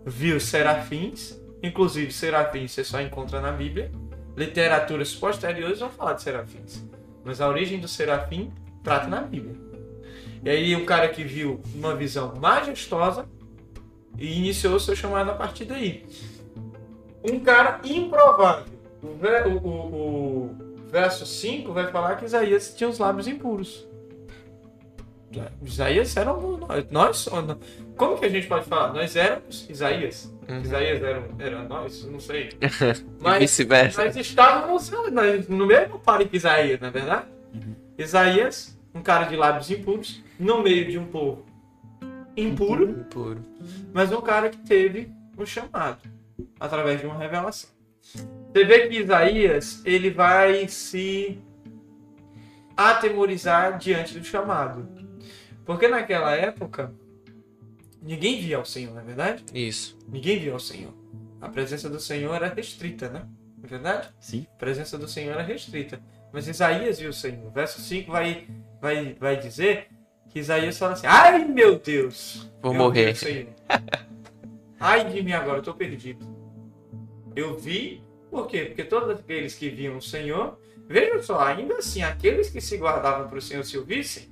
viu 0.07 0.39
serafins, 0.41 1.39
inclusive 1.63 2.13
serafins 2.13 2.73
você 2.73 2.85
só 2.85 3.01
encontra 3.01 3.41
na 3.41 3.53
Bíblia. 3.53 3.91
Literaturas 4.37 5.15
posteriores 5.15 5.81
vão 5.81 5.91
falar 5.91 6.15
de 6.15 6.23
serafins, 6.23 6.85
mas 7.25 7.41
a 7.41 7.49
origem 7.49 7.79
do 7.81 7.89
serafim 7.89 8.53
trata 8.83 9.07
na 9.09 9.21
Bíblia. 9.21 9.55
E 10.43 10.49
aí 10.49 10.75
o 10.77 10.87
cara 10.87 11.09
que 11.09 11.23
viu 11.23 11.61
uma 11.75 11.95
visão 11.95 12.35
majestosa 12.41 13.27
e 14.17 14.39
iniciou 14.39 14.77
o 14.77 14.81
seu 14.81 14.97
chamado 14.97 15.31
a 15.31 15.35
partir 15.35 15.65
daí. 15.67 16.07
Um 17.23 17.41
cara 17.41 17.81
improvável. 17.85 18.65
O, 19.03 19.09
ve- 19.15 19.43
o- 19.49 19.59
o- 19.67 20.45
o 20.47 20.70
verso 20.91 21.25
5 21.25 21.73
vai 21.73 21.91
falar 21.91 22.17
que 22.17 22.25
Isaías 22.25 22.75
tinha 22.75 22.89
os 22.89 22.99
lábios 22.99 23.27
impuros. 23.27 23.89
Isaías 25.63 26.17
era 26.17 26.35
um, 26.35 26.59
nós, 26.91 27.29
como 27.97 28.19
que 28.19 28.27
a 28.27 28.29
gente 28.29 28.49
pode 28.49 28.67
falar? 28.67 28.93
Nós 28.93 29.15
éramos 29.15 29.69
Isaías. 29.71 30.35
Uhum. 30.49 30.61
Isaías 30.61 31.01
era, 31.01 31.29
era 31.39 31.63
nós, 31.63 32.05
não 32.05 32.19
sei. 32.19 32.51
Mas 33.21 33.39
vice-versa. 33.39 34.05
nós 34.05 34.17
estávamos 34.17 34.91
no 35.49 35.67
mesmo 35.67 36.01
pare 36.01 36.25
que 36.25 36.37
Isaías, 36.37 36.81
não 36.81 36.89
é 36.89 36.91
verdade? 36.91 37.27
Isaías, 37.97 38.77
um 38.93 39.03
cara 39.03 39.27
de 39.27 39.37
lábios 39.37 39.71
impuros, 39.71 40.21
no 40.39 40.63
meio 40.63 40.91
de 40.91 40.99
um 40.99 41.07
povo 41.07 41.47
impuro, 42.37 43.05
Puro. 43.11 43.45
mas 43.93 44.13
um 44.13 44.21
cara 44.21 44.49
que 44.49 44.59
teve 44.59 45.13
um 45.37 45.45
chamado 45.45 45.99
através 46.59 47.01
de 47.01 47.07
uma 47.07 47.19
revelação. 47.19 47.71
Você 48.53 48.65
vê 48.65 48.89
que 48.89 48.99
Isaías 48.99 49.83
ele 49.85 50.11
vai 50.11 50.67
se 50.67 51.39
atemorizar 52.77 53.79
diante 53.79 54.19
do 54.19 54.25
chamado, 54.25 54.89
porque 55.65 55.87
naquela 55.87 56.35
época 56.35 56.93
ninguém 58.03 58.41
via 58.41 58.59
o 58.59 58.65
Senhor, 58.65 58.95
não 58.95 59.01
é 59.01 59.05
verdade? 59.05 59.45
Isso. 59.55 59.97
Ninguém 60.09 60.39
via 60.39 60.55
o 60.55 60.61
Senhor. 60.61 60.93
A 61.41 61.49
presença 61.49 61.89
do 61.89 62.01
Senhor 62.01 62.35
era 62.35 62.53
restrita, 62.53 63.09
né? 63.09 63.27
Não 63.57 63.65
é 63.65 63.67
verdade? 63.69 64.09
Sim. 64.19 64.47
A 64.53 64.59
presença 64.59 64.99
do 64.99 65.07
Senhor 65.07 65.33
era 65.33 65.43
restrita. 65.43 66.01
Mas 66.33 66.49
Isaías 66.49 66.99
viu 66.99 67.11
o 67.11 67.15
Senhor. 67.15 67.51
Verso 67.51 67.81
5 67.81 68.11
vai, 68.11 68.49
vai, 68.81 69.15
vai 69.15 69.37
dizer 69.37 69.89
que 70.29 70.39
Isaías 70.39 70.79
fala 70.79 70.93
assim: 70.93 71.07
Ai 71.07 71.45
meu 71.45 71.79
Deus! 71.79 72.51
Vou 72.61 72.73
eu 72.73 72.79
morrer." 72.79 73.15
Ai 74.79 75.09
de 75.11 75.23
mim 75.23 75.33
agora, 75.33 75.59
eu 75.59 75.63
tô 75.63 75.75
perdido. 75.75 76.25
Eu 77.37 77.57
vi, 77.57 78.03
por 78.31 78.47
quê? 78.47 78.67
Porque 78.67 78.85
todos 78.85 79.11
aqueles 79.11 79.55
que 79.55 79.69
viam 79.69 79.97
o 79.97 80.03
Senhor, 80.03 80.59
vejam 80.89 81.23
só, 81.23 81.41
ainda 81.41 81.77
assim, 81.77 82.03
aqueles 82.03 82.49
que 82.51 82.61
se 82.61 82.77
guardavam 82.77 83.29
para 83.29 83.39
o 83.39 83.43
Senhor 83.43 83.65
se 83.65 83.77
o 83.79 83.85
vissem, 83.85 84.29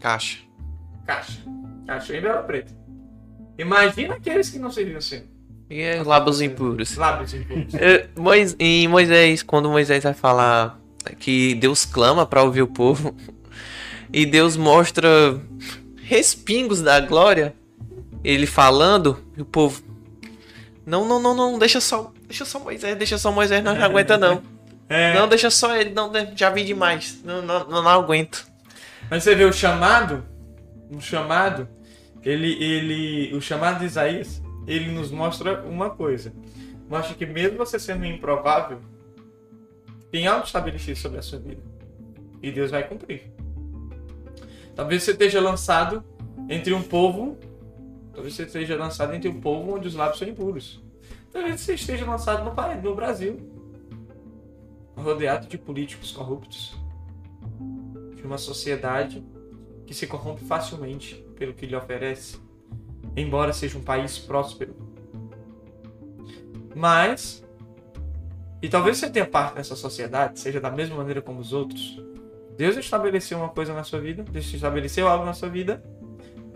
Caixa. 0.00 0.38
caixa. 1.06 1.40
Caixa 1.86 2.16
em 2.16 2.20
Bela 2.20 2.42
Preta. 2.42 2.72
Imagina 3.58 4.14
aqueles 4.14 4.50
que 4.50 4.58
não 4.58 4.70
serviam 4.70 4.98
o 4.98 5.02
Senhor. 5.02 5.24
E 5.70 5.80
é 5.80 6.02
lábios 6.02 6.40
impuros. 6.42 6.96
Lábios 6.96 7.32
impuros. 7.34 7.74
É, 7.74 8.08
Mois- 8.16 8.54
Em 8.58 8.86
Moisés, 8.86 9.42
quando 9.42 9.70
Moisés 9.70 10.04
vai 10.04 10.12
falar 10.14 10.78
que 11.18 11.54
Deus 11.54 11.84
clama 11.84 12.26
para 12.26 12.42
ouvir 12.42 12.62
o 12.62 12.66
povo 12.66 13.14
e 14.12 14.26
Deus 14.26 14.56
mostra 14.56 15.40
respingos 16.02 16.82
da 16.82 17.00
glória, 17.00 17.54
ele 18.22 18.46
falando, 18.46 19.18
e 19.36 19.42
o 19.42 19.44
povo 19.44 19.82
não, 20.86 21.06
não, 21.06 21.20
não, 21.20 21.34
não, 21.34 21.58
deixa 21.58 21.80
só, 21.80 22.12
deixa 22.26 22.44
só 22.44 22.58
Moisés, 22.58 22.96
deixa 22.96 23.18
só 23.18 23.32
Moisés, 23.32 23.62
não, 23.62 23.74
não 23.74 23.84
aguenta 23.84 24.18
não. 24.18 24.42
É, 24.86 25.14
Não, 25.14 25.26
deixa 25.26 25.50
só 25.50 25.74
ele, 25.74 25.90
não, 25.90 26.12
já 26.36 26.50
vi 26.50 26.62
demais. 26.62 27.22
Não, 27.24 27.40
não, 27.40 27.66
não, 27.66 27.82
não 27.82 27.90
aguento. 27.90 28.46
Mas 29.10 29.24
você 29.24 29.34
vê 29.34 29.44
o 29.44 29.52
chamado, 29.52 30.22
o 30.90 31.00
chamado, 31.00 31.66
ele, 32.22 32.52
ele, 32.62 33.34
o 33.34 33.40
chamado 33.40 33.78
de 33.78 33.86
Isaías, 33.86 34.42
ele 34.66 34.92
nos 34.92 35.10
mostra 35.10 35.62
uma 35.64 35.90
coisa. 35.90 36.32
Mostra 36.88 37.14
que 37.14 37.24
mesmo 37.24 37.56
você 37.56 37.78
sendo 37.78 38.04
improvável, 38.04 38.78
tem 40.10 40.26
algo 40.26 40.44
estabelecido 40.44 40.98
sobre 40.98 41.18
a 41.18 41.22
sua 41.22 41.38
vida. 41.38 41.62
E 42.42 42.50
Deus 42.50 42.70
vai 42.70 42.86
cumprir. 42.86 43.32
Talvez 44.76 45.02
você 45.02 45.12
esteja 45.12 45.40
lançado 45.40 46.04
entre 46.48 46.74
um 46.74 46.82
povo, 46.82 47.38
talvez 48.14 48.34
você 48.34 48.44
esteja 48.44 48.76
lançado 48.76 49.12
entre 49.14 49.28
um 49.28 49.40
povo 49.40 49.74
onde 49.74 49.88
os 49.88 49.94
lábios 49.94 50.18
são 50.18 50.28
impuros. 50.28 50.82
Talvez 51.32 51.60
você 51.60 51.74
esteja 51.74 52.06
lançado 52.06 52.44
no, 52.44 52.82
no 52.82 52.94
Brasil, 52.94 53.38
rodeado 54.96 55.46
de 55.46 55.58
políticos 55.58 56.12
corruptos 56.12 56.76
de 58.14 58.22
uma 58.22 58.38
sociedade 58.38 59.22
que 59.86 59.92
se 59.92 60.06
corrompe 60.06 60.44
facilmente 60.44 61.14
pelo 61.36 61.52
que 61.52 61.66
lhe 61.66 61.76
oferece, 61.76 62.38
embora 63.16 63.52
seja 63.52 63.76
um 63.76 63.82
país 63.82 64.18
próspero. 64.18 64.74
Mas, 66.74 67.44
e 68.62 68.68
talvez 68.68 68.96
você 68.96 69.10
tenha 69.10 69.26
parte 69.26 69.56
nessa 69.56 69.76
sociedade, 69.76 70.40
seja 70.40 70.60
da 70.60 70.70
mesma 70.70 70.96
maneira 70.96 71.20
como 71.20 71.40
os 71.40 71.52
outros, 71.52 72.00
Deus 72.56 72.76
estabeleceu 72.76 73.38
uma 73.38 73.48
coisa 73.48 73.74
na 73.74 73.84
sua 73.84 74.00
vida, 74.00 74.22
Deus 74.22 74.52
estabeleceu 74.52 75.08
algo 75.08 75.24
na 75.24 75.32
sua 75.32 75.48
vida, 75.48 75.82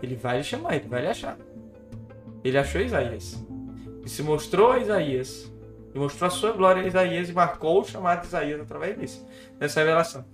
Ele 0.01 0.15
vai 0.15 0.37
lhe 0.37 0.43
chamar, 0.43 0.75
Ele 0.75 0.87
vai 0.87 1.01
lhe 1.01 1.07
achar. 1.07 1.37
Ele 2.43 2.57
achou 2.57 2.81
Isaías. 2.81 3.43
E 4.05 4.09
se 4.09 4.23
mostrou 4.23 4.71
a 4.71 4.79
Isaías, 4.79 5.51
e 5.93 5.99
mostrou 5.99 6.27
a 6.27 6.31
sua 6.31 6.51
glória 6.51 6.81
a 6.83 6.87
Isaías, 6.87 7.29
e 7.29 7.33
marcou 7.33 7.81
o 7.81 7.85
chamado 7.85 8.21
de 8.21 8.27
Isaías 8.27 8.61
através 8.61 8.97
disso, 8.97 9.27
dessa 9.57 9.79
revelação. 9.79 10.25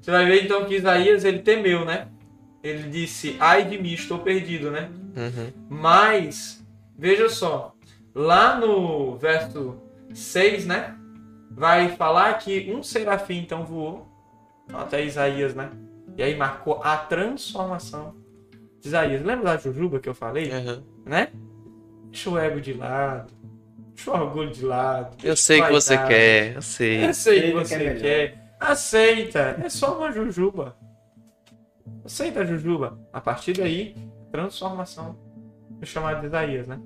Você 0.00 0.10
vai 0.10 0.26
ver 0.26 0.44
então 0.44 0.64
que 0.64 0.74
Isaías 0.74 1.24
ele 1.24 1.38
temeu, 1.40 1.84
né? 1.84 2.08
Ele 2.62 2.88
disse: 2.90 3.36
Ai 3.38 3.64
de 3.64 3.78
mim, 3.78 3.92
estou 3.92 4.18
perdido, 4.18 4.70
né? 4.70 4.90
Uhum. 5.16 5.52
Mas, 5.68 6.64
veja 6.98 7.28
só, 7.28 7.74
lá 8.14 8.58
no 8.58 9.16
verso 9.16 9.76
6, 10.12 10.66
né? 10.66 10.96
Vai 11.50 11.90
falar 11.96 12.34
que 12.38 12.72
um 12.74 12.82
serafim 12.82 13.38
então 13.38 13.64
voou 13.64 14.08
até 14.72 15.04
Isaías, 15.04 15.54
né? 15.54 15.70
E 16.16 16.22
aí 16.22 16.36
marcou 16.36 16.80
a 16.82 16.96
transformação 16.96 18.14
de 18.80 18.88
Isaías. 18.88 19.22
Lembra 19.22 19.44
da 19.44 19.56
Jujuba 19.56 20.00
que 20.00 20.08
eu 20.08 20.14
falei, 20.14 20.50
Uhum. 20.50 20.82
né? 21.04 21.28
Deixa 22.12 22.28
o 22.28 22.38
ego 22.38 22.60
de 22.60 22.74
lado, 22.74 23.32
deixa 23.94 24.10
o 24.10 24.14
orgulho 24.14 24.50
de 24.50 24.62
lado. 24.62 25.16
Eu 25.24 25.34
sei 25.34 25.62
que 25.62 25.72
você 25.72 25.96
vaidade. 25.96 26.14
quer, 26.14 26.56
eu 26.56 26.62
sei. 26.62 27.06
Eu 27.06 27.14
sei 27.14 27.40
que 27.40 27.52
você 27.52 27.78
quer 27.78 28.00
quer. 28.00 28.54
Aceita. 28.60 29.56
É 29.64 29.70
só 29.70 29.96
uma 29.96 30.12
jujuba. 30.12 30.76
Aceita 32.04 32.40
a 32.40 32.44
jujuba. 32.44 33.00
A 33.10 33.18
partir 33.18 33.54
daí, 33.54 33.96
transformação 34.30 35.16
no 35.80 35.86
chamado 35.86 36.20
de 36.20 36.26
Isaías, 36.26 36.66
né? 36.66 36.78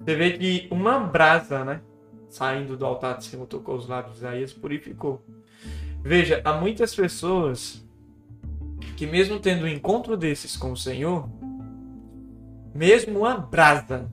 Você 0.00 0.16
vê 0.16 0.32
que 0.32 0.66
uma 0.68 0.98
brasa, 0.98 1.64
né? 1.64 1.80
Saindo 2.28 2.76
do 2.76 2.84
altar 2.84 3.18
de 3.18 3.24
cima, 3.24 3.46
tocou 3.46 3.76
os 3.76 3.86
lábios 3.86 4.14
de 4.14 4.18
Isaías, 4.18 4.52
purificou. 4.52 5.24
Veja, 6.02 6.42
há 6.44 6.54
muitas 6.54 6.92
pessoas 6.92 7.86
que 8.96 9.06
mesmo 9.06 9.38
tendo 9.38 9.64
um 9.64 9.68
encontro 9.68 10.16
desses 10.16 10.56
com 10.56 10.72
o 10.72 10.76
Senhor, 10.76 11.28
mesmo 12.74 13.20
uma 13.20 13.36
brasa 13.36 14.10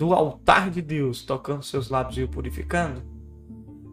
do 0.00 0.14
altar 0.14 0.70
de 0.70 0.80
Deus, 0.80 1.22
tocando 1.22 1.62
seus 1.62 1.90
lábios 1.90 2.16
e 2.16 2.22
o 2.22 2.28
purificando, 2.28 3.02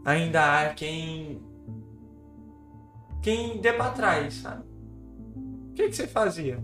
ainda 0.05 0.61
há 0.61 0.73
quem 0.73 1.41
quem 3.21 3.59
dê 3.59 3.73
pra 3.73 3.89
trás, 3.89 4.35
sabe? 4.35 4.63
O 5.35 5.73
que, 5.73 5.89
que 5.89 5.93
você 5.93 6.07
fazia 6.07 6.63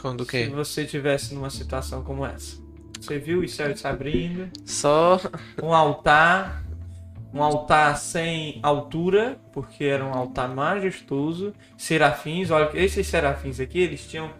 Quando 0.00 0.20
o 0.20 0.24
se 0.24 0.30
quê? 0.30 0.46
você 0.46 0.84
tivesse 0.84 1.34
numa 1.34 1.50
situação 1.50 2.04
como 2.04 2.24
essa? 2.24 2.62
Você 3.00 3.18
viu 3.18 3.40
os 3.40 3.52
céus 3.52 3.80
se 3.80 3.88
abrindo, 3.88 4.48
Só. 4.64 5.18
um 5.60 5.74
altar, 5.74 6.64
um 7.34 7.42
altar 7.42 7.98
sem 7.98 8.60
altura, 8.62 9.36
porque 9.52 9.82
era 9.82 10.04
um 10.04 10.14
altar 10.14 10.48
majestoso, 10.54 11.52
serafins, 11.76 12.52
olha, 12.52 12.70
esses 12.74 13.04
serafins 13.04 13.58
aqui, 13.58 13.80
eles 13.80 14.06
tinham 14.06 14.30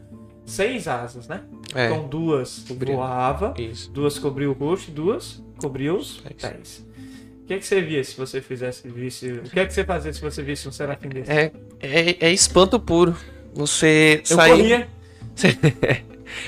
seis 0.44 0.86
asas, 0.88 1.28
né? 1.28 1.40
É, 1.74 1.86
Então 1.86 2.06
duas 2.08 2.64
Cobriu. 2.68 2.96
voava, 2.96 3.54
isso. 3.58 3.90
duas 3.90 4.18
cobriu 4.18 4.50
o 4.50 4.52
rosto, 4.54 4.90
duas 4.90 5.42
cobriu 5.60 5.96
os 5.96 6.18
Pés. 6.18 6.36
pés. 6.40 6.86
O 7.42 7.46
que, 7.46 7.54
é 7.54 7.58
que 7.58 7.66
você 7.66 7.80
via 7.80 8.02
se 8.04 8.16
você 8.16 8.40
fizesse, 8.40 8.88
visse... 8.88 9.30
O 9.32 9.42
que 9.42 9.58
é 9.60 9.66
que 9.66 9.72
você 9.74 9.84
fazia 9.84 10.12
se 10.12 10.20
você 10.20 10.42
visse 10.42 10.68
um 10.68 10.72
serafim 10.72 11.08
desse? 11.08 11.30
É, 11.30 11.52
é, 11.80 12.16
é 12.28 12.32
espanto 12.32 12.78
puro. 12.80 13.16
Você 13.54 14.22
Eu 14.30 14.36
corria. 14.36 14.88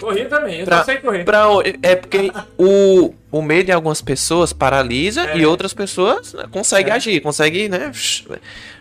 corria 0.01 0.29
também, 0.29 0.61
eu 0.61 0.65
Pra- 0.65 0.85
sei 0.85 0.99
correr. 0.99 1.25
Pra, 1.25 1.47
é 1.83 1.97
porque 1.97 2.31
o, 2.57 3.13
o 3.31 3.43
medo 3.43 3.67
de 3.67 3.73
algumas 3.73 4.01
pessoas 4.01 4.53
paralisa 4.53 5.23
É. 5.31 5.39
e 5.39 5.45
outras 5.45 5.75
pessoas 5.75 6.33
né, 6.33 6.45
conseguem 6.51 6.93
É. 6.93 6.97
agir, 6.97 7.21
conseguem, 7.21 7.69
né? 7.69 7.91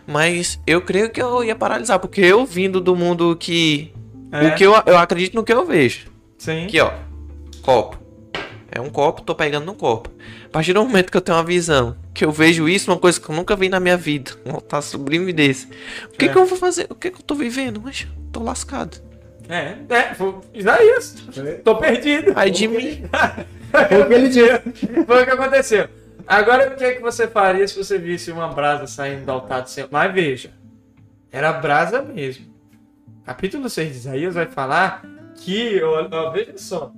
Mas 0.07 0.59
eu 0.65 0.81
creio 0.81 1.09
que 1.09 1.21
eu 1.21 1.43
ia 1.43 1.55
paralisar, 1.55 1.99
porque 1.99 2.21
eu 2.21 2.45
vindo 2.45 2.79
do 2.79 2.95
mundo 2.95 3.35
que. 3.35 3.91
É, 4.33 4.47
O 4.47 4.55
que 4.55 4.63
eu, 4.65 4.73
eu 4.85 4.97
acredito 4.97 5.35
no 5.35 5.43
que 5.43 5.53
eu 5.53 5.65
vejo. 5.65 6.07
Sim. 6.37 6.65
Aqui, 6.65 6.79
ó. 6.79 6.91
Copo. 7.61 7.97
É 8.71 8.81
um 8.81 8.89
copo, 8.89 9.21
tô 9.21 9.35
pegando 9.35 9.65
no 9.65 9.75
copo. 9.75 10.09
A 10.45 10.49
partir 10.49 10.73
do 10.73 10.83
momento 10.83 11.11
que 11.11 11.17
eu 11.17 11.21
tenho 11.21 11.37
uma 11.37 11.43
visão, 11.43 11.95
que 12.13 12.25
eu 12.25 12.31
vejo 12.31 12.67
isso, 12.67 12.89
uma 12.91 12.97
coisa 12.99 13.19
que 13.21 13.29
eu 13.29 13.35
nunca 13.35 13.55
vi 13.55 13.69
na 13.69 13.79
minha 13.79 13.95
vida, 13.95 14.31
um 14.45 14.51
altar 14.53 14.81
sublime 14.81 15.31
desse. 15.31 15.67
O 16.11 16.17
que, 16.17 16.25
É. 16.25 16.27
que 16.29 16.35
eu 16.37 16.45
vou 16.45 16.57
fazer? 16.57 16.87
O 16.89 16.95
que, 16.95 17.11
que 17.11 17.17
eu 17.19 17.23
tô 17.23 17.35
vivendo? 17.35 17.79
Mas 17.83 18.07
tô 18.31 18.41
lascado. 18.41 18.97
É, 19.47 19.75
é, 19.89 20.13
foi 20.15 20.33
Isaías. 20.53 21.15
Tô 21.63 21.75
perdido. 21.75 22.33
Ai 22.35 22.49
de 22.49 22.67
mim. 22.67 23.03
Foi 23.71 24.01
o 24.01 24.07
que 24.07 24.13
ele 24.13 24.29
disse. 24.29 25.03
Foi 25.05 25.21
o 25.21 25.25
que 25.25 25.31
aconteceu. 25.31 25.87
Agora, 26.25 26.69
o 26.71 26.75
que, 26.75 26.83
é 26.83 26.93
que 26.93 27.01
você 27.01 27.27
faria 27.27 27.67
se 27.67 27.77
você 27.77 27.97
visse 27.99 28.31
uma 28.31 28.47
brasa 28.47 28.87
saindo 28.87 29.25
do 29.25 29.31
altar 29.31 29.61
do 29.61 29.69
Senhor? 29.69 29.89
Mas 29.91 30.11
veja, 30.13 30.49
era 31.31 31.51
brasa 31.53 32.01
mesmo. 32.01 32.52
Capítulo 33.25 33.69
6 33.69 33.91
de 33.91 33.97
Isaías 33.97 34.35
vai 34.35 34.45
falar 34.45 35.03
que, 35.35 35.81
ó, 35.81 36.07
ó, 36.11 36.29
veja 36.31 36.57
só, 36.57 36.91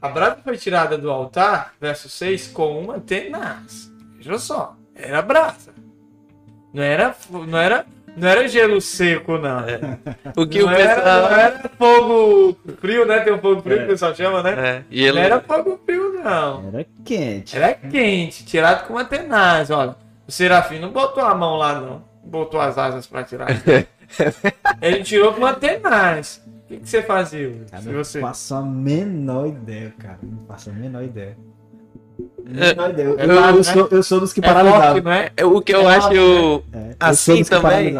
a 0.00 0.08
brasa 0.08 0.36
foi 0.44 0.56
tirada 0.56 0.98
do 0.98 1.10
altar, 1.10 1.72
verso 1.80 2.08
6, 2.08 2.48
com 2.48 2.78
uma 2.78 3.00
tenaz. 3.00 3.90
Veja 4.16 4.38
só, 4.38 4.76
era 4.94 5.22
brasa. 5.22 5.72
Não 6.72 6.82
era, 6.82 7.14
não 7.30 7.58
era, 7.58 7.86
não 8.16 8.28
era 8.28 8.48
gelo 8.48 8.80
seco, 8.80 9.38
não. 9.38 9.64
O 10.36 10.46
que 10.46 10.60
não, 10.60 10.68
o 10.68 10.70
era, 10.70 10.94
pessoal. 10.94 11.22
não 11.22 11.38
era 11.38 11.70
fogo 11.78 12.58
frio, 12.80 13.06
né? 13.06 13.20
Tem 13.20 13.32
um 13.32 13.40
fogo 13.40 13.62
frio 13.62 13.78
que 13.78 13.84
o 13.84 13.88
pessoal 13.88 14.14
chama, 14.14 14.42
né? 14.42 14.50
É, 14.58 14.82
e 14.90 15.04
ele 15.04 15.18
Não 15.18 15.22
era 15.22 15.40
fogo 15.40 15.80
frio, 15.84 16.12
não. 16.22 16.68
Era 16.68 16.86
quente. 17.04 17.56
Era 17.56 17.74
quente, 17.74 18.44
tirado 18.44 18.86
com 18.86 18.94
uma 18.94 19.04
tenaz. 19.04 19.70
Olha, 19.70 19.96
o 20.26 20.32
Serafim 20.32 20.78
não 20.80 20.90
botou 20.90 21.24
a 21.24 21.34
mão 21.34 21.56
lá, 21.56 21.80
não. 21.80 22.04
Botou 22.22 22.60
as 22.60 22.76
asas 22.76 23.06
pra 23.06 23.22
tirar. 23.24 23.48
Ele 24.80 25.02
tirou 25.02 25.32
com 25.32 25.52
tenaz. 25.54 26.42
O 26.46 26.66
que, 26.68 26.76
que 26.78 26.88
você 26.88 27.02
fazia? 27.02 27.52
Cara, 27.70 27.82
Se 27.82 27.88
não 27.88 27.98
você... 28.04 28.20
faço 28.20 28.54
a 28.54 28.62
menor 28.62 29.46
ideia, 29.48 29.92
cara. 29.98 30.18
Não 30.22 30.44
faço 30.46 30.70
a 30.70 30.72
menor 30.72 31.04
ideia. 31.04 31.36
É, 32.46 32.68
Menor 32.68 32.90
ideia. 32.90 33.06
Eu, 33.06 33.18
é 33.18 33.24
eu 33.24 33.54
né? 33.56 33.62
sou, 33.62 33.88
eu 33.90 34.02
sou 34.02 34.20
dos 34.20 34.32
que 34.32 34.40
É 34.40 34.42
paralisavam. 34.42 35.02
não 35.02 35.12
é? 35.12 35.30
É, 35.36 35.44
O 35.44 35.60
que 35.60 35.74
eu 35.74 35.88
É 35.90 35.96
acho. 35.96 36.12
eu- 36.12 36.64
É, 36.72 36.78
eu 36.78 37.14
sou 37.16 37.34
Assim 37.34 37.44
também. 37.44 37.94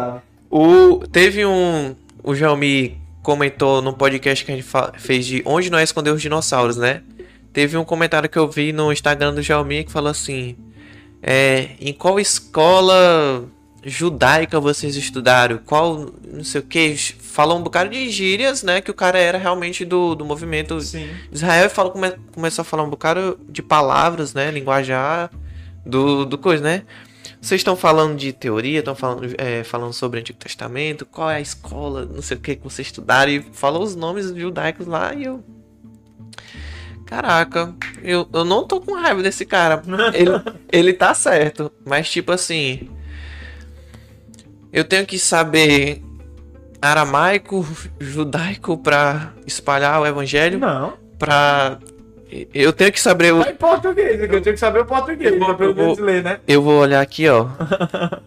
O, 0.49 0.99
teve 1.07 1.45
um. 1.45 1.95
O 2.23 2.33
Jalmi 2.33 2.97
comentou 3.21 3.81
no 3.81 3.93
podcast 3.93 4.43
que 4.45 4.51
a 4.51 4.55
gente 4.55 4.67
fez 4.97 5.25
de 5.25 5.41
Onde 5.45 5.69
Nós 5.69 5.83
Escondemos 5.83 6.17
os 6.17 6.21
Dinossauros, 6.21 6.77
né? 6.77 7.01
Teve 7.53 7.77
um 7.77 7.83
comentário 7.85 8.27
que 8.29 8.37
eu 8.37 8.47
vi 8.49 8.71
no 8.73 8.91
Instagram 8.91 9.33
do 9.33 9.41
Jalmi 9.41 9.83
que 9.83 9.91
falou 9.91 10.09
assim: 10.11 10.55
é, 11.21 11.69
Em 11.79 11.93
qual 11.93 12.19
escola 12.19 13.45
judaica 13.85 14.59
vocês 14.59 14.95
estudaram? 14.95 15.59
Qual. 15.59 16.11
Não 16.27 16.43
sei 16.43 16.61
o 16.61 16.63
que. 16.63 16.95
Falou 16.95 17.57
um 17.57 17.61
bocado 17.63 17.89
de 17.91 18.09
gírias, 18.09 18.63
né? 18.63 18.81
Que 18.81 18.89
o 18.91 18.93
cara 18.93 19.19
era 19.19 19.37
realmente 19.37 19.85
do, 19.85 20.15
do 20.15 20.25
movimento 20.25 20.81
Sim. 20.81 21.09
Israel 21.31 21.69
fala, 21.69 21.91
come- 21.91 22.15
começou 22.33 22.63
a 22.63 22.65
falar 22.65 22.83
um 22.83 22.89
bocado 22.89 23.39
de 23.47 23.61
palavras, 23.61 24.33
né? 24.33 24.49
Linguajar 24.51 25.29
do, 25.85 26.25
do 26.25 26.37
coisa, 26.37 26.63
né? 26.63 26.83
Vocês 27.41 27.59
estão 27.59 27.75
falando 27.75 28.17
de 28.17 28.33
teoria, 28.33 28.79
estão 28.79 28.95
falando, 28.95 29.35
é, 29.37 29.63
falando 29.63 29.93
sobre 29.93 30.17
o 30.17 30.21
Antigo 30.21 30.39
Testamento, 30.39 31.05
qual 31.05 31.29
é 31.29 31.35
a 31.35 31.41
escola, 31.41 32.05
não 32.05 32.21
sei 32.21 32.37
o 32.37 32.39
que 32.39 32.55
que 32.55 32.63
vocês 32.63 32.87
estudaram, 32.87 33.31
e 33.31 33.41
falou 33.53 33.83
os 33.83 33.95
nomes 33.95 34.33
judaicos 34.35 34.87
lá 34.87 35.13
e 35.13 35.25
eu. 35.25 35.43
Caraca, 37.05 37.75
eu, 38.01 38.27
eu 38.33 38.43
não 38.43 38.65
tô 38.65 38.81
com 38.81 38.95
raiva 38.95 39.21
desse 39.21 39.45
cara. 39.45 39.83
Ele, 40.13 40.31
ele 40.71 40.93
tá 40.93 41.13
certo, 41.13 41.71
mas 41.85 42.09
tipo 42.09 42.31
assim. 42.31 42.89
Eu 44.75 44.83
tenho 44.83 45.05
que 45.05 45.17
saber 45.17 46.01
aramaico, 46.81 47.65
judaico 47.99 48.77
pra 48.77 49.31
espalhar 49.47 50.01
o 50.01 50.05
evangelho 50.05 50.59
Não. 50.59 50.93
pra. 51.17 51.77
Eu 52.53 52.73
tenho 52.73 52.91
que 52.91 52.99
saber. 52.99 53.33
o- 53.33 53.43
Tá 53.43 53.51
em 53.51 53.55
português, 53.55 54.19
eu 54.21 54.27
tenho 54.27 54.43
que 54.43 54.57
saber 54.57 54.79
o 54.81 54.85
português, 54.85 55.31
Eu 55.33 55.39
vou- 55.39 55.57
menos 55.75 55.97
ler, 55.99 56.21
né? 56.23 56.39
Eu 56.47 56.61
vou 56.61 56.79
olhar 56.81 56.99
aqui, 57.01 57.27
ó. 57.29 57.47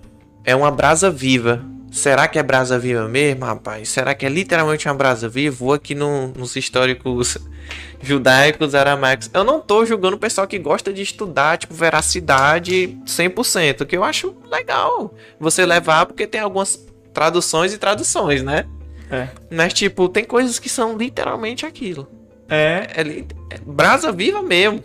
É 0.45 0.57
uma 0.57 0.71
brasa 0.71 1.11
viva. 1.11 1.61
Será 1.91 2.29
que 2.29 2.39
é 2.39 2.43
brasa 2.43 2.79
viva 2.79 3.09
mesmo, 3.09 3.45
rapaz? 3.45 3.89
Será 3.89 4.15
que 4.15 4.25
é 4.27 4.29
literalmente 4.29 4.87
uma 4.87 4.95
brasa 4.95 5.29
viva? 5.29 5.57
Vou 5.57 5.73
aqui 5.73 5.95
no- 5.95 6.29
nos 6.29 6.55
históricos 6.55 7.39
judaicos, 8.03 8.75
aramaicos. 8.75 9.31
Eu 9.33 9.43
não 9.43 9.61
tô 9.61 9.85
julgando 9.87 10.17
o 10.17 10.19
pessoal 10.19 10.47
que 10.47 10.59
gosta 10.59 10.93
de 10.93 11.03
estudar, 11.03 11.57
tipo, 11.59 11.73
veracidade 11.75 12.99
100%, 13.07 13.87
que 13.87 13.97
eu 13.97 14.05
acho 14.05 14.37
legal 14.51 15.15
você 15.41 15.65
levar, 15.65 16.07
porque 16.07 16.27
tem 16.27 16.41
algumas 16.41 16.87
traduções 17.15 17.73
e 17.73 17.79
traduções, 17.79 18.43
né? 18.43 18.67
É. 19.11 19.29
Mas, 19.51 19.73
tipo, 19.73 20.09
tem 20.09 20.25
coisas 20.25 20.59
que 20.59 20.69
são 20.69 20.97
literalmente 20.97 21.65
aquilo. 21.65 22.07
É. 22.49 22.87
É, 22.95 23.03
li- 23.03 23.27
é 23.51 23.59
brasa 23.67 24.13
viva 24.13 24.43
mesmo. 24.43 24.85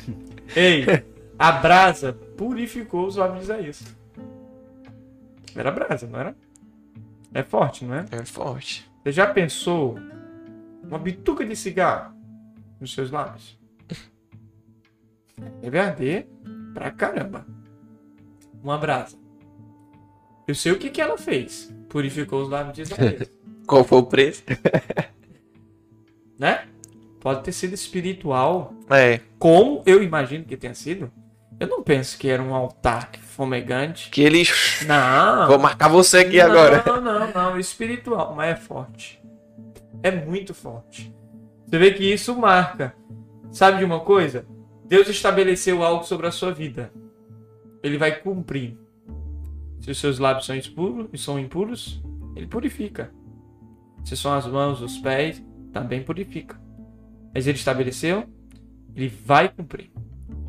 Ei, 0.54 0.84
a 1.38 1.50
brasa 1.52 2.12
purificou 2.36 3.06
os 3.06 3.16
lábios 3.16 3.38
de 3.38 3.44
Isaías. 3.52 3.82
Era 5.56 5.70
brasa, 5.70 6.06
não 6.06 6.18
era? 6.20 6.34
É 7.34 7.42
forte, 7.42 7.84
não 7.84 7.94
é? 7.94 8.06
É 8.10 8.24
forte. 8.24 8.90
Você 9.02 9.12
já 9.12 9.26
pensou 9.26 9.98
uma 10.82 10.98
bituca 10.98 11.44
de 11.44 11.56
cigarro 11.56 12.14
nos 12.80 12.92
seus 12.92 13.10
lábios? 13.10 13.58
Deve 15.60 15.78
arder 15.78 16.28
pra 16.74 16.90
caramba. 16.90 17.46
Uma 18.62 18.78
brasa. 18.78 19.16
Eu 20.46 20.54
sei 20.54 20.72
o 20.72 20.78
que, 20.78 20.90
que 20.90 21.00
ela 21.00 21.16
fez. 21.16 21.72
Purificou 21.88 22.42
os 22.42 22.48
lábios 22.48 22.74
de 22.74 22.82
Isaías. 22.82 23.30
Qual 23.66 23.84
foi 23.84 23.98
o 23.98 24.06
preço? 24.06 24.42
né? 26.38 26.66
Pode 27.20 27.44
ter 27.44 27.52
sido 27.52 27.72
espiritual, 27.72 28.74
É, 28.90 29.20
como 29.38 29.82
eu 29.86 30.02
imagino 30.02 30.44
que 30.44 30.56
tenha 30.56 30.74
sido. 30.74 31.10
Eu 31.62 31.68
não 31.68 31.80
penso 31.80 32.18
que 32.18 32.28
era 32.28 32.42
um 32.42 32.52
altar 32.52 33.08
fumegante. 33.20 34.10
que 34.10 34.20
eles. 34.20 34.84
Não. 34.84 35.46
Vou 35.48 35.60
marcar 35.60 35.86
você 35.88 36.18
aqui 36.18 36.40
agora. 36.40 36.82
Não, 36.84 37.00
não, 37.00 37.32
não. 37.32 37.58
Espiritual, 37.58 38.34
mas 38.34 38.50
é 38.50 38.56
forte. 38.56 39.22
É 40.02 40.10
muito 40.10 40.52
forte. 40.52 41.14
Você 41.64 41.78
vê 41.78 41.92
que 41.92 42.02
isso 42.02 42.36
marca. 42.36 42.96
Sabe 43.52 43.78
de 43.78 43.84
uma 43.84 44.00
coisa? 44.00 44.44
Deus 44.86 45.08
estabeleceu 45.08 45.84
algo 45.84 46.02
sobre 46.02 46.26
a 46.26 46.32
sua 46.32 46.50
vida. 46.50 46.92
Ele 47.80 47.96
vai 47.96 48.10
cumprir. 48.18 48.76
Se 49.78 49.88
os 49.88 50.00
seus 50.00 50.18
lábios 50.18 50.46
são 50.46 50.56
impuros, 50.56 51.22
são 51.22 51.38
impuros, 51.38 52.02
ele 52.34 52.48
purifica. 52.48 53.12
Se 54.04 54.16
são 54.16 54.34
as 54.34 54.48
mãos, 54.48 54.80
os 54.80 54.98
pés, 54.98 55.40
também 55.72 56.02
purifica. 56.02 56.60
Mas 57.32 57.46
ele 57.46 57.56
estabeleceu, 57.56 58.24
ele 58.96 59.06
vai 59.06 59.48
cumprir. 59.48 59.92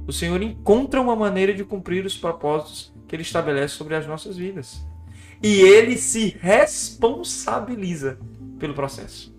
O 0.07 0.11
Senhor 0.11 0.41
encontra 0.41 1.01
uma 1.01 1.15
maneira 1.15 1.53
de 1.53 1.63
cumprir 1.63 2.05
os 2.05 2.17
propósitos 2.17 2.93
que 3.07 3.15
ele 3.15 3.23
estabelece 3.23 3.75
sobre 3.75 3.95
as 3.95 4.05
nossas 4.05 4.37
vidas. 4.37 4.85
E 5.41 5.61
ele 5.61 5.97
se 5.97 6.37
responsabiliza 6.39 8.17
pelo 8.59 8.73
processo. 8.73 9.33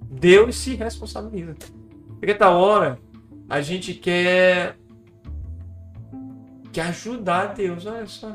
Deus 0.00 0.56
se 0.56 0.74
responsabiliza. 0.74 1.54
Porque 2.18 2.34
tal 2.34 2.60
hora 2.60 2.98
a 3.48 3.60
gente 3.60 3.94
quer 3.94 4.76
que 6.74 6.80
ajudar 6.80 7.54
Deus, 7.54 7.86
olha 7.86 8.04
só. 8.06 8.34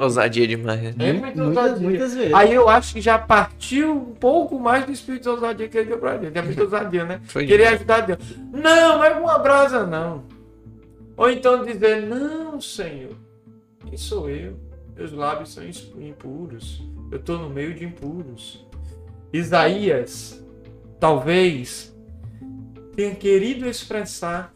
Ousadia 0.00 0.46
demais. 0.48 0.96
né? 0.96 1.10
É 1.10 1.12
Mu- 1.12 1.20
muito 1.20 1.36
muitas, 1.38 1.64
ousadia. 1.64 1.88
muitas 1.88 2.14
vezes. 2.14 2.34
Aí 2.34 2.54
eu 2.54 2.68
acho 2.68 2.94
que 2.94 3.00
já 3.02 3.18
partiu 3.18 3.92
um 3.92 4.14
pouco 4.14 4.58
mais 4.58 4.86
do 4.86 4.92
espírito 4.92 5.24
de 5.24 5.28
ousadia 5.28 5.68
que 5.68 5.76
ele 5.76 5.88
deu 5.90 5.98
pra 5.98 6.14
ele. 6.16 6.30
É 6.36 6.42
muita 6.42 6.62
ousadia, 6.62 7.04
né? 7.04 7.20
Foi 7.24 7.46
Querer 7.46 7.66
ajudar 7.68 8.00
Deus. 8.00 8.18
Não, 8.50 8.62
não 8.98 9.04
é 9.04 9.10
uma 9.10 9.38
brasa, 9.38 9.86
não. 9.86 10.24
Ou 11.18 11.30
então 11.30 11.64
dizer, 11.64 12.06
não, 12.06 12.58
Senhor, 12.60 13.14
quem 13.86 13.96
sou 13.98 14.28
eu? 14.30 14.58
Meus 14.96 15.12
lábios 15.12 15.52
são 15.52 15.62
impuros. 16.00 16.82
Eu 17.10 17.18
estou 17.18 17.38
no 17.38 17.50
meio 17.50 17.74
de 17.74 17.84
impuros. 17.84 18.66
Isaías, 19.32 20.42
talvez, 20.98 21.94
tenha 22.94 23.14
querido 23.14 23.68
expressar 23.68 24.54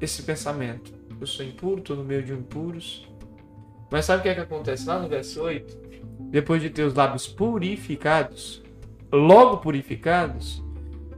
esse 0.00 0.22
pensamento. 0.22 0.92
Eu 1.22 1.26
sou 1.28 1.46
impuro, 1.46 1.78
estou 1.78 1.94
no 1.94 2.02
meio 2.02 2.24
de 2.24 2.32
impuros. 2.32 3.06
Mas 3.88 4.06
sabe 4.06 4.18
o 4.18 4.22
que 4.24 4.28
é 4.28 4.34
que 4.34 4.40
acontece 4.40 4.88
lá 4.88 4.98
no 4.98 5.08
verso 5.08 5.40
8? 5.40 5.78
Depois 6.18 6.60
de 6.60 6.68
ter 6.68 6.82
os 6.82 6.94
lábios 6.94 7.28
purificados, 7.28 8.60
logo 9.12 9.58
purificados, 9.58 10.60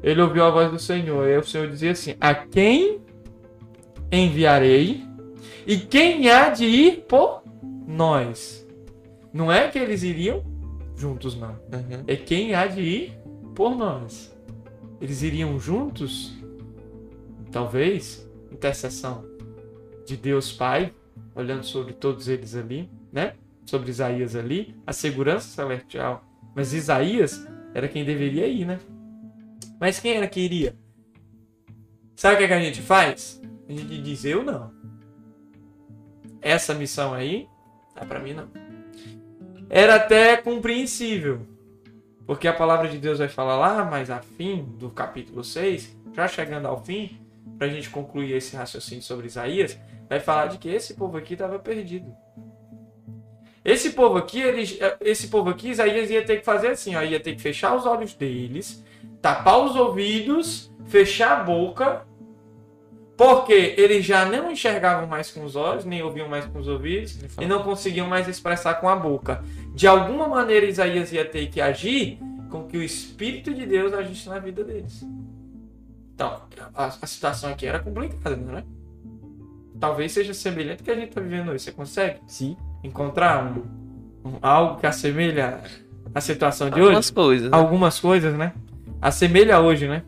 ele 0.02 0.20
ouviu 0.20 0.44
a 0.44 0.50
voz 0.50 0.70
do 0.70 0.78
Senhor. 0.78 1.26
E 1.26 1.38
o 1.38 1.42
Senhor 1.42 1.70
dizia 1.70 1.92
assim: 1.92 2.16
A 2.20 2.34
quem 2.34 3.00
enviarei? 4.12 5.02
E 5.66 5.78
quem 5.78 6.28
há 6.28 6.50
de 6.50 6.66
ir 6.66 7.06
por 7.08 7.42
nós? 7.86 8.68
Não 9.32 9.50
é 9.50 9.68
que 9.68 9.78
eles 9.78 10.02
iriam 10.02 10.44
juntos, 10.94 11.34
não. 11.34 11.52
Uhum. 11.72 12.04
É 12.06 12.14
quem 12.14 12.54
há 12.54 12.66
de 12.66 12.82
ir 12.82 13.18
por 13.54 13.74
nós. 13.74 14.36
Eles 15.00 15.22
iriam 15.22 15.58
juntos? 15.58 16.34
Talvez, 17.50 18.30
intercessão 18.52 19.32
de 20.04 20.16
Deus 20.16 20.52
Pai, 20.52 20.92
olhando 21.34 21.64
sobre 21.64 21.92
todos 21.92 22.28
eles 22.28 22.54
ali, 22.54 22.90
né? 23.12 23.34
Sobre 23.66 23.90
Isaías 23.90 24.36
ali, 24.36 24.76
a 24.86 24.92
segurança 24.92 25.48
celestial. 25.48 26.24
Mas 26.54 26.72
Isaías 26.72 27.46
era 27.74 27.88
quem 27.88 28.04
deveria 28.04 28.46
ir, 28.46 28.64
né? 28.64 28.78
Mas 29.80 29.98
quem 29.98 30.16
era 30.16 30.28
que 30.28 30.40
iria? 30.40 30.76
Sabe 32.14 32.34
o 32.34 32.38
que, 32.38 32.44
é 32.44 32.48
que 32.48 32.54
a 32.54 32.60
gente 32.60 32.80
faz? 32.80 33.40
A 33.68 33.72
gente 33.72 34.00
diz, 34.00 34.24
eu 34.24 34.44
não. 34.44 34.72
Essa 36.40 36.74
missão 36.74 37.14
aí, 37.14 37.48
tá 37.94 38.04
pra 38.04 38.20
mim 38.20 38.34
não. 38.34 38.48
Era 39.68 39.96
até 39.96 40.36
compreensível. 40.36 41.46
Porque 42.26 42.46
a 42.46 42.52
palavra 42.52 42.88
de 42.88 42.98
Deus 42.98 43.18
vai 43.18 43.28
falar 43.28 43.56
lá, 43.56 43.84
mais 43.84 44.10
a 44.10 44.20
fim 44.20 44.62
do 44.78 44.90
capítulo 44.90 45.42
6, 45.42 45.96
já 46.14 46.28
chegando 46.28 46.66
ao 46.66 46.82
fim, 46.82 47.18
pra 47.58 47.68
gente 47.68 47.90
concluir 47.90 48.32
esse 48.32 48.56
raciocínio 48.56 49.02
sobre 49.02 49.26
Isaías, 49.26 49.78
vai 50.08 50.20
falar 50.20 50.46
de 50.46 50.58
que 50.58 50.68
esse 50.68 50.94
povo 50.94 51.16
aqui 51.16 51.34
estava 51.34 51.58
perdido. 51.58 52.14
Esse 53.64 53.90
povo 53.90 54.18
aqui, 54.18 54.40
eles, 54.40 54.78
esse 55.00 55.28
povo 55.28 55.48
aqui, 55.48 55.70
Isaías 55.70 56.10
ia 56.10 56.22
ter 56.22 56.38
que 56.38 56.44
fazer 56.44 56.68
assim, 56.68 56.94
ó, 56.96 57.02
ia 57.02 57.18
ter 57.18 57.34
que 57.34 57.40
fechar 57.40 57.74
os 57.74 57.86
olhos 57.86 58.14
deles, 58.14 58.84
tapar 59.22 59.58
os 59.64 59.74
ouvidos, 59.74 60.70
fechar 60.84 61.40
a 61.40 61.44
boca, 61.44 62.06
porque 63.16 63.74
eles 63.78 64.04
já 64.04 64.26
não 64.26 64.50
enxergavam 64.50 65.06
mais 65.06 65.30
com 65.30 65.44
os 65.44 65.56
olhos, 65.56 65.84
nem 65.84 66.02
ouviam 66.02 66.28
mais 66.28 66.44
com 66.44 66.58
os 66.58 66.68
ouvidos, 66.68 67.18
e 67.40 67.46
não 67.46 67.62
conseguiam 67.62 68.06
mais 68.06 68.28
expressar 68.28 68.74
com 68.74 68.88
a 68.88 68.96
boca. 68.96 69.42
De 69.72 69.86
alguma 69.86 70.28
maneira, 70.28 70.66
Isaías 70.66 71.10
ia 71.12 71.24
ter 71.24 71.48
que 71.48 71.60
agir 71.60 72.18
com 72.50 72.64
que 72.64 72.76
o 72.76 72.82
Espírito 72.82 73.54
de 73.54 73.64
Deus 73.64 73.94
agisse 73.94 74.28
na 74.28 74.38
vida 74.38 74.62
deles. 74.62 75.04
Então, 76.14 76.40
a, 76.74 76.86
a 77.02 77.06
situação 77.06 77.50
aqui 77.50 77.66
era 77.66 77.80
complicada, 77.80 78.36
não 78.36 78.58
é? 78.58 78.64
Talvez 79.80 80.12
seja 80.12 80.32
semelhante 80.32 80.80
ao 80.80 80.84
que 80.84 80.90
a 80.90 80.94
gente 80.94 81.08
está 81.08 81.20
vivendo 81.20 81.48
hoje. 81.50 81.64
Você 81.64 81.72
consegue 81.72 82.20
Sim. 82.26 82.56
encontrar 82.82 83.44
um, 83.44 84.28
um- 84.28 84.38
algo 84.40 84.78
que 84.80 84.86
assemelha 84.86 85.60
a 86.14 86.20
situação 86.20 86.68
de 86.70 86.74
hoje? 86.76 86.84
Algumas 86.86 87.10
coisas. 87.10 87.50
né? 87.50 87.56
algumas 87.56 88.00
coisas, 88.00 88.34
né? 88.34 88.52
Assemelha 89.02 89.58
hoje, 89.60 89.88
né? 89.88 90.02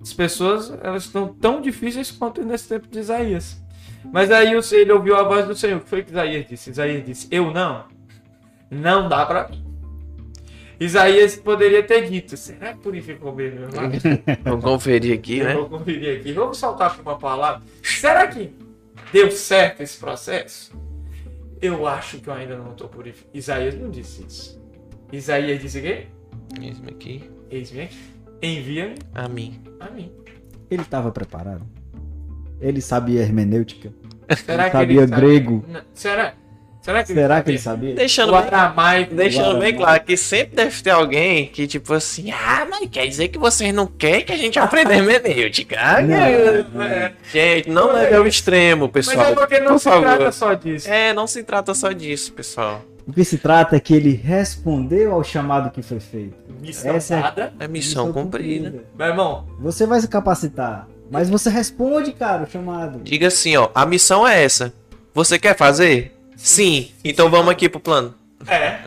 As 0.00 0.12
pessoas, 0.12 0.72
elas 0.82 1.04
estão 1.04 1.28
tão 1.28 1.60
difíceis 1.60 2.10
quanto 2.10 2.42
nesse 2.42 2.68
tempo 2.68 2.88
de 2.88 2.98
Isaías. 2.98 3.62
Mas 4.10 4.30
aí 4.32 4.56
o- 4.56 4.60
ele 4.74 4.90
ouviu 4.92 5.14
a 5.16 5.22
voz 5.22 5.46
do 5.46 5.54
Senhor. 5.54 5.76
O 5.76 5.80
que 5.80 5.88
foi 5.88 6.02
que 6.02 6.10
Isaías 6.10 6.46
disse? 6.48 6.70
Isaías 6.70 7.04
disse: 7.04 7.28
Eu 7.30 7.52
não. 7.52 7.84
Não 8.70 9.08
dá 9.08 9.24
pra 9.26 9.48
mim. 9.48 9.61
Isaías 10.84 11.36
poderia 11.36 11.82
ter 11.82 12.08
dito: 12.08 12.36
Será 12.36 12.72
que 12.72 12.78
purificou 12.80 13.34
mesmo? 13.34 13.60
meu 13.60 13.68
irmão? 13.68 13.90
Vamos 14.44 14.64
conferir 14.64 15.16
aqui, 15.18 15.42
né? 15.42 15.54
Vou 15.54 15.68
conferir 15.68 16.20
aqui. 16.20 16.32
Vamos 16.32 16.58
soltar 16.58 16.90
aqui 16.90 17.00
uma 17.00 17.18
palavra. 17.18 17.62
Será 17.82 18.26
que 18.26 18.50
deu 19.12 19.30
certo 19.30 19.82
esse 19.82 19.98
processo? 19.98 20.72
Eu 21.60 21.86
acho 21.86 22.18
que 22.18 22.28
eu 22.28 22.32
ainda 22.34 22.56
não 22.56 22.72
estou 22.72 22.88
purificado. 22.88 23.30
Isaías 23.32 23.74
não 23.76 23.90
disse 23.90 24.24
isso. 24.26 24.60
Isaías 25.12 25.60
disse 25.60 25.78
o 25.78 25.82
quê? 25.82 26.06
Mesmo 26.58 26.88
aqui. 26.88 27.30
Eis-me 27.50 27.82
aqui. 27.82 27.96
Envia-me 28.42 28.96
A 29.14 29.28
mim. 29.28 29.60
a 29.78 29.88
mim. 29.90 30.10
Ele 30.68 30.82
estava 30.82 31.12
preparado? 31.12 31.64
Ele 32.60 32.80
sabia 32.80 33.20
hermenêutica? 33.20 33.92
Será 34.44 34.64
Ele 34.64 34.72
sabia 34.72 35.06
grego? 35.06 35.64
Não, 35.68 35.82
Será? 35.94 36.34
Será 36.82 37.04
que 37.04 37.14
Será 37.14 37.40
que 37.40 37.48
ele 37.50 37.56
ele 37.56 37.62
sabia? 37.62 37.94
Deixando 37.94 38.32
bem, 38.32 39.08
deixando 39.12 39.58
bem 39.60 39.74
claro 39.76 40.02
que 40.02 40.16
sempre 40.16 40.56
deve 40.56 40.82
ter 40.82 40.90
alguém 40.90 41.46
que, 41.46 41.66
tipo 41.68 41.94
assim, 41.94 42.32
ah, 42.32 42.66
mas 42.68 42.88
quer 42.90 43.06
dizer 43.06 43.28
que 43.28 43.38
vocês 43.38 43.72
não 43.72 43.86
querem 43.86 44.24
que 44.24 44.32
a 44.32 44.36
gente 44.36 44.58
aprenda 44.58 44.92
hermenêutica. 44.96 45.76
Ah, 45.78 46.02
Não. 46.02 46.82
É, 46.82 47.12
Gente, 47.32 47.70
não 47.70 47.92
leve 47.92 48.16
ao 48.16 48.26
extremo, 48.26 48.90
mas 48.92 49.06
pessoal. 49.06 49.26
é 49.26 49.34
porque 49.34 49.60
não 49.60 49.72
Por 49.74 49.78
se 49.78 49.84
favor. 49.84 50.02
trata 50.02 50.32
só 50.32 50.54
disso. 50.54 50.90
É, 50.90 51.12
não 51.14 51.26
se 51.28 51.44
trata 51.44 51.72
só 51.72 51.92
disso, 51.92 52.32
pessoal. 52.32 52.82
O 53.06 53.12
que 53.12 53.24
se 53.24 53.38
trata 53.38 53.76
é 53.76 53.80
que 53.80 53.94
ele 53.94 54.14
respondeu 54.14 55.12
ao 55.12 55.22
chamado 55.22 55.70
que 55.70 55.82
foi 55.82 56.00
feito. 56.00 56.34
Missão 56.60 56.94
Essa 56.96 57.32
é-. 57.36 57.64
É 57.64 57.68
missão 57.68 58.12
cumprida. 58.12 58.74
Meu 58.98 59.06
irmão, 59.06 59.46
Você 59.60 59.86
vai 59.86 60.00
se 60.00 60.08
capacitar, 60.08 60.88
mas 61.10 61.30
você 61.30 61.48
responde, 61.48 62.12
cara, 62.12 62.42
o 62.42 62.46
chamado. 62.50 63.00
Diga 63.04 63.28
assim, 63.28 63.56
ó, 63.56 63.68
a 63.74 63.86
missão 63.86 64.26
é 64.26 64.42
essa. 64.42 64.72
Você 65.14 65.38
quer 65.38 65.56
fazer? 65.56 66.12
Sim. 66.46 66.90
Então 67.04 67.30
vamos 67.30 67.48
aqui 67.50 67.68
pro 67.68 67.80
plano. 67.80 68.14
é. 68.46 68.82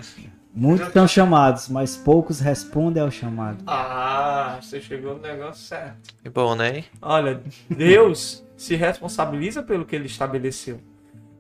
Muitos 0.58 0.94
são 0.94 1.06
chamados, 1.06 1.68
mas 1.68 1.98
poucos 1.98 2.40
respondem 2.40 3.04
ao 3.04 3.12
chamado. 3.12 3.62
Ah, 3.68 4.58
você 4.62 4.80
chegou 4.80 5.16
no 5.16 5.22
negócio 5.22 5.62
certo. 5.68 6.16
É 6.24 6.30
bom, 6.30 6.56
né? 6.56 6.86
Olha, 7.02 7.42
Deus 7.70 8.42
se 8.56 8.74
responsabiliza 8.76 9.62
pelo 9.62 9.84
que 9.86 9.94
ele 9.94 10.06
estabeleceu. 10.06 10.80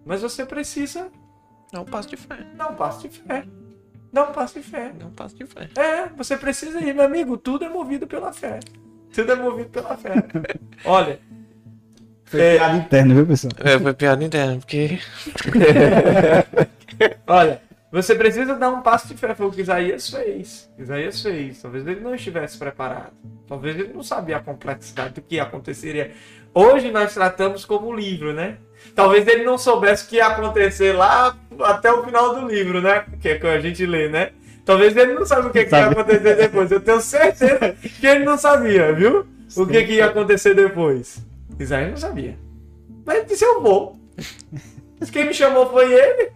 Mas 0.06 0.22
você 0.22 0.46
precisa 0.46 1.08
É 1.72 1.80
um 1.80 1.86
passo 1.86 2.10
de 2.10 2.18
fé. 2.18 2.46
dar 2.58 2.68
um 2.72 2.76
passo 2.76 3.08
de 3.08 3.10
fé. 3.18 3.46
Dar 4.12 4.24
um 4.30 4.34
passo 4.34 4.60
de 4.60 4.66
fé. 4.66 4.92
É 5.00 5.06
um 5.06 5.12
passo 5.12 5.36
de 5.38 5.46
fé. 5.46 5.70
É, 5.78 6.08
você 6.10 6.36
precisa 6.36 6.82
ir, 6.82 6.94
meu 6.94 7.06
amigo. 7.06 7.38
Tudo 7.38 7.64
é 7.64 7.70
movido 7.70 8.06
pela 8.06 8.34
fé. 8.34 8.60
Tudo 9.14 9.32
é 9.32 9.36
movido 9.36 9.70
pela 9.70 9.96
fé. 9.96 10.14
Olha, 10.84 11.22
Foi 12.36 12.46
É. 12.46 12.58
piada 12.58 12.78
interna, 12.78 13.14
viu, 13.16 13.26
pessoal? 13.26 13.54
É, 13.60 13.80
foi 13.80 13.94
piada 13.94 14.24
interna, 14.24 14.58
porque. 14.58 15.00
olha, 17.28 17.62
você 17.92 18.16
precisa 18.16 18.56
dar 18.56 18.70
um 18.70 18.82
passo 18.82 19.08
de 19.08 19.16
fé. 19.16 19.34
Foi 19.36 19.48
o 19.48 19.52
que 19.52 19.62
Isaías 19.62 20.10
fez. 20.10 20.70
Isaías 20.78 21.22
fez. 21.22 21.62
Talvez 21.62 21.86
ele 21.88 22.00
não 22.00 22.16
estivesse 22.16 22.58
preparado. 22.58 23.14
Talvez 23.48 23.78
ele 23.78 23.94
não 23.94 24.04
sabia 24.04 24.38
a 24.38 24.42
complexidade 24.42 25.16
do 25.16 25.22
que 25.22 25.40
aconteceria. 25.40 26.12
Hoje 26.54 26.92
nós 26.92 27.14
tratamos 27.14 27.66
como 27.66 27.94
livro, 27.94 28.34
né? 28.34 28.58
Talvez 28.94 29.28
ele 29.28 29.44
não 29.44 29.58
soubesse 29.58 30.06
o 30.06 30.08
que 30.08 30.18
ia 30.18 30.28
acontecer 30.28 30.94
lá 30.94 31.36
até 31.64 31.92
o 31.92 32.04
final 32.04 32.36
do 32.36 32.48
livro, 32.48 32.82
né? 32.82 33.06
Que 33.20 33.30
é 33.30 33.40
que 33.40 33.48
a 33.48 33.60
gente 33.60 33.86
lê, 33.86 34.08
né? 34.10 34.30
Talvez 34.64 34.96
ele 34.98 35.14
não 35.14 35.26
saiba 35.26 35.48
o 35.48 35.52
que, 35.52 35.64
que 35.66 35.76
ia 35.76 35.86
acontecer 35.88 36.36
depois. 36.36 36.72
Eu 36.72 36.80
tenho 36.80 37.00
certeza 37.02 37.76
que 38.00 38.08
ele 38.08 38.26
não 38.26 38.38
sabia, 38.38 38.92
viu? 38.94 39.26
O 39.56 39.66
que, 39.68 39.84
que 39.84 39.94
ia 39.94 40.06
acontecer 40.08 40.54
depois. 40.56 41.24
Isaías 41.60 41.92
não 41.92 41.98
sabia. 41.98 42.38
Mas 43.06 43.18
ele 43.18 43.26
disse: 43.26 43.46
Eu 43.46 43.62
vou. 43.62 44.00
Quem 45.12 45.26
me 45.26 45.34
chamou 45.34 45.70
foi 45.70 45.94
ele. 45.94 46.32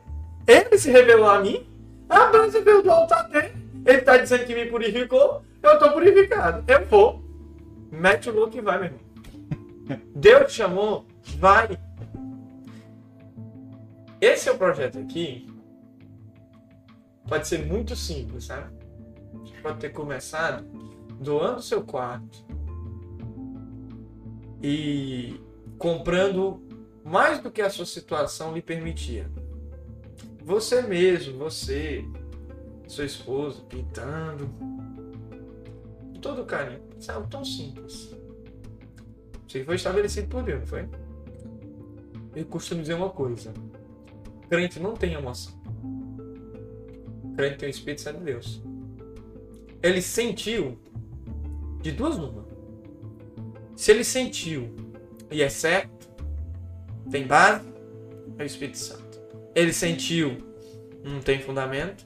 Ele 0.47 0.77
se 0.77 0.91
revelou 0.91 1.29
a 1.29 1.39
mim. 1.39 1.67
A 2.09 2.27
brasa 2.27 2.61
veio 2.61 2.81
do 2.81 2.91
altar 2.91 3.29
dele. 3.29 3.53
Ele 3.85 4.01
tá 4.01 4.17
dizendo 4.17 4.45
que 4.45 4.55
me 4.55 4.65
purificou. 4.65 5.43
Eu 5.61 5.79
tô 5.79 5.91
purificado. 5.91 6.63
Eu 6.67 6.85
vou. 6.85 7.23
Mete 7.91 8.29
o 8.29 8.33
louco 8.33 8.57
e 8.57 8.61
vai, 8.61 8.77
meu 8.77 8.85
irmão. 8.85 8.99
Deus 10.15 10.51
te 10.51 10.57
chamou. 10.57 11.05
Vai. 11.37 11.77
Esse 14.21 14.49
é 14.49 14.51
o 14.51 14.57
projeto 14.57 14.99
aqui. 14.99 15.47
Pode 17.27 17.47
ser 17.47 17.65
muito 17.65 17.95
simples, 17.95 18.45
sabe? 18.45 18.73
Pode 19.61 19.79
ter 19.79 19.89
começado 19.89 20.65
doando 21.19 21.61
seu 21.61 21.83
quarto 21.83 22.45
e 24.61 25.39
comprando 25.77 26.61
mais 27.03 27.39
do 27.39 27.51
que 27.51 27.61
a 27.61 27.69
sua 27.69 27.85
situação 27.85 28.53
lhe 28.53 28.61
permitia. 28.61 29.29
Você 30.43 30.81
mesmo, 30.81 31.37
você, 31.37 32.03
sua 32.87 33.05
esposa, 33.05 33.61
pintando. 33.61 34.49
Todo 36.21 36.45
carinho. 36.45 36.81
Isso 36.99 37.11
é 37.11 37.21
tão 37.29 37.45
simples. 37.45 38.13
Isso 39.47 39.65
foi 39.65 39.75
estabelecido 39.75 40.27
por 40.27 40.43
Deus, 40.43 40.59
não 40.59 40.67
foi? 40.67 40.89
eu 42.35 42.45
costumo 42.45 42.81
dizer 42.81 42.93
uma 42.93 43.09
coisa. 43.09 43.53
Crente 44.49 44.79
não 44.79 44.95
tem 44.95 45.13
emoção. 45.13 45.53
Crente 47.35 47.57
tem 47.57 47.69
o 47.69 47.71
Espírito 47.71 48.01
Santo 48.01 48.19
de 48.19 48.25
Deus. 48.25 48.61
Ele 49.81 50.01
sentiu 50.01 50.77
de 51.81 51.91
duas 51.91 52.17
uma. 52.17 52.48
Se 53.79 53.91
ele 53.91 54.03
sentiu 54.03 54.75
e 55.31 55.41
é 55.41 55.47
certo, 55.47 56.09
tem 57.09 57.25
base, 57.25 57.65
é 58.37 58.43
o 58.43 58.45
Espírito 58.45 58.77
Santo. 58.77 59.21
Ele 59.55 59.71
sentiu, 59.71 60.37
não 61.01 61.21
tem 61.21 61.39
fundamento, 61.39 62.05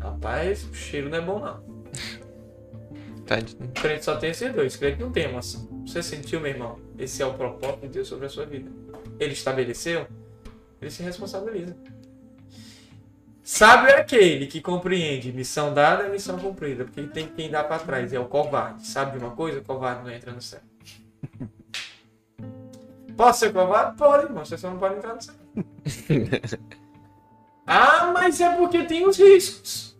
rapaz, 0.00 0.64
o 0.64 0.74
cheiro 0.74 1.08
não 1.08 1.18
é 1.18 1.20
bom 1.20 1.38
não. 1.38 1.62
Tá, 3.24 3.36
O 3.38 3.68
crente 3.68 4.04
só 4.04 4.16
tem 4.16 4.30
esses 4.30 4.52
dois. 4.52 4.74
O 4.74 4.78
crente 4.80 5.00
não 5.00 5.12
tem 5.12 5.26
emoção. 5.26 5.84
Você 5.86 6.02
sentiu, 6.02 6.40
meu 6.40 6.50
irmão? 6.50 6.80
Esse 6.98 7.22
é 7.22 7.26
o 7.26 7.32
propósito 7.34 7.82
de 7.82 7.88
Deus 7.90 8.08
sobre 8.08 8.26
a 8.26 8.28
sua 8.28 8.44
vida. 8.44 8.68
Ele 9.20 9.32
estabeleceu, 9.32 10.08
ele 10.80 10.90
se 10.90 11.04
responsabiliza. 11.04 11.76
Sábio 13.44 13.90
é 13.90 14.00
aquele 14.00 14.48
que 14.48 14.60
compreende 14.60 15.32
missão 15.32 15.72
dada 15.72 16.02
é 16.02 16.08
missão 16.08 16.36
cumprida, 16.36 16.84
porque 16.84 17.02
tem 17.04 17.28
quem 17.28 17.48
dá 17.48 17.62
para 17.62 17.78
trás, 17.78 18.12
é 18.12 18.18
o 18.18 18.26
covarde. 18.26 18.88
Sabe 18.88 19.16
de 19.16 19.24
uma 19.24 19.36
coisa? 19.36 19.60
O 19.60 19.64
covarde 19.64 20.02
não 20.02 20.10
entra 20.10 20.32
no 20.32 20.42
céu. 20.42 20.60
Posso 23.16 23.40
ser 23.40 23.52
covarde? 23.52 23.96
Pode, 23.96 24.24
irmão. 24.24 24.44
Você 24.44 24.56
só 24.56 24.70
não 24.70 24.78
pode 24.78 24.96
entrar 24.96 25.14
no 25.14 25.22
céu. 25.22 25.34
ah, 27.66 28.10
mas 28.12 28.40
é 28.40 28.56
porque 28.56 28.84
tem 28.84 29.06
os 29.06 29.18
riscos. 29.18 29.96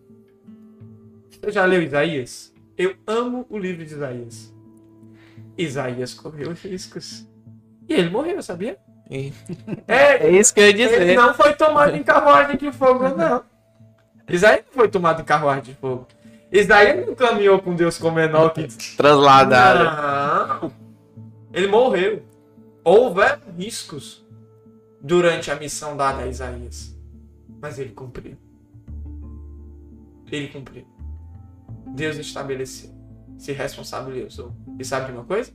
Você 1.31 1.53
já 1.53 1.65
leu 1.65 1.83
Isaías? 1.83 2.53
Eu 2.77 2.97
amo 3.07 3.47
o 3.51 3.59
livro 3.59 3.85
de 3.85 3.93
Isaías. 3.95 4.53
Isaías 5.57 6.15
correu 6.15 6.53
riscos. 6.53 7.27
E 7.89 7.95
ele 7.95 8.11
morreu, 8.11 8.43
sabia? 8.43 8.79
É, 9.87 10.27
É 10.27 10.31
isso 10.31 10.55
que 10.55 10.61
eu 10.61 10.65
ia 10.65 10.71
ele 10.71 10.85
dizer. 10.89 11.17
não 11.17 11.35
foi 11.35 11.53
tomado 11.55 11.95
em 11.95 12.03
carruagem 12.03 12.57
de 12.57 12.73
fogo, 12.73 13.09
não. 13.11 13.45
Isaías 14.29 14.65
não 14.67 14.73
foi 14.73 14.89
tomado 14.89 15.21
em 15.21 15.25
carruagem 15.25 15.65
de 15.65 15.75
fogo. 15.75 16.07
Isaías 16.51 17.07
não 17.07 17.15
caminhou 17.15 17.59
com 17.61 17.75
Deus 17.75 17.99
como 17.99 18.19
Enoque. 18.19 18.67
Transladaram. 18.97 20.61
Não. 20.63 20.82
Ele 21.53 21.67
morreu. 21.67 22.23
Houveram 22.85 23.53
riscos 23.57 24.27
durante 25.01 25.51
a 25.51 25.57
missão 25.57 25.97
dada 25.97 26.23
a 26.23 26.27
Isaías. 26.27 26.99
Mas 27.61 27.79
ele 27.79 27.93
cumpriu. 27.93 28.37
Ele 30.31 30.49
cumpriu. 30.49 30.87
Deus 31.95 32.17
estabeleceu. 32.17 32.91
Se 33.37 33.53
responsabilizou. 33.53 34.55
E 34.79 34.85
sabe 34.85 35.07
de 35.07 35.13
uma 35.13 35.25
coisa? 35.25 35.53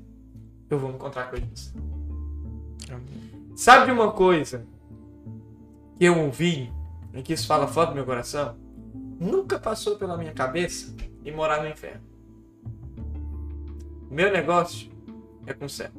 Eu 0.69 0.77
vou 0.77 0.89
me 0.89 0.95
encontrar 0.95 1.29
com 1.29 1.37
eles. 1.37 1.73
Sabe 3.55 3.85
de 3.87 3.91
uma 3.91 4.11
coisa 4.11 4.67
que 5.97 6.05
eu 6.05 6.17
ouvi 6.19 6.71
e 7.13 7.23
que 7.23 7.33
isso 7.33 7.47
fala 7.47 7.67
fora 7.67 7.87
do 7.87 7.95
meu 7.95 8.05
coração? 8.05 8.55
Nunca 9.19 9.57
passou 9.57 9.97
pela 9.97 10.17
minha 10.17 10.31
cabeça 10.31 10.95
e 11.25 11.31
morar 11.31 11.63
no 11.63 11.69
inferno. 11.69 12.03
Meu 14.11 14.31
negócio 14.31 14.91
é 15.47 15.53
com 15.53 15.65
o 15.65 15.69
céu. 15.69 15.89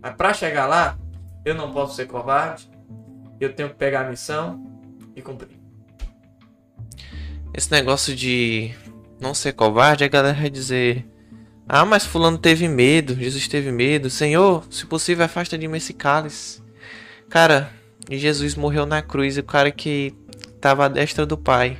Mas 0.00 0.14
para 0.14 0.32
chegar 0.32 0.66
lá, 0.66 0.96
eu 1.44 1.54
não 1.54 1.72
posso 1.72 1.94
ser 1.94 2.06
covarde. 2.06 2.70
Eu 3.40 3.52
tenho 3.52 3.68
que 3.68 3.74
pegar 3.74 4.06
a 4.06 4.10
missão 4.10 4.64
e 5.14 5.20
cumprir. 5.20 5.58
Esse 7.52 7.70
negócio 7.72 8.14
de 8.14 8.72
não 9.20 9.34
ser 9.34 9.52
covarde, 9.52 10.04
a 10.04 10.08
galera 10.08 10.36
vai 10.36 10.48
dizer: 10.48 11.04
Ah, 11.68 11.84
mas 11.84 12.06
Fulano 12.06 12.38
teve 12.38 12.68
medo, 12.68 13.14
Jesus 13.14 13.48
teve 13.48 13.72
medo. 13.72 14.08
Senhor, 14.08 14.64
se 14.70 14.86
possível, 14.86 15.24
afasta 15.24 15.58
de 15.58 15.66
mim 15.66 15.76
esse 15.76 15.92
cálice. 15.92 16.62
Cara, 17.28 17.70
Jesus 18.08 18.54
morreu 18.54 18.86
na 18.86 19.02
cruz 19.02 19.36
e 19.36 19.40
o 19.40 19.44
cara 19.44 19.70
que 19.70 20.14
tava 20.60 20.86
à 20.86 20.88
destra 20.88 21.26
do 21.26 21.36
Pai, 21.36 21.78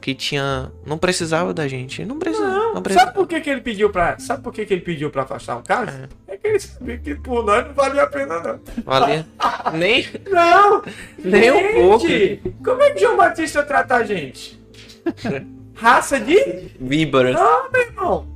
que 0.00 0.14
tinha. 0.14 0.72
Não 0.84 0.98
precisava 0.98 1.54
da 1.54 1.66
gente. 1.68 2.04
Não 2.04 2.18
precisa. 2.18 2.41
Não, 2.74 2.82
Sabe 2.94 3.14
por 3.14 3.26
que, 3.26 3.40
que 3.40 3.50
ele 3.50 3.60
pediu 3.60 3.90
para? 3.90 4.18
Sabe 4.18 4.42
por 4.42 4.52
que, 4.52 4.64
que 4.64 4.72
ele 4.74 4.80
pediu 4.82 5.10
para 5.10 5.22
afastar 5.22 5.56
o 5.58 5.62
cálice? 5.62 5.98
É. 6.26 6.36
que 6.36 6.46
ele 6.48 6.58
sabia 6.60 6.98
que 6.98 7.14
por 7.16 7.44
nós 7.44 7.66
não 7.66 7.72
valia 7.74 8.02
a 8.02 8.06
pena 8.06 8.40
não. 8.40 8.60
Valia. 8.84 9.26
Nem, 9.74 10.06
Não! 10.30 10.82
nem 11.22 11.50
um 11.50 11.72
pouco. 11.88 12.06
Gente, 12.08 12.54
Como 12.64 12.82
é 12.82 12.90
que 12.90 13.00
João 13.00 13.16
Batista 13.16 13.62
trata 13.62 13.96
a 13.96 14.04
gente? 14.04 14.60
Raça 15.74 16.18
de? 16.20 16.70
Víboras. 16.80 17.34
Não, 17.34 17.70
meu 17.70 17.80
irmão. 17.82 18.26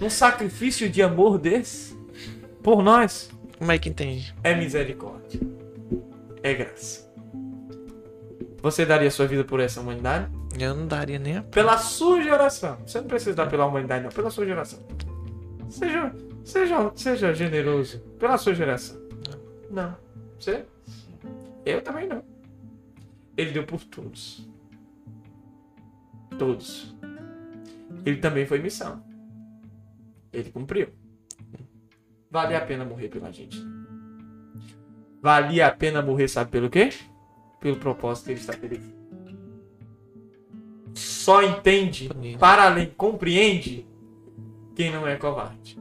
Um 0.00 0.10
sacrifício 0.10 0.88
de 0.88 1.02
amor 1.02 1.38
desse 1.38 1.94
por 2.62 2.82
nós 2.82 3.30
Como 3.58 3.70
é 3.72 3.78
que 3.78 3.88
entende? 3.88 4.34
é 4.42 4.54
misericórdia. 4.54 5.40
É 6.42 6.52
graça. 6.54 7.03
Você 8.64 8.86
daria 8.86 9.10
sua 9.10 9.26
vida 9.26 9.44
por 9.44 9.60
essa 9.60 9.78
humanidade? 9.78 10.32
Eu 10.58 10.74
não 10.74 10.86
daria 10.86 11.18
nem 11.18 11.36
a. 11.36 11.42
Pela 11.42 11.76
sua 11.76 12.22
geração. 12.22 12.78
Você 12.86 12.98
não 12.98 13.06
precisa 13.06 13.34
dar 13.34 13.46
pela 13.46 13.66
humanidade, 13.66 14.04
não. 14.04 14.10
Pela 14.10 14.30
sua 14.30 14.46
geração. 14.46 14.78
Seja, 15.68 16.14
seja, 16.42 16.92
seja 16.96 17.34
generoso. 17.34 18.00
Pela 18.18 18.38
sua 18.38 18.54
geração. 18.54 18.98
Não. 19.70 19.94
Você? 20.38 20.64
Eu 21.66 21.82
também 21.82 22.08
não. 22.08 22.24
Ele 23.36 23.50
deu 23.50 23.66
por 23.66 23.84
todos. 23.84 24.48
Todos. 26.38 26.96
Ele 28.06 28.16
também 28.16 28.46
foi 28.46 28.60
missão. 28.60 29.04
Ele 30.32 30.50
cumpriu. 30.50 30.88
Valia 32.30 32.56
a 32.56 32.62
pena 32.62 32.82
morrer 32.86 33.08
pela 33.08 33.30
gente. 33.30 33.62
Valia 35.20 35.66
a 35.66 35.70
pena 35.70 36.00
morrer, 36.00 36.28
sabe 36.28 36.50
pelo 36.50 36.70
quê? 36.70 36.88
Pelo 37.64 37.76
propósito 37.76 38.26
que 38.26 38.32
ele 38.32 38.40
estabeleceu. 38.40 38.92
Só 40.94 41.42
entende, 41.42 42.10
para 42.38 42.64
além, 42.64 42.92
compreende 42.94 43.86
quem 44.76 44.92
não 44.92 45.08
é 45.08 45.16
covarde. 45.16 45.78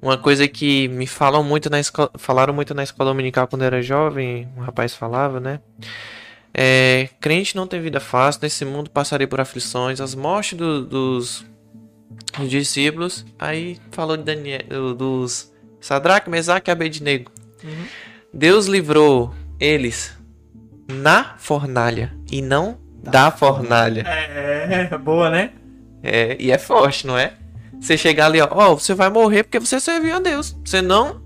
Uma 0.00 0.16
coisa 0.16 0.48
que 0.48 0.88
me 0.88 1.06
falam 1.06 1.44
muito 1.44 1.68
na 1.68 1.78
escola, 1.78 2.10
falaram 2.16 2.54
muito 2.54 2.72
na 2.74 2.82
escola 2.82 3.10
dominical 3.10 3.46
quando 3.46 3.60
era 3.60 3.82
jovem, 3.82 4.48
um 4.56 4.62
rapaz 4.62 4.94
falava, 4.94 5.38
né? 5.38 5.60
É, 6.54 7.10
crente 7.20 7.54
não 7.54 7.66
tem 7.66 7.78
vida 7.82 8.00
fácil, 8.00 8.40
nesse 8.42 8.64
mundo 8.64 8.88
passarei 8.88 9.26
por 9.26 9.42
aflições, 9.42 10.00
as 10.00 10.14
mortes 10.14 10.56
do- 10.56 10.86
dos, 10.86 11.44
dos 12.38 12.48
discípulos. 12.50 13.26
Aí 13.38 13.78
falou 13.90 14.16
de 14.16 14.22
Daniel, 14.22 14.60
do- 14.66 14.94
dos 14.94 15.52
Sadraque, 15.78 16.30
Mesaque 16.30 16.70
e 16.70 16.72
Abednego. 16.72 17.30
Uhum. 17.62 17.84
Deus 18.32 18.64
livrou 18.66 19.34
eles 19.60 20.16
na 20.88 21.34
fornalha 21.38 22.14
e 22.30 22.42
não 22.42 22.78
da 23.02 23.30
fornalha. 23.30 24.02
É, 24.06 24.98
boa, 24.98 25.30
né? 25.30 25.50
É, 26.02 26.36
e 26.38 26.50
é 26.50 26.58
forte, 26.58 27.06
não 27.06 27.16
é? 27.16 27.34
Você 27.80 27.96
chegar 27.96 28.26
ali, 28.26 28.40
ó, 28.40 28.48
ó, 28.50 28.74
você 28.74 28.94
vai 28.94 29.10
morrer 29.10 29.42
porque 29.42 29.58
você 29.58 29.78
serviu 29.78 30.16
a 30.16 30.18
Deus. 30.18 30.56
Você 30.64 30.80
não. 30.80 31.22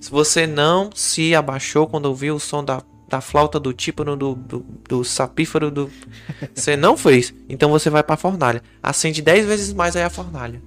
Se 0.00 0.10
você 0.10 0.46
não 0.46 0.90
se 0.94 1.34
abaixou 1.34 1.86
quando 1.86 2.06
ouviu 2.06 2.36
o 2.36 2.40
som 2.40 2.62
da, 2.62 2.82
da 3.08 3.20
flauta 3.20 3.58
do 3.58 3.72
tímpano, 3.72 4.16
do, 4.16 4.34
do, 4.34 4.60
do 4.88 5.04
sapífero, 5.04 5.70
do. 5.70 5.90
Você 6.54 6.76
não 6.76 6.96
fez. 6.96 7.34
Então 7.48 7.70
você 7.70 7.88
vai 7.88 8.02
pra 8.02 8.16
fornalha. 8.16 8.62
Acende 8.82 9.22
10 9.22 9.46
vezes 9.46 9.72
mais 9.72 9.96
aí 9.96 10.02
a 10.02 10.10
fornalha. 10.10 10.60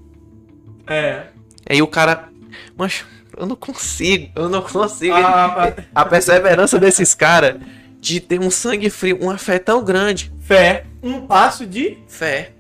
É. 0.87 1.27
Aí 1.69 1.81
o 1.81 1.87
cara. 1.87 2.29
Mancho, 2.75 3.05
eu 3.37 3.45
não 3.45 3.55
consigo. 3.55 4.31
Eu 4.35 4.49
não 4.49 4.61
consigo. 4.63 5.13
A, 5.13 5.73
A 5.93 6.05
perseverança 6.05 6.79
desses 6.79 7.13
caras 7.13 7.57
de 7.99 8.19
ter 8.19 8.39
um 8.39 8.49
sangue 8.51 8.89
frio, 8.89 9.17
uma 9.21 9.37
fé 9.37 9.59
tão 9.59 9.83
grande. 9.83 10.31
fé, 10.39 10.85
um 11.01 11.25
passo 11.25 11.65
de. 11.65 11.97
Fé. 12.07 12.51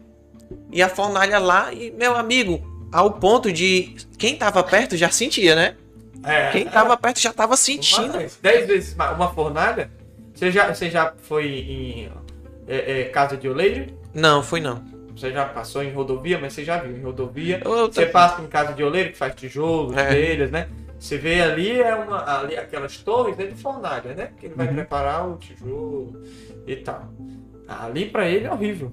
E 0.71 0.81
a 0.81 0.89
fornalha 0.89 1.39
lá, 1.39 1.73
e 1.73 1.91
meu 1.91 2.15
amigo, 2.15 2.61
ao 2.91 3.11
ponto 3.11 3.51
de 3.51 3.95
quem 4.17 4.35
tava 4.35 4.63
perto 4.63 4.95
já 4.95 5.09
sentia, 5.09 5.55
né? 5.55 5.75
É. 6.23 6.49
Quem 6.51 6.65
tava 6.65 6.95
perto 6.97 7.19
já 7.19 7.31
tava 7.31 7.55
sentindo. 7.55 8.13
Mais, 8.15 8.37
Dez 8.41 8.67
vezes. 8.67 8.95
Uma 8.95 9.29
fornalha. 9.33 9.89
Você 10.33 10.51
já, 10.51 10.73
você 10.73 10.89
já 10.89 11.13
foi 11.23 11.45
em 11.47 12.09
é, 12.67 13.01
é, 13.01 13.03
casa 13.05 13.37
de 13.37 13.47
oleiro? 13.47 13.87
Não, 14.13 14.43
fui 14.43 14.59
não. 14.59 14.83
Você 15.15 15.31
já 15.31 15.45
passou 15.45 15.83
em 15.83 15.91
rodovia, 15.91 16.37
mas 16.39 16.53
você 16.53 16.63
já 16.63 16.77
viu 16.77 16.95
em 16.95 17.01
rodovia. 17.01 17.61
Eu, 17.65 17.75
eu, 17.75 17.87
Você 17.91 18.05
passa 18.05 18.41
em 18.41 18.47
casa 18.47 18.73
de 18.73 18.83
oleiro 18.83 19.11
que 19.11 19.17
faz 19.17 19.33
tijolos, 19.35 19.97
É. 19.97 20.05
telhas, 20.09 20.51
né? 20.51 20.67
Você 20.99 21.17
vê 21.17 21.41
ali, 21.41 21.79
é 21.79 21.93
uma, 21.93 22.39
ali 22.39 22.57
aquelas 22.57 22.97
torres 22.97 23.37
né, 23.37 23.45
de 23.47 23.55
fornalha, 23.55 24.13
né? 24.15 24.31
Que 24.39 24.47
ele 24.47 24.55
vai 24.55 24.67
Uhum. 24.67 24.73
preparar 24.75 25.27
o 25.29 25.37
tijolo 25.37 26.21
e 26.65 26.75
tal. 26.77 27.13
Ali 27.67 28.09
pra 28.09 28.27
ele 28.27 28.45
é 28.45 28.51
horrível. 28.51 28.91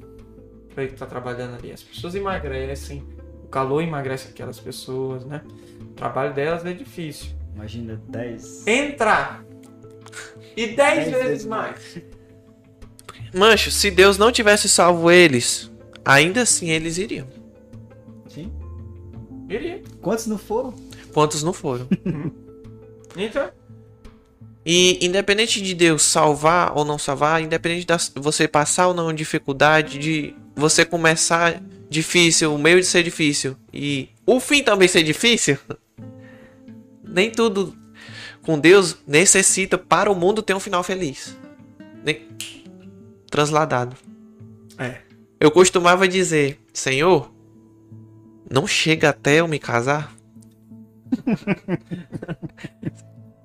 Pra 0.74 0.82
ele 0.84 0.92
que 0.92 0.98
tá 0.98 1.06
trabalhando 1.06 1.54
ali. 1.56 1.72
As 1.72 1.82
pessoas 1.82 2.14
emagrecem, 2.14 3.02
o 3.44 3.48
calor 3.48 3.80
emagrece 3.82 4.28
aquelas 4.28 4.58
pessoas, 4.60 5.24
né? 5.24 5.40
O 5.80 5.94
trabalho 5.94 6.34
delas 6.34 6.64
é 6.66 6.72
difícil. 6.72 7.30
Imagina 7.54 8.00
10. 8.08 8.66
Entrar 8.66 9.44
e 10.56 10.66
dez 10.68 10.76
Dez 10.76 11.04
vezes 11.10 11.22
vezes 11.28 11.46
mais. 11.46 11.98
Mancho, 13.32 13.70
se 13.70 13.90
Deus 13.90 14.18
não 14.18 14.30
tivesse 14.30 14.68
salvo 14.68 15.10
eles, 15.10 15.70
ainda 16.04 16.42
assim 16.42 16.70
eles 16.70 16.98
iriam. 16.98 17.26
Sim. 18.28 18.52
Iria. 19.48 19.82
Quantos 20.00 20.26
não 20.26 20.38
foram? 20.38 20.72
Quantos 21.14 21.44
não 21.44 21.52
foram? 21.52 21.88
Então, 23.16 23.48
E 24.66 24.98
independente 25.06 25.62
de 25.62 25.72
Deus 25.72 26.02
salvar 26.02 26.76
ou 26.76 26.84
não 26.84 26.98
salvar, 26.98 27.40
independente 27.40 27.86
de 27.86 28.20
você 28.20 28.48
passar 28.48 28.88
ou 28.88 28.94
não 28.94 29.12
dificuldade, 29.12 29.98
de 29.98 30.34
você 30.56 30.84
começar 30.84 31.62
difícil, 31.88 32.52
o 32.52 32.58
meio 32.58 32.80
de 32.80 32.86
ser 32.86 33.04
difícil 33.04 33.56
e 33.72 34.08
o 34.26 34.40
fim 34.40 34.64
também 34.64 34.88
ser 34.88 35.04
difícil, 35.04 35.56
nem 37.06 37.30
tudo 37.30 37.72
com 38.42 38.58
Deus 38.58 38.98
necessita 39.06 39.78
para 39.78 40.10
o 40.10 40.14
mundo 40.14 40.42
ter 40.42 40.54
um 40.54 40.60
final 40.60 40.82
feliz. 40.82 41.38
Nem... 42.02 42.28
Transladado. 43.30 43.96
É. 44.76 44.98
Eu 45.38 45.52
costumava 45.52 46.08
dizer, 46.08 46.58
Senhor, 46.72 47.32
não 48.50 48.66
chega 48.66 49.10
até 49.10 49.40
eu 49.40 49.46
me 49.46 49.60
casar? 49.60 50.13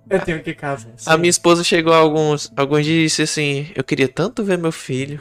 Eu 0.10 0.20
tenho 0.22 0.42
que 0.42 0.54
casar. 0.54 0.92
A 1.06 1.18
minha 1.18 1.30
esposa 1.30 1.64
chegou 1.64 1.94
alguns, 1.94 2.52
alguns 2.56 2.84
dias 2.84 2.98
e 2.98 3.04
disse 3.06 3.22
assim: 3.22 3.68
Eu 3.76 3.84
queria 3.84 4.08
tanto 4.08 4.44
ver 4.44 4.58
meu 4.58 4.72
filho. 4.72 5.20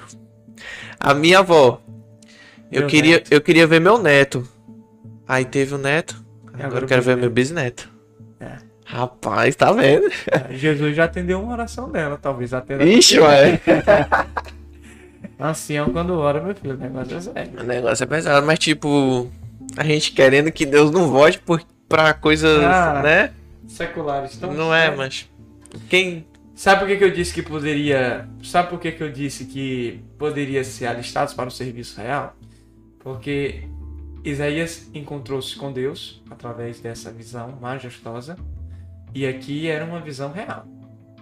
A 0.98 1.12
minha 1.14 1.40
avó, 1.40 1.80
eu 2.72 2.80
Meu 2.80 2.88
queria, 2.88 3.16
neto. 3.16 3.32
eu 3.32 3.40
queria 3.40 3.66
ver 3.66 3.80
meu 3.80 3.98
neto. 3.98 4.48
Aí 5.26 5.44
teve 5.44 5.74
o 5.74 5.78
neto. 5.78 6.16
Agora, 6.46 6.66
agora 6.66 6.84
eu 6.84 6.88
quero 6.88 7.02
ver 7.02 7.16
meu 7.16 7.30
bisneto. 7.30 7.88
É. 8.40 8.56
Rapaz, 8.84 9.54
tá 9.54 9.70
vendo? 9.72 10.08
É, 10.30 10.54
Jesus 10.54 10.96
já 10.96 11.04
atendeu 11.04 11.40
uma 11.42 11.52
oração 11.52 11.90
dela, 11.90 12.18
talvez 12.20 12.54
até 12.54 12.82
Ixi, 12.82 13.20
ué. 13.20 13.60
Ancião 15.38 15.90
quando 15.90 16.14
ora, 16.14 16.42
meu 16.42 16.54
filho, 16.54 16.74
o 16.74 16.78
negócio 16.78 17.16
é 17.16 17.20
sério. 17.20 17.60
O 17.60 17.62
negócio 17.62 18.02
é 18.02 18.06
pesado, 18.06 18.46
mas 18.46 18.58
tipo, 18.58 19.30
a 19.76 19.84
gente 19.84 20.12
querendo 20.12 20.50
que 20.50 20.64
Deus 20.66 20.90
não 20.90 21.08
volte 21.08 21.38
por, 21.38 21.62
pra 21.88 22.12
coisas, 22.14 22.62
Ah, 22.62 23.00
né? 23.02 23.32
Seculares 23.66 24.32
estão. 24.32 24.52
Não 24.52 24.74
é, 24.74 24.94
mas. 24.94 25.28
Quem. 25.88 26.26
Sabe 26.54 26.80
por 26.80 26.88
que, 26.88 26.96
que 26.96 27.04
eu 27.04 27.10
disse 27.10 27.32
que 27.32 27.42
poderia. 27.42 28.28
Sabe 28.42 28.68
por 28.70 28.80
que, 28.80 28.90
que 28.92 29.02
eu 29.02 29.12
disse 29.12 29.44
que 29.44 30.02
poderia 30.18 30.64
ser 30.64 30.86
alistados 30.86 31.34
para 31.34 31.48
o 31.48 31.52
serviço 31.52 32.00
real? 32.00 32.34
Porque 32.98 33.68
Isaías 34.24 34.90
encontrou-se 34.92 35.54
com 35.56 35.72
Deus 35.72 36.22
através 36.30 36.80
dessa 36.80 37.10
visão 37.12 37.56
majestosa. 37.60 38.36
E 39.14 39.26
aqui 39.26 39.68
era 39.68 39.84
uma 39.84 40.00
visão 40.00 40.32
real. 40.32 40.66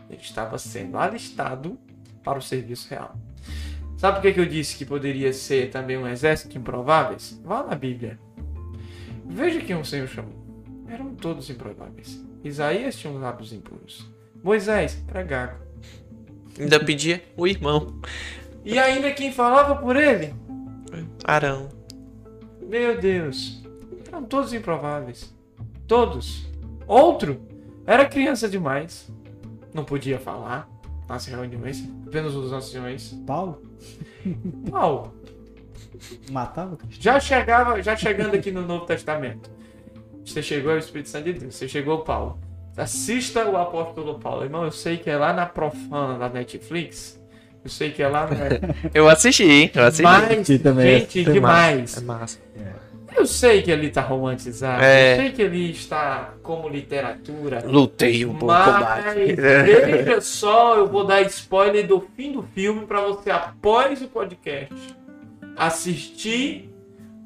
Ele 0.09 0.21
estava 0.21 0.57
sendo 0.59 0.97
alistado 0.99 1.79
para 2.25 2.39
o 2.39 2.43
serviço 2.43 2.89
real. 2.89 3.15
Sabe 3.97 4.17
por 4.17 4.23
que, 4.23 4.33
que 4.33 4.41
eu 4.41 4.47
disse 4.47 4.77
que 4.77 4.85
poderia 4.85 5.33
ser 5.33 5.71
também 5.71 5.97
um 5.97 6.07
exército 6.07 6.51
de 6.51 6.59
improváveis? 6.59 7.41
Vá 7.45 7.63
na 7.63 7.75
Bíblia. 7.75 8.19
Veja 9.25 9.61
quem 9.61 9.77
o 9.77 9.85
Senhor 9.85 10.09
chamou. 10.09 10.46
Eram 10.89 11.15
todos 11.15 11.51
improváveis. 11.51 12.25
Isaías 12.45 12.97
tinha 12.97 13.13
os 13.13 13.21
lábios 13.21 13.53
impuros. 13.53 14.07
Moisés, 14.43 15.03
pregago. 15.07 15.59
Ainda 16.59 16.83
pedia 16.83 17.23
o 17.37 17.47
irmão. 17.47 18.01
E 18.65 18.79
ainda 18.79 19.13
quem 19.13 19.33
falava 19.33 19.77
por 19.77 19.97
ele? 19.97 20.35
Arão. 21.25 21.69
Meu 22.63 23.01
Deus. 23.01 23.63
Eram 24.07 24.25
todos 24.25 24.53
improváveis. 24.53 25.35
Todos. 25.87 26.47
Outro 26.87 27.41
era 27.87 28.09
criança 28.09 28.49
demais. 28.49 29.11
Não 29.75 29.85
podia 29.85 30.19
falar 30.19 30.69
nas 31.09 31.27
reuniões. 31.27 31.85
Apenas 32.07 32.35
os 32.35 32.53
anciões. 32.53 33.13
Paulo 33.27 33.63
Paulo. 34.71 35.15
matava. 36.31 36.79
Já 36.91 37.21
chegava, 37.21 37.83
já 37.83 37.97
chegando 37.97 38.35
aqui 38.35 38.51
no 38.51 38.63
Novo 38.63 38.87
Testamento. 38.87 39.51
Você 40.27 40.43
chegou 40.43 40.73
ao 40.73 40.79
Espírito 40.79 41.09
Santo 41.09 41.25
de 41.25 41.33
Deus. 41.35 41.55
Você 41.55 41.69
chegou, 41.69 41.99
Paulo. 42.01 42.39
Assista 42.77 43.47
o 43.49 43.57
apóstolo 43.57 44.19
Paulo. 44.19 44.45
Irmão, 44.45 44.65
eu 44.65 44.73
sei 44.73 44.99
que 44.99 45.09
é 45.09 45.17
lá 45.17 45.33
na 45.33 45.47
profana 45.47 46.19
da 46.19 46.29
Netflix. 46.29 47.19
Eu 47.65 47.71
sei 47.71 47.91
que 47.91 48.03
é 48.03 48.09
lá 48.09 48.27
na. 48.29 48.37
Eu 48.93 49.09
assisti, 49.09 49.45
hein? 49.45 49.71
Eu 49.75 49.85
assisti. 49.85 50.03
Mas, 50.03 50.31
assisti 50.31 50.59
também, 50.59 50.87
gente, 51.01 51.03
assisti 51.21 51.33
demais. 51.33 51.97
É 51.97 52.01
massa. 52.03 52.39
Eu 53.17 53.25
sei 53.25 53.63
que 53.63 53.71
ele 53.71 53.89
tá 53.89 54.03
romantizado. 54.03 54.85
É. 54.85 55.15
Eu 55.15 55.17
sei 55.23 55.33
que 55.33 55.41
ele 55.43 55.71
está 55.71 56.35
como 56.43 56.69
literatura. 56.69 57.65
Lutei 57.65 58.27
um 58.27 58.35
pouco 58.35 58.47
Mas 58.47 58.81
mais. 58.83 59.37
veja 59.37 60.21
só, 60.21 60.77
eu 60.77 60.87
vou 60.87 61.03
dar 61.05 61.23
spoiler 61.23 61.87
do 61.87 61.99
fim 62.15 62.33
do 62.33 62.43
filme 62.55 62.85
para 62.85 63.01
você, 63.01 63.31
após 63.31 64.03
o 64.03 64.09
podcast, 64.09 64.75
assistir 65.57 66.71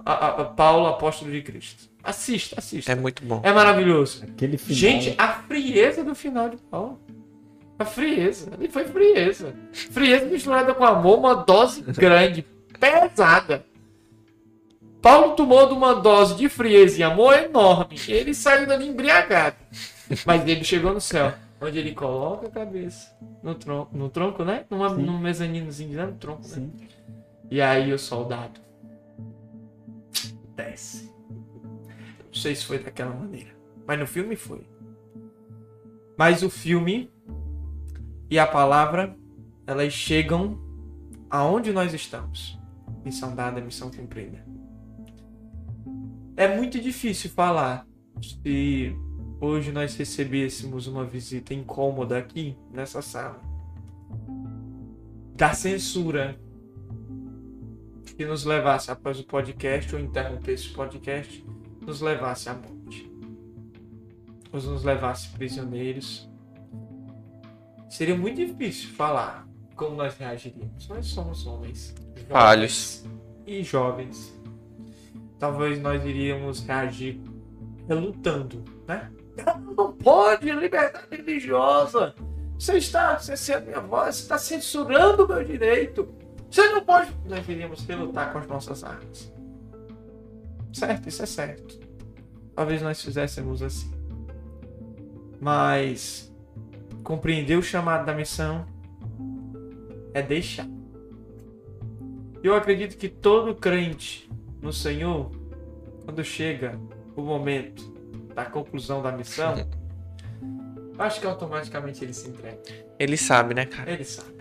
a, 0.06 0.12
a- 0.12 0.40
a 0.42 0.44
Paulo 0.44 0.86
Apóstolo 0.86 1.32
de 1.32 1.42
Cristo. 1.42 1.89
Assista, 2.02 2.56
assista. 2.58 2.92
É 2.92 2.94
muito 2.94 3.24
bom. 3.24 3.40
É 3.44 3.52
maravilhoso. 3.52 4.24
Aquele 4.24 4.56
final. 4.56 4.76
Gente, 4.76 5.14
a 5.18 5.28
frieza 5.28 6.02
do 6.02 6.14
final 6.14 6.48
de 6.48 6.56
Paulo. 6.56 7.00
A 7.78 7.84
frieza. 7.84 8.50
Ali 8.54 8.68
foi 8.68 8.84
frieza. 8.84 9.54
Frieza 9.72 10.26
misturada 10.26 10.74
com 10.74 10.84
amor, 10.84 11.18
uma 11.18 11.34
dose 11.34 11.82
grande, 11.92 12.44
pesada. 12.78 13.64
Paulo 15.00 15.34
tomou 15.34 15.66
de 15.66 15.72
uma 15.72 15.94
dose 15.94 16.36
de 16.36 16.48
frieza 16.48 17.00
e 17.00 17.02
amor 17.02 17.34
enorme. 17.34 17.96
Ele 18.06 18.34
saiu 18.34 18.66
dali 18.66 18.86
embriagado. 18.86 19.56
Mas 20.26 20.46
ele 20.46 20.64
chegou 20.64 20.92
no 20.92 21.00
céu, 21.00 21.32
onde 21.60 21.78
ele 21.78 21.94
coloca 21.94 22.48
a 22.48 22.50
cabeça 22.50 23.16
no 23.42 23.54
tronco, 23.54 23.96
no 23.96 24.08
tronco 24.10 24.44
né? 24.44 24.64
Numa, 24.68 24.94
Sim. 24.94 25.02
num 25.02 25.18
mezaninozinho, 25.18 25.96
né? 25.96 26.06
no 26.06 26.14
tronco, 26.14 26.42
né? 26.48 26.68
E 27.50 27.60
aí 27.60 27.92
o 27.92 27.98
soldado 27.98 28.60
desce. 30.54 31.09
Não 32.30 32.34
sei 32.34 32.54
se 32.54 32.64
foi 32.64 32.78
daquela 32.78 33.14
maneira, 33.14 33.50
mas 33.86 33.98
no 33.98 34.06
filme 34.06 34.36
foi. 34.36 34.66
Mas 36.16 36.42
o 36.42 36.50
filme 36.50 37.10
e 38.30 38.38
a 38.38 38.46
palavra, 38.46 39.16
elas 39.66 39.92
chegam 39.92 40.60
aonde 41.28 41.72
nós 41.72 41.92
estamos. 41.92 42.58
Missão 43.04 43.34
dada, 43.34 43.60
missão 43.60 43.90
cumprida. 43.90 44.44
É 46.36 46.56
muito 46.56 46.80
difícil 46.80 47.30
falar 47.30 47.86
se 48.22 48.94
hoje 49.40 49.72
nós 49.72 49.96
recebêssemos 49.96 50.86
uma 50.86 51.04
visita 51.04 51.52
incômoda 51.52 52.18
aqui 52.18 52.56
nessa 52.72 53.02
sala. 53.02 53.40
Da 55.34 55.52
censura 55.52 56.38
que 58.16 58.24
nos 58.26 58.44
levasse 58.44 58.90
após 58.90 59.18
o 59.18 59.24
podcast 59.24 59.94
ou 59.94 60.00
interrompesse 60.00 60.68
o 60.68 60.74
podcast, 60.74 61.44
nos 61.80 62.00
levasse 62.00 62.48
à 62.48 62.54
morte. 62.54 63.10
Ou 64.52 64.60
nos 64.60 64.84
levasse 64.84 65.28
prisioneiros. 65.30 66.28
Seria 67.88 68.16
muito 68.16 68.36
difícil 68.44 68.90
falar 68.90 69.46
como 69.74 69.96
nós 69.96 70.16
reagiríamos. 70.16 70.88
Nós 70.88 71.06
somos 71.06 71.46
homens. 71.46 71.94
Falhos. 72.28 73.04
E 73.46 73.62
jovens. 73.62 74.32
Talvez 75.38 75.80
nós 75.80 76.04
iríamos 76.04 76.60
reagir 76.60 77.20
relutando, 77.88 78.62
né? 78.86 79.10
Não, 79.76 79.92
pode, 79.92 80.50
liberdade 80.50 81.06
religiosa. 81.10 82.14
Você 82.58 82.76
está 82.76 83.18
cessando 83.18 83.66
minha 83.66 83.80
voz, 83.80 84.16
você 84.16 84.22
está 84.22 84.38
censurando 84.38 85.24
o 85.24 85.28
meu 85.28 85.42
direito. 85.42 86.06
Você 86.50 86.68
não 86.68 86.84
pode. 86.84 87.10
Nós 87.24 87.48
iríamos 87.48 87.84
relutar 87.86 88.32
com 88.32 88.38
as 88.38 88.46
nossas 88.46 88.84
armas. 88.84 89.32
Certo, 90.72 91.08
isso 91.08 91.22
é 91.22 91.26
certo. 91.26 91.80
Talvez 92.54 92.82
nós 92.82 93.02
fizéssemos 93.02 93.62
assim. 93.62 93.90
Mas 95.40 96.32
compreender 97.02 97.56
o 97.56 97.62
chamado 97.62 98.04
da 98.04 98.14
missão 98.14 98.66
é 100.12 100.22
deixar. 100.22 100.66
Eu 102.42 102.54
acredito 102.54 102.96
que 102.96 103.08
todo 103.08 103.54
crente 103.54 104.30
no 104.62 104.72
Senhor, 104.72 105.30
quando 106.04 106.24
chega 106.24 106.78
o 107.16 107.22
momento 107.22 107.82
da 108.34 108.44
conclusão 108.44 109.02
da 109.02 109.12
missão, 109.12 109.54
acho 110.98 111.20
que 111.20 111.26
automaticamente 111.26 112.04
ele 112.04 112.14
se 112.14 112.28
entrega. 112.28 112.60
Ele 112.98 113.16
sabe, 113.16 113.54
né, 113.54 113.66
cara? 113.66 113.90
Ele 113.90 114.04
sabe. 114.04 114.40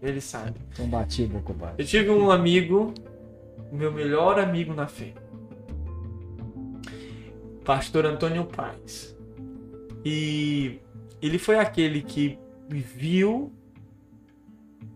Ele 0.00 0.20
sabe. 0.20 0.54
Combativo, 0.76 1.40
combate. 1.42 1.74
Eu 1.78 1.86
tive 1.86 2.10
um 2.10 2.30
amigo, 2.30 2.92
meu 3.70 3.92
melhor 3.92 4.38
amigo 4.38 4.74
na 4.74 4.86
fé. 4.86 5.12
Pastor 7.64 8.06
Antônio 8.06 8.44
Paz. 8.44 9.16
E 10.04 10.80
ele 11.20 11.38
foi 11.38 11.58
aquele 11.58 12.02
que 12.02 12.38
viu 12.68 13.52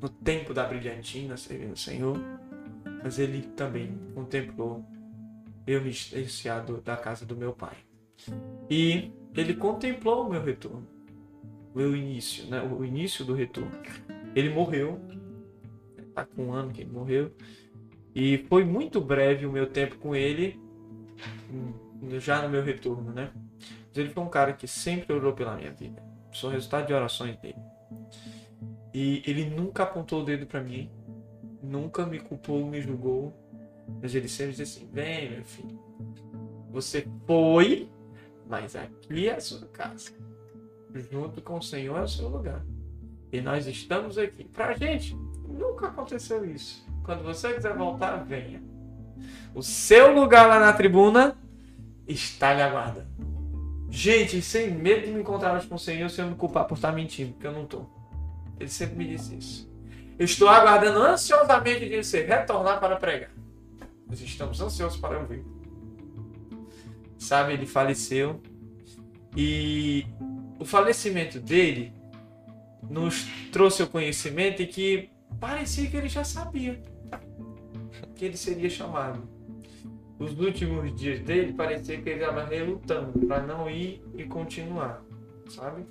no 0.00 0.08
tempo 0.08 0.52
da 0.52 0.64
brilhantina 0.64 1.36
servindo 1.36 1.72
o 1.72 1.76
Senhor, 1.76 2.18
mas 3.02 3.18
ele 3.18 3.42
também 3.56 3.96
contemplou 4.14 4.84
eu 5.66 5.82
me 5.82 5.90
distanciado 5.90 6.80
da 6.80 6.96
casa 6.96 7.26
do 7.26 7.36
meu 7.36 7.52
pai. 7.52 7.76
E 8.70 9.10
ele 9.34 9.54
contemplou 9.54 10.26
o 10.26 10.30
meu 10.30 10.42
retorno, 10.42 10.86
o 11.74 11.78
meu 11.78 11.96
início, 11.96 12.46
né? 12.46 12.62
o 12.62 12.84
início 12.84 13.24
do 13.24 13.34
retorno. 13.34 13.72
Ele 14.34 14.50
morreu, 14.50 15.00
tá 16.14 16.24
com 16.24 16.46
um 16.46 16.52
ano 16.52 16.72
que 16.72 16.82
ele 16.82 16.92
morreu, 16.92 17.32
e 18.14 18.38
foi 18.48 18.64
muito 18.64 19.00
breve 19.00 19.44
o 19.44 19.52
meu 19.52 19.66
tempo 19.66 19.96
com 19.98 20.14
ele, 20.14 20.58
já 22.18 22.42
no 22.42 22.48
meu 22.48 22.62
retorno, 22.62 23.12
né? 23.12 23.30
Mas 23.88 23.96
ele 23.96 24.10
foi 24.10 24.22
um 24.22 24.28
cara 24.28 24.52
que 24.52 24.66
sempre 24.66 25.12
orou 25.12 25.32
pela 25.32 25.56
minha 25.56 25.72
vida, 25.72 26.02
sou 26.32 26.50
resultado 26.50 26.86
de 26.86 26.92
orações 26.92 27.36
dele. 27.38 27.58
E 28.92 29.22
ele 29.26 29.44
nunca 29.44 29.82
apontou 29.82 30.22
o 30.22 30.24
dedo 30.24 30.46
pra 30.46 30.62
mim, 30.62 30.90
nunca 31.62 32.06
me 32.06 32.18
culpou, 32.18 32.66
me 32.66 32.80
julgou, 32.80 33.34
mas 34.00 34.14
ele 34.14 34.28
sempre 34.28 34.54
disse 34.54 34.62
assim: 34.62 34.90
vem, 34.92 35.30
meu 35.30 35.44
filho, 35.44 35.78
você 36.70 37.06
foi, 37.26 37.88
mas 38.48 38.76
aqui 38.76 39.28
é 39.28 39.34
a 39.34 39.40
sua 39.40 39.66
casa. 39.68 40.10
Junto 41.10 41.42
com 41.42 41.58
o 41.58 41.62
Senhor 41.62 41.98
é 41.98 42.02
o 42.02 42.08
seu 42.08 42.28
lugar. 42.28 42.64
E 43.30 43.40
nós 43.40 43.66
estamos 43.66 44.16
aqui. 44.16 44.44
Pra 44.44 44.72
gente, 44.72 45.14
nunca 45.46 45.88
aconteceu 45.88 46.44
isso. 46.44 46.86
Quando 47.04 47.22
você 47.22 47.52
quiser 47.52 47.76
voltar, 47.76 48.16
venha. 48.24 48.62
O 49.54 49.62
seu 49.62 50.14
lugar 50.14 50.46
lá 50.46 50.58
na 50.58 50.72
tribuna 50.72 51.36
está 52.06 52.54
lhe 52.54 52.62
aguardando. 52.62 53.08
Gente, 53.90 54.42
sem 54.42 54.70
medo 54.70 55.06
de 55.06 55.12
me 55.12 55.20
encontrar 55.20 55.52
mais 55.52 55.64
com 55.64 55.76
o 55.76 55.78
Senhor 55.78 56.08
se 56.10 56.20
eu 56.20 56.26
me 56.26 56.34
culpar 56.34 56.66
por 56.66 56.74
estar 56.74 56.92
mentindo, 56.92 57.32
porque 57.32 57.46
eu 57.46 57.52
não 57.52 57.64
estou. 57.64 57.90
Ele 58.58 58.68
sempre 58.68 58.96
me 58.96 59.06
disse 59.06 59.36
isso. 59.36 59.70
Eu 60.18 60.24
estou 60.24 60.48
aguardando 60.48 61.00
ansiosamente 61.00 61.88
de 61.88 62.02
você 62.02 62.24
retornar 62.24 62.80
para 62.80 62.96
pregar. 62.96 63.30
Nós 64.08 64.20
estamos 64.20 64.60
ansiosos 64.60 64.98
para 64.98 65.18
ouvir. 65.18 65.44
Sabe, 67.18 67.52
ele 67.52 67.66
faleceu. 67.66 68.40
E 69.36 70.06
o 70.58 70.64
falecimento 70.64 71.38
dele 71.38 71.92
nos 72.88 73.26
trouxe 73.52 73.82
o 73.82 73.86
conhecimento 73.86 74.62
e 74.62 74.66
que 74.66 75.10
parecia 75.38 75.90
que 75.90 75.96
ele 75.96 76.08
já 76.08 76.24
sabia 76.24 76.82
que 78.16 78.24
ele 78.24 78.36
seria 78.36 78.68
chamado. 78.68 79.28
Os 80.18 80.38
últimos 80.38 80.94
dias 80.94 81.20
dele 81.20 81.52
parecia 81.52 82.00
que 82.00 82.08
ele 82.08 82.20
estava 82.20 82.44
relutando 82.44 83.18
para 83.26 83.42
não 83.42 83.68
ir 83.70 84.02
e 84.16 84.24
continuar, 84.24 85.02
sabe? 85.48 85.84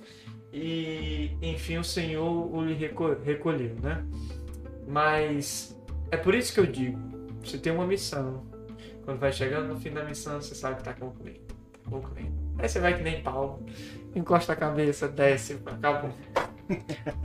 E 0.52 1.36
enfim 1.42 1.78
o 1.78 1.84
Senhor 1.84 2.54
o 2.54 2.64
lhe 2.64 2.74
reco- 2.74 3.16
recolheu, 3.24 3.76
né? 3.82 4.04
Mas 4.88 5.78
é 6.10 6.16
por 6.16 6.34
isso 6.34 6.52
que 6.52 6.60
eu 6.60 6.66
digo, 6.66 6.98
você 7.42 7.58
tem 7.58 7.72
uma 7.72 7.86
missão. 7.86 8.42
Quando 9.04 9.18
vai 9.18 9.32
chegando 9.32 9.68
no 9.68 9.78
fim 9.80 9.90
da 9.90 10.02
missão, 10.04 10.40
você 10.40 10.54
sabe 10.54 10.76
que 10.76 10.80
está 10.82 10.92
concluindo. 10.94 11.40
Tá 11.84 11.90
concluindo. 11.90 12.32
Aí 12.58 12.68
você 12.68 12.80
vai 12.80 12.94
que 12.96 13.02
nem 13.02 13.22
Paulo, 13.22 13.64
encosta 14.14 14.52
a 14.52 14.56
cabeça, 14.56 15.06
desce, 15.06 15.58
acabou. 15.66 16.10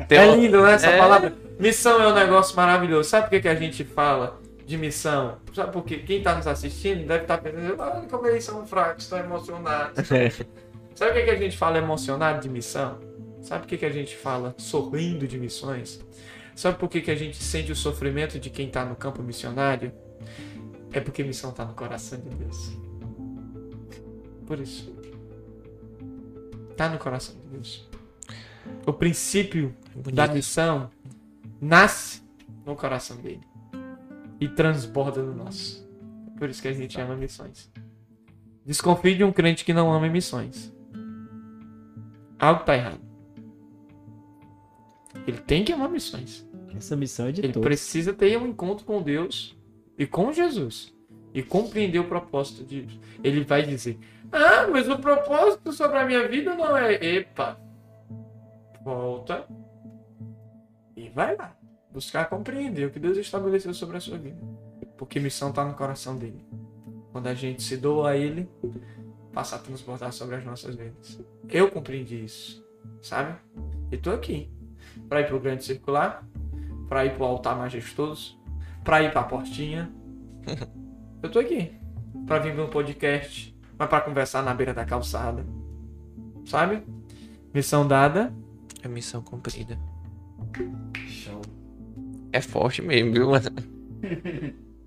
Tem 0.07 0.19
é 0.19 0.35
lindo, 0.35 0.61
né? 0.61 0.73
Essa 0.73 0.87
É. 0.87 0.97
palavra. 0.99 1.33
Missão 1.59 2.01
é 2.01 2.07
um 2.07 2.13
negócio 2.13 2.55
maravilhoso. 2.55 3.09
Sabe 3.09 3.23
por 3.25 3.29
que, 3.31 3.41
que 3.41 3.47
a 3.47 3.55
gente 3.55 3.83
fala 3.83 4.40
de 4.71 4.77
missão? 4.77 5.37
Sabe 5.53 5.71
por 5.71 5.83
quê? 5.83 5.97
Quem 5.97 6.19
está 6.19 6.33
nos 6.35 6.47
assistindo 6.47 7.05
deve 7.05 7.23
estar 7.23 7.37
pensando, 7.37 7.75
olha 7.77 8.07
como 8.07 8.25
eles 8.25 8.43
são 8.43 8.65
fracos, 8.65 9.03
estão 9.03 9.19
emocionados. 9.19 10.07
Sabe 10.95 11.11
por 11.11 11.19
que, 11.19 11.23
que 11.23 11.31
a 11.31 11.35
gente 11.35 11.57
fala 11.57 11.77
emocionado 11.77 12.41
de 12.41 12.49
missão? 12.49 12.99
Sabe 13.41 13.61
por 13.61 13.67
que, 13.67 13.77
que 13.77 13.85
a 13.85 13.89
gente 13.89 14.15
fala 14.15 14.55
sorrindo 14.57 15.27
de 15.27 15.37
missões? 15.37 15.99
Sabe 16.55 16.77
por 16.77 16.89
que, 16.89 17.01
que 17.01 17.11
a 17.11 17.15
gente 17.15 17.41
sente 17.41 17.71
o 17.71 17.75
sofrimento 17.75 18.39
de 18.39 18.49
quem 18.49 18.67
está 18.67 18.85
no 18.85 18.95
campo 18.95 19.21
missionário? 19.21 19.91
É 20.91 20.99
porque 20.99 21.23
missão 21.23 21.49
está 21.49 21.65
no 21.65 21.73
coração 21.73 22.19
de 22.19 22.29
Deus. 22.29 22.77
Por 24.45 24.59
isso. 24.59 24.95
Está 26.69 26.89
no 26.89 26.97
coração 26.97 27.35
de 27.35 27.47
Deus. 27.47 27.89
O 28.85 28.93
princípio 28.93 29.75
da 29.95 30.23
Bonito. 30.23 30.33
missão 30.33 30.89
nasce 31.59 32.21
no 32.65 32.75
coração 32.75 33.17
dele 33.17 33.50
e 34.41 34.49
transborda 34.49 35.21
no 35.21 35.35
nosso. 35.35 35.87
Por 36.37 36.49
isso 36.49 36.61
que 36.61 36.67
a 36.67 36.73
gente 36.73 36.99
ama 36.99 37.15
missões. 37.15 37.71
Desconfie 38.65 39.15
de 39.15 39.23
um 39.23 39.31
crente 39.31 39.63
que 39.63 39.71
não 39.73 39.93
ama 39.93 40.09
missões. 40.09 40.73
Algo 42.39 42.63
tá 42.63 42.75
errado. 42.75 42.99
Ele 45.27 45.37
tem 45.37 45.63
que 45.63 45.71
amar 45.71 45.89
missões. 45.89 46.47
Essa 46.75 46.95
missão 46.95 47.27
é 47.27 47.31
de 47.31 47.41
Ele 47.41 47.53
todos. 47.53 47.67
precisa 47.67 48.11
ter 48.13 48.35
um 48.37 48.47
encontro 48.47 48.83
com 48.85 49.01
Deus 49.03 49.55
e 49.97 50.07
com 50.07 50.33
Jesus. 50.33 50.91
E 51.33 51.43
compreender 51.43 51.99
o 51.99 52.05
propósito 52.05 52.63
de 52.63 52.81
Deus. 52.81 52.99
Ele 53.23 53.43
vai 53.43 53.61
dizer: 53.63 53.99
Ah, 54.31 54.67
mas 54.67 54.89
o 54.89 54.97
propósito 54.97 55.71
sobre 55.71 55.97
a 55.99 56.05
minha 56.05 56.27
vida 56.27 56.55
não 56.55 56.75
é. 56.75 56.93
Epa! 56.95 57.59
Volta. 58.83 59.47
E 60.97 61.09
vai 61.09 61.35
lá. 61.37 61.55
Buscar 61.91 62.29
compreender 62.29 62.87
o 62.87 62.91
que 62.91 62.99
Deus 62.99 63.17
estabeleceu 63.17 63.73
sobre 63.73 63.97
a 63.97 63.99
sua 63.99 64.17
vida. 64.17 64.39
Porque 64.97 65.19
missão 65.19 65.49
está 65.49 65.65
no 65.65 65.73
coração 65.73 66.15
dele. 66.15 66.45
Quando 67.11 67.27
a 67.27 67.33
gente 67.33 67.61
se 67.61 67.75
doa 67.75 68.11
a 68.11 68.17
ele, 68.17 68.49
passa 69.33 69.55
a 69.55 69.59
transbordar 69.59 70.13
sobre 70.13 70.35
as 70.35 70.45
nossas 70.45 70.75
vidas. 70.75 71.19
Eu 71.49 71.69
compreendi 71.69 72.23
isso. 72.23 72.65
Sabe? 73.01 73.35
E 73.91 73.97
tô 73.97 74.11
aqui. 74.11 74.49
Para 75.09 75.21
ir 75.21 75.27
pro 75.27 75.39
grande 75.39 75.63
circular, 75.63 76.25
para 76.87 77.05
ir 77.05 77.13
pro 77.15 77.25
altar 77.25 77.57
majestoso, 77.57 78.39
para 78.83 79.01
ir 79.03 79.11
pra 79.11 79.23
portinha. 79.23 79.91
Eu 81.21 81.29
tô 81.29 81.39
aqui. 81.39 81.71
Para 82.25 82.39
vir 82.39 82.55
ver 82.55 82.61
um 82.61 82.69
podcast, 82.69 83.55
mas 83.77 83.89
para 83.89 84.01
conversar 84.01 84.41
na 84.41 84.53
beira 84.53 84.73
da 84.73 84.85
calçada. 84.85 85.45
Sabe? 86.45 86.83
Missão 87.53 87.87
dada. 87.87 88.33
É 88.81 88.87
missão 88.87 89.21
cumprida. 89.21 89.77
É 92.33 92.41
forte 92.41 92.81
mesmo, 92.81 93.13
viu, 93.13 93.29
mano? 93.29 93.51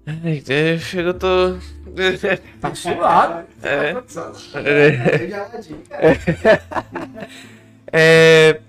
Ai, 0.07 0.43
é, 0.49 0.79
chega, 0.79 1.11
eu 1.11 1.15
tô. 1.15 1.57
Tá 2.61 2.75
suado. 2.75 3.47
É. 3.63 5.29
Já 5.29 5.49
dica. 5.59 6.63
É, 7.97 8.61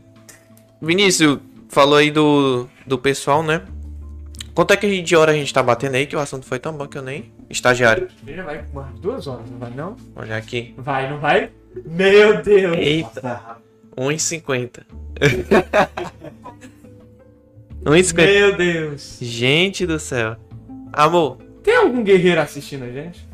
Vinícius, 0.81 1.39
falou 1.67 1.97
aí 1.97 2.11
do, 2.11 2.69
do 2.85 2.97
pessoal, 2.97 3.41
né? 3.41 3.61
Quanto 4.53 4.71
é 4.71 4.77
que 4.77 5.01
de 5.01 5.15
hora 5.15 5.31
a 5.31 5.35
gente 5.35 5.53
tá 5.53 5.63
batendo 5.63 5.95
aí? 5.95 6.05
Que 6.05 6.15
o 6.15 6.19
assunto 6.19 6.45
foi 6.45 6.59
tão 6.59 6.73
bom 6.73 6.87
que 6.87 6.97
eu 6.97 7.01
nem. 7.01 7.33
Estagiário. 7.49 8.07
Já 8.25 8.43
vai 8.43 8.63
com 8.63 8.79
umas 8.79 8.99
duas 8.99 9.27
horas, 9.27 9.49
não 9.49 9.57
vai 9.57 9.71
não? 9.71 9.95
Olha 10.15 10.37
aqui. 10.37 10.73
Vai, 10.77 11.09
não 11.09 11.19
vai? 11.19 11.49
Meu 11.85 12.41
Deus! 12.41 12.77
Eita, 12.77 13.21
Nossa, 13.21 13.57
1,50. 13.97 14.83
1,50. 17.85 18.25
Meu 18.25 18.57
Deus! 18.57 19.17
Gente 19.21 19.85
do 19.85 19.99
céu. 19.99 20.35
Amor, 20.91 21.37
Tem 21.63 21.75
algum 21.75 22.03
guerreiro 22.03 22.41
assistindo 22.41 22.83
a 22.85 22.91
gente? 22.91 23.27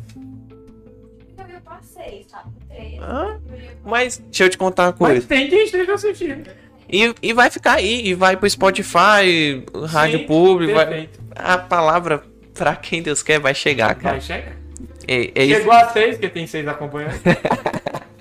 Eu 1.38 1.62
passei, 1.64 2.26
sabe? 2.30 2.50
Ah, 3.02 3.38
mas 3.84 4.18
deixa 4.18 4.46
eu 4.46 4.50
te 4.50 4.58
contar 4.58 4.84
uma 4.84 4.92
Mas 4.92 4.98
coisa. 4.98 5.28
tem 5.28 5.50
quem 5.50 5.64
esteja 5.66 5.94
assistindo. 5.94 6.50
E, 6.90 7.14
e 7.22 7.34
vai 7.34 7.50
ficar 7.50 7.74
aí, 7.74 8.08
e 8.08 8.14
vai 8.14 8.36
pro 8.36 8.50
Spotify, 8.50 9.64
rádio 9.88 10.20
Sim, 10.20 10.26
público. 10.26 10.74
vai- 10.74 11.10
a 11.36 11.58
palavra 11.58 12.24
pra 12.54 12.76
quem 12.76 13.02
Deus 13.02 13.24
quer 13.24 13.40
vai 13.40 13.54
chegar, 13.56 13.96
cara. 13.96 14.18
Vai 14.18 14.22
chegar. 14.22 14.54
É, 15.08 15.32
é 15.36 15.46
isso. 15.46 15.60
Chegou 15.60 15.74
a 15.74 15.88
seis, 15.90 16.16
porque 16.16 16.30
tem 16.30 16.46
seis 16.48 16.68
acompanhando. 16.68 17.14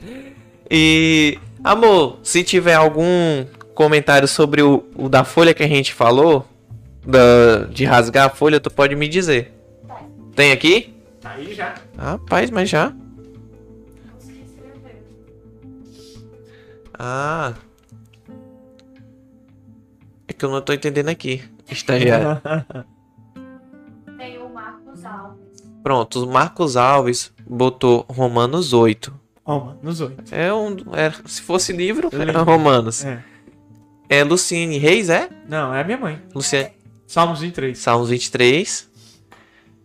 E, 0.73 1.36
amor, 1.65 2.20
se 2.23 2.44
tiver 2.44 2.74
algum 2.74 3.44
comentário 3.81 4.28
sobre 4.28 4.61
o, 4.61 4.85
o 4.94 5.09
da 5.09 5.24
folha 5.24 5.55
que 5.55 5.62
a 5.62 5.66
gente 5.66 5.94
falou, 5.94 6.47
da, 7.02 7.65
de 7.65 7.86
rasgar 7.86 8.27
a 8.27 8.28
folha, 8.28 8.61
tu 8.61 8.70
pode 8.70 8.94
me 8.94 9.09
dizer. 9.09 9.55
Tem 10.36 10.52
aqui? 10.52 10.94
Tá 11.19 11.31
aí 11.31 11.55
já. 11.55 11.74
Rapaz, 11.97 12.51
mas 12.51 12.69
já. 12.69 12.93
Ah. 16.93 17.55
É 20.28 20.32
que 20.35 20.44
eu 20.44 20.51
não 20.51 20.61
tô 20.61 20.74
entendendo 20.74 21.09
aqui. 21.09 21.43
Estagiário. 21.70 22.39
Tem 24.19 24.36
o 24.36 24.51
Marcos 24.51 25.07
Alves. 25.07 25.65
Pronto, 25.82 26.23
o 26.23 26.31
Marcos 26.31 26.77
Alves 26.77 27.32
botou 27.48 28.05
Romanos 28.11 28.74
8. 28.74 29.19
Ó, 29.43 29.59
mano, 29.59 29.78
nos 29.82 30.02
oito. 30.02 30.23
É 30.31 30.52
um. 30.52 30.77
É, 30.94 31.11
se 31.24 31.40
fosse 31.40 31.73
livro, 31.73 32.11
era. 32.12 32.43
Romanos. 32.43 33.05
É. 33.05 33.30
É 34.11 34.24
Luciene 34.24 34.77
Reis, 34.77 35.09
é? 35.09 35.28
Não, 35.49 35.73
é 35.73 35.81
a 35.81 35.85
minha 35.85 35.97
mãe. 35.97 36.20
Luciene. 36.35 36.70
Salmos 37.07 37.39
23. 37.39 37.78
Salmos 37.78 38.11
23. 38.11 38.91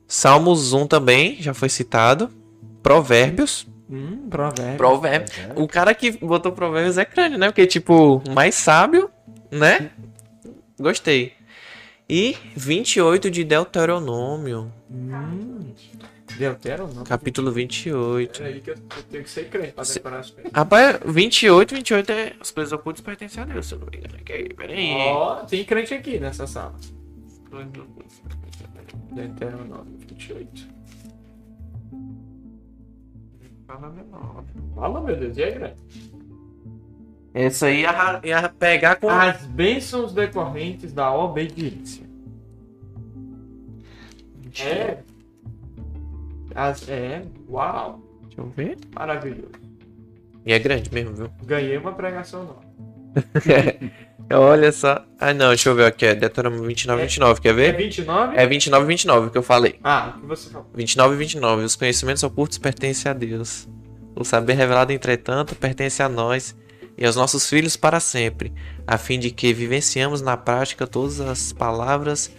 Salmos 0.08 0.74
1 0.74 0.88
também, 0.88 1.38
já 1.40 1.54
foi 1.54 1.70
citado. 1.70 2.32
Provérbios. 2.82 3.68
Hum, 3.88 4.28
provérbio. 4.28 4.78
Provérbios. 4.78 5.32
O 5.56 5.68
cara 5.68 5.94
que 5.94 6.12
botou 6.14 6.52
provérbios 6.52 6.98
é 6.98 7.06
crânio, 7.06 7.38
né? 7.38 7.48
Porque, 7.50 7.68
tipo, 7.68 8.20
mais 8.32 8.56
sábio, 8.56 9.12
né? 9.52 9.92
Gostei. 10.80 11.34
E 12.10 12.36
28 12.56 13.30
de 13.30 13.44
Deuteronômio. 13.44 14.72
Hum. 14.90 15.72
Deutero 16.38 16.88
não. 16.94 17.04
Capítulo 17.04 17.52
28. 17.52 18.40
Peraí 18.40 18.60
que 18.62 18.72
eu, 18.72 18.76
eu 18.76 19.04
tenho 19.04 19.24
que 19.24 19.30
ser 19.30 19.50
crente 19.50 19.72
pra 19.74 19.86
Se- 19.86 19.94
decorar 19.96 20.20
as 20.20 20.32
coisas. 20.32 20.52
Rapaz, 20.54 21.00
28, 21.06 21.76
28 21.76 22.12
é. 22.12 22.34
Os 22.42 22.52
coisas 22.52 22.74
ocultas 22.74 23.02
pertencem 23.02 23.44
a 23.44 23.46
Deus, 23.46 23.66
se 23.68 23.74
eu 23.76 23.80
não 23.80 23.88
me 23.88 23.98
engano. 23.98 24.16
Ok, 24.20 24.50
Peraí. 24.58 24.92
Ó, 24.96 25.36
tem 25.46 25.64
crente 25.64 25.94
aqui 25.94 26.20
nessa 26.20 26.46
sala. 26.48 26.76
28. 30.08 30.68
Fala 33.68 33.90
meu 33.90 34.06
nome. 34.06 34.48
Fala, 34.76 35.02
meu 35.02 35.16
Deus, 35.18 35.38
e 35.38 35.44
aí, 35.44 35.52
grande? 35.54 35.76
Essa 37.34 37.66
aí 37.68 37.82
ia, 37.82 38.22
ia 38.24 38.50
pegar 38.50 38.96
com. 38.98 39.10
As 39.10 39.44
bênçãos 39.46 40.14
decorrentes 40.14 40.94
da 40.94 41.14
obediência. 41.14 42.06
É. 44.62 45.00
As, 46.56 46.88
é. 46.90 47.22
Uau. 47.50 48.02
Deixa 48.24 48.42
eu 48.42 48.50
ver. 48.50 48.78
Maravilhoso. 48.96 49.52
E 50.46 50.54
é 50.54 50.60
grande 50.60 50.92
mesmo, 50.94 51.14
viu? 51.16 51.30
Ganhei 51.44 51.78
uma 51.78 51.92
pregação 51.94 52.44
nova. 52.46 52.66
Olha 54.32 54.72
só. 54.72 55.06
Ah, 55.20 55.34
não, 55.34 55.50
deixa 55.50 55.70
eu 55.70 55.76
ver 55.76 55.86
aqui. 55.86 56.06
É 56.06 56.16
Deuteronômio 56.16 56.66
29, 56.66 57.04
29. 57.04 57.42
Quer 57.42 57.50
É 57.50 57.54
ver? 57.54 57.78
29? 57.78 58.38
É 58.38 58.46
29, 58.48 58.86
29 58.86 59.30
que 59.30 59.38
eu 59.38 59.44
falei. 59.44 59.80
Ah, 59.84 60.14
o 60.18 60.22
que 60.22 60.28
você 60.28 60.50
falou? 60.50 60.70
29 60.74 61.14
e 61.16 61.18
29. 61.18 61.64
Os 61.64 61.76
conhecimentos 61.76 62.24
ocultos 62.24 62.58
pertencem 62.58 63.10
a 63.10 63.14
Deus. 63.14 63.68
O 64.16 64.24
saber 64.24 64.54
revelado, 64.54 64.92
entretanto, 64.92 65.56
pertence 65.56 66.02
a 66.02 66.10
nós 66.10 66.56
e 66.98 67.06
aos 67.06 67.16
nossos 67.16 67.50
filhos 67.50 67.76
para 67.76 68.00
sempre, 68.00 68.54
a 68.88 68.98
fim 68.98 69.20
de 69.20 69.30
que 69.30 69.54
vivenciamos 69.54 70.22
na 70.22 70.38
prática 70.38 70.88
todas 70.88 71.20
as 71.20 71.52
palavras 71.52 72.32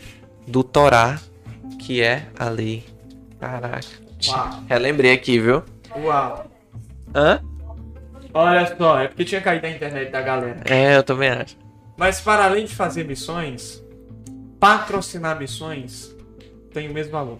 do 0.46 0.64
Torá, 0.64 1.20
que 1.78 2.00
é 2.00 2.26
a 2.38 2.48
lei. 2.48 2.82
Caraca. 3.38 4.05
Uau. 4.26 4.62
Relembrei 4.68 5.12
aqui, 5.12 5.38
viu? 5.38 5.62
Uau. 5.96 6.46
Hã? 7.14 7.40
Olha 8.32 8.76
só, 8.76 8.98
é 9.00 9.08
porque 9.08 9.24
tinha 9.24 9.40
caído 9.40 9.66
a 9.66 9.70
internet 9.70 10.10
da 10.10 10.20
galera. 10.20 10.60
É, 10.66 10.96
eu 10.96 11.02
também 11.02 11.30
acho. 11.30 11.56
Mas 11.96 12.20
para 12.20 12.44
além 12.44 12.66
de 12.66 12.74
fazer 12.74 13.04
missões, 13.04 13.82
patrocinar 14.60 15.38
missões 15.38 16.14
tem 16.72 16.88
o 16.90 16.92
mesmo 16.92 17.12
valor. 17.12 17.38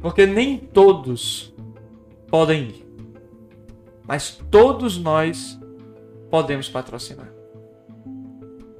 Porque 0.00 0.26
nem 0.26 0.58
todos 0.58 1.54
podem 2.28 2.64
ir. 2.64 2.86
Mas 4.06 4.40
todos 4.50 4.98
nós 4.98 5.58
podemos 6.30 6.68
patrocinar. 6.68 7.32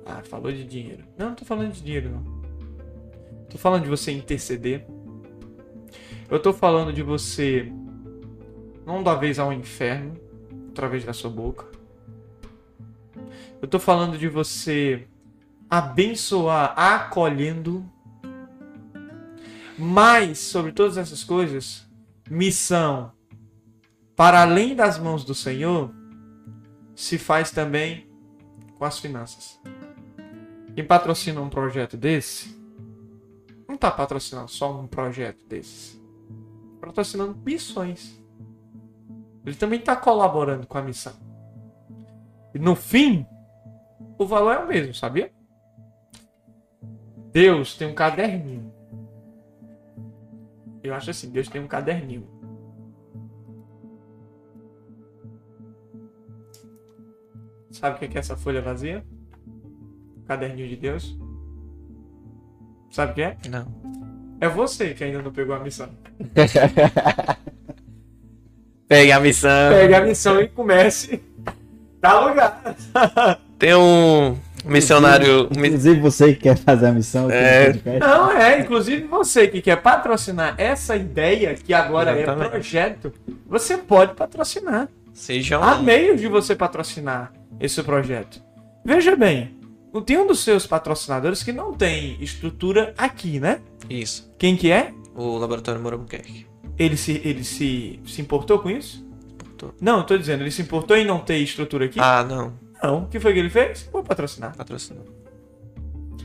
Ah, 0.04 0.22
falou 0.24 0.52
de 0.52 0.64
dinheiro. 0.64 1.04
Não, 1.16 1.28
não 1.28 1.34
tô 1.34 1.44
falando 1.44 1.72
de 1.72 1.80
dinheiro, 1.80 2.10
não. 2.10 2.44
Tô 3.48 3.56
falando 3.56 3.84
de 3.84 3.88
você 3.88 4.10
interceder. 4.10 4.84
Eu 6.34 6.40
tô 6.40 6.52
falando 6.52 6.92
de 6.92 7.00
você 7.00 7.72
não 8.84 9.04
dar 9.04 9.14
vez 9.14 9.38
ao 9.38 9.52
inferno 9.52 10.16
através 10.70 11.04
da 11.04 11.12
sua 11.12 11.30
boca. 11.30 11.64
Eu 13.62 13.68
tô 13.68 13.78
falando 13.78 14.18
de 14.18 14.28
você 14.28 15.06
abençoar 15.70 16.74
acolhendo. 16.76 17.88
Mas, 19.78 20.40
sobre 20.40 20.72
todas 20.72 20.96
essas 20.96 21.22
coisas, 21.22 21.88
missão 22.28 23.12
para 24.16 24.42
além 24.42 24.74
das 24.74 24.98
mãos 24.98 25.24
do 25.24 25.36
Senhor 25.36 25.94
se 26.96 27.16
faz 27.16 27.52
também 27.52 28.08
com 28.76 28.84
as 28.84 28.98
finanças. 28.98 29.60
Quem 30.74 30.84
patrocina 30.84 31.40
um 31.40 31.48
projeto 31.48 31.96
desse 31.96 32.60
não 33.68 33.76
está 33.76 33.88
patrocinando 33.88 34.50
só 34.50 34.76
um 34.80 34.88
projeto 34.88 35.46
desses. 35.46 36.02
Patrocinando 36.86 37.38
missões. 37.44 38.20
Ele 39.44 39.56
também 39.56 39.78
está 39.78 39.96
colaborando 39.96 40.66
com 40.66 40.78
a 40.78 40.82
missão. 40.82 41.12
E 42.54 42.58
no 42.58 42.74
fim, 42.74 43.26
o 44.18 44.26
valor 44.26 44.52
é 44.52 44.58
o 44.58 44.68
mesmo, 44.68 44.94
sabia? 44.94 45.32
Deus 47.32 47.76
tem 47.76 47.88
um 47.88 47.94
caderninho. 47.94 48.72
Eu 50.82 50.94
acho 50.94 51.10
assim, 51.10 51.30
Deus 51.30 51.48
tem 51.48 51.60
um 51.60 51.66
caderninho. 51.66 52.28
Sabe 57.70 57.96
o 57.96 57.98
que 57.98 58.04
é 58.04 58.18
é 58.18 58.18
essa 58.20 58.36
folha 58.36 58.62
vazia? 58.62 59.04
Caderninho 60.26 60.68
de 60.68 60.76
Deus. 60.76 61.18
Sabe 62.90 63.12
o 63.12 63.14
que 63.16 63.22
é? 63.22 63.36
Não. 63.50 64.03
É 64.40 64.48
você 64.48 64.94
que 64.94 65.04
ainda 65.04 65.22
não 65.22 65.32
pegou 65.32 65.54
a 65.54 65.60
missão. 65.60 65.88
Pegue 68.88 69.12
a 69.12 69.20
missão. 69.20 69.72
Pegue 69.72 69.94
a 69.94 70.00
missão 70.02 70.40
e 70.40 70.48
comece. 70.48 71.22
Dá 72.00 72.20
lugar. 72.20 72.76
Tem 73.58 73.74
um 73.74 74.36
missionário. 74.64 75.48
mi- 75.56 75.68
Inclusive 75.68 76.00
você 76.00 76.34
que 76.34 76.40
quer 76.42 76.56
fazer 76.58 76.86
a 76.88 76.92
missão 76.92 77.26
aqui 77.26 77.36
É. 77.36 77.98
Não, 77.98 78.30
é. 78.32 78.60
Inclusive 78.60 79.04
você 79.06 79.48
que 79.48 79.62
quer 79.62 79.76
patrocinar 79.80 80.54
essa 80.58 80.96
ideia, 80.96 81.54
que 81.54 81.72
agora 81.72 82.12
Exatamente. 82.12 82.46
é 82.46 82.50
projeto, 82.50 83.12
você 83.46 83.78
pode 83.78 84.14
patrocinar. 84.14 84.88
Seja 85.14 85.56
Há 85.56 85.76
um. 85.76 85.82
meios 85.82 86.20
de 86.20 86.28
você 86.28 86.54
patrocinar 86.54 87.32
esse 87.58 87.82
projeto. 87.82 88.42
Veja 88.84 89.16
bem, 89.16 89.56
tem 90.04 90.18
um 90.18 90.26
dos 90.26 90.40
seus 90.40 90.66
patrocinadores 90.66 91.42
que 91.42 91.52
não 91.52 91.72
tem 91.72 92.16
estrutura 92.20 92.92
aqui, 92.98 93.38
né? 93.40 93.60
Isso. 93.88 94.32
Quem 94.38 94.56
que 94.56 94.70
é? 94.70 94.92
O 95.14 95.38
Laboratório 95.38 95.80
Morambuquerque. 95.80 96.46
Ele 96.78 96.96
se, 96.96 97.20
ele 97.24 97.44
se, 97.44 98.00
se 98.04 98.20
importou 98.20 98.58
com 98.58 98.70
isso? 98.70 99.06
Importou. 99.32 99.74
Não, 99.80 99.98
eu 99.98 100.04
tô 100.04 100.18
dizendo, 100.18 100.42
ele 100.42 100.50
se 100.50 100.62
importou 100.62 100.96
em 100.96 101.04
não 101.04 101.20
ter 101.20 101.38
estrutura 101.38 101.84
aqui? 101.84 102.00
Ah, 102.00 102.24
não. 102.24 102.52
Não. 102.82 103.04
O 103.04 103.08
que 103.08 103.20
foi 103.20 103.32
que 103.32 103.38
ele 103.38 103.50
fez? 103.50 103.88
Vou 103.92 104.02
patrocinar. 104.02 104.56
Patrocinou. 104.56 105.04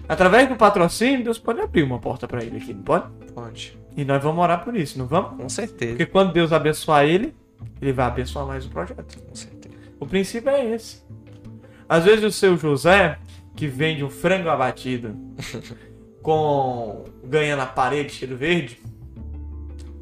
Através 0.07 0.49
do 0.49 0.55
patrocínio, 0.55 1.23
Deus 1.23 1.37
pode 1.37 1.61
abrir 1.61 1.83
uma 1.83 1.99
porta 1.99 2.27
pra 2.27 2.43
ele 2.43 2.57
aqui, 2.57 2.73
não 2.73 2.81
pode? 2.81 3.05
Pode. 3.33 3.77
E 3.95 4.03
nós 4.03 4.23
vamos 4.23 4.41
orar 4.41 4.63
por 4.63 4.75
isso, 4.75 4.97
não 4.97 5.05
vamos? 5.05 5.37
Com 5.37 5.47
certeza. 5.47 5.91
Porque 5.91 6.05
quando 6.07 6.33
Deus 6.33 6.51
abençoar 6.51 7.05
ele, 7.05 7.35
ele 7.79 7.93
vai 7.93 8.07
abençoar 8.07 8.45
mais 8.45 8.65
o 8.65 8.69
projeto. 8.69 9.21
Com 9.21 9.35
certeza. 9.35 9.75
O 9.99 10.07
princípio 10.07 10.49
é 10.49 10.73
esse. 10.73 11.03
Às 11.87 12.05
vezes 12.05 12.23
o 12.23 12.31
seu 12.31 12.57
José, 12.57 13.19
que 13.55 13.67
vende 13.67 14.03
um 14.03 14.09
frango 14.09 14.49
abatido 14.49 15.15
com 16.29 17.05
ganha 17.23 17.55
na 17.55 17.65
parede 17.65 18.13
cheiro 18.13 18.37
verde, 18.37 18.79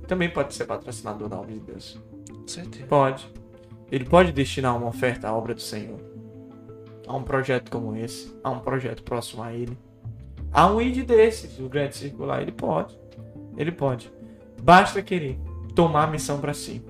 também 0.10 0.30
pode 0.30 0.54
ser 0.54 0.66
patrocinador 0.66 1.30
da 1.30 1.38
obra 1.38 1.54
de 1.54 1.62
Deus. 1.62 1.98
Com 2.30 2.45
certeza. 2.45 2.86
Pode. 2.86 3.32
Ele 3.90 4.04
pode 4.04 4.34
destinar 4.34 4.76
uma 4.76 4.88
oferta 4.88 5.30
à 5.30 5.34
obra 5.34 5.54
do 5.54 5.62
Senhor. 5.62 5.98
A 7.08 7.16
um 7.16 7.24
projeto 7.24 7.72
como 7.72 7.95
esse. 7.95 8.38
A 8.44 8.49
um 8.49 8.60
projeto 8.60 9.04
próximo 9.04 9.41
a 9.41 9.54
ele. 9.54 9.78
A 10.52 10.70
um 10.70 10.82
ID 10.82 11.06
desses, 11.06 11.58
o 11.60 11.70
grande 11.70 11.95
circular. 11.95 12.41
Ele 12.41 12.52
pode. 12.52 12.99
Ele 13.56 13.72
pode. 13.72 14.12
Basta 14.62 15.02
querer 15.02 15.40
tomar 15.74 16.04
a 16.04 16.08
missão 16.08 16.41
para 16.41 16.54
si. 16.54 16.84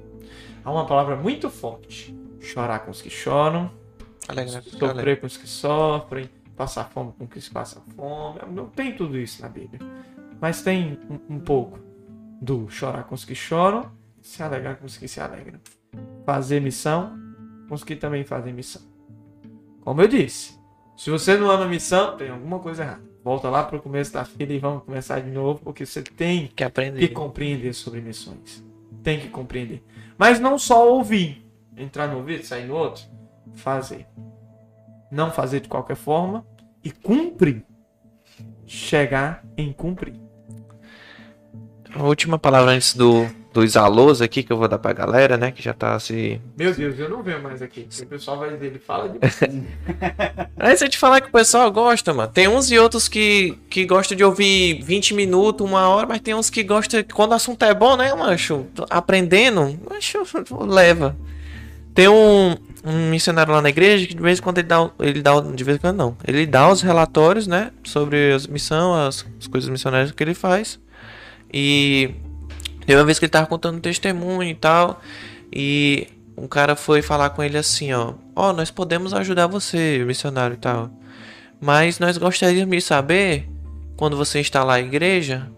Há 0.66 0.72
uma 0.72 0.88
palavra 0.88 1.16
muito 1.16 1.48
forte. 1.52 2.18
Chorar 2.40 2.80
com 2.80 2.90
os 2.90 3.04
que 3.04 3.10
choram. 3.12 3.70
Alegra. 4.28 4.64
Sofrer 4.64 5.20
com 5.20 5.28
os 5.28 5.38
que 5.38 5.48
sofrem. 5.48 6.28
Passar 6.58 6.86
fome 6.90 7.14
com 7.18 7.24
os 7.26 7.48
que 7.48 7.54
passam 7.54 7.82
fome. 7.96 8.40
Não 8.52 8.68
tem 8.68 8.94
tudo 8.94 9.18
isso 9.18 9.42
na 9.42 9.48
Bíblia. 9.48 9.80
Mas 10.42 10.62
tem 10.62 11.00
um, 11.10 11.36
um 11.36 11.40
pouco 11.40 11.80
do 12.42 12.70
chorar 12.70 13.04
com 13.06 13.16
os 13.16 13.24
que 13.24 13.34
choram. 13.36 13.90
Se 14.22 14.44
alegrar 14.44 14.76
com 14.76 14.86
os 14.86 14.98
que 14.98 15.08
se 15.08 15.22
alegram 15.22 15.60
fazer 16.28 16.60
missão 16.60 17.18
com 17.70 17.76
os 17.76 17.86
que 17.86 17.96
também 17.96 18.26
fazem 18.26 18.54
missão. 18.54 18.82
Como 19.82 20.02
eu 20.02 20.08
disse, 20.10 20.60
se 20.96 21.10
você 21.10 21.38
não 21.38 21.50
ama 21.50 21.66
missão, 21.66 22.18
tem 22.18 22.30
alguma 22.30 22.60
coisa 22.60 22.84
errada. 22.84 23.08
Volta 23.24 23.50
lá 23.50 23.64
para 23.64 23.78
o 23.78 23.82
começo 23.82 24.12
da 24.12 24.26
fila 24.26 24.52
e 24.52 24.60
vamos 24.60 24.84
começar 24.84 25.22
de 25.22 25.30
novo, 25.32 25.62
porque 25.64 25.86
você 25.86 26.02
tem 26.02 26.48
Que 26.48 26.66
aprende. 26.66 27.00
que 27.00 27.08
compreender 27.08 27.74
sobre 27.74 28.02
missões. 28.02 28.64
Tem 29.04 29.20
que 29.20 29.30
compreender. 29.30 29.82
Mas 30.18 30.38
não 30.40 30.58
só 30.58 30.90
ouvir, 30.90 31.46
entrar 31.78 32.08
no 32.08 32.18
ouvido, 32.18 32.44
sair 32.44 32.68
no 32.68 32.76
outro, 32.76 33.04
fazer. 33.54 34.06
Não 35.12 35.32
fazer 35.32 35.62
de 35.62 35.70
qualquer 35.70 35.96
forma 35.96 36.46
e 36.84 36.92
cumprir. 36.92 37.64
Chegar 38.66 39.44
em 39.58 39.72
cumprir. 39.72 40.16
A 41.96 42.04
última 42.04 42.38
palavra 42.38 42.72
antes 42.72 42.94
do, 42.94 43.28
dos 43.54 43.76
alôs 43.76 44.22
aqui 44.22 44.44
que 44.44 44.52
eu 44.52 44.58
vou 44.58 44.68
dar 44.68 44.78
pra 44.78 44.94
galera, 44.94 45.36
né? 45.36 45.52
Que 45.52 45.64
já 45.64 45.74
tá 45.74 45.98
se. 46.00 46.40
Meu 46.56 46.74
Deus, 46.74 47.00
eu 47.00 47.10
não 47.10 47.24
venho 47.24 47.42
mais 47.42 47.62
aqui. 47.62 47.88
O 48.02 48.06
pessoal 48.06 48.38
vai 48.38 48.52
dizer, 48.52 48.68
ele 48.68 48.80
fala 48.80 49.10
de 49.10 49.18
Antes 50.60 50.90
de 50.90 50.98
falar 50.98 51.22
que 51.22 51.30
o 51.30 51.32
pessoal 51.32 51.72
gosta, 51.72 52.14
mano. 52.14 52.32
Tem 52.32 52.48
uns 52.48 52.70
e 52.70 52.78
outros 52.78 53.08
que, 53.08 53.58
que 53.70 53.86
gostam 53.86 54.16
de 54.16 54.24
ouvir 54.24 54.84
20 54.84 55.16
minutos, 55.16 55.68
uma 55.68 55.90
hora, 55.90 56.06
mas 56.06 56.22
tem 56.22 56.36
uns 56.36 56.50
que 56.50 56.62
gostam. 56.62 57.04
Quando 57.14 57.32
o 57.32 57.36
assunto 57.36 57.64
é 57.66 57.74
bom, 57.74 57.98
né, 57.98 58.14
mancho? 58.14 58.68
Aprendendo, 58.90 59.80
mancho, 59.90 60.20
leva. 60.68 61.16
Tem 61.96 62.08
um, 62.08 62.56
um 62.88 63.10
missionário 63.10 63.54
lá 63.54 63.62
na 63.62 63.70
igreja 63.70 64.08
que 64.08 64.16
de 64.16 64.22
vez 64.22 64.40
em 64.40 64.42
quando 64.42 64.60
ele 64.60 64.68
dá. 64.68 64.90
Ele 65.00 65.22
dá 65.22 65.40
de 65.42 65.64
vez 65.64 65.78
em 65.78 65.82
quando 65.82 65.98
não. 65.98 66.18
Ele 66.26 66.46
dá 66.46 66.72
os 66.72 66.82
relatórios, 66.82 67.46
né? 67.46 67.72
Sobre 67.84 68.32
as 68.32 68.48
missão, 68.48 68.94
as, 68.94 69.26
as 69.40 69.48
coisas 69.48 69.70
missionárias 69.70 70.12
que 70.12 70.24
ele 70.24 70.34
faz. 70.34 70.80
E 71.54 72.12
teve 72.86 72.98
uma 72.98 73.06
vez 73.06 73.20
que 73.20 73.26
ele 73.26 73.32
tava 73.32 73.46
contando 73.46 73.78
um 73.78 73.82
testemunho 73.82 74.50
e 74.50 74.56
tal. 74.56 75.02
E 75.52 76.08
um 76.38 76.48
cara 76.48 76.76
foi 76.76 77.02
falar 77.02 77.32
com 77.32 77.44
ele 77.44 77.58
assim, 77.58 77.92
ó. 77.92 78.14
Ó, 78.34 78.54
nós 78.54 78.72
podemos 78.72 79.14
ajudar 79.14 79.48
você, 79.48 80.04
missionário 80.06 80.54
e 80.54 80.58
tal. 80.58 80.90
Mas 81.60 82.00
nós 82.00 82.18
gostaríamos 82.18 82.76
de 82.76 82.82
saber, 82.82 83.50
quando 83.98 84.16
você 84.16 84.40
instalar 84.40 84.78
a 84.78 84.80
igreja, 84.80 85.50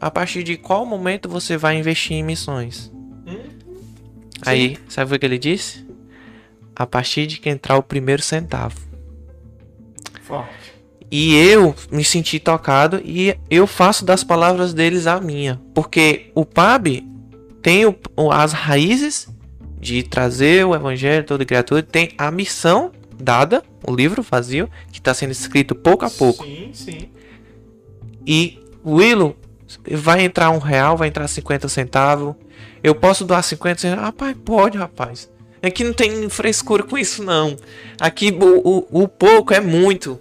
a 0.00 0.10
partir 0.10 0.42
de 0.42 0.56
qual 0.56 0.86
momento 0.86 1.28
você 1.28 1.56
vai 1.56 1.76
investir 1.76 2.16
em 2.16 2.22
missões. 2.22 2.90
Aí, 4.44 4.76
sabe 4.88 5.14
o 5.14 5.18
que 5.18 5.26
ele 5.26 5.38
disse? 5.38 5.86
A 6.74 6.86
partir 6.86 7.26
de 7.26 7.38
que 7.38 7.48
entrar 7.50 7.76
o 7.76 7.82
primeiro 7.82 8.22
centavo. 8.22 8.76
Forte. 10.22 10.72
E 11.10 11.34
eu 11.36 11.74
me 11.90 12.02
senti 12.02 12.38
tocado 12.40 13.00
e 13.04 13.36
eu 13.50 13.66
faço 13.66 14.04
das 14.04 14.24
palavras 14.24 14.72
deles 14.72 15.06
a 15.06 15.20
minha. 15.20 15.60
Porque 15.74 16.30
o 16.34 16.44
PAB 16.44 17.04
tem 17.60 17.84
o- 17.84 18.30
as 18.32 18.52
raízes 18.52 19.28
de 19.78 20.02
trazer 20.02 20.64
o 20.64 20.74
evangelho 20.74 21.20
a 21.20 21.24
toda 21.24 21.44
criatura, 21.44 21.82
tem 21.82 22.12
a 22.16 22.30
missão 22.30 22.92
dada, 23.20 23.62
o 23.86 23.94
livro 23.94 24.22
vazio, 24.22 24.70
que 24.90 24.98
está 24.98 25.12
sendo 25.12 25.32
escrito 25.32 25.74
pouco 25.74 26.04
a 26.04 26.10
pouco. 26.10 26.44
Sim, 26.44 26.70
sim. 26.72 27.08
E 28.26 28.58
Willow 28.86 29.36
vai 29.90 30.22
entrar 30.24 30.50
um 30.50 30.58
real, 30.58 30.96
vai 30.96 31.08
entrar 31.08 31.26
50 31.28 31.68
centavos. 31.68 32.34
Eu 32.82 32.94
posso 32.94 33.24
doar 33.24 33.42
50 33.42 33.80
centavos? 33.80 34.04
Rapaz, 34.04 34.36
pode, 34.44 34.78
rapaz. 34.78 35.30
Aqui 35.62 35.84
não 35.84 35.92
tem 35.92 36.28
frescura 36.28 36.82
com 36.82 36.98
isso, 36.98 37.22
não. 37.22 37.56
Aqui 38.00 38.30
o, 38.30 38.86
o, 38.90 39.02
o 39.04 39.08
pouco 39.08 39.54
é 39.54 39.60
muito. 39.60 40.18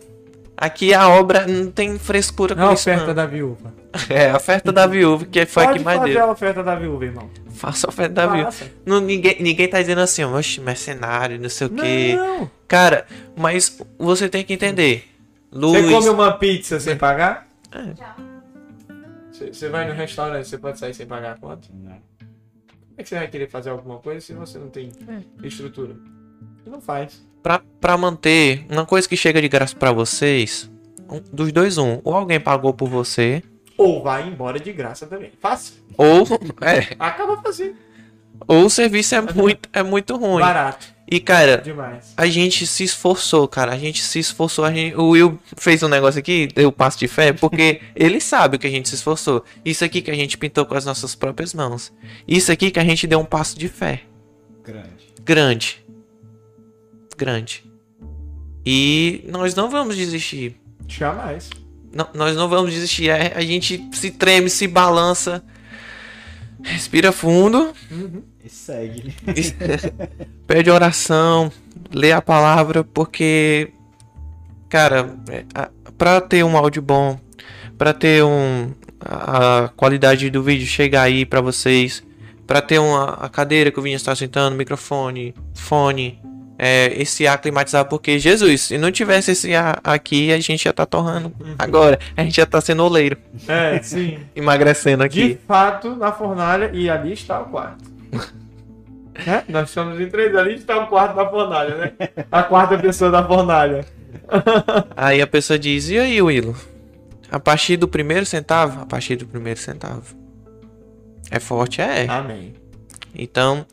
Aqui 0.55 0.93
a 0.93 1.09
obra 1.09 1.47
não 1.47 1.71
tem 1.71 1.97
frescura 1.97 2.53
com 2.53 2.61
Não 2.61 2.69
a 2.69 2.73
isso, 2.73 2.83
oferta 2.83 3.07
não. 3.07 3.13
da 3.15 3.25
viúva. 3.25 3.73
É, 4.09 4.29
a 4.29 4.37
oferta 4.37 4.71
da 4.71 4.87
viúva, 4.87 5.25
que 5.25 5.45
foi 5.45 5.63
a 5.63 5.67
Pode 5.67 5.79
que 5.79 5.83
mais 5.85 5.99
fazer 5.99 6.13
deu. 6.13 6.23
a 6.23 6.31
oferta 6.31 6.63
da 6.63 6.75
viúva, 6.75 7.03
irmão. 7.03 7.29
Faça 7.49 7.87
a 7.87 7.89
oferta 7.89 8.13
da 8.13 8.27
viúva. 8.27 8.51
Faça. 8.51 8.71
Não, 8.85 9.01
ninguém, 9.01 9.35
ninguém 9.41 9.67
tá 9.67 9.81
dizendo 9.81 9.99
assim, 9.99 10.23
oxe, 10.23 10.61
mercenário, 10.61 11.37
não 11.37 11.49
sei 11.49 11.67
o 11.67 11.69
quê. 11.71 12.13
Não. 12.15 12.49
Cara, 12.69 13.05
mas 13.35 13.77
você 13.99 14.29
tem 14.29 14.45
que 14.45 14.53
entender. 14.53 15.03
Luz. 15.51 15.83
Você 15.83 15.91
come 15.91 16.07
uma 16.09 16.31
pizza 16.31 16.79
sem 16.79 16.95
pagar? 16.95 17.47
Você 19.31 19.51
você 19.53 19.67
vai 19.69 19.85
no 19.87 19.93
restaurante, 19.93 20.47
você 20.47 20.57
pode 20.57 20.79
sair 20.79 20.93
sem 20.93 21.05
pagar 21.05 21.33
a 21.33 21.37
conta? 21.37 21.67
Não. 21.73 21.97
Como 22.91 22.99
é 22.99 23.03
que 23.03 23.09
você 23.09 23.15
vai 23.15 23.27
querer 23.27 23.49
fazer 23.49 23.69
alguma 23.69 23.97
coisa 23.99 24.21
se 24.21 24.33
você 24.33 24.59
não 24.59 24.69
tem 24.69 24.91
estrutura? 25.43 25.95
Você 26.63 26.69
não 26.69 26.81
faz. 26.81 27.25
Pra, 27.41 27.61
pra 27.79 27.97
manter 27.97 28.65
uma 28.69 28.85
coisa 28.85 29.07
que 29.09 29.17
chega 29.17 29.41
de 29.41 29.47
graça 29.49 29.75
pra 29.75 29.91
vocês, 29.91 30.69
um- 31.09 31.21
dos 31.33 31.51
dois, 31.51 31.77
um. 31.77 31.99
Ou 32.03 32.13
alguém 32.15 32.39
pagou 32.39 32.73
por 32.73 32.87
você, 32.87 33.41
Ou 33.77 34.03
vai 34.03 34.27
embora 34.27 34.59
de 34.59 34.71
graça 34.71 35.07
também. 35.07 35.31
Fácil. 35.39 35.73
ou, 35.97 36.23
é, 36.61 36.95
Acaba 36.99 37.41
fazendo. 37.41 37.75
ou 38.47 38.65
o 38.65 38.69
serviço 38.69 39.15
é 39.15 39.21
muito, 39.21 39.67
é 39.73 39.81
muito 39.81 40.15
ruim. 40.17 40.41
Barato. 40.41 40.90
E, 41.11 41.19
cara, 41.19 41.57
Demais. 41.57 42.13
a 42.15 42.25
gente 42.25 42.65
se 42.65 42.85
esforçou, 42.85 43.45
cara. 43.45 43.73
A 43.73 43.77
gente 43.77 44.01
se 44.01 44.17
esforçou. 44.17 44.65
Gente, 44.71 44.95
o 44.95 45.09
Will 45.09 45.37
fez 45.57 45.83
um 45.83 45.89
negócio 45.89 46.17
aqui, 46.17 46.47
deu 46.47 46.71
passo 46.71 46.97
de 46.97 47.07
fé, 47.09 47.33
porque 47.33 47.81
ele 47.93 48.21
sabe 48.21 48.57
que 48.57 48.65
a 48.65 48.69
gente 48.69 48.87
se 48.87 48.95
esforçou. 48.95 49.43
Isso 49.65 49.83
aqui 49.83 50.01
que 50.01 50.09
a 50.09 50.15
gente 50.15 50.37
pintou 50.37 50.65
com 50.65 50.73
as 50.73 50.85
nossas 50.85 51.13
próprias 51.13 51.53
mãos. 51.53 51.91
Isso 52.25 52.49
aqui 52.49 52.71
que 52.71 52.79
a 52.79 52.83
gente 52.85 53.05
deu 53.07 53.19
um 53.19 53.25
passo 53.25 53.59
de 53.59 53.67
fé. 53.67 54.03
Grande. 54.63 55.13
Grande. 55.21 55.85
Grande. 57.17 57.63
E 58.65 59.25
nós 59.27 59.53
não 59.53 59.69
vamos 59.69 59.97
desistir. 59.97 60.55
Jamais. 60.87 61.49
Não, 61.93 62.07
nós 62.13 62.37
não 62.37 62.47
vamos 62.47 62.71
desistir. 62.71 63.09
É, 63.09 63.33
A 63.35 63.41
gente 63.41 63.85
se 63.91 64.11
treme, 64.11 64.49
se 64.49 64.65
balança. 64.65 65.43
Respira 66.63 67.11
fundo. 67.11 67.73
Uhum. 67.91 68.23
E 68.43 68.49
segue. 68.49 69.13
Pede 70.47 70.69
oração. 70.69 71.51
Lê 71.91 72.11
a 72.11 72.21
palavra. 72.21 72.83
Porque. 72.83 73.71
Cara, 74.69 75.15
é, 75.29 75.43
a- 75.53 75.69
pra 75.97 76.21
ter 76.21 76.43
um 76.43 76.55
áudio 76.57 76.81
bom. 76.81 77.19
Pra 77.77 77.93
ter 77.93 78.23
um. 78.23 78.71
A 78.99 79.69
qualidade 79.75 80.29
do 80.29 80.43
vídeo 80.43 80.65
chegar 80.67 81.03
aí 81.03 81.25
pra 81.25 81.41
vocês. 81.41 82.03
Pra 82.45 82.61
ter 82.61 82.79
uma 82.79 83.13
a 83.13 83.29
cadeira 83.29 83.71
que 83.71 83.79
o 83.79 83.81
Vinha 83.83 83.95
está 83.95 84.15
sentando, 84.15 84.55
microfone, 84.57 85.33
fone. 85.55 86.19
É, 86.63 86.93
esse 87.01 87.25
ar 87.25 87.41
climatizado, 87.41 87.89
porque 87.89 88.19
Jesus, 88.19 88.61
se 88.61 88.77
não 88.77 88.91
tivesse 88.91 89.31
esse 89.31 89.55
ar 89.55 89.79
aqui, 89.83 90.31
a 90.31 90.39
gente 90.39 90.63
já 90.65 90.71
tá 90.71 90.85
torrando 90.85 91.33
agora. 91.57 91.97
A 92.15 92.21
gente 92.23 92.35
já 92.35 92.45
tá 92.45 92.61
sendo 92.61 92.83
oleiro, 92.83 93.17
É, 93.47 93.81
sim. 93.81 94.19
emagrecendo 94.35 95.09
De 95.09 95.23
aqui. 95.23 95.39
fato, 95.47 95.95
na 95.95 96.11
fornalha, 96.11 96.69
e 96.71 96.87
ali 96.87 97.13
está 97.13 97.41
o 97.41 97.45
quarto. 97.45 97.83
Né? 99.25 99.43
Nós 99.49 99.69
estamos 99.69 99.99
em 99.99 100.07
três, 100.07 100.35
ali 100.35 100.53
está 100.53 100.77
o 100.77 100.85
quarto 100.85 101.15
da 101.15 101.27
fornalha, 101.27 101.77
né? 101.77 101.93
A 102.31 102.43
quarta 102.43 102.77
pessoa 102.77 103.09
da 103.09 103.25
fornalha. 103.25 103.83
Aí 104.95 105.19
a 105.19 105.25
pessoa 105.25 105.57
diz: 105.57 105.89
E 105.89 105.97
aí, 105.97 106.21
Willo? 106.21 106.55
A 107.31 107.39
partir 107.39 107.75
do 107.75 107.87
primeiro 107.87 108.25
centavo? 108.25 108.81
A 108.81 108.85
partir 108.85 109.15
do 109.15 109.25
primeiro 109.25 109.59
centavo. 109.59 110.15
É 111.31 111.39
forte? 111.39 111.81
É. 111.81 112.05
Amém. 112.07 112.53
Então, 113.15 113.65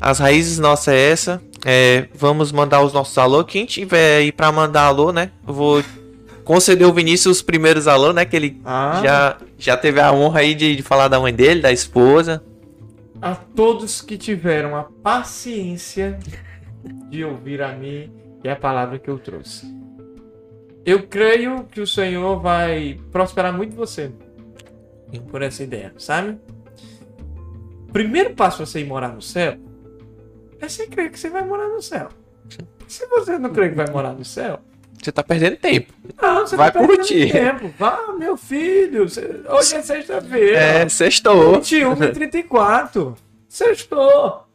as 0.00 0.18
raízes 0.20 0.58
nossas 0.60 0.94
é 0.94 1.10
essa. 1.10 1.42
É, 1.64 2.08
vamos 2.14 2.52
mandar 2.52 2.82
os 2.82 2.92
nossos 2.92 3.16
alô. 3.18 3.44
Quem 3.44 3.66
tiver 3.66 4.18
aí 4.18 4.32
pra 4.32 4.50
mandar 4.50 4.82
alô, 4.84 5.12
né? 5.12 5.30
Eu 5.46 5.52
vou 5.54 5.82
conceder 6.44 6.86
o 6.86 6.92
Vinícius 6.92 7.36
os 7.38 7.42
primeiros 7.42 7.86
alô, 7.86 8.12
né? 8.12 8.24
Que 8.24 8.36
ele 8.36 8.60
Ah, 8.64 9.00
já, 9.04 9.36
já 9.58 9.76
teve 9.76 10.00
a 10.00 10.12
honra 10.12 10.40
aí 10.40 10.54
de, 10.54 10.76
de 10.76 10.82
falar 10.82 11.08
da 11.08 11.20
mãe 11.20 11.34
dele, 11.34 11.60
da 11.60 11.70
esposa. 11.72 12.42
a 13.20 13.34
todos 13.34 14.00
que 14.00 14.16
tiveram 14.16 14.74
a 14.74 14.84
paciência 14.84 16.18
de 17.10 17.22
ouvir 17.24 17.60
a 17.62 17.72
mim 17.74 18.10
e 18.42 18.48
a 18.48 18.56
palavra 18.56 18.98
que 18.98 19.10
eu 19.10 19.18
trouxe. 19.18 19.66
Eu 20.86 21.02
creio 21.06 21.64
que 21.70 21.80
o 21.82 21.86
Senhor 21.86 22.40
vai 22.40 22.98
prosperar 23.12 23.52
muito 23.52 23.76
você 23.76 24.10
por 25.30 25.42
essa 25.42 25.62
ideia, 25.62 25.92
sabe? 25.98 26.38
Primeiro 27.92 28.30
passo 28.34 28.64
você 28.64 28.80
ir 28.80 28.86
morar 28.86 29.08
no 29.08 29.20
céu 29.20 29.58
é 30.60 30.68
você 30.68 30.86
crer 30.86 31.10
que 31.10 31.18
você 31.18 31.30
vai 31.30 31.44
morar 31.44 31.68
no 31.68 31.80
céu. 31.82 32.08
Se 32.88 33.06
você 33.06 33.38
não 33.38 33.50
crê 33.50 33.68
que 33.70 33.74
vai 33.76 33.88
morar 33.90 34.12
no 34.12 34.24
céu, 34.24 34.58
Você 35.00 35.10
tá 35.12 35.22
perdendo 35.22 35.56
tempo. 35.56 35.92
não, 36.20 36.46
você 36.46 36.56
Vai 36.56 36.70
tá 36.72 36.78
perdendo 36.80 36.96
curtir. 36.98 37.32
tempo. 37.32 37.72
Vá, 37.78 38.12
meu 38.18 38.36
filho. 38.36 39.04
Hoje 39.04 39.74
é 39.76 39.82
sexta-feira. 39.82 40.58
É, 40.58 40.88
sextou. 40.88 41.54
21 41.54 42.04
e 42.04 42.12
34. 42.12 43.14
Sextou. 43.48 44.46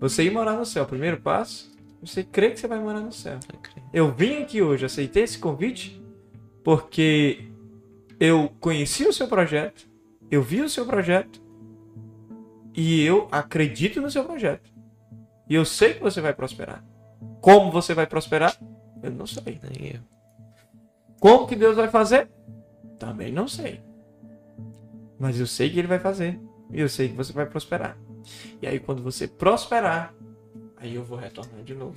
Você 0.00 0.24
ir 0.24 0.30
morar 0.30 0.52
no 0.54 0.66
céu. 0.66 0.84
Primeiro 0.84 1.18
passo, 1.20 1.72
você 2.02 2.22
crê 2.22 2.50
que 2.50 2.60
você 2.60 2.66
vai 2.66 2.78
morar 2.78 3.00
no 3.00 3.12
céu. 3.12 3.38
Eu 3.92 4.10
vim 4.12 4.42
aqui 4.42 4.60
hoje, 4.60 4.84
aceitei 4.84 5.22
esse 5.22 5.38
convite, 5.38 6.02
porque 6.62 7.48
eu 8.20 8.52
conheci 8.60 9.06
o 9.06 9.12
seu 9.12 9.26
projeto, 9.28 9.86
eu 10.30 10.42
vi 10.42 10.60
o 10.60 10.68
seu 10.68 10.84
projeto, 10.84 11.40
e 12.76 13.02
eu 13.04 13.28
acredito 13.30 14.00
no 14.00 14.10
seu 14.10 14.24
projeto. 14.24 14.70
E 15.48 15.54
eu 15.54 15.64
sei 15.64 15.94
que 15.94 16.02
você 16.02 16.20
vai 16.20 16.32
prosperar. 16.32 16.82
Como 17.40 17.70
você 17.70 17.94
vai 17.94 18.06
prosperar? 18.06 18.56
Eu 19.02 19.10
não 19.10 19.26
sei. 19.26 19.60
Aí, 19.62 20.00
Como 21.20 21.46
que 21.46 21.56
Deus 21.56 21.76
vai 21.76 21.88
fazer? 21.88 22.28
Também 22.98 23.32
não 23.32 23.46
sei. 23.46 23.80
Mas 25.18 25.38
eu 25.38 25.46
sei 25.46 25.70
que 25.70 25.78
Ele 25.78 25.88
vai 25.88 25.98
fazer. 25.98 26.40
E 26.72 26.80
eu 26.80 26.88
sei 26.88 27.08
que 27.08 27.14
você 27.14 27.32
vai 27.32 27.46
prosperar. 27.46 27.96
E 28.62 28.66
aí, 28.66 28.80
quando 28.80 29.02
você 29.02 29.28
prosperar, 29.28 30.14
aí 30.78 30.94
eu 30.94 31.04
vou 31.04 31.18
retornar 31.18 31.62
de 31.62 31.74
novo. 31.74 31.96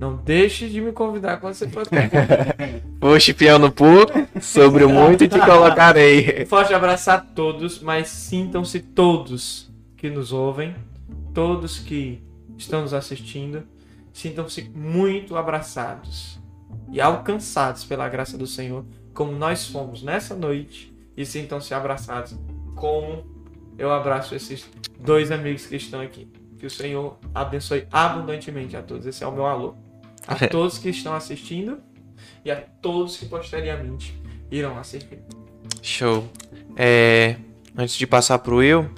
Não 0.00 0.16
deixe 0.16 0.68
de 0.68 0.80
me 0.80 0.92
convidar 0.92 1.36
quando 1.38 1.54
você 1.54 1.66
prosperar. 1.66 2.10
Oxe, 3.00 3.34
fiel 3.34 3.58
no 3.58 3.70
pouco, 3.70 4.12
sobre 4.40 4.82
o 4.82 4.88
muito 4.88 5.28
te 5.28 5.38
colocarei. 5.38 6.46
Forte 6.46 6.72
abraço 6.72 7.10
a 7.10 7.18
todos, 7.18 7.80
mas 7.80 8.08
sintam-se 8.08 8.80
todos 8.80 9.70
que 9.96 10.08
nos 10.08 10.32
ouvem, 10.32 10.74
todos 11.34 11.78
que 11.78 12.22
estão 12.56 12.82
nos 12.82 12.94
assistindo, 12.94 13.66
sintam-se 14.12 14.70
muito 14.74 15.36
abraçados 15.36 16.38
e 16.90 17.00
alcançados 17.00 17.84
pela 17.84 18.08
graça 18.08 18.38
do 18.38 18.46
Senhor, 18.46 18.84
como 19.12 19.32
nós 19.32 19.66
fomos 19.66 20.02
nessa 20.02 20.34
noite, 20.34 20.94
e 21.16 21.24
sintam-se 21.24 21.72
abraçados 21.72 22.36
como 22.74 23.24
eu 23.78 23.92
abraço 23.92 24.34
esses 24.34 24.68
dois 24.98 25.30
amigos 25.30 25.66
que 25.66 25.76
estão 25.76 26.00
aqui. 26.00 26.28
Que 26.58 26.66
o 26.66 26.70
Senhor 26.70 27.18
abençoe 27.34 27.86
abundantemente 27.90 28.76
a 28.76 28.82
todos. 28.82 29.06
Esse 29.06 29.22
é 29.22 29.26
o 29.26 29.32
meu 29.32 29.46
alô. 29.46 29.74
A 30.26 30.48
todos 30.48 30.78
que 30.78 30.88
estão 30.88 31.14
assistindo 31.14 31.78
e 32.44 32.50
a 32.50 32.56
todos 32.56 33.16
que 33.16 33.26
posteriormente 33.26 34.18
irão 34.50 34.78
assistir. 34.78 35.18
Show. 35.82 36.28
É, 36.76 37.36
antes 37.76 37.96
de 37.96 38.06
passar 38.06 38.38
pro 38.38 38.56
Will, 38.56 38.90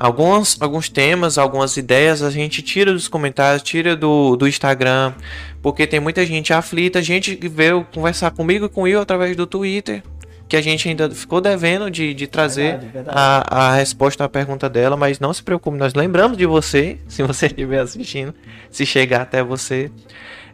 alguns, 0.00 0.56
alguns 0.62 0.88
temas, 0.88 1.36
algumas 1.36 1.76
ideias 1.76 2.22
a 2.22 2.30
gente 2.30 2.62
tira 2.62 2.90
dos 2.90 3.06
comentários, 3.06 3.62
tira 3.62 3.94
do, 3.94 4.34
do 4.34 4.48
Instagram, 4.48 5.12
porque 5.60 5.86
tem 5.86 6.00
muita 6.00 6.24
gente 6.24 6.54
aflita, 6.54 7.02
gente 7.02 7.36
que 7.36 7.48
veio 7.48 7.86
conversar 7.94 8.30
comigo 8.30 8.64
e 8.64 8.68
com 8.70 8.82
Will 8.82 8.98
através 8.98 9.36
do 9.36 9.46
Twitter, 9.46 10.02
que 10.48 10.56
a 10.56 10.62
gente 10.62 10.88
ainda 10.88 11.10
ficou 11.10 11.38
devendo 11.38 11.90
de, 11.90 12.14
de 12.14 12.26
trazer 12.26 12.78
Verdade, 12.78 12.92
verdade. 12.92 13.18
a, 13.18 13.68
a 13.68 13.74
resposta 13.74 14.24
à 14.24 14.28
pergunta 14.28 14.70
dela, 14.70 14.96
mas 14.96 15.20
não 15.20 15.34
se 15.34 15.42
preocupe, 15.42 15.76
nós 15.76 15.92
lembramos 15.92 16.38
de 16.38 16.46
você, 16.46 16.96
se 17.06 17.22
você 17.22 17.44
estiver 17.46 17.80
assistindo, 17.80 18.34
se 18.70 18.86
chegar 18.86 19.20
até 19.20 19.42
você. 19.42 19.90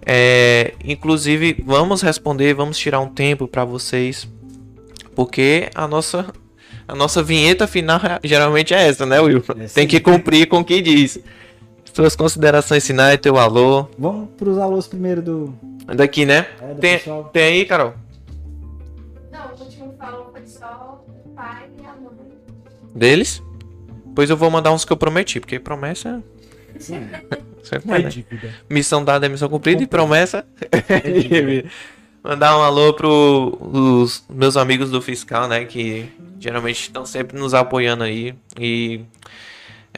É, 0.04 0.74
inclusive, 0.84 1.62
vamos 1.64 2.02
responder, 2.02 2.52
vamos 2.52 2.76
tirar 2.76 2.98
um 2.98 3.08
tempo 3.08 3.46
para 3.46 3.64
vocês, 3.64 4.28
porque 5.14 5.70
a 5.72 5.86
nossa 5.86 6.26
a 6.88 6.94
nossa 6.94 7.22
vinheta 7.22 7.66
final 7.66 8.00
geralmente 8.22 8.72
é 8.74 8.86
essa, 8.88 9.04
né, 9.06 9.20
Will? 9.20 9.42
É 9.58 9.66
Tem 9.66 9.86
que 9.86 10.00
cumprir 10.00 10.46
com 10.48 10.58
o 10.60 10.64
que 10.64 10.80
diz. 10.80 11.18
Suas 11.92 12.14
considerações 12.14 12.86
finais, 12.86 13.18
teu 13.20 13.38
alô. 13.38 13.88
Vamos 13.98 14.28
pros 14.36 14.58
alôs 14.58 14.86
primeiro 14.86 15.22
do, 15.22 15.54
Daqui, 15.94 16.26
né? 16.26 16.46
é, 16.60 16.74
do 16.74 16.80
Tem, 16.80 16.98
pessoal. 16.98 17.24
tem 17.32 17.42
aí, 17.44 17.64
Carol? 17.64 17.94
Não, 19.32 19.46
o 19.58 19.62
último 19.64 19.94
falou 19.98 20.30
foi 20.32 20.46
só 20.46 21.02
o 21.24 21.28
pai 21.30 21.64
e 21.80 21.86
a 21.86 21.92
mãe. 21.94 22.12
Deles? 22.94 23.42
Pois 24.14 24.28
eu 24.30 24.36
vou 24.36 24.50
mandar 24.50 24.72
uns 24.72 24.84
que 24.84 24.92
eu 24.92 24.96
prometi, 24.96 25.40
porque 25.40 25.58
promessa. 25.58 26.22
Sim. 26.78 27.06
É, 27.68 27.96
É 27.96 27.98
né? 27.98 28.08
dívida. 28.08 28.54
Missão 28.70 29.04
dada 29.04 29.26
é 29.26 29.28
missão 29.28 29.48
cumprida 29.48 29.82
e 29.82 29.88
promessa. 29.88 30.46
Mandar 32.22 32.56
um 32.58 32.62
alô 32.62 32.92
pros 32.94 34.22
meus 34.30 34.56
amigos 34.56 34.88
do 34.90 35.02
fiscal, 35.02 35.48
né? 35.48 35.64
Que 35.64 36.06
geralmente 36.38 36.80
estão 36.80 37.06
sempre 37.06 37.38
nos 37.38 37.54
apoiando 37.54 38.04
aí. 38.04 38.34
E. 38.58 39.00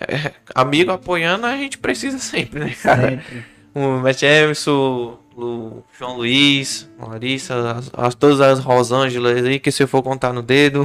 é, 0.01 0.33
amigo 0.55 0.91
apoiando 0.91 1.47
a 1.47 1.57
gente 1.57 1.79
precisa 1.79 2.19
sempre, 2.19 2.61
né, 2.61 2.75
cara? 2.83 3.11
Sempre. 3.11 3.45
O 3.75 4.01
Matt 4.01 4.23
Emerson, 4.23 5.19
o 5.41 5.85
João 5.97 6.17
Luiz, 6.17 6.91
Larissa, 6.99 7.73
as, 7.73 7.91
as- 7.97 8.15
todas 8.15 8.41
as 8.41 8.59
Rosângelas 8.59 9.45
aí, 9.45 9.59
que 9.61 9.71
se 9.71 9.83
eu 9.83 9.89
for 9.89 10.03
contar 10.03 10.33
no 10.33 10.43
dedo. 10.43 10.85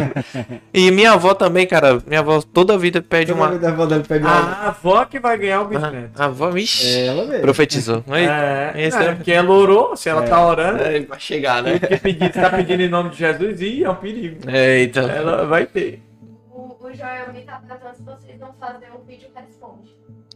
e 0.72 0.90
minha 0.90 1.12
avó 1.12 1.34
também, 1.34 1.66
cara. 1.66 1.98
Minha 2.06 2.20
avó 2.20 2.40
toda 2.40 2.78
vida 2.78 3.02
pede 3.02 3.32
Toda 3.32 3.40
uma. 3.40 3.50
vez 3.50 3.64
a 3.64 3.68
avó 3.68 3.86
dele 3.86 4.04
pede 4.04 4.24
uma- 4.24 4.32
A 4.32 4.68
avó 4.68 5.04
que 5.04 5.20
vai 5.20 5.36
ganhar 5.38 5.62
o 5.62 5.66
bisneto. 5.66 6.10
A 6.22 6.24
avó, 6.26 6.50
vixi, 6.50 6.86
É, 6.86 7.06
ela 7.06 7.24
mesmo. 7.26 7.42
profetizou. 7.42 8.04
Aí, 8.08 8.24
É, 8.24 8.72
é, 8.74 8.86
é- 8.88 9.14
porque 9.14 9.32
ela 9.32 9.50
orou, 9.50 9.96
se 9.96 10.08
ela 10.08 10.24
É. 10.24 10.28
tá 10.28 10.46
orando, 10.46 10.82
é, 10.82 11.00
vai 11.00 11.20
chegar, 11.20 11.62
né? 11.62 11.78
porque 11.78 11.96
pedir, 11.98 12.32
tá 12.32 12.50
pedindo 12.50 12.82
em 12.82 12.88
nome 12.88 13.10
de 13.10 13.16
Jesus 13.18 13.60
e 13.60 13.84
é 13.84 13.90
um 13.90 13.94
perigo. 13.96 14.48
Eita. 14.50 15.00
Ela 15.00 15.46
vai 15.46 15.66
ter. 15.66 16.02
O, 16.50 16.76
o 16.80 16.92
Joel 16.94 17.32
me 17.32 17.42
tá 17.42 17.60
perguntando 17.66 17.96
se 17.96 18.02
vocês 18.02 18.38
vão 18.40 18.52
fazer 18.58 18.86
um 18.98 19.04
vídeo 19.06 19.28
responde. 19.34 19.92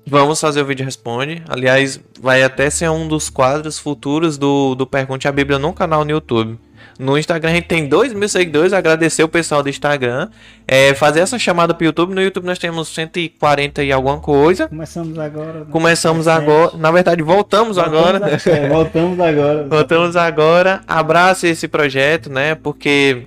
Vamos 0.09 0.41
fazer 0.41 0.63
o 0.63 0.65
vídeo 0.65 0.85
responde. 0.85 1.43
Aliás, 1.49 2.01
vai 2.21 2.43
até 2.43 2.71
ser 2.71 2.89
um 2.91 3.07
dos 3.07 3.29
quadros 3.29 3.79
futuros 3.79 4.39
do, 4.39 4.75
do 4.75 4.87
Pergunte 4.87 5.29
a 5.29 5.33
Bíblia 5.33 5.59
no 5.59 5.73
canal 5.73 6.05
no 6.05 6.11
YouTube. 6.11 6.59
No 6.99 7.17
Instagram 7.17 7.51
a 7.51 7.55
gente 7.55 7.69
tem 7.69 7.87
2 7.87 8.13
mil 8.13 8.29
seguidores, 8.29 8.73
agradecer 8.73 9.23
o 9.23 9.29
pessoal 9.29 9.63
do 9.63 9.69
Instagram. 9.69 10.29
É, 10.67 10.95
fazer 10.95 11.21
essa 11.21 11.39
chamada 11.39 11.73
pro 11.73 11.85
YouTube. 11.85 12.13
No 12.13 12.21
YouTube 12.21 12.45
nós 12.47 12.59
temos 12.59 12.89
140 12.89 13.85
e 13.85 13.93
alguma 13.93 14.19
coisa. 14.19 14.67
Começamos 14.69 15.17
agora. 15.17 15.61
né? 15.61 15.67
Começamos 15.71 16.27
Recente. 16.27 16.43
agora. 16.43 16.77
Na 16.77 16.91
verdade, 16.91 17.23
voltamos, 17.23 17.79
agora. 17.79 18.19
Voltamos 18.19 18.47
a- 18.47 18.51
é, 18.51 18.69
voltamos 18.69 19.21
agora. 19.21 19.65
Voltamos 19.71 20.17
agora. 20.17 20.81
Abrace 20.89 21.47
esse 21.47 21.69
projeto, 21.69 22.31
né? 22.31 22.57
Porque, 22.57 23.27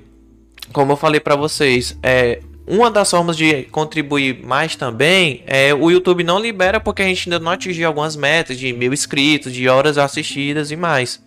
como 0.74 0.92
eu 0.92 0.98
falei 0.98 1.22
pra 1.22 1.38
vocês, 1.38 1.98
é 2.04 2.42
uma 2.68 2.92
das 2.92 3.10
formas 3.10 3.36
de 3.36 3.64
contribuir 3.64 4.44
mais 4.44 4.76
também 4.76 5.44
é 5.48 5.74
o 5.74 5.90
YouTube 5.90 6.24
não 6.24 6.40
libera 6.40 6.80
porque 6.80 7.02
a 7.02 7.06
gente 7.06 7.28
ainda 7.28 7.44
não 7.44 7.52
atingiu 7.52 7.88
algumas 7.88 8.16
metas 8.16 8.58
de 8.58 8.72
mil 8.72 8.94
inscritos, 8.94 9.52
de 9.52 9.68
horas 9.68 9.98
assistidas 9.98 10.72
e 10.72 10.76
mais. 10.76 11.22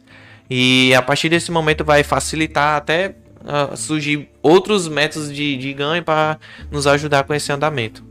E 0.48 0.94
a 0.94 1.02
partir 1.02 1.28
desse 1.28 1.51
momento 1.51 1.85
vai 1.85 2.02
facilitar 2.02 2.77
até 2.77 3.16
ah, 3.47 3.77
surgir 3.77 4.28
outros 4.43 4.89
métodos 4.89 5.32
de, 5.35 5.56
de 5.56 5.73
ganho 5.73 6.02
para 6.02 6.39
nos 6.70 6.86
ajudar 6.86 7.24
com 7.24 7.35
esse 7.35 7.51
andamento. 7.52 8.05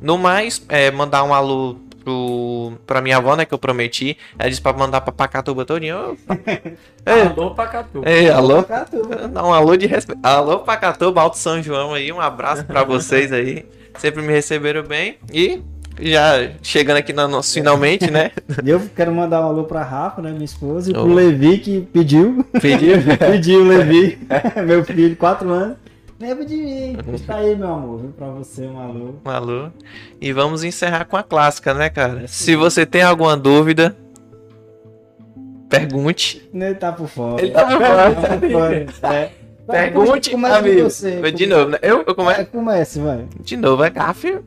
No 0.00 0.18
mais, 0.18 0.62
é, 0.68 0.90
mandar 0.90 1.24
um 1.24 1.32
alô 1.32 1.76
pro, 2.06 2.72
pra 2.86 3.00
minha 3.02 3.16
avó, 3.16 3.34
né, 3.34 3.44
que 3.44 3.52
eu 3.52 3.58
prometi. 3.58 4.16
Ela 4.38 4.48
disse 4.48 4.62
pra 4.62 4.72
mandar 4.72 5.00
pra 5.00 5.12
Pacatuba 5.12 5.64
todinho. 5.64 6.16
Ei, 7.04 7.22
Alô, 7.22 7.50
Pacatu. 7.54 8.02
ei, 8.04 8.30
alô? 8.30 8.62
Pacatuba. 8.62 9.28
Dá 9.28 9.44
um 9.44 9.52
alô 9.52 9.76
de 9.76 9.86
respeito. 9.86 10.20
Alô, 10.24 10.60
Pacatuba, 10.60 11.20
Alto 11.20 11.36
São 11.38 11.62
João 11.62 11.94
aí. 11.94 12.12
Um 12.12 12.20
abraço 12.20 12.64
pra 12.64 12.82
vocês 12.84 13.32
aí. 13.32 13.64
Sempre 13.98 14.22
me 14.22 14.32
receberam 14.32 14.82
bem. 14.82 15.16
E 15.32 15.62
já 16.00 16.50
chegando 16.62 16.96
aqui 16.98 17.12
na 17.12 17.26
nossa 17.28 17.54
finalmente, 17.54 18.10
né? 18.10 18.30
E 18.64 18.68
eu 18.70 18.80
quero 18.94 19.12
mandar 19.12 19.40
um 19.42 19.48
alô 19.48 19.64
pra 19.64 19.82
Rafa, 19.82 20.20
né, 20.20 20.30
minha 20.30 20.44
esposa, 20.44 20.90
e 20.90 20.92
pro 20.92 21.02
Ô. 21.10 21.14
Levi 21.14 21.58
que 21.58 21.80
pediu. 21.92 22.44
Pediu. 22.60 22.96
pediu, 23.18 23.64
Levi, 23.64 24.18
meu 24.66 24.84
filho, 24.84 25.16
4 25.16 25.48
anos. 25.50 25.76
Lembra 26.18 26.44
de 26.46 26.56
mim. 26.56 26.96
Está 27.14 27.36
aí, 27.36 27.54
meu 27.54 27.68
amor. 27.74 28.00
Viu? 28.00 28.10
Pra 28.10 28.28
você, 28.28 28.66
um 28.66 28.78
alô. 28.80 29.14
Um 29.24 29.30
alô. 29.30 29.68
E 30.20 30.32
vamos 30.32 30.64
encerrar 30.64 31.04
com 31.04 31.16
a 31.16 31.22
clássica, 31.22 31.74
né, 31.74 31.90
cara? 31.90 32.22
É. 32.24 32.26
Se 32.26 32.56
você 32.56 32.86
tem 32.86 33.02
alguma 33.02 33.36
dúvida, 33.36 33.94
pergunte. 35.68 36.48
Ele 36.54 36.74
tá 36.74 36.92
por 36.92 37.08
fora. 37.08 37.42
Ele 37.42 37.50
tá 37.52 37.64
por 37.66 37.78
fora. 37.78 38.14
Tá 38.14 38.36
por 38.38 38.50
fora. 38.50 38.86
É. 39.14 39.30
Pergunte, 39.66 40.30
Começa 40.30 40.56
amigo. 40.58 40.82
você. 40.84 41.32
De 41.32 41.44
novo, 41.46 41.70
né? 41.70 41.78
Eu, 41.82 41.96
eu 42.06 42.12
É, 42.12 42.14
começo. 42.14 42.46
comece, 42.46 43.00
vai. 43.00 43.26
De 43.40 43.56
novo, 43.56 43.82
é 43.82 43.90
gafe. 43.90 44.38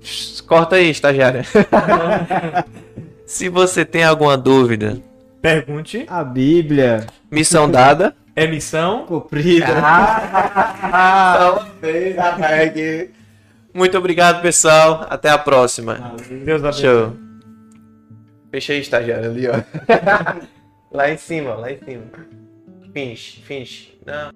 Corta 0.48 0.78
aí, 0.78 0.90
estagiária. 0.90 1.44
Se 3.28 3.50
você 3.50 3.84
tem 3.86 4.04
alguma 4.04 4.38
dúvida, 4.38 4.98
Pergunte. 5.42 6.06
A 6.10 6.24
Bíblia 6.24 7.06
missão 7.30 7.70
dada. 7.70 8.16
É 8.44 8.48
missão? 8.48 9.06
comprida. 9.06 9.68
Ah, 9.84 11.66
Muito 13.74 13.98
obrigado, 13.98 14.42
pessoal. 14.42 15.06
Até 15.10 15.30
a 15.30 15.38
próxima. 15.38 16.16
Deus 16.46 16.64
abençoe. 16.64 16.82
Show. 16.82 17.14
Fecha 18.52 18.74
aí, 18.74 18.80
estagiário, 18.82 19.30
ali, 19.30 19.48
ó. 19.50 19.54
lá 20.92 21.10
em 21.12 21.18
cima, 21.18 21.54
lá 21.56 21.72
em 21.72 21.78
cima. 21.78 22.04
Finge, 22.94 23.42
finge. 23.46 24.00
Não. 24.06 24.32